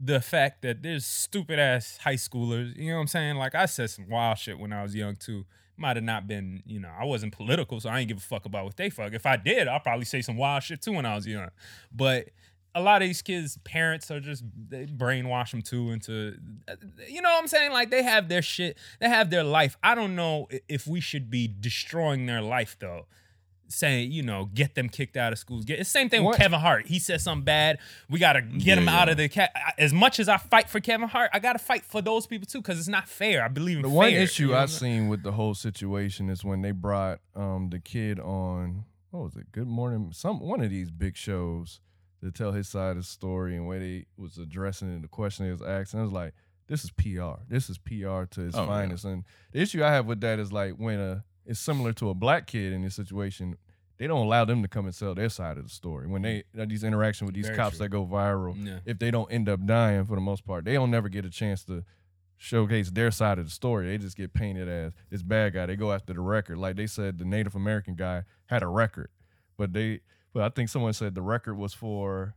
the 0.00 0.20
fact 0.20 0.62
that 0.62 0.82
there's 0.82 1.06
stupid 1.06 1.58
ass 1.58 1.98
high 2.02 2.16
schoolers. 2.16 2.76
You 2.76 2.88
know 2.90 2.96
what 2.96 3.02
I'm 3.02 3.06
saying? 3.06 3.36
Like 3.36 3.54
I 3.54 3.66
said 3.66 3.88
some 3.90 4.08
wild 4.08 4.38
shit 4.38 4.58
when 4.58 4.72
I 4.72 4.82
was 4.82 4.94
young 4.94 5.16
too. 5.16 5.44
Might 5.76 5.96
have 5.96 6.04
not 6.04 6.26
been, 6.28 6.62
you 6.66 6.78
know, 6.80 6.90
I 6.96 7.04
wasn't 7.04 7.32
political, 7.32 7.80
so 7.80 7.88
I 7.88 8.00
ain't 8.00 8.08
give 8.08 8.18
a 8.18 8.20
fuck 8.20 8.44
about 8.44 8.64
what 8.66 8.76
they 8.76 8.90
fuck. 8.90 9.12
If 9.14 9.24
I 9.26 9.36
did, 9.36 9.68
I'll 9.68 9.80
probably 9.80 10.04
say 10.04 10.20
some 10.20 10.36
wild 10.36 10.62
shit 10.62 10.82
too 10.82 10.92
when 10.92 11.06
I 11.06 11.14
was 11.14 11.26
young. 11.26 11.48
But 11.90 12.28
a 12.74 12.80
lot 12.80 13.02
of 13.02 13.08
these 13.08 13.22
kids' 13.22 13.58
parents 13.64 14.10
are 14.10 14.20
just 14.20 14.44
they 14.68 14.86
brainwash 14.86 15.50
them 15.50 15.62
too 15.62 15.90
into, 15.90 16.36
you 17.08 17.20
know 17.20 17.28
what 17.30 17.40
I'm 17.42 17.48
saying? 17.48 17.72
Like 17.72 17.90
they 17.90 18.02
have 18.02 18.28
their 18.28 18.42
shit, 18.42 18.78
they 19.00 19.08
have 19.08 19.30
their 19.30 19.44
life. 19.44 19.76
I 19.82 19.94
don't 19.94 20.16
know 20.16 20.48
if 20.68 20.86
we 20.86 21.00
should 21.00 21.30
be 21.30 21.48
destroying 21.48 22.26
their 22.26 22.42
life 22.42 22.76
though. 22.80 23.06
Saying, 23.68 24.12
you 24.12 24.22
know, 24.22 24.50
get 24.52 24.74
them 24.74 24.90
kicked 24.90 25.16
out 25.16 25.32
of 25.32 25.38
schools. 25.38 25.64
Get 25.64 25.80
it's 25.80 25.88
the 25.88 25.98
same 25.98 26.10
thing 26.10 26.24
with 26.24 26.36
Kevin 26.36 26.60
Hart. 26.60 26.86
He 26.86 26.98
said 26.98 27.22
something 27.22 27.44
bad. 27.44 27.78
We 28.10 28.18
gotta 28.18 28.42
get 28.42 28.76
him 28.76 28.86
out 28.86 29.08
yeah. 29.08 29.12
of 29.12 29.16
the 29.16 29.30
cat. 29.30 29.50
As 29.78 29.94
much 29.94 30.20
as 30.20 30.28
I 30.28 30.36
fight 30.36 30.68
for 30.68 30.78
Kevin 30.78 31.08
Hart, 31.08 31.30
I 31.32 31.38
gotta 31.38 31.58
fight 31.58 31.82
for 31.86 32.02
those 32.02 32.26
people 32.26 32.46
too 32.46 32.60
because 32.60 32.78
it's 32.78 32.88
not 32.88 33.08
fair. 33.08 33.42
I 33.42 33.48
believe 33.48 33.76
in 33.76 33.82
The 33.82 33.88
fair. 33.88 33.96
one 33.96 34.12
you 34.12 34.18
issue 34.18 34.48
know 34.48 34.56
I'm 34.56 34.62
I've 34.64 34.70
seen 34.70 35.08
with 35.08 35.22
the 35.22 35.32
whole 35.32 35.54
situation 35.54 36.28
is 36.28 36.44
when 36.44 36.60
they 36.60 36.72
brought 36.72 37.20
um 37.34 37.70
the 37.70 37.78
kid 37.78 38.20
on 38.20 38.84
what 39.10 39.24
was 39.24 39.36
it? 39.36 39.52
Good 39.52 39.68
Morning, 39.68 40.10
some 40.12 40.40
one 40.40 40.60
of 40.60 40.68
these 40.68 40.90
big 40.90 41.16
shows 41.16 41.80
to 42.22 42.30
tell 42.30 42.52
his 42.52 42.68
side 42.68 42.92
of 42.92 42.96
the 42.98 43.02
story 43.02 43.56
and 43.56 43.66
where 43.66 43.78
they 43.80 44.06
was 44.16 44.38
addressing 44.38 44.94
it, 44.94 45.02
the 45.02 45.08
question 45.08 45.46
he 45.46 45.52
was 45.52 45.62
asking. 45.62 46.00
I 46.00 46.02
was 46.04 46.12
like, 46.12 46.34
this 46.68 46.84
is 46.84 46.90
PR. 46.90 47.42
This 47.48 47.68
is 47.68 47.78
PR 47.78 48.24
to 48.30 48.46
its 48.46 48.56
Oh, 48.56 48.62
yeah. 48.62 48.66
finest. 48.66 49.04
And 49.04 49.24
the 49.52 49.60
issue 49.60 49.82
I 49.84 49.90
have 49.92 50.06
with 50.06 50.20
that 50.20 50.38
is 50.38 50.52
like 50.52 50.74
when 50.74 50.98
a 51.00 51.24
it's 51.44 51.58
similar 51.60 51.92
to 51.94 52.08
a 52.10 52.14
black 52.14 52.46
kid 52.46 52.72
in 52.72 52.82
this 52.82 52.94
situation. 52.94 53.56
They 53.98 54.06
don't 54.08 54.24
allow 54.24 54.44
them 54.44 54.62
to 54.62 54.68
come 54.68 54.86
and 54.86 54.94
sell 54.94 55.14
their 55.14 55.28
side 55.28 55.58
of 55.58 55.64
the 55.64 55.70
story 55.70 56.08
when 56.08 56.22
they 56.22 56.42
mm. 56.56 56.68
these 56.68 56.82
interaction 56.82 57.26
with 57.26 57.36
these 57.36 57.46
Very 57.46 57.56
cops 57.56 57.76
true. 57.76 57.84
that 57.84 57.90
go 57.90 58.04
viral. 58.04 58.56
Yeah. 58.64 58.78
If 58.84 58.98
they 58.98 59.10
don't 59.12 59.30
end 59.30 59.48
up 59.48 59.64
dying 59.64 60.04
for 60.06 60.16
the 60.16 60.20
most 60.20 60.44
part, 60.44 60.64
they 60.64 60.72
don't 60.74 60.90
never 60.90 61.08
get 61.08 61.24
a 61.24 61.30
chance 61.30 61.62
to 61.64 61.84
showcase 62.36 62.90
their 62.90 63.12
side 63.12 63.38
of 63.38 63.44
the 63.44 63.50
story. 63.50 63.86
They 63.86 63.98
just 63.98 64.16
get 64.16 64.32
painted 64.32 64.68
as 64.68 64.92
this 65.10 65.22
bad 65.22 65.52
guy. 65.54 65.66
They 65.66 65.76
go 65.76 65.92
after 65.92 66.12
the 66.12 66.20
record. 66.20 66.58
Like 66.58 66.74
they 66.76 66.88
said, 66.88 67.18
the 67.18 67.24
Native 67.24 67.54
American 67.54 67.94
guy 67.94 68.24
had 68.46 68.64
a 68.64 68.66
record, 68.66 69.10
but 69.56 69.72
they, 69.72 70.00
but 70.32 70.42
I 70.42 70.48
think 70.48 70.68
someone 70.68 70.92
said 70.92 71.14
the 71.14 71.22
record 71.22 71.56
was 71.56 71.74
for 71.74 72.34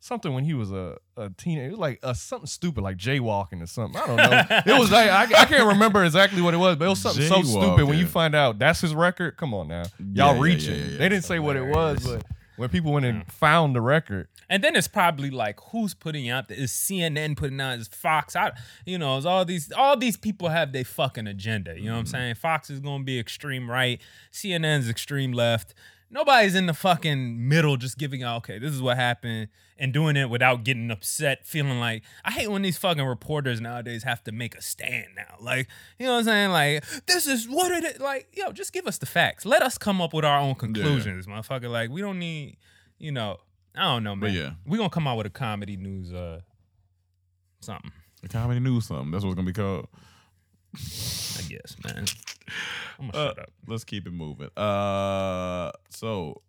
something 0.00 0.34
when 0.34 0.44
he 0.44 0.54
was 0.54 0.70
a, 0.70 0.98
a 1.16 1.30
teenager. 1.30 1.66
It 1.66 1.70
was 1.70 1.78
like 1.78 1.98
uh, 2.02 2.12
something 2.12 2.46
stupid, 2.46 2.82
like 2.82 2.96
jaywalking 2.96 3.62
or 3.62 3.66
something. 3.66 4.00
I 4.00 4.06
don't 4.06 4.16
know. 4.16 4.60
it 4.74 4.78
was 4.78 4.90
like 4.90 5.10
I, 5.10 5.42
I 5.42 5.44
can't 5.46 5.66
remember 5.66 6.04
exactly 6.04 6.42
what 6.42 6.54
it 6.54 6.58
was, 6.58 6.76
but 6.76 6.86
it 6.86 6.88
was 6.88 7.00
something 7.00 7.26
so 7.26 7.42
stupid. 7.42 7.86
When 7.86 7.98
you 7.98 8.06
find 8.06 8.34
out 8.34 8.58
that's 8.58 8.80
his 8.80 8.94
record, 8.94 9.36
come 9.36 9.54
on 9.54 9.68
now, 9.68 9.84
y'all 9.98 10.34
yeah, 10.34 10.40
reaching. 10.40 10.76
yeah. 10.78 10.98
They 10.98 11.08
didn't 11.08 11.24
say 11.24 11.38
what 11.38 11.56
it 11.56 11.66
was, 11.66 12.06
but 12.06 12.24
when 12.56 12.68
people 12.68 12.92
went 12.92 13.06
and 13.06 13.30
found 13.32 13.74
the 13.74 13.80
record. 13.80 14.28
And 14.48 14.62
then 14.62 14.76
it's 14.76 14.88
probably 14.88 15.30
like 15.30 15.58
who's 15.70 15.94
putting 15.94 16.28
out 16.28 16.48
the 16.48 16.54
is 16.54 16.70
CNN 16.70 17.36
putting 17.36 17.60
out 17.60 17.78
is 17.78 17.88
Fox 17.88 18.36
I 18.36 18.52
you 18.84 18.98
know 18.98 19.16
it's 19.16 19.26
all 19.26 19.44
these 19.44 19.72
all 19.72 19.96
these 19.96 20.16
people 20.16 20.48
have 20.48 20.72
their 20.72 20.84
fucking 20.84 21.26
agenda 21.26 21.78
you 21.78 21.86
know 21.86 21.94
what 21.94 22.00
I'm 22.00 22.06
saying 22.06 22.34
Fox 22.34 22.68
is 22.68 22.80
gonna 22.80 23.04
be 23.04 23.18
extreme 23.18 23.70
right 23.70 24.00
CNN's 24.32 24.88
extreme 24.88 25.32
left 25.32 25.74
nobody's 26.14 26.54
in 26.54 26.64
the 26.66 26.72
fucking 26.72 27.46
middle 27.46 27.76
just 27.76 27.98
giving 27.98 28.22
out 28.22 28.38
okay 28.38 28.58
this 28.58 28.72
is 28.72 28.80
what 28.80 28.96
happened 28.96 29.48
and 29.76 29.92
doing 29.92 30.16
it 30.16 30.30
without 30.30 30.64
getting 30.64 30.90
upset 30.90 31.44
feeling 31.44 31.78
like 31.78 32.02
I 32.24 32.30
hate 32.30 32.50
when 32.50 32.62
these 32.62 32.78
fucking 32.78 33.04
reporters 33.04 33.60
nowadays 33.60 34.04
have 34.04 34.24
to 34.24 34.32
make 34.32 34.54
a 34.54 34.62
stand 34.62 35.08
now 35.16 35.34
like 35.40 35.68
you 35.98 36.06
know 36.06 36.12
what 36.12 36.18
I'm 36.20 36.24
saying 36.24 36.50
like 36.50 36.84
this 37.06 37.26
is 37.26 37.46
what 37.46 37.70
it 37.72 37.84
is 37.84 38.00
like 38.00 38.28
yo 38.32 38.52
just 38.52 38.72
give 38.72 38.86
us 38.86 38.96
the 38.96 39.06
facts 39.06 39.44
let 39.44 39.60
us 39.60 39.76
come 39.76 40.00
up 40.00 40.14
with 40.14 40.24
our 40.24 40.38
own 40.38 40.54
conclusions 40.54 41.26
motherfucker 41.26 41.70
like 41.70 41.90
we 41.90 42.00
don't 42.00 42.18
need 42.18 42.56
you 42.98 43.12
know 43.12 43.38
I 43.76 43.82
don't 43.82 44.04
know, 44.04 44.14
man. 44.14 44.20
But 44.20 44.32
yeah. 44.32 44.50
we're 44.66 44.76
gonna 44.76 44.90
come 44.90 45.06
out 45.06 45.16
with 45.16 45.26
a 45.26 45.30
comedy 45.30 45.76
news, 45.76 46.12
uh, 46.12 46.40
something. 47.60 47.90
The 48.22 48.28
comedy 48.28 48.60
news 48.60 48.86
something. 48.86 49.10
That's 49.10 49.24
what 49.24 49.30
it's 49.30 49.36
gonna 49.36 49.46
be 49.46 49.52
called. 49.52 49.88
I 50.74 51.42
guess, 51.48 51.76
man. 51.84 52.04
I'm 52.98 53.10
gonna 53.10 53.24
Uh, 53.24 53.28
shut 53.30 53.38
up. 53.40 53.50
Let's 53.66 53.84
keep 53.84 54.06
it 54.06 54.12
moving. 54.12 54.50
Uh, 54.56 55.72
so 55.90 56.42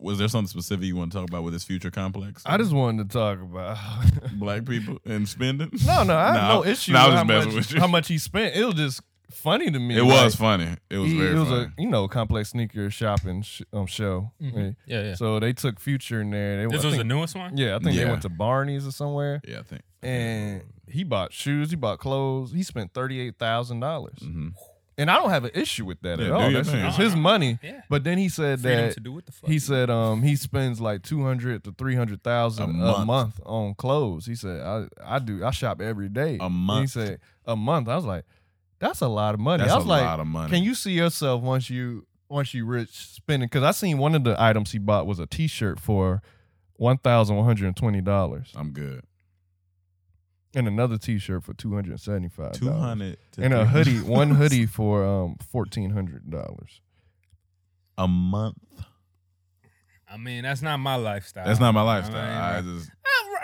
was 0.00 0.18
there 0.18 0.28
something 0.28 0.46
specific 0.48 0.84
you 0.86 0.94
want 0.96 1.10
to 1.10 1.18
talk 1.18 1.28
about 1.28 1.42
with 1.42 1.52
this 1.52 1.64
future 1.64 1.90
complex? 1.90 2.42
I 2.46 2.56
just 2.56 2.72
wanted 2.72 3.10
to 3.10 3.12
talk 3.18 3.40
about. 3.40 3.76
black 4.34 4.64
people 4.64 4.98
and 5.04 5.28
spending. 5.28 5.70
no, 5.86 6.04
no, 6.04 6.16
I 6.16 6.26
have 6.26 6.34
Nah, 6.34 6.54
no 6.54 6.64
issue. 6.64 6.92
nah, 6.92 7.06
with 7.06 7.14
how 7.16 7.24
much, 7.24 7.46
with. 7.54 7.70
How 7.74 7.86
much 7.88 8.08
he 8.08 8.18
spent? 8.18 8.54
It 8.54 8.64
was 8.64 8.74
just 8.76 9.00
funny 9.32 9.70
to 9.72 9.78
me. 9.78 9.96
It 9.98 10.04
like, 10.04 10.24
was 10.24 10.36
funny. 10.36 10.68
It 10.88 10.98
was 10.98 11.10
he- 11.10 11.18
very 11.18 11.34
it 11.34 11.38
was 11.38 11.48
funny. 11.48 11.70
a 11.76 11.82
you 11.82 11.88
know 11.88 12.06
complex 12.06 12.50
sneaker 12.50 12.90
shopping 12.90 13.42
sh- 13.42 13.62
um, 13.72 13.86
show. 13.86 14.30
Yeah, 14.38 14.70
yeah. 14.86 15.14
So 15.16 15.40
they 15.40 15.52
took 15.52 15.80
Future 15.80 16.20
in 16.20 16.30
there. 16.30 16.58
They, 16.68 16.72
This 16.76 16.84
I 16.84 16.88
was 16.88 16.96
the 16.96 17.04
newest 17.04 17.34
one. 17.34 17.56
Yeah, 17.56 17.74
I 17.74 17.80
think 17.80 17.96
they 17.96 18.04
went 18.04 18.22
to 18.22 18.28
Barney's 18.28 18.86
or 18.86 18.92
somewhere, 18.92 19.40
yeah, 19.48 19.58
I 19.58 19.62
think. 19.62 19.82
And 20.02 20.62
he 20.86 21.04
bought 21.04 21.32
shoes. 21.32 21.70
He 21.70 21.76
bought 21.76 21.98
clothes. 21.98 22.52
He 22.52 22.62
spent 22.62 22.92
thirty 22.94 23.20
eight 23.20 23.36
thousand 23.38 23.80
dollars, 23.80 24.18
Mhm. 24.22 24.54
and 24.96 25.10
I 25.10 25.16
don't 25.16 25.30
have 25.30 25.44
an 25.44 25.50
issue 25.54 25.84
with 25.84 26.00
that 26.02 26.18
Yeah, 26.18 26.26
at 26.26 26.32
all. 26.32 26.50
That's 26.52 26.70
thing. 26.70 26.84
it's 26.84 26.96
his 26.96 27.14
money. 27.16 27.58
Yeah. 27.62 27.82
But 27.88 28.04
then 28.04 28.18
he 28.18 28.28
said 28.28 28.60
Freedom 28.60 28.86
that 28.86 28.94
to 28.94 29.00
do 29.00 29.12
what 29.12 29.26
the 29.26 29.32
fuck. 29.32 29.50
he 29.50 29.58
said 29.58 29.90
um 29.90 30.22
he 30.22 30.36
spends 30.36 30.80
like 30.80 31.02
two 31.02 31.22
hundred 31.22 31.64
to 31.64 31.72
three 31.72 31.94
hundred 31.94 32.22
thousand 32.22 32.80
A 32.80 32.84
a 32.84 33.04
month. 33.04 33.06
month. 33.06 33.40
on 33.44 33.74
clothes. 33.74 34.26
He 34.26 34.34
said 34.34 34.60
I 34.60 34.86
I 35.04 35.18
do 35.18 35.44
I 35.44 35.50
shop 35.50 35.80
every 35.80 36.08
day. 36.08 36.38
A 36.40 36.44
And 36.46 36.54
month. 36.54 36.80
He 36.94 37.00
said 37.00 37.20
a 37.46 37.56
month. 37.56 37.88
I 37.88 37.96
was 37.96 38.04
like, 38.04 38.24
that's 38.78 39.00
a 39.00 39.08
lot 39.08 39.34
of 39.34 39.40
money. 39.40 39.62
That's 39.62 39.72
I 39.72 39.76
was 39.76 39.84
a 39.84 39.88
like, 39.88 40.04
lot 40.04 40.20
of 40.20 40.26
money. 40.26 40.50
Can 40.50 40.62
you 40.62 40.74
see 40.74 40.92
yourself 40.92 41.42
once 41.42 41.68
you 41.68 42.06
once 42.28 42.54
you 42.54 42.64
rich 42.66 42.90
spending? 42.90 43.46
Because 43.46 43.62
I 43.64 43.72
seen 43.72 43.98
one 43.98 44.14
of 44.14 44.22
the 44.24 44.40
items 44.40 44.70
he 44.72 44.78
bought 44.78 45.06
was 45.06 45.18
a 45.18 45.26
T 45.26 45.46
shirt 45.48 45.80
for 45.80 46.22
one 46.76 46.98
thousand 46.98 47.36
one 47.36 47.44
hundred 47.44 47.66
and 47.66 47.76
twenty 47.76 48.00
dollars, 48.00 48.52
I'm 48.54 48.70
good. 48.70 49.02
And 50.54 50.66
another 50.68 50.96
T 50.98 51.18
shirt 51.18 51.44
for 51.44 51.54
two 51.54 51.74
hundred 51.74 51.90
and 51.92 52.00
seventy 52.00 52.28
five. 52.28 52.52
Two 52.52 52.70
hundred 52.70 53.18
and 53.36 53.52
a 53.54 53.64
hoodie, 53.66 54.00
one 54.00 54.30
hoodie 54.34 54.66
for 54.66 55.04
um 55.04 55.36
fourteen 55.50 55.90
hundred 55.90 56.30
dollars. 56.30 56.80
a 57.96 58.08
month. 58.08 58.56
I 60.10 60.16
mean, 60.16 60.42
that's 60.44 60.62
not 60.62 60.78
my 60.78 60.94
lifestyle. 60.94 61.44
That's 61.44 61.60
not 61.60 61.72
my 61.72 61.80
I 61.80 61.84
lifestyle. 61.84 62.62
mean, 62.62 62.74
I 62.74 62.78
just 62.78 62.90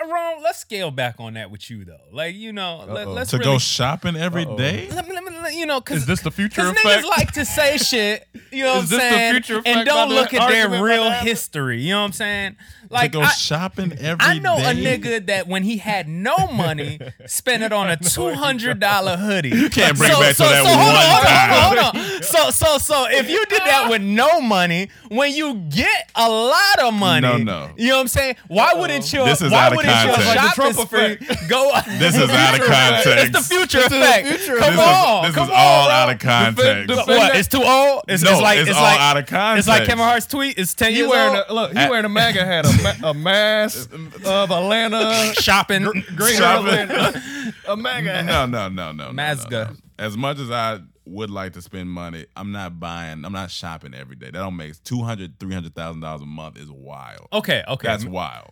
Ron, 0.07 0.43
let's 0.43 0.59
scale 0.59 0.91
back 0.91 1.15
on 1.19 1.33
that 1.35 1.49
with 1.51 1.69
you 1.69 1.85
though. 1.85 1.97
Like 2.11 2.35
you 2.35 2.53
know, 2.53 2.85
let, 2.87 3.07
let's 3.07 3.31
to 3.31 3.37
really, 3.37 3.51
go 3.53 3.57
shopping 3.59 4.15
every 4.15 4.45
Uh-oh. 4.45 4.57
day. 4.57 4.87
Let 4.91 5.07
me, 5.07 5.13
let 5.13 5.23
me, 5.23 5.24
let- 5.24 5.24
you 5.53 5.65
know, 5.65 5.79
because 5.81 5.97
Is 6.01 6.05
this 6.05 6.21
the 6.21 6.31
future 6.31 6.61
Because 6.61 6.71
effect? 6.77 7.05
niggas 7.05 7.09
like 7.09 7.31
to 7.33 7.45
say 7.45 7.77
shit, 7.91 8.27
you 8.51 8.63
know 8.63 8.69
what 8.69 8.77
I'm 8.77 8.83
Is 8.85 8.89
this 8.89 8.99
the 8.99 9.09
saying? 9.09 9.33
future 9.33 9.57
effect 9.59 9.77
and 9.77 9.85
don't 9.87 10.09
look 10.09 10.33
at 10.33 10.49
their 10.49 10.81
real 10.83 11.09
history. 11.11 11.81
You 11.81 11.91
know 11.93 11.99
what 12.01 12.05
I'm 12.07 12.11
saying? 12.13 12.55
to 12.87 12.93
Like 12.93 13.11
go 13.13 13.21
I, 13.21 13.29
shopping 13.29 13.91
every 13.93 14.17
day. 14.17 14.25
I 14.25 14.39
know 14.39 14.57
a 14.57 14.73
nigga 14.73 15.25
that 15.27 15.47
when 15.47 15.63
he 15.63 15.77
had 15.77 16.07
no 16.07 16.47
money, 16.53 16.99
spent 17.25 17.63
it 17.63 17.73
on 17.73 17.89
a 17.89 17.97
two 17.97 18.33
hundred 18.33 18.79
dollar 18.79 19.17
hoodie. 19.17 19.49
You 19.49 19.69
can't 19.69 19.97
bring 19.97 20.11
back 20.11 20.35
to 20.35 20.43
that 20.43 20.65
hold 20.65 20.77
one 20.77 20.95
on, 20.95 21.87
hold 21.87 21.97
on, 21.97 22.03
hold 22.03 22.13
on. 22.15 22.23
So 22.23 22.49
so 22.51 22.77
so 22.77 23.07
if 23.09 23.29
you 23.29 23.43
did 23.47 23.61
that 23.61 23.87
with 23.89 24.01
no 24.03 24.39
money, 24.39 24.89
when 25.09 25.33
you 25.33 25.55
get 25.55 26.11
a 26.15 26.29
lot 26.29 26.79
of 26.83 26.93
money, 26.93 27.21
No, 27.27 27.37
no. 27.37 27.69
you 27.75 27.87
know 27.89 27.95
what 27.95 28.01
I'm 28.01 28.07
saying? 28.07 28.35
Why 28.47 28.73
wouldn't 28.75 29.11
your 29.11 29.25
This 29.25 29.41
is 29.41 29.51
why 29.51 29.65
out 29.65 29.71
of 29.71 29.77
wouldn't 29.77 29.93
your 30.05 30.13
context. 30.15 30.27
Like 30.27 30.35
the 30.35 30.41
shopping 30.55 30.73
Trump 30.73 31.19
spree 31.27 31.47
go? 31.49 31.71
This 31.97 32.15
is 32.15 32.29
out 32.29 32.59
of 32.59 32.65
context. 32.65 33.07
It's 33.07 33.31
the 33.49 33.55
future 33.55 33.79
effect. 33.79 34.27
Come 34.45 34.75
This 34.75 34.79
on, 34.79 35.25
is, 35.25 35.29
this 35.33 35.34
come 35.35 35.43
is 35.43 35.49
on, 35.49 35.55
all 35.55 35.85
bro. 35.87 35.93
out 35.95 36.09
of 36.09 36.19
context. 36.19 36.87
Defend- 36.87 37.07
What? 37.07 37.35
It's 37.35 37.47
too 37.47 37.63
old. 37.63 38.03
It's, 38.07 38.23
no, 38.23 38.31
it's 38.31 38.41
like 38.41 38.59
it's, 38.59 38.69
it's 38.69 38.77
all 38.77 38.83
like 38.83 38.99
out 38.99 39.17
of 39.17 39.25
context. 39.27 39.59
it's 39.59 39.67
like 39.67 39.87
Kevin 39.87 40.03
Hart's 40.03 40.25
tweet. 40.25 40.57
It's 40.57 40.73
ten 40.73 40.91
He 40.91 40.97
years 40.97 41.09
wearing 41.09 41.35
old. 41.35 41.45
a 41.49 41.53
look. 41.53 41.71
He 41.71 41.89
wearing 41.89 42.05
a 42.05 42.09
MAGA 42.09 42.45
hat, 42.45 42.65
a, 42.65 42.83
ma- 43.01 43.09
a 43.09 43.13
mask 43.13 43.91
of 44.25 44.51
Atlanta, 44.51 45.33
shopping. 45.41 45.83
Greater 46.15 46.37
Shopping. 46.37 46.73
Atlanta, 46.73 47.53
a 47.67 47.77
MAGA 47.77 48.11
hat. 48.23 48.25
No, 48.25 48.45
no, 48.45 48.69
no, 48.69 48.91
no. 48.91 49.07
no, 49.07 49.13
Mazda. 49.13 49.49
no, 49.49 49.63
no. 49.65 49.75
As 49.97 50.17
much 50.17 50.39
as 50.39 50.51
I 50.51 50.79
would 51.05 51.29
like 51.29 51.53
to 51.53 51.61
spend 51.61 51.89
money, 51.89 52.25
I'm 52.35 52.51
not 52.51 52.79
buying. 52.79 53.23
I'm 53.25 53.31
not 53.33 53.51
shopping 53.51 53.93
every 53.93 54.15
day. 54.15 54.25
That 54.27 54.33
don't 54.39 54.55
make 54.57 54.81
two 54.83 55.03
hundred, 55.03 55.39
three 55.39 55.53
hundred 55.53 55.75
thousand 55.75 56.01
dollars 56.01 56.21
a 56.21 56.25
month 56.25 56.57
is 56.57 56.69
wild. 56.71 57.27
Okay, 57.31 57.63
okay. 57.67 57.87
That's 57.87 58.03
wild. 58.05 58.49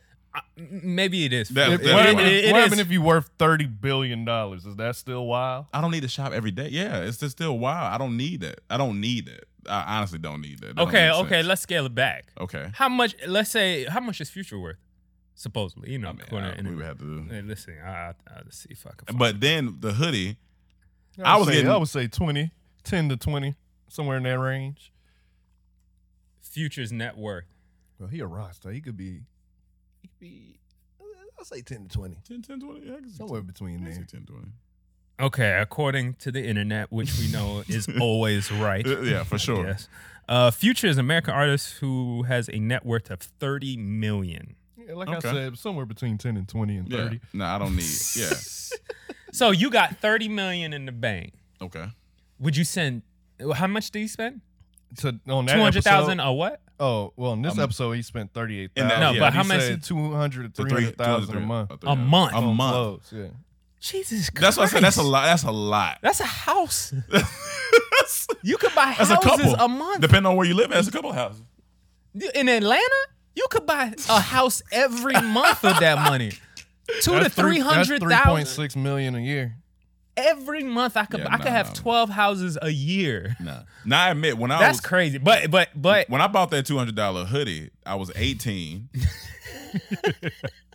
Maybe 0.58 1.26
it 1.26 1.34
is. 1.34 1.50
That- 1.50 1.70
that- 1.70 1.82
it- 1.82 1.94
What 1.94 2.06
it- 2.06 2.08
happened- 2.10 2.28
it- 2.28 2.46
it 2.46 2.52
what 2.52 2.58
is. 2.60 2.64
happened 2.64 2.82
if 2.82 2.92
you 2.92 3.02
worth 3.02 3.30
thirty 3.38 3.66
billion 3.66 4.26
dollars? 4.26 4.66
Is 4.66 4.76
that 4.78 4.96
still 4.96 5.26
wild? 5.28 5.66
I 5.74 5.82
don't 5.82 5.92
need 5.92 6.02
to 6.02 6.08
shop 6.08 6.32
every 6.34 6.52
day. 6.52 6.70
Yeah, 6.72 7.00
it's 7.00 7.18
just 7.18 7.34
still 7.38 7.58
wild. 7.60 7.94
I 7.94 7.98
don't 7.98 8.18
need 8.18 8.44
it. 8.44 8.62
I 8.70 8.78
don't 8.78 9.00
need 9.00 9.28
it. 9.28 9.48
I 9.70 9.98
honestly 9.98 10.20
don't 10.20 10.42
need 10.42 10.64
it. 10.64 10.76
That 10.76 10.80
Okay, 10.82 11.10
okay. 11.12 11.30
sense. 11.38 11.48
Let's 11.48 11.62
scale 11.62 11.86
it 11.86 11.96
back. 11.96 12.26
Okay. 12.40 12.70
How 12.74 12.90
much? 12.90 13.16
Let's 13.28 13.50
say 13.52 13.86
how 13.86 14.00
much 14.00 14.20
is 14.22 14.30
Future 14.30 14.60
worth? 14.60 14.78
Supposedly, 15.36 15.92
you 15.92 15.98
know. 16.00 16.10
I 16.10 16.14
mean, 16.14 16.44
I- 16.44 16.62
we 16.70 16.76
would 16.76 16.86
have 16.86 17.00
to. 17.00 17.24
Hey, 17.30 17.42
listen, 17.42 17.78
I, 17.84 17.90
I, 17.90 18.14
I'll 18.36 18.44
see 18.52 18.70
if 18.72 18.86
I 18.86 18.92
can. 18.92 19.06
Find 19.08 19.20
But 19.20 19.40
then 19.42 19.78
the 19.80 19.94
hoodie, 19.94 20.38
I, 21.24 21.34
I 21.34 21.38
was 21.38 21.48
say, 21.48 21.54
getting- 21.56 21.70
I 21.72 21.78
would 21.78 21.88
say 21.90 22.08
20, 22.08 22.52
10 22.84 23.10
to 23.10 23.18
twenty, 23.18 23.56
somewhere 23.88 24.18
in 24.18 24.24
that 24.24 24.38
range. 24.40 24.92
Future's 26.42 26.92
net 26.92 27.18
worth. 27.18 27.46
Well, 28.00 28.10
he 28.10 28.20
a 28.20 28.28
roster. 28.28 28.72
He 28.72 28.82
could 28.82 28.98
be. 28.98 29.22
He 30.24 30.30
could 30.30 30.36
be. 30.38 30.60
I'll 31.38 31.46
say 31.46 31.62
ten 31.62 31.88
to 31.88 31.90
twenty, 31.90 32.18
10, 32.28 32.42
10, 32.44 32.60
20, 32.60 32.80
yeah, 32.86 32.94
I 32.94 32.96
can 33.00 33.10
somewhere 33.10 33.42
10, 33.42 33.48
between 33.48 33.76
I 33.88 33.90
can 33.92 33.96
there. 33.96 34.06
10, 34.06 34.26
20. 34.26 34.48
Okay, 35.20 35.58
according 35.60 36.14
to 36.16 36.32
the 36.32 36.44
internet, 36.46 36.92
which 36.92 37.18
we 37.20 37.30
know 37.32 37.64
is 37.68 37.88
always 38.00 38.52
right. 38.52 38.86
Uh, 38.86 39.02
Yeah, 39.02 39.24
for 39.24 39.38
sure. 39.38 39.66
Yes. 39.68 39.90
Uh, 40.30 40.52
Future 40.52 40.88
is 40.88 40.98
an 40.98 41.02
American 41.02 41.34
artist 41.34 41.74
who 41.80 42.24
has 42.24 42.50
a 42.50 42.60
net 42.60 42.86
worth 42.86 43.10
of 43.12 43.20
thirty 43.20 43.76
million. 43.78 44.56
Yeah, 44.78 44.94
like 44.96 45.10
Okay. 45.10 45.28
I 45.30 45.32
said, 45.34 45.58
somewhere 45.58 45.86
between 45.86 46.18
ten 46.18 46.38
and 46.38 46.48
twenty 46.48 46.78
and 46.78 46.88
Yeah. 46.90 46.98
thirty. 47.04 47.20
No, 47.34 47.46
I 47.46 47.58
don't 47.58 47.76
need. 47.76 47.86
Yeah. 48.16 48.30
So 49.34 49.50
you 49.50 49.72
got 49.72 49.98
thirty 49.98 50.30
million 50.30 50.74
in 50.74 50.86
the 50.86 50.92
bank. 50.92 51.34
Okay. 51.60 51.88
Would 52.40 52.56
you 52.56 52.64
send? 52.64 53.02
How 53.56 53.66
much 53.66 53.90
do 53.90 53.98
you 54.00 54.08
spend? 54.08 54.42
To 54.98 55.20
on 55.30 55.46
that 55.46 55.56
Two 55.56 55.62
hundred 55.62 55.84
thousand 55.84 56.20
episode- 56.20 56.30
or 56.32 56.38
what? 56.38 56.62
Oh 56.80 57.14
well, 57.16 57.34
in 57.34 57.42
this 57.42 57.54
Um, 57.54 57.60
episode 57.62 57.92
he 57.94 58.02
spent 58.02 58.34
thirty 58.34 58.60
eight 58.60 58.72
in 58.76 58.88
that- 58.88 59.00
thousand. 59.00 59.16
No, 59.16 59.20
but 59.20 59.34
how 59.34 59.44
much- 59.44 59.86
Two 59.88 60.14
hundred 60.14 60.54
to 60.56 60.64
To 60.64 60.70
three 60.70 60.84
hundred 60.84 60.98
thousand 60.98 61.38
a 61.38 61.40
month. 61.42 61.72
A 61.84 61.96
month. 61.96 62.34
A 62.34 62.36
On 62.38 62.56
month. 62.56 62.74
clothes, 62.74 63.14
yeah. 63.16 63.26
Jesus 63.80 64.30
Christ. 64.30 64.42
That's 64.42 64.58
what 64.58 64.64
I 64.64 64.68
said. 64.68 64.84
That's 64.84 64.98
a 64.98 65.04
lot. 65.04 65.26
That's 65.26 65.44
a 65.44 65.52
lot. 65.52 65.98
That's 66.02 66.20
a 66.20 66.26
house. 66.26 66.94
You 68.42 68.58
could 68.58 68.76
buy 68.76 68.94
That's 68.98 69.10
a 69.10 69.16
houses 69.16 69.54
couple. 69.54 69.66
a 69.66 69.68
month. 69.70 70.02
Depending 70.02 70.30
on 70.30 70.36
where 70.36 70.46
you 70.46 70.54
live, 70.54 70.72
at, 70.72 70.78
it's 70.78 70.88
a 70.88 70.92
couple 70.92 71.10
of 71.12 71.16
houses. 71.16 71.42
In 72.36 72.50
Atlanta, 72.50 73.08
you 73.36 73.46
could 73.50 73.66
buy 73.66 73.94
a 74.10 74.20
house 74.20 74.62
every 74.72 75.14
month 75.14 75.64
with 75.64 75.80
that 75.80 75.98
money. 75.98 76.32
Two 77.02 77.14
to 77.14 77.20
That's 77.22 77.36
three 77.36 77.60
hundred 77.60 78.00
Three 78.00 78.00
point 78.00 78.12
thousand 78.12 78.46
six 78.48 78.76
million 78.76 79.16
a 79.16 79.20
year. 79.20 79.56
Every 80.18 80.64
month. 80.64 80.98
I 80.98 81.06
could 81.06 81.22
Yeah, 81.22 81.28
I 81.30 81.38
could 81.38 81.46
nah, 81.46 81.52
have 81.52 81.68
nah. 81.68 81.74
twelve 81.74 82.10
houses 82.10 82.58
a 82.62 82.70
year. 82.70 83.36
Nah. 83.40 83.62
Now 83.86 84.06
I 84.06 84.12
admit 84.12 84.38
when 84.38 84.52
I 84.52 84.60
That's 84.60 84.78
was 84.78 84.82
crazy. 84.82 85.18
But 85.18 85.52
but 85.52 85.70
but 85.76 86.10
when 86.10 86.22
I 86.22 86.28
bought 86.28 86.52
that 86.52 86.66
two 86.66 86.78
hundred 86.78 86.96
dollar 86.96 87.26
hoodie, 87.26 87.72
I 87.86 87.96
was 87.96 88.12
eighteen. 88.16 88.90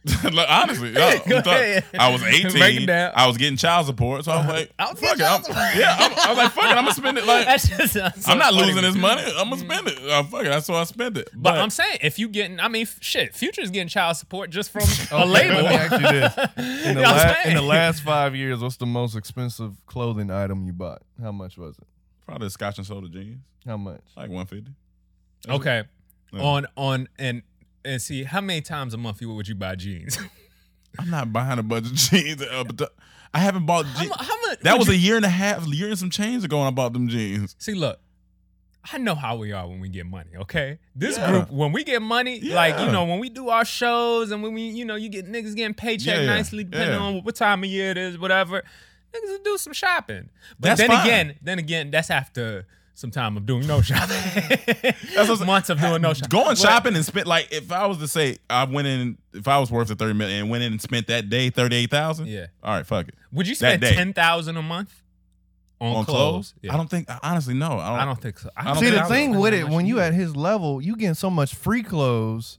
Look, 0.25 0.47
honestly, 0.49 0.91
yo, 0.93 1.01
I'm 1.09 1.19
Go 1.29 1.37
talking- 1.41 1.53
ahead. 1.53 1.85
I 1.99 2.11
was 2.13 2.23
eighteen. 2.23 2.89
I 2.91 3.27
was 3.27 3.37
getting 3.37 3.57
child 3.57 3.87
support, 3.87 4.25
so 4.25 4.33
I 4.33 4.37
was 4.39 4.47
like, 4.47 4.73
I 4.79 4.91
was 4.91 5.01
"Fuck 5.01 5.15
it." 5.15 5.19
getting 5.19 5.27
I'm- 5.27 5.43
child 5.45 5.77
yeah, 5.79 5.97
I'm, 5.99 6.13
I 6.13 6.29
was 6.31 6.39
like, 6.39 6.53
"Fuck 6.53 6.65
it." 6.65 6.69
I'm 6.69 6.85
gonna 6.85 6.93
spend 6.95 7.19
it. 7.19 7.27
Like 7.27 7.47
that's 7.47 7.69
just 7.69 7.93
so 7.95 8.01
I'm 8.27 8.39
not 8.39 8.53
funny 8.55 8.67
losing 8.67 8.83
this 8.83 8.95
money. 8.97 9.23
I'm 9.37 9.51
gonna 9.51 9.59
spend 9.59 9.89
it. 9.89 9.99
Uh, 10.09 10.23
fuck 10.25 10.43
it. 10.43 10.49
That's 10.49 10.69
why 10.69 10.81
I 10.81 10.85
spend 10.85 11.19
it. 11.19 11.29
But, 11.35 11.59
I'm 11.59 11.71
saying 11.71 11.99
if 12.03 12.19
you 12.19 12.29
getting, 12.29 12.61
I 12.61 12.69
mean, 12.69 12.83
f- 12.83 12.99
shit, 13.01 13.35
Future's 13.35 13.71
getting 13.71 13.89
child 13.89 14.17
support 14.17 14.51
just 14.51 14.71
from 14.71 14.83
a 15.19 15.23
Okay, 15.23 15.31
label. 15.31 15.63
Let 15.63 15.71
me 15.71 15.77
ask 15.77 15.93
you 15.93 15.99
this: 16.21 16.37
in 16.39 16.45
the, 16.55 16.89
You 16.89 16.95
know 16.95 17.01
what 17.03 17.27
I'm 17.27 17.27
la- 17.45 17.51
in 17.51 17.55
the 17.57 17.63
last 17.63 18.03
five 18.03 18.37
years, 18.37 18.61
what's 18.61 18.77
the 18.77 18.87
most 18.87 19.17
expensive 19.17 19.85
clothing 19.87 20.31
item 20.31 20.65
you 20.65 20.73
bought? 20.73 21.03
How 21.21 21.33
much 21.33 21.59
was 21.59 21.77
it? 21.79 21.87
probably 22.27 22.47
the 22.47 22.51
Scotch 22.51 22.77
and 22.79 22.87
soda 22.87 23.09
jeans, 23.09 23.39
How 23.67 23.77
much? 23.79 24.03
like 24.17 24.29
one 24.31 24.45
fifty. 24.47 24.71
Okay, 25.49 25.85
Yeah. 26.33 26.41
on 26.43 26.67
on 26.77 27.09
and 27.19 27.43
and 27.89 28.03
see 28.03 28.25
how 28.25 28.41
many 28.41 28.61
times 28.61 28.95
a 28.95 28.97
month 28.99 29.21
you 29.21 29.33
would 29.35 29.49
you 29.49 29.55
buy 29.55 29.75
jeans? 29.75 30.19
I'm 30.99 31.11
not 31.11 31.33
buying 31.33 31.59
a 31.59 31.63
bunch 31.63 31.87
of 31.87 31.95
jeans. 31.95 32.43
Uh, 32.43 32.65
but 32.65 32.77
the- 32.79 32.93
I 33.35 33.41
haven't 33.41 33.67
bought 33.67 33.85
jeans. 33.99 34.09
mu- 34.11 34.25
how 34.25 34.41
much? 34.47 34.61
That 34.61 34.79
was 34.79 34.89
you- 34.89 34.95
a 34.95 34.97
year 34.97 35.17
and 35.17 35.25
a 35.25 35.29
half, 35.31 35.67
year 35.67 35.89
and 35.89 35.99
some 35.99 36.11
change 36.11 36.45
ago. 36.45 36.59
When 36.59 36.67
I 36.67 36.71
bought 36.71 36.93
them 36.93 37.09
jeans. 37.09 37.55
See, 37.59 37.75
look, 37.75 38.01
I 38.91 38.97
know 38.99 39.15
how 39.15 39.37
we 39.37 39.53
are 39.53 39.69
when 39.69 39.81
we 39.81 39.89
get 39.91 40.07
money. 40.07 40.31
Okay, 40.37 40.79
this 40.97 41.19
Yeah. 41.19 41.31
group 41.31 41.51
when 41.51 41.73
we 41.73 41.85
get 41.85 42.01
money, 42.01 42.41
like 42.41 42.79
you 42.81 42.91
know 42.91 43.05
when 43.05 43.19
we 43.21 43.29
do 43.29 43.49
our 43.51 43.65
shows 43.65 44.31
and 44.31 44.43
when 44.43 44.55
we, 44.55 44.63
you 44.63 44.85
know, 44.85 44.97
you 44.97 45.09
get 45.11 45.27
niggas 45.31 45.55
getting 45.55 45.75
paycheck 45.75 46.15
Yeah, 46.17 46.21
yeah. 46.23 46.27
nicely 46.37 46.65
depending 46.65 46.97
Yeah. 46.99 47.03
on 47.03 47.23
what 47.23 47.35
time 47.37 47.63
of 47.65 47.69
year 47.71 47.91
it 47.91 47.99
is, 47.99 48.17
whatever. 48.19 48.63
Niggas 49.15 49.29
will 49.29 49.43
do 49.45 49.59
some 49.59 49.73
shopping, 49.75 50.31
but 50.59 50.69
That's 50.69 50.81
then 50.81 50.91
fine. 50.91 51.07
again, 51.07 51.35
then 51.43 51.59
again, 51.59 51.91
that's 51.91 52.11
after 52.11 52.67
some 52.99 53.11
time 53.13 53.37
of 53.37 53.47
doing 53.47 53.67
no 53.67 53.81
shopping. 53.83 54.17
That's 55.15 55.29
what- 55.29 55.47
months 55.47 55.71
of 55.71 55.81
doing 55.81 56.03
no 56.03 56.13
shopping. 56.15 56.29
Going 56.31 56.47
But- 56.49 56.59
shopping 56.59 56.97
and 56.97 57.05
spent 57.05 57.27
like 57.27 57.49
if 57.53 57.71
I 57.71 57.87
was 57.87 57.99
to 57.99 58.09
say 58.09 58.39
I 58.51 58.65
went 58.65 58.89
in 58.89 59.19
if 59.33 59.47
I 59.47 59.59
was 59.59 59.71
worth 59.71 59.89
the 59.89 59.95
thirty 59.95 60.15
million 60.15 60.41
and 60.41 60.51
went 60.51 60.65
in 60.65 60.73
and 60.73 60.81
spent 60.83 61.07
that 61.07 61.29
day 61.31 61.51
thirty 61.51 61.77
eight 61.77 61.91
thousand. 61.91 62.27
Yeah. 62.27 62.47
All 62.63 62.75
right, 62.75 62.87
fuck 62.87 63.09
it. 63.09 63.15
Would 63.33 63.47
you 63.47 63.55
spend 63.55 63.83
ten 63.83 64.13
thousand 64.13 64.57
a 64.57 64.63
month 64.63 64.93
on, 65.81 65.95
On 65.97 66.05
clothes? 66.05 66.07
clothes? 66.07 66.55
Yeah. 66.63 66.75
I 66.75 66.77
don't 66.77 66.91
think 66.91 67.09
honestly 67.23 67.55
no. 67.55 67.79
I 67.79 67.89
don't. 67.91 67.99
I 68.01 68.05
don't 68.05 68.21
think 68.21 68.39
so. 68.39 68.51
I 68.57 68.63
I 68.63 68.65
don't 68.75 68.77
See, 68.83 68.91
think 68.91 69.03
the 69.03 69.09
thing 69.09 69.31
would 69.39 69.53
with 69.53 69.55
it, 69.55 69.69
when 69.69 69.87
you 69.87 70.01
at 70.01 70.13
his 70.13 70.35
level, 70.35 70.83
you 70.83 70.97
getting 70.97 71.15
so 71.15 71.31
much 71.31 71.55
free 71.55 71.83
clothes 71.85 72.59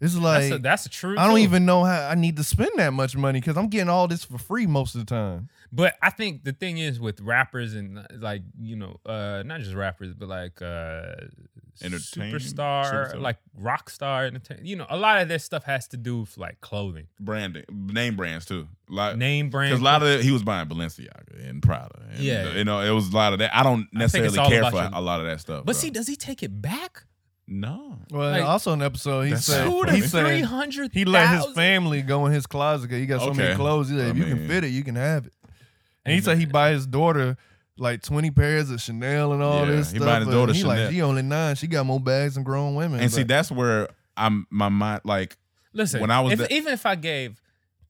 It's 0.00 0.14
like 0.14 0.42
that's 0.42 0.52
a, 0.54 0.58
that's 0.58 0.86
a 0.86 0.88
true. 0.88 1.18
I 1.18 1.26
don't 1.26 1.36
too. 1.36 1.42
even 1.42 1.66
know 1.66 1.82
how 1.84 2.08
I 2.08 2.14
need 2.14 2.36
to 2.36 2.44
spend 2.44 2.70
that 2.76 2.92
much 2.92 3.16
money 3.16 3.40
because 3.40 3.56
I'm 3.56 3.68
getting 3.68 3.88
all 3.88 4.06
this 4.06 4.24
for 4.24 4.38
free 4.38 4.66
most 4.66 4.94
of 4.94 5.00
the 5.00 5.06
time. 5.06 5.48
But 5.72 5.94
I 6.02 6.10
think 6.10 6.42
the 6.44 6.52
thing 6.52 6.78
is 6.78 6.98
with 6.98 7.20
rappers 7.20 7.74
and 7.74 7.98
uh, 8.00 8.02
like 8.18 8.42
you 8.60 8.76
know, 8.76 8.96
uh, 9.06 9.42
not 9.46 9.60
just 9.60 9.74
rappers, 9.74 10.14
but 10.14 10.28
like 10.28 10.60
uh, 10.60 11.14
superstar, 11.80 12.32
superstar. 13.14 13.20
like 13.20 13.36
rock 13.56 13.88
star, 13.90 14.24
entertain. 14.26 14.64
You 14.64 14.76
know, 14.76 14.86
a 14.90 14.96
lot 14.96 15.22
of 15.22 15.28
their 15.28 15.38
stuff 15.38 15.64
has 15.64 15.86
to 15.88 15.96
do 15.96 16.20
with 16.20 16.36
like 16.36 16.60
clothing, 16.60 17.06
branding, 17.18 17.64
name 17.70 18.16
brands 18.16 18.46
too. 18.46 18.68
Like 18.88 19.16
name 19.16 19.50
brand. 19.50 19.70
Because 19.70 19.80
a 19.80 19.84
lot 19.84 20.02
of 20.02 20.08
it, 20.08 20.22
he 20.24 20.32
was 20.32 20.42
buying 20.42 20.68
Balenciaga 20.68 21.48
and 21.48 21.62
Prada. 21.62 22.02
And, 22.10 22.18
Yeah. 22.20 22.52
you 22.54 22.64
know, 22.64 22.80
it 22.80 22.90
was 22.90 23.08
a 23.12 23.16
lot 23.16 23.32
of 23.32 23.38
that. 23.38 23.54
I 23.56 23.62
don't 23.62 23.86
I 23.94 24.08
think 24.08 24.24
it's 24.26 24.34
necessarily 24.34 24.38
all 24.38 24.48
care 24.50 24.70
for 24.70 24.76
your- 24.82 24.90
a 24.92 25.00
lot 25.00 25.20
of 25.20 25.26
that 25.26 25.40
stuff. 25.40 25.58
but 25.64 25.72
bro. 25.72 25.74
see, 25.74 25.90
does 25.90 26.06
he 26.08 26.16
take 26.16 26.42
it 26.42 26.60
back? 26.60 27.04
no, 27.52 27.98
Well, 28.12 28.30
Like- 28.30 28.44
also 28.44 28.72
an 28.72 28.80
episode, 28.82 29.22
he 29.22 29.34
said 29.36 29.66
he 29.90 30.00
said 30.02 30.24
Three 30.24 30.40
hundred. 30.42 30.92
he 30.92 31.04
let 31.04 31.34
his 31.34 31.46
family 31.54 32.00
go 32.02 32.26
in 32.26 32.32
his 32.32 32.46
closet. 32.46 32.88
'cause 32.88 32.98
He 32.98 33.06
got 33.06 33.20
so 33.22 33.34
many 33.34 33.54
clothes. 33.56 33.88
He 33.88 33.96
said, 33.96 34.06
I 34.06 34.10
if 34.10 34.16
you 34.18 34.24
can 34.24 34.46
fit 34.46 34.62
it, 34.64 34.68
you 34.68 34.84
can 34.84 34.94
have 34.94 35.26
it. 35.26 35.32
And 36.04 36.14
he 36.14 36.20
mm-hmm. 36.20 36.24
said 36.24 36.38
he 36.38 36.46
buy 36.46 36.70
his 36.70 36.86
daughter 36.86 37.36
like 37.76 38.02
twenty 38.02 38.30
pairs 38.30 38.70
of 38.70 38.80
Chanel 38.80 39.32
and 39.32 39.42
all 39.42 39.66
Yeah, 39.66 39.72
this 39.72 39.90
he 39.90 39.98
stuff. 39.98 40.06
buying 40.06 40.20
his 40.20 40.28
but 40.28 40.34
daughter 40.34 40.52
he 40.52 40.64
like 40.64 40.76
Chanel. 40.76 40.92
she 40.92 41.02
only 41.02 41.22
nine. 41.22 41.56
She 41.56 41.66
got 41.66 41.86
more 41.86 42.00
bags 42.00 42.34
than 42.34 42.44
grown 42.44 42.74
women. 42.74 43.00
and 43.00 43.10
see 43.10 43.22
but- 43.22 43.28
that's 43.28 43.50
where 43.50 43.88
I'm 44.16 44.46
my 44.50 44.68
mind 44.68 45.02
like 45.04 45.36
Listen, 45.72 46.00
when 46.00 46.10
I 46.10 46.20
was 46.20 46.34
if, 46.34 46.38
the- 46.40 46.52
even 46.52 46.72
if 46.72 46.84
I 46.84 46.94
gave 46.94 47.40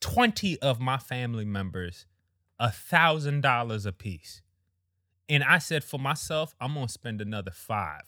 twenty 0.00 0.58
of 0.60 0.80
my 0.80 0.98
family 0.98 1.44
members 1.44 2.06
a 2.58 2.70
thousand 2.70 3.40
dollars 3.40 3.86
a 3.86 3.92
piece, 3.92 4.42
and 5.28 5.42
I 5.42 5.58
said 5.58 5.82
for 5.82 5.98
myself, 5.98 6.54
I'm 6.60 6.74
gonna 6.74 6.88
spend 6.88 7.20
another 7.20 7.50
five. 7.50 8.02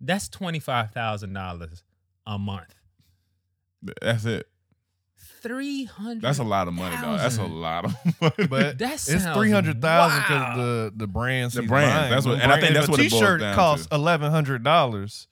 That's 0.00 0.28
twenty 0.28 0.58
five 0.60 0.90
thousand 0.90 1.32
dollars 1.32 1.82
a 2.26 2.38
month. 2.38 2.74
that's 4.00 4.24
it. 4.26 4.46
Three 5.44 5.84
hundred. 5.84 6.22
That's 6.22 6.38
a 6.40 6.44
lot 6.44 6.66
of 6.68 6.74
money, 6.74 6.96
though. 7.00 7.16
That's 7.18 7.36
a 7.38 7.44
lot 7.44 7.84
of 7.84 7.94
money. 8.20 8.46
But 8.48 8.78
that's 8.78 9.08
it's 9.08 9.24
three 9.34 9.50
hundred 9.50 9.80
thousand 9.82 10.18
because 10.22 10.30
wow. 10.40 10.56
the 10.56 10.92
the 10.96 11.06
brands 11.06 11.54
The 11.54 11.60
he's 11.60 11.68
brands, 11.70 11.94
buying. 11.94 12.10
that's 12.10 12.26
what- 12.26 12.36
The 12.38 12.42
and 12.42 12.50
I 12.52 12.60
think 12.60 12.72
brand- 12.72 12.76
that's 12.76 12.84
if 12.86 12.90
what 12.90 13.00
a 13.00 13.02
it 13.04 13.10
boils 13.10 13.20
T-shirt 13.22 13.40
down 13.40 13.54
costs 13.54 13.88
eleven 13.92 14.30
hundred 14.32 14.64
dollars. 14.64 15.28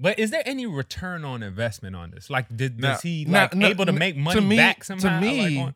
But 0.00 0.18
is 0.18 0.30
there 0.30 0.42
any 0.46 0.66
return 0.66 1.24
on 1.24 1.42
investment 1.44 1.94
on 1.94 2.10
this? 2.10 2.28
Like, 2.30 2.54
did 2.56 2.80
Now- 2.80 2.94
is 2.94 3.02
he 3.02 3.24
now- 3.26 3.42
like 3.42 3.54
no, 3.54 3.68
able 3.68 3.84
to 3.86 3.92
n- 3.92 3.98
make 3.98 4.14
to 4.14 4.20
money 4.20 4.40
me- 4.40 4.56
back 4.56 4.84
to 4.84 5.20
me, 5.20 5.58
Like, 5.64 5.74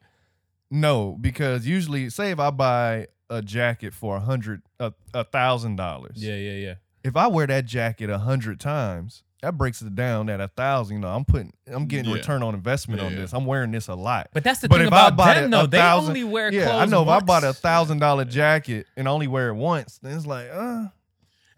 No, 0.70 1.16
because 1.20 1.66
usually, 1.66 2.10
say 2.10 2.30
if 2.32 2.40
I 2.40 2.50
buy 2.50 3.06
a 3.30 3.42
jacket 3.42 3.92
for 3.94 4.16
a 4.16 4.20
hundred 4.20 4.62
a 4.80 4.92
a 5.14 5.22
thousand 5.24 5.76
dollars, 5.76 6.14
yeah, 6.16 6.34
yeah, 6.36 6.52
yeah. 6.52 6.74
if 7.04 7.14
I 7.16 7.26
wear 7.28 7.46
that 7.46 7.66
jacket 7.66 8.08
a 8.10 8.18
hundred 8.18 8.58
times, 8.58 9.22
that 9.42 9.56
breaks 9.58 9.82
it 9.82 9.94
down 9.94 10.28
at 10.30 10.40
a 10.40 10.48
thousand. 10.48 10.96
You 10.96 11.00
know, 11.02 11.08
I'm 11.08 11.24
putting, 11.24 11.52
I'm 11.66 11.86
getting 11.86 12.10
Yeah. 12.10 12.16
return 12.16 12.42
on 12.42 12.54
investment 12.54 13.00
on 13.00 13.14
this. 13.14 13.32
I'm 13.32 13.44
wearing 13.46 13.70
this 13.70 13.88
a 13.88 13.94
lot. 13.94 14.28
But 14.32 14.44
that's 14.44 14.60
the 14.60 14.68
But 14.68 14.78
thing 14.78 14.86
if 14.88 14.92
I 14.92 15.08
about 15.08 15.16
bought 15.16 15.34
them, 15.36 15.44
a- 15.46 15.48
though. 15.56 15.64
a 15.64 15.66
They 15.68 15.78
thousand- 15.78 16.08
only 16.08 16.24
wear 16.24 16.52
yeah, 16.52 16.64
clothes. 16.64 16.82
I 16.82 16.84
know. 16.86 17.02
If 17.02 17.08
I 17.08 17.14
once. 17.16 17.24
bought 17.24 17.44
a 17.44 17.52
thousand 17.52 17.98
dollar 17.98 18.24
jacket 18.24 18.86
and 18.96 19.06
only 19.06 19.26
wear 19.28 19.48
it 19.50 19.54
once, 19.54 19.98
then 20.02 20.16
it's 20.16 20.26
like, 20.26 20.48
uh, 20.52 20.86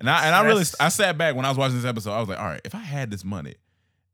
And 0.00 0.08
I 0.10 0.26
and 0.26 0.34
I 0.34 0.42
really 0.44 0.64
I 0.80 0.88
sat 0.90 1.16
back 1.18 1.34
when 1.34 1.44
I 1.44 1.48
was 1.48 1.58
watching 1.58 1.76
this 1.76 1.84
episode. 1.84 2.12
I 2.12 2.20
was 2.20 2.28
like, 2.28 2.38
all 2.38 2.46
right, 2.46 2.60
if 2.64 2.74
I 2.74 2.78
had 2.78 3.10
this 3.10 3.24
money, 3.24 3.54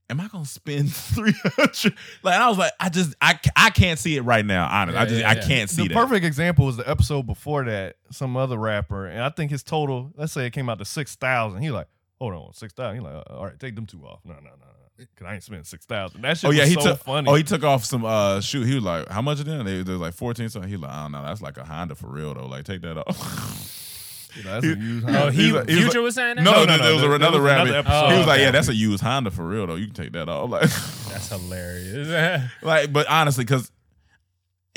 am 0.08 0.18
I 0.20 0.28
gonna 0.28 0.44
spend 0.46 0.90
three 0.94 1.34
hundred? 1.42 1.94
Like 2.22 2.38
I 2.40 2.48
was 2.48 2.56
like, 2.58 2.72
I 2.80 2.88
just 2.90 3.14
I, 3.20 3.38
I 3.56 3.70
can't 3.70 3.98
see 3.98 4.16
it 4.16 4.22
right 4.22 4.44
now. 4.46 4.66
Honest, 4.70 4.96
I 4.98 5.04
just 5.04 5.20
yeah, 5.20 5.30
I 5.30 5.34
yeah. 5.34 5.46
can't 5.46 5.68
see 5.70 5.82
the 5.82 5.88
that. 5.88 5.94
perfect 5.94 6.24
example 6.24 6.64
was 6.66 6.76
the 6.78 6.88
episode 6.88 7.26
before 7.26 7.64
that. 7.64 7.96
Some 8.10 8.36
other 8.36 8.56
rapper, 8.58 9.06
and 9.06 9.22
I 9.22 9.28
think 9.30 9.50
his 9.50 9.62
total, 9.62 10.12
let's 10.16 10.32
say 10.32 10.46
it 10.46 10.52
came 10.52 10.68
out 10.70 10.78
to 10.78 10.84
six 10.86 11.16
thousand. 11.16 11.60
He 11.62 11.70
like, 11.70 11.88
hold 12.20 12.34
on, 12.34 12.52
six 12.54 12.72
thousand. 12.72 12.96
He 12.96 13.00
like, 13.02 13.14
uh, 13.14 13.34
all 13.34 13.44
right, 13.44 13.58
take 13.58 13.74
them 13.74 13.86
two 13.86 14.04
off. 14.04 14.20
No, 14.24 14.34
no, 14.34 14.40
no, 14.40 14.50
no, 14.50 14.66
because 14.98 15.26
I 15.26 15.34
ain't 15.34 15.42
spending 15.42 15.64
six 15.64 15.84
thousand. 15.86 16.22
That 16.22 16.38
shit 16.38 16.48
Oh 16.48 16.52
yeah, 16.52 16.62
was 16.62 16.68
he 16.70 16.74
so 16.74 16.90
took. 16.90 16.98
funny. 17.04 17.30
Oh, 17.30 17.34
he 17.34 17.42
took 17.42 17.62
off 17.64 17.84
some 17.84 18.04
uh 18.04 18.40
shoe. 18.40 18.62
He 18.62 18.74
was 18.74 18.84
like, 18.84 19.08
"How 19.08 19.22
much 19.22 19.40
of 19.40 19.46
them?" 19.46 19.64
They, 19.64 19.82
they 19.82 19.92
was 19.92 20.00
like 20.00 20.14
fourteen 20.14 20.48
something. 20.48 20.70
He 20.70 20.76
like, 20.76 20.90
"I 20.90 21.02
don't 21.02 21.12
know. 21.12 21.24
That's 21.24 21.42
like 21.42 21.56
a 21.58 21.64
Honda 21.64 21.94
for 21.94 22.08
real 22.08 22.34
though. 22.34 22.46
Like, 22.46 22.64
take 22.64 22.82
that 22.82 22.96
off." 22.98 23.80
You 24.36 24.42
know, 24.42 24.50
that's 24.60 24.66
a 24.66 24.76
used 24.76 25.08
Oh, 25.08 25.12
Honda. 25.12 25.30
he, 25.30 25.42
He's 25.44 25.52
like- 25.52 25.68
he's 25.68 25.78
Future 25.78 25.98
like- 26.00 26.04
was 26.06 26.14
saying 26.16 26.36
that. 26.38 26.42
no, 26.42 26.50
No, 26.50 26.64
no, 26.64 26.76
no, 26.76 26.82
there 26.82 26.92
was 26.94 27.02
no, 27.02 27.12
another 27.14 27.40
rabbit. 27.40 27.68
another 27.72 27.78
episode. 27.88 28.10
he 28.10 28.18
was 28.18 28.26
like, 28.26 28.40
Oh, 28.40 28.42
"Yeah, 28.42 28.50
that's 28.50 28.66
a 28.66 28.74
used 28.74 29.00
Honda 29.00 29.30
for 29.30 29.46
real 29.46 29.68
though. 29.68 29.76
You 29.76 29.86
can 29.86 29.94
take 29.94 30.10
that 30.14 30.28
off." 30.28 30.50
Like, 30.50 30.62
That's 30.62 31.28
hilarious. 31.28 32.42
like, 32.62 32.92
but 32.92 33.06
honestly, 33.08 33.44
because 33.44 33.70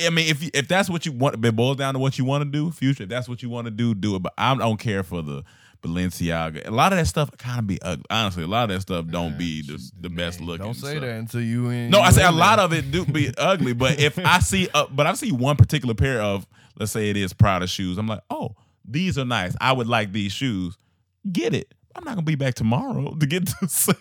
I 0.05 0.11
mean, 0.11 0.29
if 0.29 0.43
you, 0.43 0.51
if 0.53 0.67
that's 0.67 0.91
what 0.91 1.07
you 1.07 1.11
want, 1.11 1.43
it 1.43 1.55
boils 1.55 1.77
down 1.77 1.95
to 1.95 1.99
what 1.99 2.19
you 2.19 2.25
want 2.25 2.43
to 2.43 2.49
do, 2.51 2.69
future. 2.69 3.01
If 3.01 3.09
that's 3.09 3.27
what 3.27 3.41
you 3.41 3.49
want 3.49 3.65
to 3.65 3.71
do, 3.71 3.95
do 3.95 4.15
it. 4.15 4.21
But 4.21 4.33
I 4.37 4.53
don't 4.53 4.77
care 4.79 5.01
for 5.01 5.23
the 5.23 5.43
Balenciaga. 5.81 6.67
A 6.67 6.71
lot 6.71 6.91
of 6.93 6.99
that 6.99 7.05
stuff 7.07 7.29
kind 7.37 7.59
of 7.59 7.67
be 7.67 7.81
ugly. 7.81 8.05
Honestly, 8.09 8.43
a 8.43 8.47
lot 8.47 8.69
of 8.69 8.75
that 8.75 8.81
stuff 8.81 9.07
don't 9.07 9.37
be 9.37 9.61
the, 9.61 9.79
the 9.99 10.09
best 10.09 10.41
looking. 10.41 10.65
Don't 10.65 10.73
say 10.73 10.91
stuff. 10.91 11.01
that 11.01 11.15
until 11.15 11.41
you 11.41 11.69
in. 11.69 11.89
No, 11.89 11.99
I 11.99 12.11
say 12.11 12.23
a 12.25 12.31
lot 12.31 12.57
there. 12.57 12.65
of 12.65 12.73
it 12.73 12.91
do 12.91 13.05
be 13.05 13.31
ugly, 13.37 13.73
but 13.73 13.99
if 13.99 14.17
I 14.19 14.39
see, 14.39 14.69
uh, 14.73 14.85
but 14.91 15.07
I 15.07 15.13
see 15.13 15.31
one 15.31 15.55
particular 15.55 15.93
pair 15.93 16.21
of, 16.21 16.47
let's 16.79 16.91
say 16.91 17.09
it 17.09 17.17
is 17.17 17.33
Prada 17.33 17.67
shoes, 17.67 17.97
I'm 17.97 18.07
like, 18.07 18.21
oh, 18.29 18.55
these 18.85 19.17
are 19.17 19.25
nice. 19.25 19.55
I 19.59 19.73
would 19.73 19.87
like 19.87 20.11
these 20.11 20.31
shoes. 20.31 20.77
Get 21.31 21.53
it. 21.53 21.73
I'm 21.97 22.03
not 22.03 22.11
gonna 22.13 22.25
be 22.25 22.35
back 22.35 22.53
tomorrow 22.53 23.15
to 23.15 23.25
get 23.25 23.47
to 23.59 23.67
say, 23.67 23.93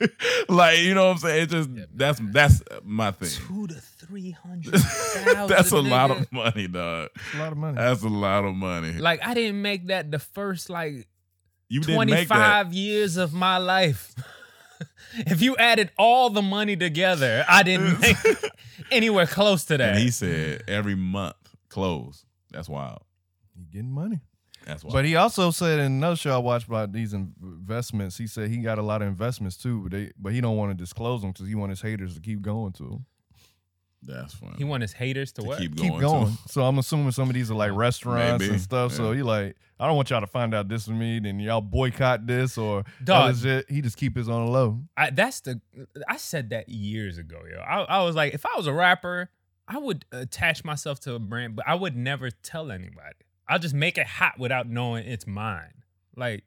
like, 0.50 0.78
you 0.80 0.94
know 0.94 1.06
what 1.06 1.12
I'm 1.12 1.18
saying? 1.18 1.42
It's 1.44 1.52
just 1.52 1.70
that's 1.94 2.20
that's 2.22 2.62
my 2.84 3.10
thing. 3.10 3.30
Two 3.48 3.66
to 3.68 3.74
three 3.74 4.32
hundred. 4.32 4.74
That's 5.48 5.72
a 5.72 5.80
lot 5.80 6.10
of 6.10 6.30
money, 6.30 6.68
dog. 6.68 7.08
a 7.34 7.38
lot 7.38 7.52
of 7.52 7.58
money. 7.58 7.76
That's 7.76 8.02
a 8.02 8.08
lot 8.08 8.44
of 8.44 8.54
money. 8.54 8.92
Like 8.92 9.26
I 9.26 9.34
didn't 9.34 9.62
make 9.62 9.86
that 9.88 10.10
the 10.10 10.18
first 10.18 10.68
like 10.70 11.08
you 11.68 11.80
didn't 11.80 12.10
make 12.10 12.28
that. 12.28 12.72
years 12.72 13.16
of 13.16 13.32
my 13.32 13.58
life. 13.58 14.14
if 15.18 15.42
you 15.42 15.56
added 15.56 15.90
all 15.98 16.30
the 16.30 16.42
money 16.42 16.76
together, 16.76 17.44
I 17.48 17.62
didn't 17.62 18.00
make 18.00 18.16
anywhere 18.90 19.26
close 19.26 19.64
to 19.66 19.76
that. 19.76 19.94
And 19.94 19.98
he 19.98 20.10
said 20.10 20.64
every 20.68 20.94
month 20.94 21.36
close. 21.68 22.24
That's 22.50 22.68
wild. 22.68 23.02
He 23.56 23.64
getting 23.64 23.90
money. 23.90 24.20
That's 24.64 24.84
wild. 24.84 24.92
But 24.92 25.04
he 25.04 25.16
also 25.16 25.50
said 25.50 25.78
in 25.78 25.86
another 25.86 26.16
show 26.16 26.34
I 26.34 26.38
watched 26.38 26.66
about 26.66 26.92
these 26.92 27.12
investments, 27.12 28.18
he 28.18 28.26
said 28.26 28.50
he 28.50 28.58
got 28.58 28.78
a 28.78 28.82
lot 28.82 29.02
of 29.02 29.08
investments 29.08 29.56
too, 29.56 29.82
but 29.82 29.92
they 29.92 30.12
but 30.18 30.32
he 30.32 30.40
don't 30.40 30.56
want 30.56 30.70
to 30.70 30.74
disclose 30.74 31.22
them 31.22 31.32
because 31.32 31.48
he 31.48 31.54
want 31.54 31.70
his 31.70 31.80
haters 31.80 32.14
to 32.14 32.20
keep 32.20 32.42
going 32.42 32.72
to 32.74 32.84
him. 32.84 33.06
That's 34.07 34.34
funny. 34.34 34.54
he 34.59 34.64
want 34.64 34.82
his 34.82 34.92
haters 34.92 35.32
to, 35.32 35.42
to 35.42 35.48
what? 35.48 35.59
keep 35.59 35.76
Keep 35.76 35.90
going. 35.90 36.00
going. 36.00 36.38
So 36.46 36.64
I'm 36.64 36.78
assuming 36.78 37.12
some 37.12 37.28
of 37.28 37.34
these 37.34 37.50
are 37.50 37.54
like 37.54 37.72
restaurants 37.72 38.42
Maybe, 38.42 38.54
and 38.54 38.61
stuff. 38.61 38.92
So 38.92 39.12
he 39.12 39.22
like, 39.22 39.57
I 39.78 39.86
don't 39.86 39.96
want 39.96 40.11
y'all 40.11 40.20
to 40.20 40.26
find 40.26 40.54
out 40.54 40.68
this 40.68 40.82
is 40.84 40.90
me, 40.90 41.18
then 41.18 41.38
y'all 41.38 41.61
boycott 41.61 42.26
this 42.26 42.57
or 42.57 42.84
Dog. 43.04 43.30
other 43.30 43.38
shit. 43.38 43.70
He 43.70 43.82
just 43.82 43.96
keep 43.96 44.16
his 44.16 44.28
on 44.28 44.46
the 44.46 44.50
low. 44.52 44.80
I, 44.96 45.11
that's 45.11 45.40
the 45.40 45.61
I 46.09 46.16
said 46.16 46.50
that 46.50 46.68
years 46.68 47.18
ago, 47.18 47.40
yo. 47.50 47.59
I, 47.61 47.82
I 47.82 48.02
was 48.02 48.14
like, 48.14 48.32
if 48.34 48.46
I 48.46 48.57
was 48.57 48.66
a 48.66 48.72
rapper, 48.72 49.30
I 49.68 49.78
would 49.78 50.04
attach 50.12 50.64
myself 50.64 51.00
to 51.00 51.14
a 51.14 51.18
brand, 51.18 51.57
but 51.57 51.66
I 51.68 51.74
would 51.74 51.96
never 51.96 52.30
tell 52.30 52.70
anybody. 52.70 53.16
I'll 53.48 53.59
just 53.59 53.74
make 53.74 53.98
it 53.98 54.07
hot 54.07 54.38
without 54.38 54.68
knowing 54.68 55.07
it's 55.07 55.26
mine. 55.26 55.82
Like, 56.16 56.44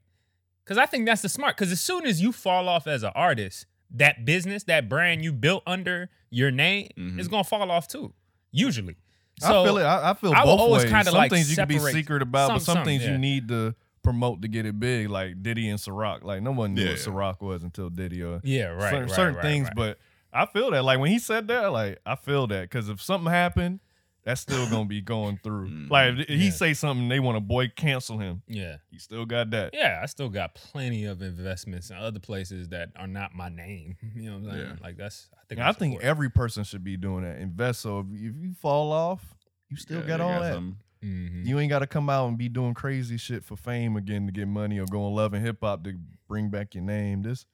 because 0.64 0.78
I 0.78 0.86
think 0.86 1.06
that's 1.06 1.22
the 1.22 1.30
smart. 1.30 1.56
Because 1.58 1.72
as 1.72 1.82
soon 1.82 2.06
as 2.06 2.22
you 2.22 2.32
fall 2.32 2.68
off 2.70 2.88
as 2.88 3.04
an 3.04 3.12
artist, 3.16 3.66
that 3.92 4.26
business, 4.26 4.64
that 4.66 4.88
brand 4.90 5.24
you 5.24 5.34
built 5.34 5.64
under 5.66 6.10
your 6.30 6.52
name 6.52 6.88
Mhm. 6.98 7.20
is 7.20 7.28
gonna 7.28 7.44
fall 7.44 7.70
off 7.72 7.88
too. 7.88 8.14
Usually, 8.52 8.96
so 9.40 9.62
I 9.62 9.66
feel 9.66 9.78
it. 9.78 9.84
I, 9.84 10.12
I 10.12 10.14
feel 10.16 10.34
I 10.34 10.44
will 10.44 10.54
both 10.54 10.60
always 10.62 10.84
ways. 10.84 10.92
kinda, 10.92 11.06
Some 11.12 11.16
like, 11.16 11.32
things 11.32 11.50
you 11.50 11.56
can 11.56 11.68
be 11.68 11.80
secret 11.80 12.22
about, 12.22 12.50
but 12.50 12.54
some- 12.56 12.60
some, 12.60 12.76
some, 12.78 12.86
things 12.86 13.04
yeah. 13.04 13.12
you 13.12 13.18
need 13.18 13.48
to 13.50 13.76
promote 14.02 14.42
to 14.42 14.48
get 14.48 14.66
it 14.66 14.80
big, 14.80 15.10
like 15.10 15.42
Diddy 15.44 15.70
and 15.70 15.78
Ciroc. 15.80 16.24
Like 16.24 16.42
no 16.42 16.52
one 16.52 16.74
knew 16.74 16.84
Yeah. 16.84 16.90
what 16.92 16.98
Ciroc 17.00 17.42
was 17.42 17.64
until 17.64 17.90
Diddy 17.90 18.24
or 18.24 18.40
yeah, 18.44 18.66
right, 18.68 18.82
certain, 18.82 19.02
right, 19.08 19.12
certain 19.12 19.36
right, 19.36 19.42
things. 19.44 19.66
right. 19.68 19.76
But 19.76 20.00
I 20.34 20.46
feel 20.46 20.72
that. 20.72 20.84
Like 20.84 21.00
when 21.00 21.12
he 21.12 21.20
said 21.20 21.48
that, 21.50 21.72
like 21.72 22.00
I 22.06 22.16
feel 22.16 22.48
that 22.48 22.62
because 22.64 22.90
if 22.90 23.02
something 23.02 23.32
happened, 23.32 23.80
that's 24.24 24.42
still 24.42 24.70
gonna 24.70 24.86
be 24.86 25.02
going 25.02 25.40
through. 25.44 25.70
Mhm. 25.70 25.90
Like 25.90 26.20
if 26.20 26.28
he 26.28 26.46
Yeah. 26.46 26.52
say 26.52 26.74
something, 26.74 27.08
they 27.10 27.20
want 27.20 27.36
to 27.38 27.42
boy 27.42 27.70
cancel 27.76 28.18
him. 28.20 28.42
yeah, 28.48 28.78
He 28.92 29.00
still 29.00 29.26
got 29.26 29.50
that. 29.52 29.72
Yeah, 29.74 30.00
I 30.02 30.06
still 30.08 30.30
got 30.30 30.56
plenty 30.56 31.06
of 31.06 31.22
investments 31.22 31.90
in 31.90 31.96
other 31.98 32.20
places 32.20 32.70
that 32.70 32.90
are 32.96 33.08
not 33.08 33.34
my 33.36 33.50
name. 33.50 33.96
You 34.16 34.32
know 34.32 34.38
what 34.40 34.46
I'm 34.50 34.52
saying? 34.58 34.68
Yeah. 34.68 34.76
Like 34.84 34.98
that's 34.98 35.30
I 35.34 35.38
think 35.48 35.52
And 35.60 35.62
I 35.62 35.66
that's 35.68 35.80
think 35.80 35.94
important. 35.94 36.10
every 36.10 36.30
person 36.30 36.64
should 36.64 36.84
be 36.84 36.98
doing 36.98 37.24
that. 37.24 37.38
Invest. 37.40 37.82
So 37.82 38.00
if, 38.00 38.06
if 38.14 38.36
you 38.42 38.54
fall 38.54 38.92
off, 38.92 39.36
you 39.70 39.78
still 39.78 40.02
got 40.02 40.20
all 40.22 40.40
that. 40.42 40.60
Mhm. 41.04 41.46
You 41.46 41.58
ain't 41.60 41.70
got 41.70 41.80
to 41.80 41.88
come 41.88 42.10
out 42.10 42.28
and 42.28 42.38
be 42.38 42.50
doing 42.50 42.74
crazy 42.74 43.16
shit 43.18 43.44
for 43.46 43.56
fame 43.56 43.96
again 43.96 44.26
to 44.26 44.32
get 44.34 44.48
money 44.50 44.80
or 44.80 44.86
going 44.86 45.16
love 45.16 45.34
and 45.34 45.46
hip 45.46 45.60
hop 45.62 45.84
to 45.86 45.94
bring 46.28 46.50
back 46.50 46.76
your 46.76 46.84
name. 46.84 47.22
This 47.22 47.46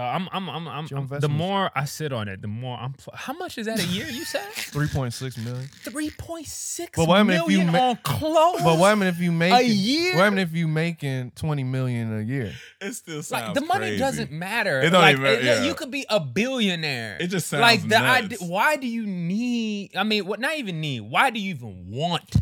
I'm, 0.00 0.28
I'm, 0.32 0.48
I'm, 0.48 0.68
I'm, 0.68 0.86
I'm- 0.92 1.08
the 1.20 1.28
more 1.28 1.70
I 1.74 1.84
sit 1.84 2.12
on 2.12 2.28
it, 2.28 2.40
the 2.42 2.48
more 2.48 2.76
I'm. 2.78 2.94
How 3.14 3.32
much 3.32 3.58
is 3.58 3.66
that 3.66 3.78
a 3.78 3.86
year? 3.86 4.06
You 4.06 4.24
said 4.24 4.42
three 4.52 4.88
point 4.88 5.12
six 5.14 5.36
million. 5.38 5.68
three 5.82 6.10
point 6.10 6.46
six 6.46 6.90
But 6.96 7.08
wait 7.08 7.20
a 7.20 7.24
minute, 7.24 7.42
if 7.44 7.50
you 7.50 7.58
million 7.58 7.72
ma- 7.72 7.88
on 7.90 7.96
clothes. 8.02 8.62
But 8.62 8.78
what 8.78 8.88
happened 8.88 9.08
if 9.08 9.20
you 9.20 9.32
make 9.32 9.52
a 9.52 9.62
year? 9.64 10.14
What 10.16 10.22
happened 10.24 10.40
if 10.40 10.52
you 10.54 10.66
making 10.68 11.32
twenty 11.36 11.64
million 11.64 12.18
a 12.18 12.22
year? 12.22 12.52
It 12.80 12.92
still 12.94 13.22
sounds 13.22 13.30
Like 13.46 13.54
the 13.54 13.60
money 13.62 13.86
crazy. 13.86 13.98
doesn't 13.98 14.30
matter. 14.32 14.80
It 14.80 14.90
don't 14.90 15.00
like, 15.02 15.12
even 15.12 15.22
matter, 15.22 15.38
it- 15.40 15.44
yeah. 15.44 15.62
You 15.64 15.74
could 15.74 15.90
be 15.90 16.04
a 16.08 16.20
billionaire. 16.20 17.16
It 17.20 17.28
just 17.28 17.46
sounds 17.48 17.60
like 17.62 17.82
the 17.82 17.88
nuts. 17.98 18.24
idea. 18.24 18.38
Why 18.40 18.76
do 18.76 18.86
you 18.86 19.06
need? 19.06 19.96
I 19.96 20.02
mean, 20.04 20.26
what? 20.26 20.40
Not 20.40 20.56
even 20.58 20.80
need. 20.80 21.00
Why 21.00 21.30
do 21.30 21.40
you 21.40 21.50
even 21.50 21.90
want? 21.90 22.36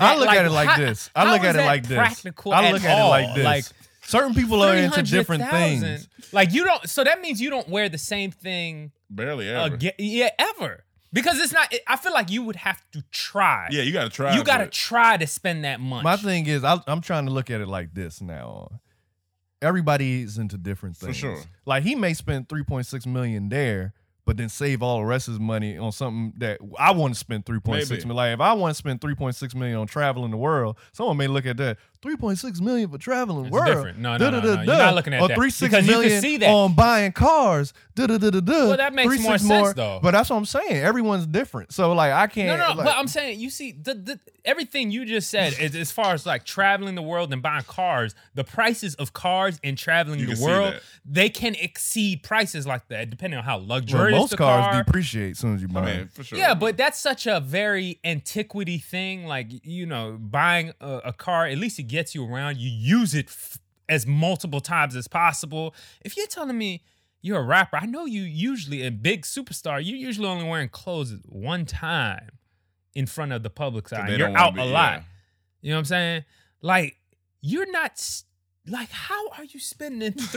I 0.00 0.14
that? 0.14 0.18
look 0.20 0.28
at 0.30 0.44
it 0.46 0.50
like 0.50 0.68
how- 0.70 0.76
this. 0.78 1.10
I 1.14 1.30
look 1.32 1.42
at 1.42 1.54
it 1.54 1.58
that 1.58 1.66
like 1.66 1.86
this. 1.86 1.98
Practical. 1.98 2.52
I 2.52 2.70
look 2.70 2.82
at 2.82 2.96
it 2.96 3.00
all? 3.00 3.10
like 3.10 3.34
this. 3.34 3.44
Like 3.44 3.64
certain 4.12 4.34
people 4.34 4.62
are 4.62 4.76
into 4.76 5.02
different 5.02 5.42
300,000. 5.42 5.80
things. 5.80 6.08
Like 6.32 6.52
you 6.52 6.64
don't. 6.64 6.88
So 6.88 7.02
that 7.02 7.20
means 7.20 7.40
you 7.40 7.50
don't 7.50 7.68
wear 7.68 7.88
the 7.88 7.98
same 7.98 8.30
thing 8.30 8.92
Barely 9.10 9.48
ever. 9.48 9.74
again. 9.74 9.92
Yeah, 9.98 10.30
ever. 10.38 10.84
Because 11.12 11.38
it's 11.40 11.52
not. 11.52 11.72
I 11.86 11.96
feel 11.96 12.12
like 12.12 12.30
you 12.30 12.42
would 12.44 12.56
have 12.56 12.82
to 12.92 13.02
try. 13.10 13.68
Yeah, 13.70 13.82
you 13.82 13.92
got 13.92 14.04
to 14.04 14.10
try. 14.10 14.34
you 14.36 14.44
got 14.44 14.58
to 14.58 14.66
try 14.66 15.16
to 15.16 15.26
spend 15.26 15.64
that 15.64 15.80
much. 15.80 16.04
My 16.04 16.16
thing 16.16 16.46
is, 16.46 16.64
I, 16.64 16.78
I'm 16.86 17.00
trying 17.02 17.26
to 17.26 17.32
look 17.32 17.50
at 17.50 17.60
it 17.60 17.68
like 17.68 17.92
this 17.94 18.20
now. 18.22 18.80
Everybody's 19.60 20.38
into 20.38 20.58
different 20.58 20.96
things. 20.96 21.16
For 21.18 21.20
sure. 21.20 21.38
Like 21.66 21.82
he 21.84 21.94
may 21.94 22.14
spend 22.14 22.48
3.6 22.48 23.06
million 23.06 23.48
there, 23.48 23.92
but 24.24 24.36
then 24.36 24.48
save 24.48 24.82
all 24.82 24.98
the 24.98 25.04
rest 25.04 25.28
of 25.28 25.34
his 25.34 25.40
money 25.40 25.76
on 25.78 25.92
something 25.92 26.32
that 26.38 26.58
I 26.78 26.90
want 26.92 27.14
to 27.14 27.20
spend 27.20 27.44
3.6 27.44 27.66
Maybe. 27.68 27.88
million. 28.06 28.16
Like 28.16 28.34
if 28.34 28.40
I 28.40 28.54
want 28.54 28.72
to 28.74 28.78
spend 28.78 29.00
3.6 29.00 29.54
million 29.54 29.76
on 29.76 29.86
traveling 29.86 30.30
the 30.32 30.36
world, 30.36 30.78
someone 30.92 31.16
may 31.16 31.28
look 31.28 31.46
at 31.46 31.58
that 31.58 31.78
3.6 32.02 32.60
million 32.60 32.90
for 32.90 32.98
traveling 32.98 33.46
It's 33.46 33.52
world. 33.52 33.66
different. 33.66 33.98
No, 33.98 34.16
no, 34.16 34.30
no, 34.30 34.40
no. 34.40 34.52
You're 34.62 34.64
not 34.76 34.94
looking 34.94 35.14
at 35.14 35.22
or 35.22 35.28
that. 35.28 35.38
3.6 35.38 35.60
Because 35.60 35.86
you 35.86 36.00
can 36.02 36.20
see 36.20 36.36
that. 36.38 36.50
on 36.50 36.74
buying 36.74 37.12
cars. 37.12 37.72
Da-da-da-da-da. 37.94 38.52
Well, 38.68 38.76
that 38.78 38.94
makes 38.94 39.14
3.6 39.16 39.22
more 39.22 39.38
sense, 39.38 39.72
though. 39.74 40.00
But 40.02 40.12
that's 40.12 40.30
what 40.30 40.36
I'm 40.36 40.46
saying. 40.46 40.82
Everyone's 40.82 41.26
different. 41.26 41.72
So 41.72 41.92
like 41.92 42.10
I 42.12 42.26
can't. 42.26 42.58
no, 42.58 42.74
like- 42.74 42.86
but 42.86 42.96
I'm 42.96 43.06
saying 43.06 43.38
you 43.38 43.50
see 43.50 43.72
the, 43.72 43.94
the 43.94 44.20
everything 44.46 44.90
you 44.90 45.04
just 45.04 45.30
said 45.30 45.54
is 45.60 45.76
as 45.76 45.92
far 45.92 46.14
as 46.14 46.24
like 46.26 46.44
traveling 46.44 46.94
the 46.94 47.02
world 47.02 47.32
and 47.32 47.42
buying 47.42 47.62
cars, 47.64 48.14
the 48.34 48.44
prices 48.44 48.94
of 48.96 49.12
cars 49.12 49.60
and 49.62 49.76
traveling 49.78 50.24
the 50.26 50.42
world, 50.42 50.80
they 51.04 51.28
can 51.28 51.54
exceed 51.56 52.22
prices 52.22 52.66
like 52.66 52.88
that 52.88 53.10
depending 53.10 53.38
on 53.38 53.44
how 53.44 53.58
well, 53.58 53.66
luxurious 53.68 54.18
most 54.18 54.30
the 54.30 54.36
cars 54.38 54.64
car. 54.72 54.82
depreciate 54.84 55.32
as 55.32 55.38
soon 55.38 55.54
as 55.54 55.60
you 55.62 55.68
buy 55.68 55.82
I 55.82 55.84
them. 55.84 55.96
mean, 55.98 56.08
for 56.08 56.24
sure. 56.24 56.38
Yeah, 56.38 56.54
but 56.54 56.76
that's 56.78 56.98
such 56.98 57.26
a 57.26 57.38
very 57.40 58.00
antiquity 58.04 58.78
thing. 58.78 59.26
Like 59.26 59.48
you 59.66 59.84
know, 59.84 60.16
buying 60.18 60.72
a, 60.80 60.96
a 61.06 61.12
car 61.12 61.46
at 61.46 61.58
least 61.58 61.78
it 61.78 61.84
gets 61.92 62.14
you 62.14 62.24
around. 62.24 62.56
You 62.58 62.68
use 62.70 63.14
it 63.14 63.26
f- 63.26 63.58
as 63.88 64.06
multiple 64.06 64.60
times 64.60 64.96
as 64.96 65.06
possible. 65.06 65.74
If 66.04 66.16
you're 66.16 66.26
telling 66.26 66.58
me 66.58 66.82
you're 67.20 67.38
a 67.38 67.44
rapper, 67.44 67.76
I 67.76 67.86
know 67.86 68.04
you 68.06 68.22
usually 68.22 68.82
a 68.84 68.90
big 68.90 69.22
superstar. 69.22 69.84
You're 69.84 69.96
usually 69.98 70.26
only 70.26 70.48
wearing 70.48 70.68
clothes 70.68 71.14
one 71.26 71.64
time 71.66 72.30
in 72.94 73.06
front 73.06 73.32
of 73.32 73.42
the 73.42 73.50
public's 73.50 73.92
eye. 73.92 74.08
You're 74.16 74.36
out 74.36 74.54
be- 74.54 74.60
a 74.60 74.64
lot. 74.64 74.92
yeah. 74.94 75.02
You 75.60 75.70
know 75.70 75.76
what 75.76 75.80
I'm 75.80 75.84
saying? 75.84 76.24
Like 76.62 76.96
you're 77.40 77.70
not. 77.70 77.92
s- 77.92 78.24
Like 78.66 78.90
how 78.90 79.28
are 79.30 79.44
you 79.44 79.60
spending 79.60 80.12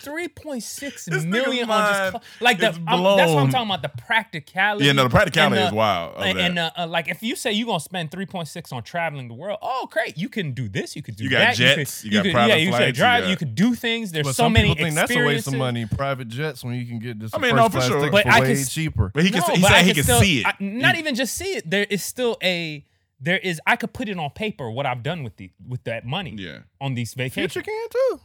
three 0.00 0.22
hundred? 0.22 0.34
3.6 0.36 1.04
This 1.04 1.24
million 1.24 1.68
nigga's 1.68 1.70
on 1.70 1.92
just 1.92 2.10
clo- 2.12 2.20
like 2.40 2.58
the 2.58 2.66
I'm- 2.66 2.76
that's 3.16 3.32
what 3.32 3.42
I'm 3.42 3.50
talking 3.50 3.66
about 3.68 3.82
the 3.82 3.88
practicality 3.88 4.86
Yeah, 4.86 4.92
no, 4.92 5.04
the 5.04 5.10
practicality 5.10 5.56
and 5.58 5.66
is 5.66 5.72
wild 5.72 6.16
and 6.18 6.38
and, 6.38 6.58
uh, 6.58 6.70
uh, 6.76 6.86
like 6.86 7.08
if 7.08 7.22
you 7.22 7.36
say 7.36 7.52
you're 7.52 7.66
gonna 7.66 7.80
spend 7.80 8.10
3.6 8.10 8.72
on 8.72 8.82
traveling 8.82 9.28
the 9.28 9.34
world 9.34 9.58
oh 9.62 9.88
great 9.90 10.16
you 10.18 10.28
can 10.28 10.52
do 10.52 10.68
this 10.68 10.96
you 10.96 11.02
could 11.02 11.16
do 11.16 11.24
You 11.24 11.30
got 11.30 11.38
that 11.40 11.54
jets, 11.56 12.04
you 12.04 12.10
you 12.10 12.10
could, 12.10 12.16
got 12.22 12.26
you 12.26 12.32
private 12.32 12.48
yeah, 12.50 12.56
you 12.56 12.68
flights, 12.70 12.80
you 12.80 12.86
could 12.86 12.94
drive 12.96 13.22
got- 13.24 13.30
you 13.30 13.36
could 13.36 13.54
do 13.54 13.74
things 13.74 14.12
there's 14.12 14.26
But 14.26 14.34
so 14.34 14.44
some 14.44 14.52
many 14.52 14.68
people 14.68 14.84
think 14.84 14.94
that's 14.96 15.10
a 15.10 15.14
waste 15.14 15.46
of 15.48 15.54
experiences. 15.54 15.54
money. 15.54 15.86
Private 15.86 16.28
jets 16.28 16.64
when 16.64 16.74
you 16.74 16.86
can 16.86 16.98
get 16.98 17.18
just 17.18 17.34
I 17.34 17.38
a 17.38 17.40
mean, 17.40 17.50
first 17.52 17.56
no, 17.62 17.68
for 17.68 17.72
class 17.78 17.88
sure. 17.88 18.10
But 18.10 18.22
for 18.24 18.28
I 18.30 18.40
way 18.40 18.46
can 18.46 18.56
s- 18.56 18.72
cheaper. 18.72 19.10
but 19.14 19.24
he 19.24 19.30
can. 19.30 19.40
No, 19.46 19.54
he 19.54 19.62
said 19.62 19.78
he 19.82 19.86
can 19.86 19.94
can 19.94 20.04
still- 20.04 20.20
see 20.20 20.40
it. 20.40 20.46
I- 20.46 20.54
not 20.60 20.96
even 20.96 21.14
just 21.14 21.34
see 21.34 21.52
it. 21.56 21.68
There 21.70 21.84
is 21.84 22.04
still 22.04 22.36
a 22.42 22.84
there 23.20 23.38
is 23.38 23.60
I 23.66 23.76
could 23.76 23.92
put 23.92 24.08
it 24.08 24.18
on 24.18 24.30
paper 24.30 24.70
what 24.70 24.86
I've 24.86 25.02
done 25.02 25.22
with 25.22 25.36
the 25.36 25.50
with 25.66 25.84
that 25.84 26.06
money 26.06 26.34
Yeah. 26.38 26.60
on 26.80 26.94
these 26.94 27.14
vacations. 27.14 27.52
Future 27.52 27.62
can 27.70 27.88
too. 27.90 28.20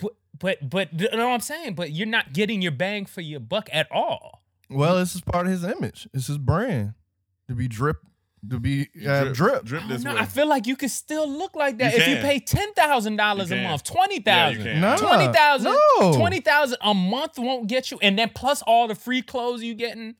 But 0.00 0.12
but 0.40 0.68
but 0.68 0.92
you 0.98 1.08
know 1.12 1.28
what 1.28 1.34
I'm 1.34 1.40
saying? 1.40 1.74
But 1.74 1.92
you're 1.92 2.06
not 2.08 2.32
getting 2.32 2.60
your 2.60 2.72
bang 2.72 3.06
for 3.06 3.20
your 3.20 3.38
buck 3.40 3.68
at 3.72 3.86
all. 3.92 4.42
Well, 4.68 4.96
this 4.96 5.14
is 5.14 5.20
part 5.20 5.46
of 5.46 5.52
his 5.52 5.62
image. 5.64 6.08
It's 6.12 6.26
his 6.26 6.38
brand 6.38 6.94
to 7.48 7.54
be 7.54 7.66
drip, 7.68 7.96
to 8.48 8.58
be 8.60 8.88
uh, 9.06 9.24
drip. 9.32 9.64
drip 9.64 9.82
I, 9.84 9.88
this 9.88 10.02
don't 10.02 10.12
know, 10.12 10.14
way. 10.14 10.22
I 10.22 10.26
feel 10.26 10.46
like 10.46 10.66
you 10.66 10.76
could 10.76 10.90
still 10.90 11.28
look 11.28 11.54
like 11.56 11.78
that 11.78 11.92
You 11.92 11.98
if 12.00 12.08
you 12.08 12.16
pay 12.16 12.38
ten 12.40 12.72
thousand 12.74 13.16
dollars 13.16 13.50
a 13.52 13.56
month, 13.56 13.84
twenty 13.84 14.16
Yeah, 14.16 14.22
thousand. 14.48 14.58
you 14.58 14.64
can. 14.72 14.80
Nah, 14.80 14.96
Twenty 14.96 15.32
thousand, 15.32 15.76
no. 16.00 16.12
twenty 16.16 16.40
thousand 16.40 16.78
a 16.82 16.94
month 16.94 17.38
won't 17.38 17.66
get 17.68 17.90
you, 17.90 17.98
and 18.02 18.18
then 18.18 18.30
plus 18.34 18.62
all 18.62 18.88
the 18.88 18.94
free 18.94 19.22
clothes 19.22 19.62
you 19.62 19.74
getting. 19.74 20.14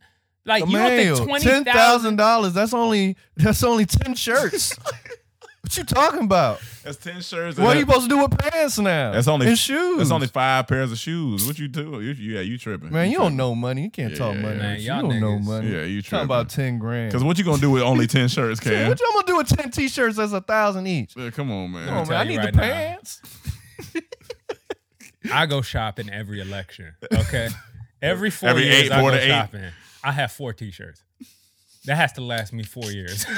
Like 0.46 0.64
you 0.66 0.70
Emmanuel, 0.76 1.16
don't 1.18 1.26
think 1.28 1.42
ten 1.42 1.52
twenty 1.52 1.64
thousand 1.64 1.64
thousand? 1.64 2.16
dollars. 2.16 2.52
That's 2.54 2.72
only 2.74 3.16
that's 3.36 3.62
only 3.62 3.86
ten 3.86 4.14
shirts. 4.14 4.74
what 5.70 5.76
you 5.78 5.84
talking 5.84 6.24
about? 6.24 6.60
That's 6.82 6.96
ten 6.96 7.20
shirts. 7.20 7.58
What 7.58 7.76
are 7.76 7.78
you 7.78 7.86
supposed 7.86 8.02
to 8.02 8.08
do 8.08 8.18
with 8.22 8.36
pants 8.36 8.78
now? 8.78 9.12
That's 9.12 9.28
only 9.28 9.46
and 9.46 9.58
shoes. 9.58 9.98
That's 9.98 10.10
only 10.10 10.26
five 10.26 10.66
pairs 10.66 10.90
of 10.90 10.98
shoes. 10.98 11.46
What 11.46 11.58
you 11.58 11.68
do? 11.68 12.00
You, 12.00 12.12
yeah, 12.12 12.40
you 12.40 12.58
tripping? 12.58 12.90
man. 12.92 13.10
You 13.10 13.18
don't 13.18 13.36
know 13.36 13.54
money. 13.54 13.82
You 13.84 13.90
can't 13.90 14.12
Yeah, 14.12 14.18
talk 14.18 14.34
yeah, 14.34 14.42
money. 14.42 14.58
Man, 14.58 14.80
you. 14.80 14.86
y'all 14.86 14.96
you 14.96 15.02
don't 15.10 15.20
know 15.20 15.38
money. 15.38 15.70
Yeah, 15.70 15.82
you 15.84 16.02
talking 16.02 16.08
tripping. 16.10 16.24
about 16.24 16.48
ten 16.48 16.78
grand. 16.78 17.10
Because 17.10 17.22
what 17.24 17.38
you 17.38 17.44
gonna 17.44 17.60
do 17.60 17.70
with 17.70 17.82
only 17.82 18.06
ten 18.06 18.28
shirts, 18.28 18.60
Shit, 18.62 18.72
Cam? 18.72 18.88
what 18.88 19.00
you 19.00 19.10
gonna 19.12 19.26
do 19.26 19.36
with 19.36 19.48
ten 19.48 19.70
t-shirts? 19.70 20.16
That's 20.16 20.32
a 20.32 20.40
thousand 20.40 20.86
each. 20.88 21.14
Yeah, 21.16 21.30
come 21.30 21.50
on, 21.52 21.70
man. 21.72 21.88
Come 21.88 21.98
on, 21.98 22.08
man. 22.08 22.20
I 22.20 22.24
need 22.24 22.38
right 22.38 22.52
the 22.52 22.60
now. 22.60 22.62
pants. 22.62 23.20
I 25.32 25.46
go 25.46 25.62
shopping 25.62 26.10
every 26.10 26.40
election. 26.40 26.94
Okay, 27.12 27.48
every 28.02 28.30
four 28.30 28.48
Every 28.50 28.64
years 28.64 28.84
eight, 28.86 28.92
I 28.92 29.00
four 29.00 29.10
go 29.10 29.16
to 29.16 29.22
eight. 29.22 29.28
shopping. 29.28 29.64
I 30.02 30.12
have 30.12 30.32
four 30.32 30.52
t-shirts. 30.52 31.02
That 31.86 31.96
has 31.96 32.12
to 32.12 32.20
last 32.20 32.52
me 32.52 32.62
four 32.64 32.90
years. 32.90 33.24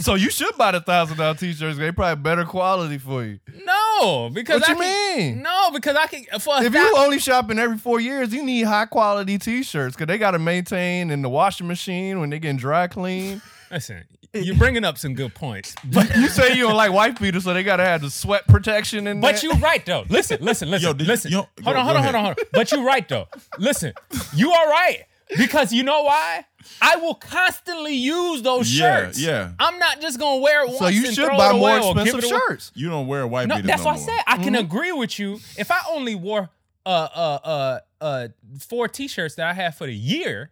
So 0.00 0.16
you 0.16 0.30
should 0.30 0.54
buy 0.58 0.72
the 0.72 0.80
thousand 0.80 1.16
dollar 1.16 1.34
t-shirts. 1.34 1.78
They 1.78 1.90
probably 1.90 2.22
better 2.22 2.44
quality 2.44 2.98
for 2.98 3.24
you. 3.24 3.40
no, 3.64 4.28
because 4.30 4.60
What 4.60 4.68
I 4.68 4.72
you 4.74 4.78
can, 4.78 5.16
mean? 5.18 5.42
No, 5.42 5.70
because 5.72 5.96
I 5.96 6.06
can 6.06 6.24
for 6.40 6.62
If 6.62 6.74
you 6.74 6.96
only 6.98 7.18
shopping 7.18 7.58
every 7.58 7.78
four 7.78 7.98
years, 7.98 8.32
you 8.32 8.44
need 8.44 8.62
high 8.64 8.84
quality 8.84 9.38
t-shirts 9.38 9.96
because 9.96 10.06
they 10.06 10.18
got 10.18 10.32
to 10.32 10.38
maintain 10.38 11.10
in 11.10 11.22
the 11.22 11.30
washing 11.30 11.66
machine 11.66 12.20
when 12.20 12.28
they 12.28 12.38
getting 12.38 12.58
dry 12.58 12.86
clean. 12.86 13.40
listen. 13.70 14.04
You're 14.34 14.56
bringing 14.56 14.84
up 14.84 14.98
some 14.98 15.14
good 15.14 15.34
points, 15.34 15.74
but 15.84 16.14
you 16.14 16.28
say 16.28 16.54
you 16.54 16.64
don't 16.64 16.76
like 16.76 16.92
white 16.92 17.18
beaters, 17.18 17.44
so 17.44 17.54
they 17.54 17.62
got 17.64 17.76
to 17.78 17.84
have 17.84 18.02
the 18.02 18.10
sweat 18.10 18.46
protection 18.46 19.06
in 19.06 19.20
there. 19.20 19.32
But 19.32 19.42
you're 19.42 19.56
right 19.56 19.84
though. 19.86 20.04
Listen, 20.10 20.44
listen, 20.44 20.70
listen, 20.70 20.86
Yo, 20.86 20.92
did 20.92 21.08
you- 21.24 21.30
yo, 21.30 21.38
hold 21.38 21.48
go- 21.64 21.70
on, 21.80 21.84
hold 21.86 21.96
on, 21.96 22.02
hold 22.02 22.14
on, 22.14 22.24
hold 22.26 22.38
on. 22.38 22.44
But 22.52 22.70
you're 22.70 22.84
right 22.84 23.08
though. 23.08 23.26
Listen, 23.58 23.94
you 24.34 24.52
are 24.52 24.68
right 24.68 25.04
because 25.38 25.72
you 25.72 25.82
know 25.82 26.02
why? 26.02 26.44
I 26.82 26.96
will 26.96 27.14
constantly 27.14 27.94
use 27.94 28.42
those 28.42 28.70
Yeah, 28.72 29.04
shirts. 29.06 29.20
yeah. 29.20 29.52
I'm 29.58 29.78
not 29.78 30.00
just 30.00 30.18
gonna 30.18 30.40
wear 30.40 30.62
it 30.64 30.68
once. 30.68 30.78
so 30.80 30.86
you 30.88 31.06
and 31.06 31.14
should 31.14 31.26
throw 31.26 31.36
buy 31.38 31.50
it 31.50 31.54
away 31.54 31.78
more 31.80 31.92
expensive 32.02 32.24
shirts. 32.28 32.72
You 32.74 32.88
don't 32.90 33.06
wear 33.06 33.26
white 33.26 33.48
No, 33.48 33.56
beaters 33.56 33.68
that's 33.70 33.84
no 33.84 33.90
what 33.90 33.96
I 33.96 34.02
said. 34.02 34.20
I 34.26 34.36
can 34.36 34.52
Mm-hmm. 34.54 34.64
agree 34.64 34.92
with 34.92 35.18
you. 35.18 35.38
If 35.56 35.70
I 35.70 35.78
only 35.90 36.14
wore 36.14 36.50
uh 36.84 36.88
uh 36.88 37.38
uh 37.44 37.78
uh 38.00 38.28
four 38.60 38.88
t-shirts 38.88 39.36
that 39.36 39.46
I 39.46 39.52
had 39.52 39.74
for 39.76 39.86
the 39.86 39.94
year, 39.94 40.50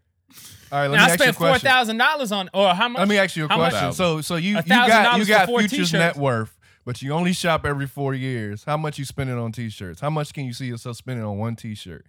All 0.70 0.78
right, 0.80 0.82
let 0.82 0.84
and 0.86 0.92
me 0.92 0.98
I 0.98 1.00
ask 1.02 1.08
you 1.08 1.14
a 1.14 1.18
spent 1.18 1.36
four 1.36 1.48
question. 1.48 1.68
thousand 1.70 1.96
dollars 1.98 2.30
on 2.32 2.50
or 2.54 2.74
how 2.74 2.88
much? 2.88 3.00
Let 3.00 3.08
me 3.08 3.18
ask 3.18 3.36
you 3.36 3.44
a 3.46 3.48
question. 3.48 3.92
So, 3.92 4.20
so 4.20 4.36
you 4.36 4.56
you 4.56 4.62
got 4.62 5.18
you 5.18 5.24
got 5.24 5.46
four 5.46 5.60
Futures 5.60 5.90
t-shirts. 5.90 5.92
net 5.92 6.16
worth, 6.16 6.56
but 6.84 7.02
you 7.02 7.12
only 7.12 7.32
shop 7.32 7.64
every 7.66 7.86
four 7.86 8.14
years. 8.14 8.62
How 8.64 8.76
much 8.76 8.98
you 8.98 9.04
spending 9.04 9.38
on 9.38 9.50
t-shirts? 9.52 10.00
How 10.00 10.10
much 10.10 10.32
can 10.32 10.44
you 10.44 10.52
see 10.52 10.66
yourself 10.66 10.96
spending 10.96 11.24
on 11.24 11.36
one 11.38 11.56
t-shirt? 11.56 12.06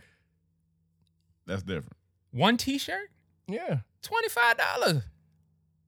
That's 1.45 1.63
different. 1.63 1.93
One 2.31 2.57
t-shirt, 2.57 3.09
Yeah. 3.47 3.77
twenty 4.01 4.29
five 4.29 4.57
dollars. 4.57 5.03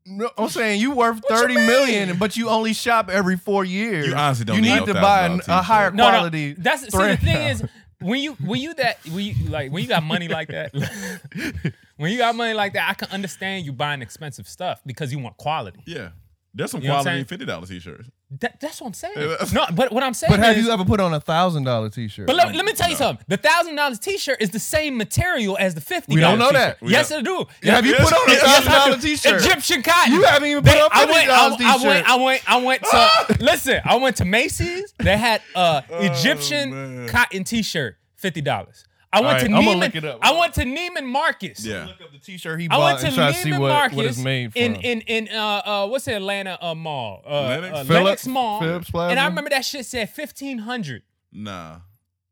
No, 0.06 0.30
I'm 0.38 0.50
saying 0.50 0.80
you 0.82 0.92
worth 0.92 1.18
you 1.30 1.36
thirty 1.36 1.54
million, 1.56 2.10
mean? 2.10 2.18
but 2.18 2.36
you 2.36 2.50
only 2.50 2.74
shop 2.74 3.10
every 3.10 3.38
four 3.38 3.64
years. 3.64 4.08
You 4.08 4.16
honestly 4.16 4.46
don't 4.46 4.56
You 4.56 4.62
need 4.64 4.74
need 4.74 4.80
no 4.80 4.86
to 4.88 4.94
buy 4.96 5.28
$1,000 5.28 5.34
an- 5.34 5.34
a 5.34 5.38
t-shirt. 5.44 5.64
higher 5.66 5.92
No, 5.92 6.10
quality. 6.10 6.50
no. 6.58 6.64
That's 6.64 6.82
see 6.82 6.86
the 6.88 6.92
thread. 6.98 7.20
thing 7.20 7.48
is 7.50 7.64
when 8.00 8.20
you 8.22 8.34
when 8.36 8.60
you 8.62 8.74
that 8.76 8.98
when 9.12 9.26
you 9.26 9.36
like 9.50 9.72
when 9.72 9.84
you 9.84 9.90
got 9.90 10.02
money 10.04 10.28
like 10.28 10.48
that. 10.48 10.72
when 11.98 12.12
you 12.12 12.18
got 12.18 12.36
money 12.36 12.54
like 12.54 12.74
that, 12.74 12.90
I 12.90 12.94
can 12.94 13.10
understand 13.12 13.66
you 13.66 13.74
buying 13.74 14.02
expensive 14.02 14.48
stuff 14.48 14.82
because 14.86 15.12
you 15.12 15.20
want 15.20 15.38
quality. 15.38 15.80
Yeah. 15.86 16.10
There's 16.54 16.72
some 16.72 16.82
You 16.82 16.88
know 16.88 16.96
what 16.96 17.00
I'm 17.00 17.04
quality 17.04 17.18
saying? 17.20 17.26
fifty 17.26 17.46
dollars 17.46 17.70
t-shirts. 17.70 18.10
That, 18.40 18.60
that's 18.60 18.82
what 18.82 18.88
I'm 18.88 18.94
saying. 18.94 19.14
Yeah. 19.18 19.36
No, 19.54 19.66
but 19.74 19.92
what 19.92 20.04
I'm 20.04 20.14
saying 20.16 20.32
But 20.32 20.40
have 20.40 20.58
is, 20.58 20.66
you 20.66 20.72
ever 20.72 20.84
put 20.86 21.00
on 21.00 21.14
a 21.14 21.20
thousand 21.20 21.64
dollar 21.64 21.90
t-shirt? 21.90 22.26
But 22.28 22.36
let, 22.36 22.54
let 22.56 22.66
me 22.66 22.74
tell 22.74 22.90
you 22.90 22.96
something. 22.96 23.24
The 23.28 23.38
thousand 23.38 23.76
dollars 23.76 24.00
T-shirt 24.00 24.42
is 24.42 24.50
the 24.50 24.60
same 24.60 24.98
material 24.98 25.58
as 25.60 25.76
the 25.76 25.82
fifty. 25.82 26.16
We 26.16 26.22
don't 26.22 26.40
know 26.40 26.52
that. 26.52 26.82
We 26.82 26.92
Yes, 26.92 27.10
have- 27.10 27.20
I 27.20 27.22
do. 27.22 27.46
have 27.64 27.86
you 27.86 27.92
Yes, 27.94 28.10
put 28.10 28.14
on 28.20 28.30
a 28.30 28.32
yes, 28.34 28.42
thousand 28.44 28.72
I 28.72 28.76
dollar 28.86 28.96
do. 28.98 29.02
t-shirt? 29.02 29.42
Egyptian 29.46 29.84
cotton. 29.84 30.14
You 30.14 30.24
haven't 30.24 30.50
even 30.50 30.64
put 30.64 30.74
on 30.82 30.90
I 30.92 31.00
fifty 31.02 31.14
went, 31.14 31.30
I, 31.30 31.38
dollars 31.38 31.54
I 31.54 31.58
t-shirt. 31.78 31.88
went, 31.88 32.10
I 32.10 32.16
went, 32.16 32.50
I 32.50 32.58
went 32.62 32.84
to. 32.84 33.38
listen, 33.44 33.82
I 33.86 33.96
went 33.98 34.18
to 34.18 34.26
Macy's. 34.26 34.94
They 34.98 35.18
had 35.18 35.42
uh 35.56 35.82
Egyptian 35.92 36.72
man. 36.72 37.08
cotton 37.10 37.44
T-shirt, 37.44 37.98
fifty 38.16 38.42
dollars. 38.42 38.86
I 39.12 39.22
went 39.22 39.34
All 39.34 39.40
to 39.40 39.46
I'ma 39.48 39.62
Neiman. 39.74 39.80
look 39.80 39.96
it 39.96 40.06
up. 40.06 40.20
I 40.22 40.40
went 40.40 40.54
to 40.54 40.62
Neiman 40.66 41.06
Marcus. 41.06 41.66
Yeah. 41.66 41.86
Look 41.88 42.02
up 42.02 42.12
the 42.12 42.20
t-shirt 42.20 42.60
he 42.60 42.68
bought 42.68 42.80
I 42.80 42.84
went 42.84 43.00
to 43.00 43.06
and 43.08 43.16
try 43.16 43.32
to 43.32 43.38
see 43.38 43.50
Neiman 43.50 43.60
what, 43.60 43.70
Marcus 43.70 43.98
what 43.98 44.06
it's 44.06 44.18
made 44.20 44.54
from. 44.54 44.62
in 44.62 44.76
in 44.76 45.02
in 45.02 45.30
uh 45.36 45.62
uh 45.66 45.88
what's 45.88 46.06
the 46.06 46.16
Atlanta 46.16 46.58
uh, 46.64 46.76
mall? 46.76 47.24
Uh, 47.26 47.42
Lenox? 47.42 47.90
uh, 47.90 47.94
Lenox 47.94 48.28
Mall. 48.28 48.60
Phipps 48.62 48.92
Plaza? 48.92 49.12
And 49.12 49.20
I 49.20 49.26
remember 49.26 49.50
that 49.50 49.66
shit 49.66 49.86
said 49.88 50.10
fifteen 50.12 50.60
hundred. 50.60 51.02
Nah. 51.32 51.78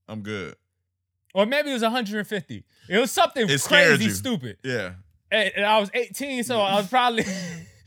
I'm 0.08 0.22
good. 0.22 0.56
Or 1.34 1.46
maybe 1.46 1.70
it 1.70 1.74
was 1.74 1.82
150. 1.84 2.64
It 2.90 2.98
was 2.98 3.12
something 3.12 3.48
It 3.50 3.62
crazy 3.62 4.06
you. 4.06 4.10
stupid. 4.12 4.58
Yeah. 4.64 4.94
And, 5.30 5.52
and 5.58 5.66
I 5.66 5.80
was 5.80 5.92
18, 5.94 6.44
so 6.46 6.60
I 6.62 6.76
was 6.76 6.88
probably 6.88 7.26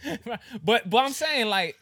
but 0.65 0.89
but 0.89 0.99
I'm 0.99 1.12
saying 1.12 1.47
like 1.47 1.77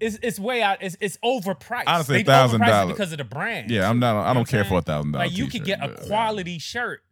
it's 0.00 0.18
it's 0.22 0.38
way 0.38 0.62
out. 0.62 0.78
It's 0.82 0.96
it's 1.00 1.16
overpriced. 1.24 1.84
Honestly, 1.86 2.20
it 2.20 2.26
$1,000. 2.26 2.88
because 2.88 3.12
of 3.12 3.18
the 3.18 3.24
brand. 3.24 3.70
Yeah, 3.70 3.88
I'm 3.88 3.98
not 3.98 4.16
I 4.26 4.32
don't 4.34 4.48
care 4.48 4.64
for 4.64 4.78
a 4.78 4.82
thousand 4.82 5.12
dollars. 5.12 5.30
Like 5.30 5.38
you 5.38 5.46
could 5.46 5.64
get 5.64 5.82
a 5.82 5.88
quality 6.06 6.58
shirt. 6.58 7.02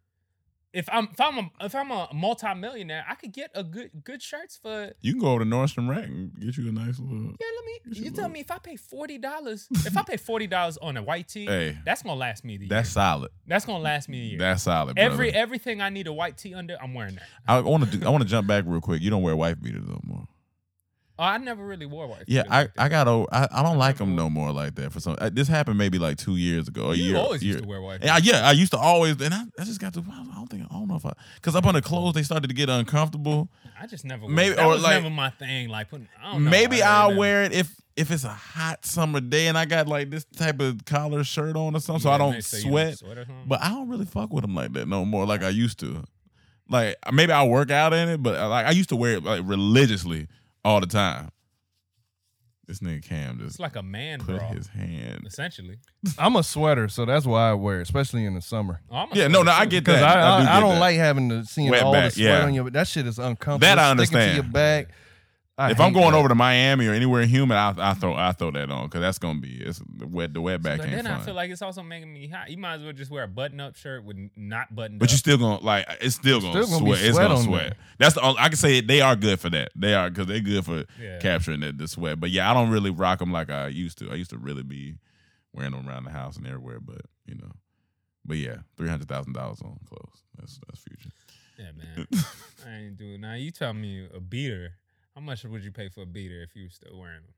If 0.73 0.91
I'm 0.93 1.09
if 1.11 1.19
I'm 1.19 1.39
a 1.39 1.51
if 1.63 1.75
I'm 1.75 1.91
a 1.91 2.09
multimillionaire, 2.13 3.03
I 3.09 3.15
could 3.15 3.33
get 3.33 3.51
a 3.55 3.65
good 3.65 3.91
good 4.05 4.21
shirts 4.23 4.59
for. 4.61 4.93
You 5.01 5.13
can 5.15 5.23
go 5.23 5.29
over 5.29 5.43
to 5.43 5.47
Nordstrom 5.49 5.89
Rack 5.89 6.05
and 6.05 6.39
get 6.39 6.59
you 6.59 6.69
a 6.69 6.73
nice 6.73 6.99
little 6.99 7.17
Yeah, 7.41 7.47
Let 7.57 7.65
me 7.65 7.99
You 7.99 8.11
tell 8.11 8.29
me 8.29 8.41
if 8.41 8.51
I 8.51 8.59
pay 8.59 8.77
forty 8.77 9.17
dollars, 9.17 9.69
if 9.71 9.97
I 9.97 10.03
pay 10.03 10.19
forty 10.19 10.47
dollars 10.47 10.77
on 10.77 10.99
a 10.99 11.03
white 11.03 11.29
tee, 11.29 11.47
Hey. 11.47 11.79
that's 11.87 12.03
gonna 12.03 12.19
last 12.19 12.45
me 12.45 12.59
the 12.59 12.65
year. 12.65 12.69
That's 12.69 12.91
solid. 12.91 13.31
That's 13.47 13.65
gonna 13.65 13.79
last 13.83 14.11
me 14.11 14.21
a 14.21 14.25
year. 14.25 14.39
That's 14.39 14.65
solid. 14.65 14.97
Brother. 14.97 15.13
Every 15.13 15.33
everything 15.33 15.81
I 15.81 15.89
need 15.89 16.09
a 16.09 16.13
white 16.13 16.37
tee 16.37 16.53
under, 16.53 16.77
I'm 16.83 16.93
wearing 16.93 17.15
that. 17.15 17.23
I 17.49 17.61
want 17.61 17.91
to. 17.91 18.07
I 18.07 18.11
want 18.11 18.25
to 18.25 18.29
jump 18.29 18.47
back 18.47 18.65
real 18.67 18.83
quick. 18.83 19.01
You 19.01 19.09
don't 19.09 19.23
wear 19.23 19.35
wife 19.35 19.59
beaters 19.63 19.89
no 19.89 19.99
more. 20.05 20.27
Oh, 21.19 21.23
I 21.25 21.39
never 21.39 21.65
really 21.65 21.87
wore 21.87 22.07
white. 22.07 22.25
Yeah, 22.27 22.43
I, 22.51 22.63
like. 22.63 22.71
I 22.79 22.89
got 22.91 23.09
over. 23.09 23.27
I, 23.33 23.49
I 23.51 23.63
don't 23.63 23.79
like 23.79 23.97
them 23.97 24.15
no 24.15 24.29
more 24.29 24.53
like 24.53 24.75
that. 24.75 24.93
For 24.93 25.01
some, 25.01 25.17
uh, 25.19 25.31
this 25.33 25.49
happened 25.49 25.79
maybe 25.79 25.99
like 25.99 26.19
two 26.19 26.37
years 26.37 26.69
ago. 26.69 26.91
A 26.91 26.95
You 26.95 27.05
year, 27.05 27.17
always 27.17 27.43
year. 27.43 27.53
used 27.55 27.65
to 27.65 27.69
wear 27.71 27.81
white. 27.81 28.05
Yeah, 28.05 28.19
yeah, 28.23 28.47
I 28.47 28.53
used 28.53 28.73
to 28.73 28.79
always, 28.79 29.19
and 29.23 29.33
I, 29.33 29.45
I 29.59 29.65
just 29.65 29.81
got 29.81 29.95
to. 29.95 30.01
I 30.01 30.35
don't 30.35 30.47
think 30.51 30.65
I 30.71 30.75
don't 30.75 30.89
know 30.89 30.97
if 30.97 31.07
I 31.07 31.15
because 31.37 31.57
up 31.57 31.65
on 31.65 31.73
the 31.75 31.81
clothes 31.81 32.13
they 32.15 32.23
started 32.23 32.49
to 32.49 32.55
get 32.55 32.69
uncomfortable. 32.69 33.49
I 33.81 33.87
just 33.87 34.05
never. 34.05 34.29
Maybe- 34.29 34.59
or 34.59 34.69
was 34.69 34.83
like- 34.83 35.03
never 35.03 35.09
my 35.15 35.31
thing. 35.31 35.69
Like 35.71 35.89
putting. 35.89 36.09
I 36.23 36.33
don't 36.33 36.45
know. 36.45 36.51
Maybe 36.51 36.83
I 36.83 37.03
I'll 37.05 37.17
wear 37.17 37.45
it 37.45 37.53
if 37.53 37.75
if 37.97 38.11
it's 38.11 38.25
a 38.25 38.29
hot 38.29 38.85
summer 38.85 39.21
day 39.23 39.47
and 39.47 39.57
I 39.57 39.65
got 39.65 39.89
like 39.89 40.11
this 40.11 40.27
type 40.37 40.61
of 40.61 40.85
collar 40.85 41.25
shirt 41.25 41.57
on 41.57 41.75
or 41.75 41.81
something, 41.81 42.03
so 42.03 42.11
I 42.11 42.15
Yeah, 42.15 42.19
don't 42.19 42.45
so 42.45 42.57
you 42.59 42.63
don't 42.65 42.71
sweat. 42.73 42.99
sweat. 42.99 43.27
But 43.47 43.63
I 43.63 43.71
don't 43.71 43.89
really 43.89 44.05
fuck 44.05 44.35
with 44.35 44.43
them 44.43 44.55
like 44.55 44.75
that 44.75 44.87
no 44.87 45.07
more, 45.07 45.25
like 45.25 45.43
I 45.43 45.49
used 45.49 45.79
to. 45.81 46.05
Like 46.69 46.97
maybe 47.11 47.33
I 47.33 47.45
work 47.47 47.71
out 47.71 47.95
in 47.95 48.09
it, 48.11 48.23
but 48.23 48.35
uh, 48.39 48.49
like 48.51 48.67
I 48.67 48.73
used 48.73 48.91
to 48.91 48.97
wear 48.97 49.13
it 49.15 49.25
like 49.25 49.41
religiously 49.45 50.27
all 50.67 50.81
the 50.81 50.87
time. 50.87 51.31
This 52.67 52.81
nigga 52.81 53.01
Cam 53.05 53.37
It's 53.43 53.51
just 53.51 53.61
like 53.61 53.77
a 53.77 53.83
man 53.83 54.19
put 54.19 54.39
bra, 54.39 54.49
his 54.49 54.67
hand. 54.67 55.23
essentially. 55.25 55.77
I'm 56.19 56.35
a 56.35 56.43
sweater, 56.43 56.89
so 56.89 57.05
that's 57.05 57.25
why 57.25 57.51
I 57.51 57.55
wear 57.55 57.79
it, 57.79 57.83
especially 57.83 58.25
in 58.25 58.35
the 58.35 58.41
summer. 58.43 58.81
Oh, 58.91 58.97
I'm 58.97 59.13
a 59.13 59.15
Yeah, 59.15 59.29
no, 59.29 59.43
no, 59.45 59.53
I 59.53 59.63
too. 59.67 59.71
get 59.71 59.85
Because 59.85 60.01
that. 60.01 60.19
I, 60.19 60.21
I, 60.21 60.41
do 60.43 60.49
I, 60.49 60.55
get 60.55 60.61
don't 60.61 60.75
that. 60.75 60.81
like 60.81 60.97
having 60.97 61.29
to 61.29 61.45
seeing 61.45 61.71
Wet 61.71 61.85
all 61.85 61.93
back, 61.93 62.07
the 62.15 62.17
sweat 62.17 62.27
yeah. 62.41 62.45
on 62.45 62.55
your. 62.55 62.69
That 62.71 62.89
shit 62.89 63.07
is 63.07 63.21
uncomfortable. 63.21 63.61
That 63.61 63.79
I 63.79 63.95
Sticking 63.95 63.97
to 64.15 64.19
understand. 64.19 64.35
your 64.35 64.53
back. 64.53 64.89
I 65.59 65.71
if 65.71 65.81
I'm 65.81 65.95
going 65.95 66.13
that. 66.13 66.19
over 66.19 66.29
to 66.29 66.35
Miami 66.35 66.87
or 66.87 66.93
anywhere 66.93 67.25
humid, 67.25 67.57
I, 67.57 67.73
I 67.79 67.95
throw 67.95 68.15
I 68.15 68.33
throw 68.33 68.51
that 68.51 68.71
on 68.71 68.87
because 68.89 69.01
that's 69.01 69.19
gonna 69.19 69.41
be 69.41 69.55
it's 69.57 69.81
the 69.89 70.07
wet 70.07 70.35
the 70.35 70.41
wet 70.43 70.61
back 70.63 70.79
But 70.79 70.89
ain't 70.89 70.97
then 70.97 71.05
fun. 71.07 71.15
I 71.21 71.25
feel 71.25 71.33
like 71.35 71.51
it's 71.51 71.63
also 71.63 71.83
making 71.83 72.13
me 72.13 72.29
hot. 72.29 72.51
You 72.51 72.59
might 72.59 72.75
as 72.75 72.83
well 72.83 72.93
just 72.93 73.11
wear 73.11 73.23
a 73.25 73.29
button-up 73.29 73.75
shirt 73.75 74.05
with 74.05 74.19
not 74.37 74.75
buttoned 74.75 74.99
but 74.99 75.09
up. 75.09 75.13
you 75.13 75.17
still 75.17 75.39
gonna 75.39 75.63
like 75.65 75.87
it's 76.03 76.15
still 76.15 76.43
gonna, 76.43 76.63
Still 76.63 76.79
gonna 76.79 76.85
be 76.91 76.97
sweat. 76.97 77.05
It's 77.09 77.19
gonna 77.19 77.35
on 77.37 77.45
sweat. 77.45 77.61
there. 77.63 77.73
That's 77.99 78.15
the 78.17 78.21
only, 78.21 78.39
I 78.39 78.49
can 78.49 78.57
say 78.59 78.81
they 78.83 79.01
are 79.01 79.17
good 79.17 79.41
for 79.41 79.49
that. 79.49 79.71
They 79.75 79.95
are 79.95 80.11
because 80.11 80.27
they're 80.27 80.41
good 80.41 80.65
for 80.65 80.85
Yeah. 81.01 81.19
capturing 81.21 81.61
the, 81.61 81.73
the 81.73 81.89
sweat. 81.89 82.21
But 82.21 82.31
yeah, 82.31 82.51
I 82.51 82.53
don't 82.55 82.69
really 82.71 82.91
rock 82.91 83.21
them 83.21 83.33
like 83.33 83.49
I 83.49 83.69
used 83.69 83.97
to. 83.99 84.11
I 84.11 84.15
used 84.17 84.31
to 84.31 84.39
really 84.39 84.63
be 84.63 84.97
wearing 85.55 85.73
them 85.73 85.89
around 85.89 86.05
the 86.05 86.11
house 86.11 86.37
and 86.37 86.47
everywhere. 86.47 86.81
But 86.81 87.01
you 87.25 87.35
know, 87.37 87.53
but 88.27 88.37
yeah, 88.37 88.57
three 88.77 88.89
hundred 88.91 89.09
thousand 89.09 89.33
dollars 89.33 89.63
on 89.63 89.79
clothes. 89.89 90.23
That's 90.39 90.61
that's 90.67 90.81
future. 90.81 91.09
Yeah, 91.59 91.71
man. 91.75 92.07
I 92.67 92.71
ain't 92.85 92.99
doing. 92.99 93.23
Now 93.23 93.33
you 93.37 93.51
tell 93.51 93.73
me 93.73 94.07
a 94.15 94.21
beater. 94.21 94.73
How 95.17 95.23
much 95.23 95.45
would 95.45 95.65
you 95.65 95.73
pay 95.73 95.89
for 95.89 96.03
a 96.03 96.07
beater 96.07 96.43
if 96.43 96.55
you 96.55 96.65
were 96.65 96.71
still 96.71 96.99
wearing 97.01 97.23
them? 97.23 97.33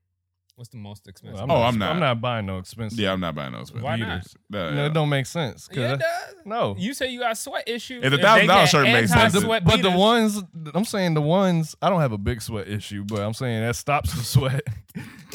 What's 0.57 0.71
the 0.71 0.79
most 0.79 1.07
expensive? 1.07 1.39
I'm 1.41 1.49
Oh, 1.49 1.61
not, 1.61 1.67
I'm 1.69 1.79
not. 1.79 1.91
I'm 1.93 2.01
not 2.01 2.21
buying 2.21 2.47
no 2.47 2.59
expensive. 2.59 2.99
Yeah, 2.99 3.13
I'm 3.13 3.21
not 3.21 3.37
buying 3.37 3.53
those. 3.53 3.73
Why 3.73 3.95
not? 3.95 4.25
That- 4.51 4.75
No, 4.75 4.87
it 4.87 4.93
don't 4.93 5.09
make 5.09 5.27
sense. 5.27 5.69
'cause 5.69 5.77
Yeah, 5.77 5.93
it 5.93 6.01
does. 6.01 6.35
no. 6.45 6.75
You 6.77 6.93
say 6.95 7.13
you 7.13 7.21
got 7.21 7.39
sweat 7.39 7.69
issues. 7.69 8.03
If 8.03 8.11
the 8.11 8.17
they 8.17 8.23
$1,000 8.25 8.67
shirt 8.69 8.83
makes 8.89 9.13
sense, 9.13 9.37
anti-sweat 9.37 9.63
but 9.65 9.83
the 9.83 9.93
ones 9.93 10.43
I'm 10.75 10.85
saying 10.85 11.15
the 11.15 11.21
ones 11.23 11.77
I 11.81 11.89
don't 11.89 12.01
have 12.01 12.11
a 12.11 12.19
big 12.19 12.43
sweat 12.43 12.67
issue, 12.67 13.05
but 13.05 13.21
I'm 13.21 13.35
saying 13.35 13.63
that 13.63 13.77
stops 13.77 14.13
the 14.13 14.25
sweat. 14.25 14.63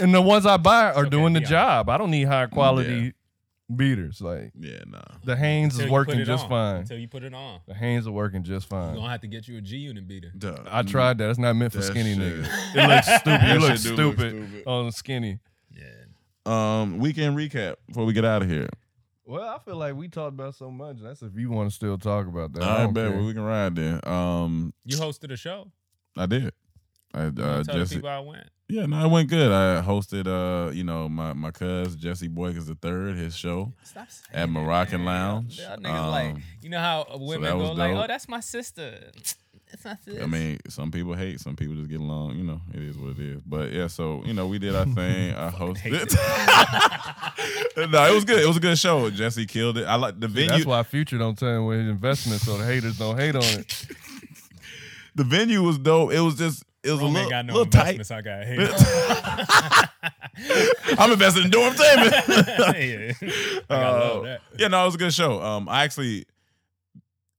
and 0.02 0.14
the 0.14 0.22
ones 0.22 0.46
I 0.46 0.58
buy 0.58 0.92
are 0.92 1.04
okay, 1.04 1.10
doing 1.10 1.32
the 1.32 1.40
be 1.40 1.46
job. 1.46 1.88
I 1.88 1.98
don't 1.98 2.12
need 2.12 2.26
high 2.28 2.48
quality 2.48 3.14
beaters. 3.78 4.22
Like 4.22 4.52
yeah, 4.60 4.80
nah. 4.88 5.02
the 5.24 5.36
Hanes 5.36 5.74
Until 5.74 5.86
is 5.88 5.92
working 5.92 6.24
just 6.26 6.44
on. 6.46 6.50
fine. 6.50 6.76
Until 6.78 6.98
you 7.00 7.08
put 7.08 7.24
it 7.24 7.34
on. 7.34 7.60
The 7.68 7.74
Hanes 7.74 8.08
are 8.08 8.12
working 8.12 8.44
just 8.44 8.72
You're 8.72 8.80
fine. 8.82 8.96
gonna 8.96 9.10
have 9.10 9.22
to 9.22 9.28
get 9.28 9.48
you 9.48 9.58
a 9.58 9.62
G 9.62 9.78
unit 9.78 10.08
beater. 10.08 10.32
Duh. 10.38 10.58
I 10.70 10.82
tried 10.84 11.18
that. 11.20 11.30
It's 11.30 11.40
not 11.40 11.54
meant 11.54 11.72
for 11.74 11.80
That 11.80 11.84
skinny 11.86 12.16
shit- 12.16 12.44
niggas. 12.44 12.76
It 12.76 12.88
looks 12.88 13.08
stupid. 13.22 13.44
It 13.44 13.60
looks 13.62 13.82
shit 13.84 13.96
do 13.98 14.04
look 14.06 14.14
stupid 14.16 14.48
stupid. 14.50 14.68
on 14.68 14.92
skinny. 14.92 15.40
Yeah. 15.72 15.84
Um, 16.46 17.00
weekend 17.00 17.38
recap 17.38 17.76
before 17.88 18.06
we 18.06 18.14
get 18.14 18.26
out 18.26 18.42
of 18.42 18.50
here. 18.50 18.68
Well, 19.26 19.42
I 19.48 19.58
feel 19.60 19.78
like 19.78 19.96
we 19.96 20.10
talked 20.10 20.34
about 20.34 20.56
so 20.56 20.70
much. 20.70 20.98
That's 21.02 21.22
if 21.22 21.38
you 21.38 21.50
want 21.50 21.70
to 21.70 21.76
still 21.76 21.98
talk 21.98 22.28
about 22.28 22.52
that. 22.54 22.64
I 22.64 22.66
All 22.68 22.72
right, 22.78 22.84
don't 22.84 22.94
bet. 22.94 23.12
Well, 23.16 23.26
we 23.26 23.34
can 23.34 23.44
ride 23.44 23.76
then. 23.76 24.02
Um, 24.04 24.74
You 24.84 24.98
hosted 24.98 25.32
a 25.32 25.38
show. 25.38 25.72
I 26.18 26.26
did. 26.26 26.52
I 27.14 27.24
You 27.24 27.28
uh, 27.30 27.32
tell 27.32 27.64
the 27.64 27.74
Jesse. 27.74 27.96
people 27.96 28.10
I 28.10 28.20
went. 28.20 28.48
Yeah, 28.74 28.88
no, 28.88 29.06
it 29.06 29.08
went 29.10 29.30
good. 29.30 29.52
I 29.52 29.84
hosted, 29.84 30.26
uh, 30.26 30.72
you 30.72 30.84
know, 30.84 31.08
my 31.08 31.34
my 31.34 31.52
cuz 31.52 31.96
Jesse 31.96 32.28
Boykins 32.28 32.66
the 32.66 32.74
third, 32.74 33.16
his 33.18 33.36
show. 33.36 33.72
At 34.34 34.50
Moroccan 34.50 35.04
man. 35.04 35.06
Lounge. 35.06 35.60
Y'all 35.60 35.78
niggas 35.78 36.12
like, 36.12 36.32
Um, 36.32 36.44
you 36.64 36.70
know 36.70 36.80
how 36.80 37.06
women 37.20 37.44
that 37.44 37.56
was 37.58 37.70
go 37.70 37.74
like, 37.76 37.92
dope. 37.94 38.04
oh, 38.04 38.08
that's 38.08 38.28
my 38.28 38.40
sister. 38.40 39.12
It's 39.72 39.86
not 39.86 39.98
this. 40.06 40.22
I 40.22 40.26
mean, 40.26 40.60
some 40.70 40.90
people 40.90 41.14
hate, 41.14 41.40
some 41.40 41.56
people 41.56 41.76
just 41.76 41.90
get 41.90 42.00
along. 42.00 42.36
You 42.38 42.44
know, 42.46 42.62
it 42.74 42.82
is 42.82 42.98
what 42.98 43.12
it 43.12 43.20
is. 43.20 43.42
But 43.46 43.72
yeah, 43.74 43.88
so 43.88 44.24
you 44.26 44.34
know, 44.34 44.48
we 44.48 44.58
did 44.58 44.76
our 44.76 44.86
thing. 44.86 45.34
I 45.36 45.52
hosted. 45.52 46.14
no, 47.92 48.06
it 48.06 48.14
was 48.16 48.26
good. 48.26 48.40
It 48.40 48.48
was 48.48 48.58
a 48.58 48.60
good 48.60 48.78
show. 48.80 49.10
Jesse 49.12 49.46
killed 49.46 49.78
it. 49.78 49.86
I 49.86 49.96
like 49.96 50.20
the 50.20 50.28
See, 50.28 50.34
venue. 50.34 50.50
That's 50.50 50.66
why 50.66 50.82
Future 50.84 51.20
don't 51.20 51.38
tell 51.38 51.66
with 51.68 51.80
his 51.80 51.90
investments 51.90 52.46
so 52.46 52.58
the 52.58 52.66
haters 52.66 52.98
don't 52.98 53.18
hate 53.20 53.36
on 53.36 53.44
it. 53.44 53.86
the 55.16 55.24
venue 55.24 55.62
was 55.62 55.78
dope. 55.78 56.12
It 56.12 56.22
was 56.22 56.36
just, 56.36 56.64
it 56.84 56.92
was 56.92 57.00
a 57.00 57.06
little, 57.06 57.30
got 57.30 57.46
no 57.46 57.54
little 57.54 57.70
tight. 57.70 58.12
I 58.12 58.22
got 58.22 58.46
hate. 58.46 58.60
I'm 61.00 61.12
invested 61.12 61.46
in 61.46 61.52
Durham 61.52 61.76
Taman. 61.76 62.14
yeah. 62.76 63.14
Uh, 63.70 64.38
yeah, 64.58 64.68
no, 64.68 64.82
it 64.84 64.86
was 64.86 64.96
a 64.96 64.98
good 64.98 65.14
show. 65.14 65.42
Um, 65.42 65.70
I 65.70 65.84
actually 65.84 66.26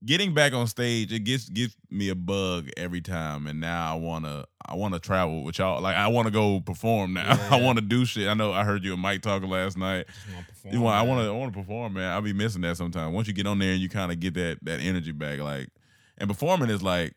getting 0.04 0.34
back 0.34 0.52
on 0.52 0.66
stage, 0.66 1.12
it 1.12 1.20
gets 1.20 1.48
gives 1.48 1.76
me 1.90 2.08
a 2.08 2.14
bug 2.14 2.68
every 2.76 3.00
time, 3.00 3.46
and 3.46 3.60
now 3.60 3.92
I 3.92 3.98
wanna 3.98 4.46
I 4.64 4.74
wanna 4.74 4.98
travel 4.98 5.44
with 5.44 5.58
y'all. 5.58 5.80
Like 5.80 5.96
I 5.96 6.08
wanna 6.08 6.30
go 6.30 6.60
perform 6.60 7.14
now. 7.14 7.34
Yeah, 7.34 7.48
I 7.52 7.60
wanna 7.60 7.82
do 7.82 8.04
shit. 8.04 8.28
I 8.28 8.34
know 8.34 8.52
I 8.52 8.64
heard 8.64 8.84
you 8.84 8.94
and 8.94 9.02
Mike 9.02 9.22
talking 9.22 9.48
last 9.48 9.76
night. 9.76 10.06
Wanna 10.32 10.46
perform, 10.46 10.74
You 10.74 10.80
want, 10.80 10.96
I 10.96 11.02
want 11.02 11.20
to, 11.20 11.28
I 11.28 11.32
want 11.32 11.52
to 11.52 11.58
perform, 11.58 11.92
man. 11.94 12.10
I'll 12.10 12.22
be 12.22 12.32
missing 12.32 12.62
that 12.62 12.76
sometimes. 12.76 13.14
Once 13.14 13.28
you 13.28 13.34
get 13.34 13.46
on 13.46 13.58
there 13.58 13.72
and 13.72 13.80
you 13.80 13.88
kind 13.88 14.10
of 14.10 14.18
get 14.18 14.34
that 14.34 14.58
that 14.62 14.80
energy 14.80 15.12
back, 15.12 15.38
like, 15.40 15.68
and 16.18 16.28
performing 16.28 16.70
is 16.70 16.82
like, 16.82 17.14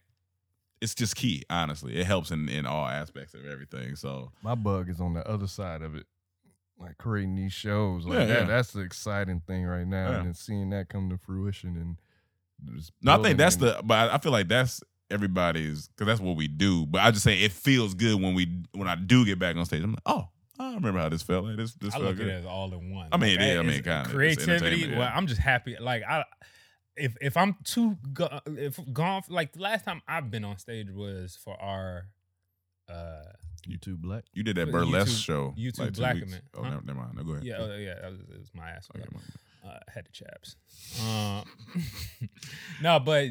it's 0.81 0.93
just 0.95 1.15
key. 1.15 1.43
Honestly, 1.49 1.95
it 1.97 2.05
helps 2.05 2.31
in 2.31 2.49
in 2.49 2.65
all 2.65 2.85
aspects 2.87 3.33
of 3.33 3.45
everything. 3.45 3.95
So 3.95 4.31
My 4.43 4.55
bug 4.55 4.89
is 4.89 4.99
on 5.01 5.13
the 5.13 5.27
other 5.27 5.47
side 5.47 5.81
of 5.81 5.95
it. 5.95 6.05
Like 6.79 6.97
creating 6.99 7.35
these 7.35 7.53
shows. 7.53 8.05
Like 8.05 8.19
Yeah, 8.19 8.25
that, 8.25 8.39
yeah. 8.41 8.45
that's 8.45 8.71
the 8.71 8.81
exciting 8.81 9.41
thing 9.47 9.65
right 9.65 9.87
now. 9.87 10.09
Yeah. 10.11 10.17
And 10.17 10.25
then 10.27 10.33
seeing 10.35 10.69
that 10.71 10.89
come 10.89 11.09
to 11.09 11.17
fruition 11.17 11.75
and 11.75 12.75
just 12.75 12.91
no, 13.01 13.19
I 13.19 13.23
think 13.23 13.37
that's 13.37 13.55
and- 13.55 13.63
the, 13.65 13.81
but 13.83 14.11
I- 14.11 14.15
I 14.15 14.17
feel 14.19 14.31
like 14.31 14.47
that's 14.47 14.81
everybody's 15.09 15.87
because 15.87 16.05
that's 16.07 16.19
what 16.21 16.35
we 16.37 16.47
do. 16.47 16.85
But 16.85 17.01
I 17.01 17.11
just 17.11 17.23
say 17.23 17.41
it 17.41 17.51
feels 17.51 17.93
good 17.95 18.21
when 18.21 18.33
we 18.35 18.61
when 18.73 18.87
I 18.87 18.95
do 18.95 19.25
get 19.25 19.39
back 19.39 19.55
on 19.55 19.65
stage. 19.65 19.81
I'm 19.83 19.91
like, 19.93 20.01
oh, 20.05 20.27
I 20.59 20.73
remember 20.75 20.99
how 20.99 21.09
this 21.09 21.23
felt. 21.23 21.45
Like 21.45 21.57
this, 21.57 21.73
this 21.75 21.89
I 21.93 21.97
felt 21.97 22.03
look 22.03 22.11
at 22.13 22.17
good. 22.17 22.27
it 22.27 22.31
as 22.39 22.45
all 22.45 22.71
in 22.73 22.93
one. 22.93 23.07
I 23.11 23.17
mean, 23.17 23.37
Like, 23.37 23.45
it 23.45 23.51
is. 23.53 23.59
I 23.59 23.61
mean, 23.63 23.83
kinda. 23.83 24.05
Creativity. 24.09 24.51
entertainment, 24.53 24.91
yeah. 24.93 24.99
Well, 24.99 25.11
I'm 25.13 25.27
just 25.27 25.41
happy. 25.41 25.77
Like 25.79 26.03
I, 26.03 26.23
if 26.97 27.15
if 27.21 27.37
I'm 27.37 27.55
too 27.63 27.97
go, 28.13 28.39
if 28.47 28.79
gone 28.93 29.23
like 29.29 29.53
the 29.53 29.61
last 29.61 29.85
time 29.85 30.01
I've 30.07 30.29
been 30.31 30.43
on 30.43 30.57
stage 30.57 30.89
was 30.91 31.35
for 31.41 31.59
our 31.61 32.07
uh 32.89 33.23
YouTube 33.67 33.97
Black. 33.97 34.23
You 34.33 34.43
did 34.43 34.55
that 34.57 34.67
YouTube- 34.69 34.71
burlesque 34.71 35.21
show. 35.23 35.53
YouTube 35.57 35.79
like 35.79 35.93
two 35.93 35.99
Black 36.01 36.15
weeks. 36.15 36.31
Man. 36.31 36.41
Oh, 36.55 36.63
Huh? 36.63 36.69
never, 36.69 36.81
never 36.85 36.99
mind. 36.99 37.15
No, 37.15 37.23
go 37.23 37.31
ahead. 37.33 37.43
yeah 37.43 37.55
oh, 37.59 37.75
yeah 37.75 37.95
that 38.01 38.11
was, 38.11 38.19
it 38.21 38.39
was 38.39 38.51
my 38.53 38.69
ass. 38.69 38.87
Okay, 38.95 39.05
my- 39.13 39.69
uh, 39.69 39.79
had 39.93 40.05
the 40.05 40.11
chaps. 40.11 40.55
Uh, 41.03 41.43
no, 42.81 42.99
but 42.99 43.29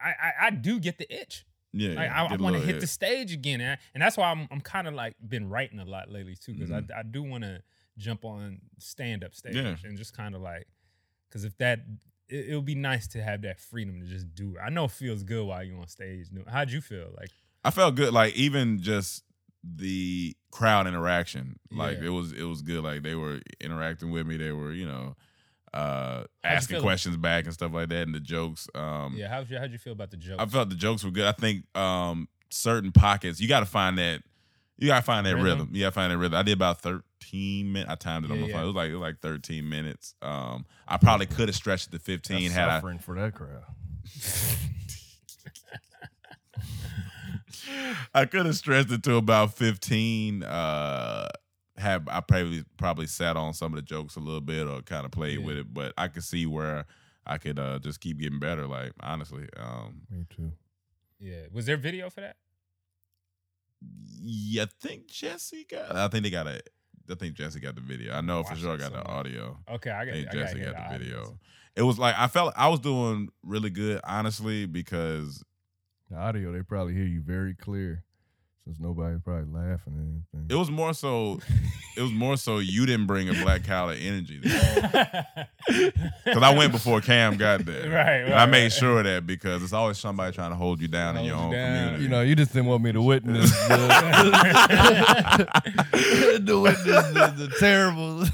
I, 0.00 0.08
I 0.10 0.32
I 0.46 0.50
do 0.50 0.80
get 0.80 0.98
the 0.98 1.12
itch. 1.14 1.46
yeah, 1.72 1.90
Like, 1.90 2.08
yeah, 2.10 2.22
I, 2.24 2.34
I 2.34 2.36
want 2.36 2.56
to 2.56 2.60
hit 2.62 2.74
hit. 2.76 2.80
the 2.80 2.86
stage 2.88 3.32
again, 3.32 3.60
and, 3.60 3.78
and 3.94 4.02
that's 4.02 4.16
why 4.16 4.30
I'm 4.30 4.48
I'm 4.50 4.60
kind 4.60 4.88
of 4.88 4.94
like 4.94 5.14
been 5.26 5.48
writing 5.48 5.78
a 5.78 5.84
lot 5.84 6.10
lately 6.10 6.34
too, 6.36 6.54
because 6.54 6.72
I 6.72 6.82
I 6.96 7.02
do 7.08 7.22
want 7.22 7.44
to 7.44 7.62
jump 7.98 8.24
on 8.24 8.60
stand 8.78 9.22
up 9.22 9.34
stage 9.34 9.54
Yeah. 9.54 9.76
and 9.84 9.96
just 9.96 10.16
kind 10.16 10.34
of 10.34 10.40
like, 10.42 10.66
because 11.28 11.44
if 11.44 11.56
that 11.58 11.80
it, 12.28 12.46
it 12.50 12.54
would 12.56 12.64
be 12.64 12.74
nice 12.74 13.06
to 13.08 13.22
have 13.22 13.42
that 13.42 13.60
freedom 13.60 14.00
to 14.00 14.06
just 14.06 14.34
do 14.34 14.54
it. 14.56 14.60
I 14.64 14.70
know 14.70 14.84
it 14.84 14.90
feels 14.90 15.22
good 15.22 15.44
while 15.46 15.62
you're 15.62 15.78
on 15.78 15.88
stage. 15.88 16.26
How'd 16.48 16.70
you 16.70 16.80
feel? 16.80 17.08
Like 17.16 17.30
I 17.64 17.70
felt 17.70 17.94
good. 17.94 18.12
Like 18.12 18.34
even 18.34 18.80
just 18.80 19.22
the 19.62 20.36
crowd 20.50 20.86
interaction, 20.86 21.58
like 21.72 21.98
Yeah. 21.98 22.06
it 22.06 22.10
was 22.10 22.32
it 22.32 22.42
was 22.44 22.62
good. 22.62 22.82
Like 22.84 23.02
they 23.02 23.14
were 23.14 23.40
interacting 23.60 24.10
with 24.10 24.26
me. 24.26 24.36
They 24.36 24.52
were 24.52 24.72
you 24.72 24.86
know 24.86 25.16
uh 25.72 26.24
asking 26.44 26.80
questions 26.80 27.16
back 27.16 27.44
and 27.44 27.52
stuff 27.54 27.72
like 27.72 27.88
that, 27.88 28.06
and 28.06 28.14
the 28.14 28.20
jokes. 28.20 28.68
Um, 28.74 29.14
yeah, 29.16 29.28
how'd 29.28 29.50
you 29.50 29.58
how'd 29.58 29.72
you 29.72 29.78
feel 29.78 29.92
about 29.94 30.10
the 30.10 30.16
jokes? 30.16 30.42
I 30.42 30.46
felt 30.46 30.68
the 30.68 30.76
jokes 30.76 31.02
were 31.04 31.10
good. 31.10 31.26
I 31.26 31.32
think 31.32 31.64
um 31.76 32.28
certain 32.50 32.92
pockets 32.92 33.40
you 33.40 33.48
got 33.48 33.60
to 33.60 33.66
find 33.66 33.98
that. 33.98 34.22
You 34.76 34.88
gotta 34.88 35.02
find 35.02 35.24
that 35.26 35.36
rhythm. 35.36 35.44
Rhythm? 35.44 35.68
You 35.72 35.82
gotta 35.82 35.92
find 35.92 36.12
that 36.12 36.18
rhythm. 36.18 36.36
I 36.36 36.42
did 36.42 36.52
about 36.54 36.80
thirteen 37.24 37.72
minutes. 37.72 37.90
I 37.90 37.94
timed 37.96 38.24
it 38.26 38.30
on 38.30 38.36
Yeah, 38.38 38.46
my 38.46 38.52
phone. 38.52 38.56
yeah. 38.58 38.62
It 38.62 38.66
was 38.66 38.74
like 38.74 38.90
it 38.90 38.94
was 38.94 39.00
like 39.02 39.20
thirteen 39.20 39.68
minutes. 39.68 40.14
Um, 40.22 40.64
I 40.88 40.96
probably 40.96 41.26
could 41.26 41.48
have 41.48 41.56
stretched 41.56 41.88
it 41.88 41.92
to 41.92 41.98
fifteen 41.98 42.44
That's 42.44 42.54
had 42.54 42.68
I 42.68 42.76
suffering 42.78 42.98
for 42.98 43.14
that 43.16 43.34
crowd. 43.34 43.62
I 48.14 48.26
could 48.26 48.46
have 48.46 48.56
stretched 48.56 48.90
it 48.92 49.02
to 49.04 49.16
about 49.16 49.54
fifteen. 49.54 50.42
Uh, 50.42 51.28
have 51.76 52.06
I 52.08 52.20
probably 52.20 52.64
probably 52.76 53.06
sat 53.06 53.36
on 53.36 53.54
some 53.54 53.72
of 53.72 53.76
the 53.76 53.82
jokes 53.82 54.16
a 54.16 54.20
little 54.20 54.40
bit 54.40 54.66
or 54.68 54.82
kind 54.82 55.04
of 55.04 55.10
played 55.10 55.40
Yeah. 55.40 55.46
with 55.46 55.56
it, 55.58 55.74
but 55.74 55.92
I 55.98 56.08
could 56.08 56.24
see 56.24 56.46
where 56.46 56.86
I 57.26 57.38
could 57.38 57.58
uh, 57.58 57.78
just 57.80 58.00
keep 58.00 58.18
getting 58.18 58.38
better. 58.38 58.66
Like 58.66 58.92
honestly, 59.00 59.48
um, 59.58 60.02
Me 60.10 60.26
too. 60.34 60.52
yeah, 61.18 61.46
was 61.52 61.66
there 61.66 61.76
video 61.76 62.10
for 62.10 62.20
that? 62.20 62.36
yeah, 64.20 64.64
I 64.64 64.66
think 64.80 65.08
Jesse 65.08 65.66
got. 65.68 65.94
I 65.96 66.08
think 66.08 66.24
they 66.24 66.30
got 66.30 66.46
a. 66.46 66.60
I 67.10 67.14
think 67.14 67.34
Jesse 67.36 67.60
got 67.60 67.74
the 67.74 67.80
video. 67.80 68.14
I 68.14 68.20
know 68.20 68.42
for 68.42 68.56
sure 68.56 68.72
I 68.72 68.76
got 68.76 68.92
the 68.92 69.04
audio. 69.04 69.58
Okay, 69.70 69.90
I 69.90 70.02
I 70.02 70.04
got. 70.06 70.14
think 70.14 70.28
I 70.28 70.32
Jesse 70.32 70.60
got 70.60 70.90
the 70.92 70.98
video. 70.98 71.38
It 71.76 71.82
was 71.82 71.98
like 71.98 72.14
I 72.16 72.28
felt 72.28 72.54
I 72.56 72.68
was 72.68 72.80
doing 72.80 73.28
really 73.42 73.70
good, 73.70 74.00
honestly, 74.04 74.66
because 74.66 75.42
The 76.10 76.16
audio, 76.16 76.52
they 76.52 76.62
probably 76.62 76.94
hear 76.94 77.04
you 77.04 77.20
very 77.20 77.54
clear, 77.54 78.04
since 78.64 78.80
nobody 78.80 79.18
probably 79.22 79.52
laughing 79.52 79.92
or 79.94 80.00
anything. 80.00 80.46
it 80.48 80.54
was 80.58 80.70
more 80.70 80.94
so. 80.94 81.38
it 81.96 82.00
was 82.02 82.10
more 82.12 82.36
so 82.38 82.58
you 82.58 82.86
didn't 82.86 83.06
bring 83.06 83.28
a 83.28 83.34
black 83.42 83.62
collar 83.64 83.92
energy 83.92 84.38
because 84.38 84.94
I 86.42 86.54
went 86.56 86.72
before 86.72 87.00
Cam 87.02 87.36
got 87.36 87.66
there. 87.66 87.90
Right, 87.94 88.20
And 88.22 88.30
right, 88.32 88.40
I 88.40 88.46
made 88.46 88.62
right. 88.64 88.72
sure 88.72 88.98
of 89.00 89.04
that 89.04 89.26
because 89.26 89.62
it's 89.62 89.74
always 89.74 89.98
somebody 89.98 90.34
trying 90.34 90.50
to 90.50 90.56
hold 90.56 90.80
you 90.80 90.88
down 90.88 91.18
in 91.18 91.26
your 91.26 91.36
you 91.36 91.42
own 91.42 91.52
down. 91.52 91.74
community. 91.76 92.02
you 92.04 92.08
know, 92.08 92.22
you 92.22 92.34
just 92.34 92.52
didn't 92.54 92.68
want 92.68 92.82
me 92.82 92.92
to 92.92 93.02
witness 93.02 93.50
the, 93.68 93.76
to 96.46 96.60
witness 96.60 96.84
the, 96.86 97.34
the 97.36 97.48
terrible. 97.58 98.24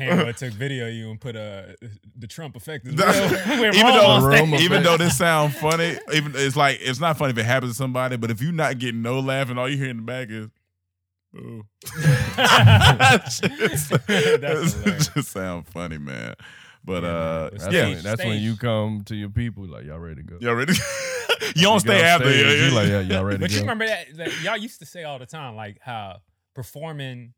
Canva 0.00 0.36
took 0.36 0.52
video 0.52 0.88
of 0.88 0.94
you 0.94 1.10
and 1.10 1.20
put 1.20 1.36
uh, 1.36 1.62
the 2.16 2.26
Trump 2.26 2.56
effect 2.56 2.86
as 2.86 2.94
No. 2.94 3.04
well. 3.06 3.74
Even 3.74 3.74
though 3.94 4.06
on 4.06 4.22
stage. 4.22 4.40
Roma 4.40 4.56
even 4.58 4.82
though 4.82 4.96
this 4.96 5.16
sounds 5.18 5.54
funny, 5.56 5.96
even 6.14 6.32
it's 6.34 6.56
like 6.56 6.78
it's 6.80 7.00
not 7.00 7.16
funny 7.18 7.30
if 7.32 7.38
it 7.38 7.44
happens 7.44 7.72
to 7.72 7.76
somebody, 7.76 8.16
but 8.16 8.30
if 8.30 8.40
you're 8.42 8.52
not 8.52 8.78
getting 8.78 9.02
no 9.02 9.20
laugh 9.20 9.50
and 9.50 9.58
all 9.58 9.68
you 9.68 9.76
hear 9.76 9.90
in 9.90 9.98
the 9.98 10.02
back 10.02 10.28
is 10.30 10.48
boo. 11.32 11.64
That's 12.36 13.40
just, 13.40 13.90
That's 13.90 14.08
it 14.08 14.40
hilarious. 14.42 15.08
just 15.08 15.28
sound 15.30 15.66
funny, 15.68 15.98
man. 15.98 16.34
But 16.84 17.02
Yeah, 17.02 17.08
uh. 17.10 17.50
That's, 17.52 17.72
yeah, 17.74 17.84
when, 17.88 18.02
that's 18.02 18.24
when 18.24 18.40
you 18.40 18.56
come 18.56 19.02
to 19.04 19.14
your 19.14 19.28
people 19.28 19.66
like 19.66 19.84
y'all 19.84 19.98
ready 19.98 20.16
to 20.16 20.22
go. 20.22 20.38
y'all 20.40 20.54
ready? 20.54 20.72
you 21.54 21.62
don't 21.62 21.74
You 21.74 21.80
stay 21.80 22.02
after. 22.02 22.30
stage, 22.30 22.46
yeah, 22.46 22.64
you 22.66 22.70
like 22.74 22.88
yeah, 22.88 23.00
y'all 23.00 23.24
ready 23.24 23.38
But 23.38 23.48
to 23.50 23.52
you 23.54 23.60
go. 23.60 23.64
remember 23.64 23.86
that, 23.86 24.06
that 24.16 24.42
y'all 24.42 24.56
used 24.56 24.78
to 24.80 24.86
say 24.86 25.04
all 25.04 25.18
the 25.18 25.26
time, 25.26 25.56
like 25.56 25.78
how 25.80 26.20
performing 26.54 27.34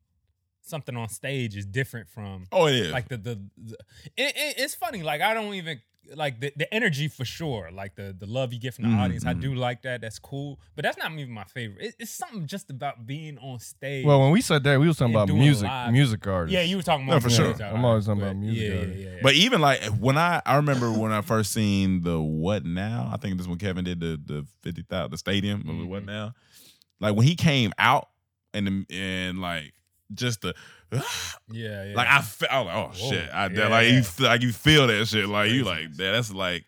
something 0.62 0.96
on 0.96 1.08
stage 1.08 1.56
is 1.56 1.66
different 1.66 2.08
from 2.08 2.46
Oh, 2.52 2.66
it 2.66 2.74
is. 2.76 2.92
like 2.92 3.08
the 3.08 3.16
the, 3.16 3.40
the 3.56 3.74
it, 4.16 4.34
it- 4.36 4.54
it's 4.58 4.74
funny 4.74 5.02
like 5.02 5.20
i 5.20 5.34
don't 5.34 5.54
even 5.54 5.80
like 6.16 6.40
the, 6.40 6.52
the 6.56 6.72
energy 6.74 7.06
for 7.06 7.24
sure 7.24 7.70
like 7.72 7.94
the 7.94 8.14
the 8.18 8.26
love 8.26 8.52
you 8.52 8.58
get 8.58 8.74
from 8.74 8.84
the 8.84 8.90
Mhm, 8.90 8.98
audience 8.98 9.24
i 9.24 9.32
do 9.32 9.54
like 9.54 9.82
that 9.82 10.00
that's 10.00 10.18
cool 10.18 10.58
but 10.74 10.82
that's 10.84 10.98
not 10.98 11.12
even 11.12 11.30
my 11.30 11.44
favorite 11.44 11.84
it, 11.86 11.94
it's 12.00 12.10
something 12.10 12.44
just 12.46 12.70
about 12.70 13.06
being 13.06 13.38
on 13.38 13.60
stage 13.60 14.04
Well, 14.04 14.20
when 14.20 14.32
we 14.32 14.40
said 14.40 14.64
that, 14.64 14.80
we 14.80 14.88
was 14.88 14.96
talking 14.98 15.14
about 15.14 15.28
music, 15.28 15.68
live. 15.68 15.92
music 15.92 16.26
artists. 16.26 16.54
yeah 16.54 16.62
you 16.62 16.76
were 16.76 16.82
talking 16.82 17.06
No, 17.06 17.12
about 17.18 17.22
for 17.22 17.30
sure. 17.30 17.54
I'm 17.62 17.84
always 17.84 18.06
talking 18.06 18.20
about 18.22 18.36
music 18.36 18.66
yeah, 18.68 18.74
yeah, 18.74 18.80
artists. 18.80 19.00
yeah, 19.04 19.10
yeah. 19.10 19.18
But 19.22 19.34
even 19.34 19.60
like 19.60 19.80
when 20.00 20.18
I 20.18 20.42
I 20.44 20.56
remember 20.56 20.92
when 20.92 21.12
I 21.12 21.20
first 21.22 21.52
seen 21.52 22.02
the 22.02 22.20
what 22.20 22.64
now 22.64 23.08
I 23.12 23.16
think 23.16 23.38
this 23.38 23.46
when 23.46 23.58
Kevin 23.58 23.84
did 23.84 24.00
the 24.00 24.20
the 24.24 24.46
fifty 24.62 24.82
thousand 24.82 25.12
the 25.12 25.18
stadium 25.18 25.62
the 25.66 25.86
what 25.86 26.04
now 26.04 26.34
like 27.00 27.14
when 27.14 27.26
he 27.26 27.36
came 27.36 27.72
out 27.78 28.08
and 28.54 28.86
and 28.90 29.40
like 29.40 29.72
just 30.14 30.42
the 30.42 30.54
yeah, 31.50 31.84
yeah. 31.84 31.94
like 31.94 32.08
I 32.08 32.20
felt 32.20 32.66
like 32.66 32.76
oh 32.76 32.90
Whoa. 32.94 33.10
shit 33.10 33.28
I 33.32 33.46
Yeah, 33.48 33.68
like 33.68 33.88
yeah. 33.88 33.96
you 33.96 34.02
feel, 34.02 34.26
like 34.26 34.42
you 34.42 34.52
feel 34.52 34.86
that 34.86 35.06
shit 35.06 35.28
like 35.28 35.50
you 35.50 35.64
like 35.64 35.92
that 35.96 36.12
that's 36.12 36.32
like 36.32 36.64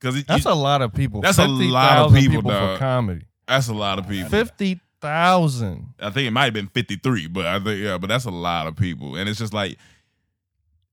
because 0.00 0.22
That's 0.24 0.44
a 0.44 0.54
lot 0.54 0.82
of 0.82 0.92
people. 0.92 1.22
That's 1.22 1.38
a 1.38 1.46
lot 1.46 1.98
of 2.06 2.12
50,000 2.12 2.42
people, 2.42 2.50
for 2.50 2.78
comedy. 2.78 3.26
that's 3.48 3.68
a 3.68 3.74
lot 3.74 3.98
of 3.98 4.06
people 4.06 4.28
Fifty 4.28 4.80
thousand. 5.00 5.94
I 6.00 6.10
think 6.10 6.28
it 6.28 6.30
might 6.30 6.44
have 6.44 6.54
been 6.54 6.68
53, 6.68 7.26
but 7.28 7.46
I 7.46 7.58
think 7.58 7.82
yeah, 7.82 7.98
but 7.98 8.08
that's 8.08 8.24
a 8.24 8.30
lot 8.30 8.66
of 8.66 8.76
people. 8.76 9.16
And 9.16 9.28
it's 9.28 9.38
just 9.38 9.52
like 9.54 9.78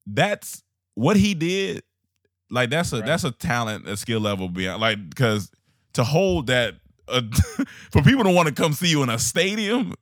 that's 0.05 0.63
what 0.95 1.17
he 1.17 1.33
did. 1.33 1.83
Like 2.49 2.69
that's 2.69 2.91
a 2.93 2.97
Right. 2.97 3.05
that's 3.05 3.23
a 3.23 3.31
talent, 3.31 3.87
a 3.87 3.95
skill 3.97 4.19
level 4.19 4.49
beyond 4.49 4.81
like 4.81 5.09
because 5.09 5.51
to 5.93 6.03
hold 6.03 6.47
that 6.47 6.75
uh, 7.07 7.21
for 7.91 8.01
people 8.01 8.23
to 8.23 8.31
want 8.31 8.47
to 8.47 8.53
come 8.53 8.73
see 8.73 8.89
you 8.89 9.03
in 9.03 9.09
a 9.09 9.19
stadium, 9.19 9.93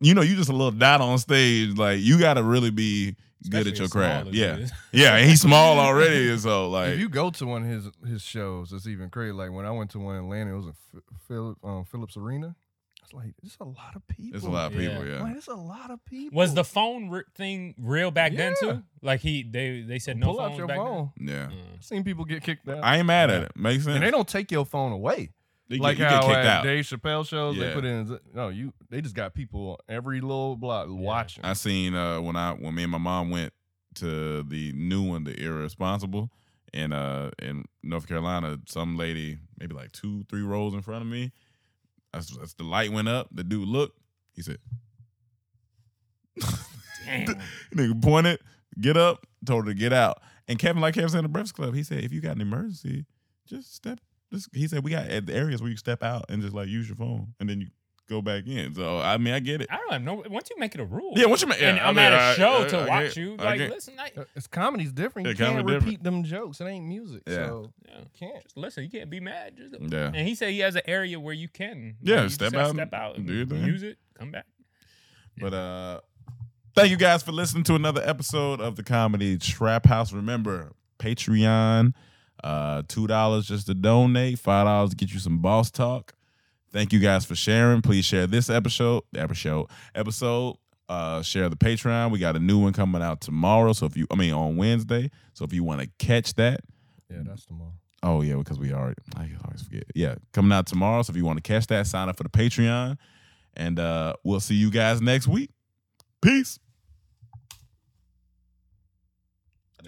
you 0.00 0.14
know, 0.14 0.22
you 0.22 0.36
just 0.36 0.48
a 0.48 0.52
little 0.52 0.70
dot 0.70 1.00
on 1.00 1.18
stage. 1.18 1.76
Like 1.76 2.00
you 2.00 2.18
got 2.18 2.34
to 2.34 2.42
really 2.42 2.70
be 2.70 3.16
good 3.50 3.66
at 3.66 3.78
your 3.78 3.88
craft. 3.88 4.28
Yeah, 4.32 4.66
yeah, 4.92 5.16
and 5.16 5.28
he's 5.28 5.40
small 5.40 5.78
already, 5.80 6.36
so 6.38 6.68
like 6.70 6.90
if 6.90 6.98
you 7.00 7.08
go 7.08 7.30
to 7.30 7.46
one 7.46 7.62
of 7.62 7.68
his 7.68 7.88
his 8.06 8.22
shows, 8.22 8.72
it's 8.72 8.86
even 8.86 9.10
crazy. 9.10 9.32
Like 9.32 9.52
when 9.52 9.66
I 9.66 9.70
went 9.70 9.90
to 9.92 9.98
one 9.98 10.16
in 10.16 10.24
Atlanta, 10.24 10.52
it 10.52 10.56
was 10.56 10.66
in 10.66 10.72
Philip 11.26 11.58
um, 11.64 11.84
Phillips 11.84 12.16
Arena. 12.16 12.54
It's 13.02 13.14
like 13.14 13.32
it's 13.42 13.56
a 13.58 13.64
lot 13.64 13.96
of 13.96 14.06
people. 14.06 14.36
it's 14.36 14.44
a 14.44 14.50
lot 14.50 14.70
of 14.70 14.78
people. 14.78 15.02
Yeah. 15.06 15.14
Yeah, 15.14 15.22
Like 15.22 15.36
it's 15.36 15.48
a 15.48 15.54
lot 15.54 15.90
of 15.90 16.04
people. 16.04 16.36
was 16.36 16.52
the 16.52 16.62
phone 16.64 17.08
re- 17.08 17.22
thing 17.34 17.74
real 17.78 18.10
back 18.10 18.34
then 18.34 18.52
too 18.60 18.82
like 19.00 19.20
he 19.20 19.42
they 19.42 19.80
they 19.80 19.98
said 19.98 20.18
no 20.18 20.26
pull 20.26 20.40
out 20.40 20.56
your 20.56 20.66
back 20.66 20.76
phone? 20.76 21.10
yeah. 21.16 21.46
then? 21.46 21.52
I've 21.76 21.84
seen 21.84 22.04
people 22.04 22.26
get 22.26 22.42
kicked 22.42 22.68
out, 22.68 22.84
I 22.84 22.98
ain't 22.98 23.06
mad 23.06 23.30
at 23.30 23.44
it. 23.44 23.52
Makes 23.56 23.84
sense. 23.84 23.94
and 23.94 24.04
they 24.04 24.10
don't 24.10 24.28
take 24.28 24.50
your 24.50 24.66
phone 24.66 24.92
away. 24.92 25.30
They 25.68 25.76
get- 25.76 25.82
like 25.82 25.98
you 25.98 26.04
how 26.04 26.20
get 26.20 26.26
kicked 26.28 26.38
at 26.38 26.46
out. 26.46 26.64
Dave 26.64 26.84
Chappelle 26.84 27.26
shows, 27.26 27.58
they 27.58 27.72
put 27.74 27.84
in 27.84 28.18
no, 28.34 28.48
you. 28.48 28.72
They 28.88 29.00
just 29.00 29.14
got 29.14 29.34
people 29.34 29.72
on 29.72 29.76
every 29.94 30.20
little 30.20 30.56
block 30.56 30.86
watching. 30.88 31.44
I 31.44 31.52
seen 31.52 31.94
uh 31.94 32.20
when 32.20 32.36
I 32.36 32.52
when 32.52 32.74
me 32.74 32.84
and 32.84 32.92
my 32.92 32.98
mom 32.98 33.30
went 33.30 33.52
to 33.96 34.42
the 34.44 34.72
new 34.72 35.02
one, 35.02 35.24
the 35.24 35.38
Irresponsible, 35.38 36.30
in 36.72 36.92
uh 36.92 37.30
in 37.38 37.64
North 37.82 38.06
Carolina, 38.08 38.58
some 38.66 38.96
lady 38.96 39.38
maybe 39.58 39.74
like 39.74 39.92
two 39.92 40.24
three 40.30 40.42
rows 40.42 40.72
in 40.72 40.82
front 40.82 41.02
of 41.02 41.08
me. 41.08 41.32
As, 42.14 42.36
as 42.42 42.54
the 42.54 42.64
light 42.64 42.90
went 42.90 43.08
up, 43.08 43.28
the 43.30 43.44
dude 43.44 43.68
looked. 43.68 43.98
He 44.32 44.40
said, 44.40 44.58
Damn. 47.04 47.26
"Nigga 47.74 48.02
pointed, 48.02 48.40
get 48.80 48.96
up." 48.96 49.26
Told 49.44 49.66
her 49.66 49.72
to 49.72 49.78
get 49.78 49.92
out. 49.92 50.20
And 50.48 50.58
Kevin, 50.58 50.80
like 50.80 50.94
Kevin 50.94 51.10
said 51.10 51.18
in 51.18 51.24
the 51.24 51.28
Breakfast 51.28 51.54
Club, 51.54 51.74
he 51.74 51.82
said, 51.82 52.02
"If 52.02 52.12
you 52.12 52.20
got 52.22 52.36
an 52.36 52.40
emergency, 52.40 53.04
just 53.46 53.74
step." 53.74 54.00
Just, 54.32 54.48
he 54.54 54.68
said, 54.68 54.84
"We 54.84 54.90
got 54.90 55.06
at 55.08 55.26
the 55.26 55.34
areas 55.34 55.60
where 55.62 55.70
you 55.70 55.76
step 55.76 56.02
out 56.02 56.26
and 56.28 56.42
just 56.42 56.54
like 56.54 56.68
use 56.68 56.86
your 56.88 56.96
phone, 56.96 57.34
and 57.40 57.48
then 57.48 57.60
you 57.62 57.68
go 58.08 58.20
back 58.22 58.46
in." 58.46 58.74
So 58.74 58.98
I 58.98 59.16
mean, 59.18 59.32
I 59.34 59.40
get 59.40 59.60
it. 59.62 59.68
I 59.70 59.76
don't 59.78 59.92
have 59.92 60.02
no. 60.02 60.22
Once 60.28 60.50
you 60.50 60.56
make 60.58 60.74
it 60.74 60.80
a 60.80 60.84
rule, 60.84 61.12
Yeah, 61.16 61.26
once 61.26 61.40
you 61.42 61.48
make- 61.48 61.60
yeah, 61.60 61.70
and 61.70 61.80
I 61.80 61.88
I'm 61.88 61.94
mean, 61.96 62.04
at 62.04 62.12
I- 62.12 62.32
a 62.32 62.34
show 62.34 62.62
I- 62.64 62.68
to 62.68 62.78
I 62.80 62.86
watch 62.86 63.04
get- 63.14 63.16
you. 63.16 63.36
Like, 63.36 63.58
get- 63.58 63.70
listen, 63.70 63.94
I, 63.98 64.10
Uh, 64.20 64.24
It's 64.36 64.46
comedy's 64.46 64.92
different. 64.92 65.28
You 65.28 65.32
Yeah, 65.34 65.38
can't 65.38 65.56
comedy 65.58 65.74
repeat 65.76 66.02
them 66.02 66.24
jokes. 66.24 66.60
It 66.60 66.66
ain't 66.66 66.84
music. 66.86 67.22
Yeah. 67.26 67.34
So 67.46 67.72
yeah, 67.86 68.00
can't. 68.18 68.42
just 68.42 68.56
listen. 68.56 68.84
You 68.84 68.90
can't 68.90 69.08
be 69.10 69.20
mad. 69.20 69.56
Just, 69.56 69.74
Yeah. 69.92 70.06
And 70.14 70.28
he 70.28 70.34
said 70.34 70.50
he 70.50 70.58
has 70.58 70.74
an 70.76 70.82
area 70.86 71.18
where 71.18 71.34
you 71.34 71.48
can. 71.48 71.96
Yeah, 72.02 72.16
Like, 72.16 72.22
you 72.24 72.28
step 72.30 72.54
out 72.54 72.74
step 72.74 72.92
out, 72.92 73.16
and 73.16 73.26
do 73.26 73.32
your 73.34 73.46
thing. 73.46 73.64
use 73.64 73.82
it, 73.82 73.96
come 74.18 74.30
back. 74.30 74.46
But 75.40 75.54
uh 75.54 76.00
thank 76.74 76.90
you 76.90 76.96
guys 76.96 77.22
for 77.22 77.32
listening 77.32 77.64
to 77.64 77.74
another 77.76 78.02
episode 78.04 78.60
of 78.60 78.76
the 78.76 78.82
Comedy 78.84 79.38
Trap 79.38 79.86
House. 79.86 80.12
Remember, 80.12 80.72
Patreon, 80.98 81.92
uh, 82.44 82.82
two 82.88 83.06
dollars 83.06 83.46
just 83.46 83.66
to 83.66 83.74
donate, 83.74 84.38
five 84.38 84.66
dollars 84.66 84.90
to 84.90 84.96
get 84.96 85.12
you 85.12 85.18
some 85.20 85.38
boss 85.38 85.70
talk. 85.70 86.14
Thank 86.70 86.92
you 86.92 86.98
guys 86.98 87.24
for 87.24 87.34
sharing. 87.34 87.80
Please 87.82 88.04
share 88.04 88.26
this 88.26 88.50
episode, 88.50 89.02
episode, 89.16 89.66
episode. 89.94 90.56
Uh, 90.88 91.22
share 91.22 91.48
the 91.48 91.56
Patreon. 91.56 92.10
We 92.10 92.18
got 92.18 92.36
a 92.36 92.38
new 92.38 92.58
one 92.58 92.72
coming 92.72 93.02
out 93.02 93.20
tomorrow. 93.20 93.72
So 93.74 93.84
if 93.86 93.96
you, 93.96 94.06
I 94.10 94.14
mean, 94.16 94.32
on 94.32 94.56
Wednesday. 94.56 95.10
So 95.34 95.44
if 95.44 95.52
you 95.52 95.62
want 95.64 95.80
to 95.82 95.88
catch 95.98 96.34
that, 96.34 96.60
Yeah, 97.10 97.18
that's 97.24 97.44
tomorrow. 97.44 97.72
Oh 98.02 98.22
yeah, 98.22 98.36
because 98.36 98.58
we 98.58 98.72
already 98.72 98.94
I 99.16 99.28
always 99.44 99.62
forget. 99.62 99.84
Yeah, 99.94 100.14
coming 100.32 100.52
out 100.52 100.66
tomorrow. 100.66 101.02
So 101.02 101.10
if 101.10 101.16
you 101.16 101.24
want 101.24 101.36
to 101.38 101.42
catch 101.42 101.66
that, 101.66 101.86
sign 101.86 102.08
up 102.08 102.16
for 102.16 102.22
the 102.22 102.28
Patreon, 102.30 102.96
and 103.54 103.78
uh 103.80 104.14
we'll 104.24 104.40
see 104.40 104.54
you 104.54 104.70
guys 104.70 105.00
next 105.02 105.26
week. 105.26 105.50
Peace. 106.22 106.58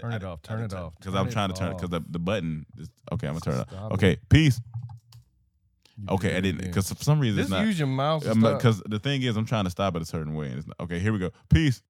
Turn 0.01 0.13
it 0.13 0.25
off, 0.25 0.43
turn 0.43 0.63
it 0.63 0.75
off, 0.75 0.95
Because 0.99 1.15
I'm 1.15 1.31
trying 1.31 1.53
to 1.53 1.55
turn 1.59 1.75
because 1.75 1.91
the, 1.91 2.03
the 2.09 2.19
button. 2.19 2.67
Is, 2.79 2.89
okay, 3.13 3.27
I'm 3.27 3.35
gonna 3.39 3.41
turn 3.41 3.61
it 3.61 3.73
off. 3.77 3.93
Okay, 3.93 4.19
peace. 4.29 4.61
Okay, 6.09 6.37
I 6.37 6.41
didn't 6.41 6.63
because 6.63 6.91
for 6.91 7.03
some 7.05 7.21
reason 7.21 7.37
Just 7.37 7.49
it's 7.49 7.51
not. 7.51 7.67
use 7.67 7.79
your 7.79 7.89
mouse. 7.89 8.25
Because 8.25 8.83
the 8.87 8.99
thing 8.99 9.23
is, 9.23 9.37
I'm 9.37 9.45
trying 9.45 9.65
to 9.65 9.71
stop 9.71 9.95
it 9.97 10.03
a 10.03 10.07
certain 10.07 10.35
way, 10.35 10.47
and 10.47 10.59
it's 10.59 10.67
not. 10.67 10.77
Okay, 10.81 10.99
here 10.99 11.13
we 11.13 11.19
go. 11.19 11.31
Peace. 11.49 11.83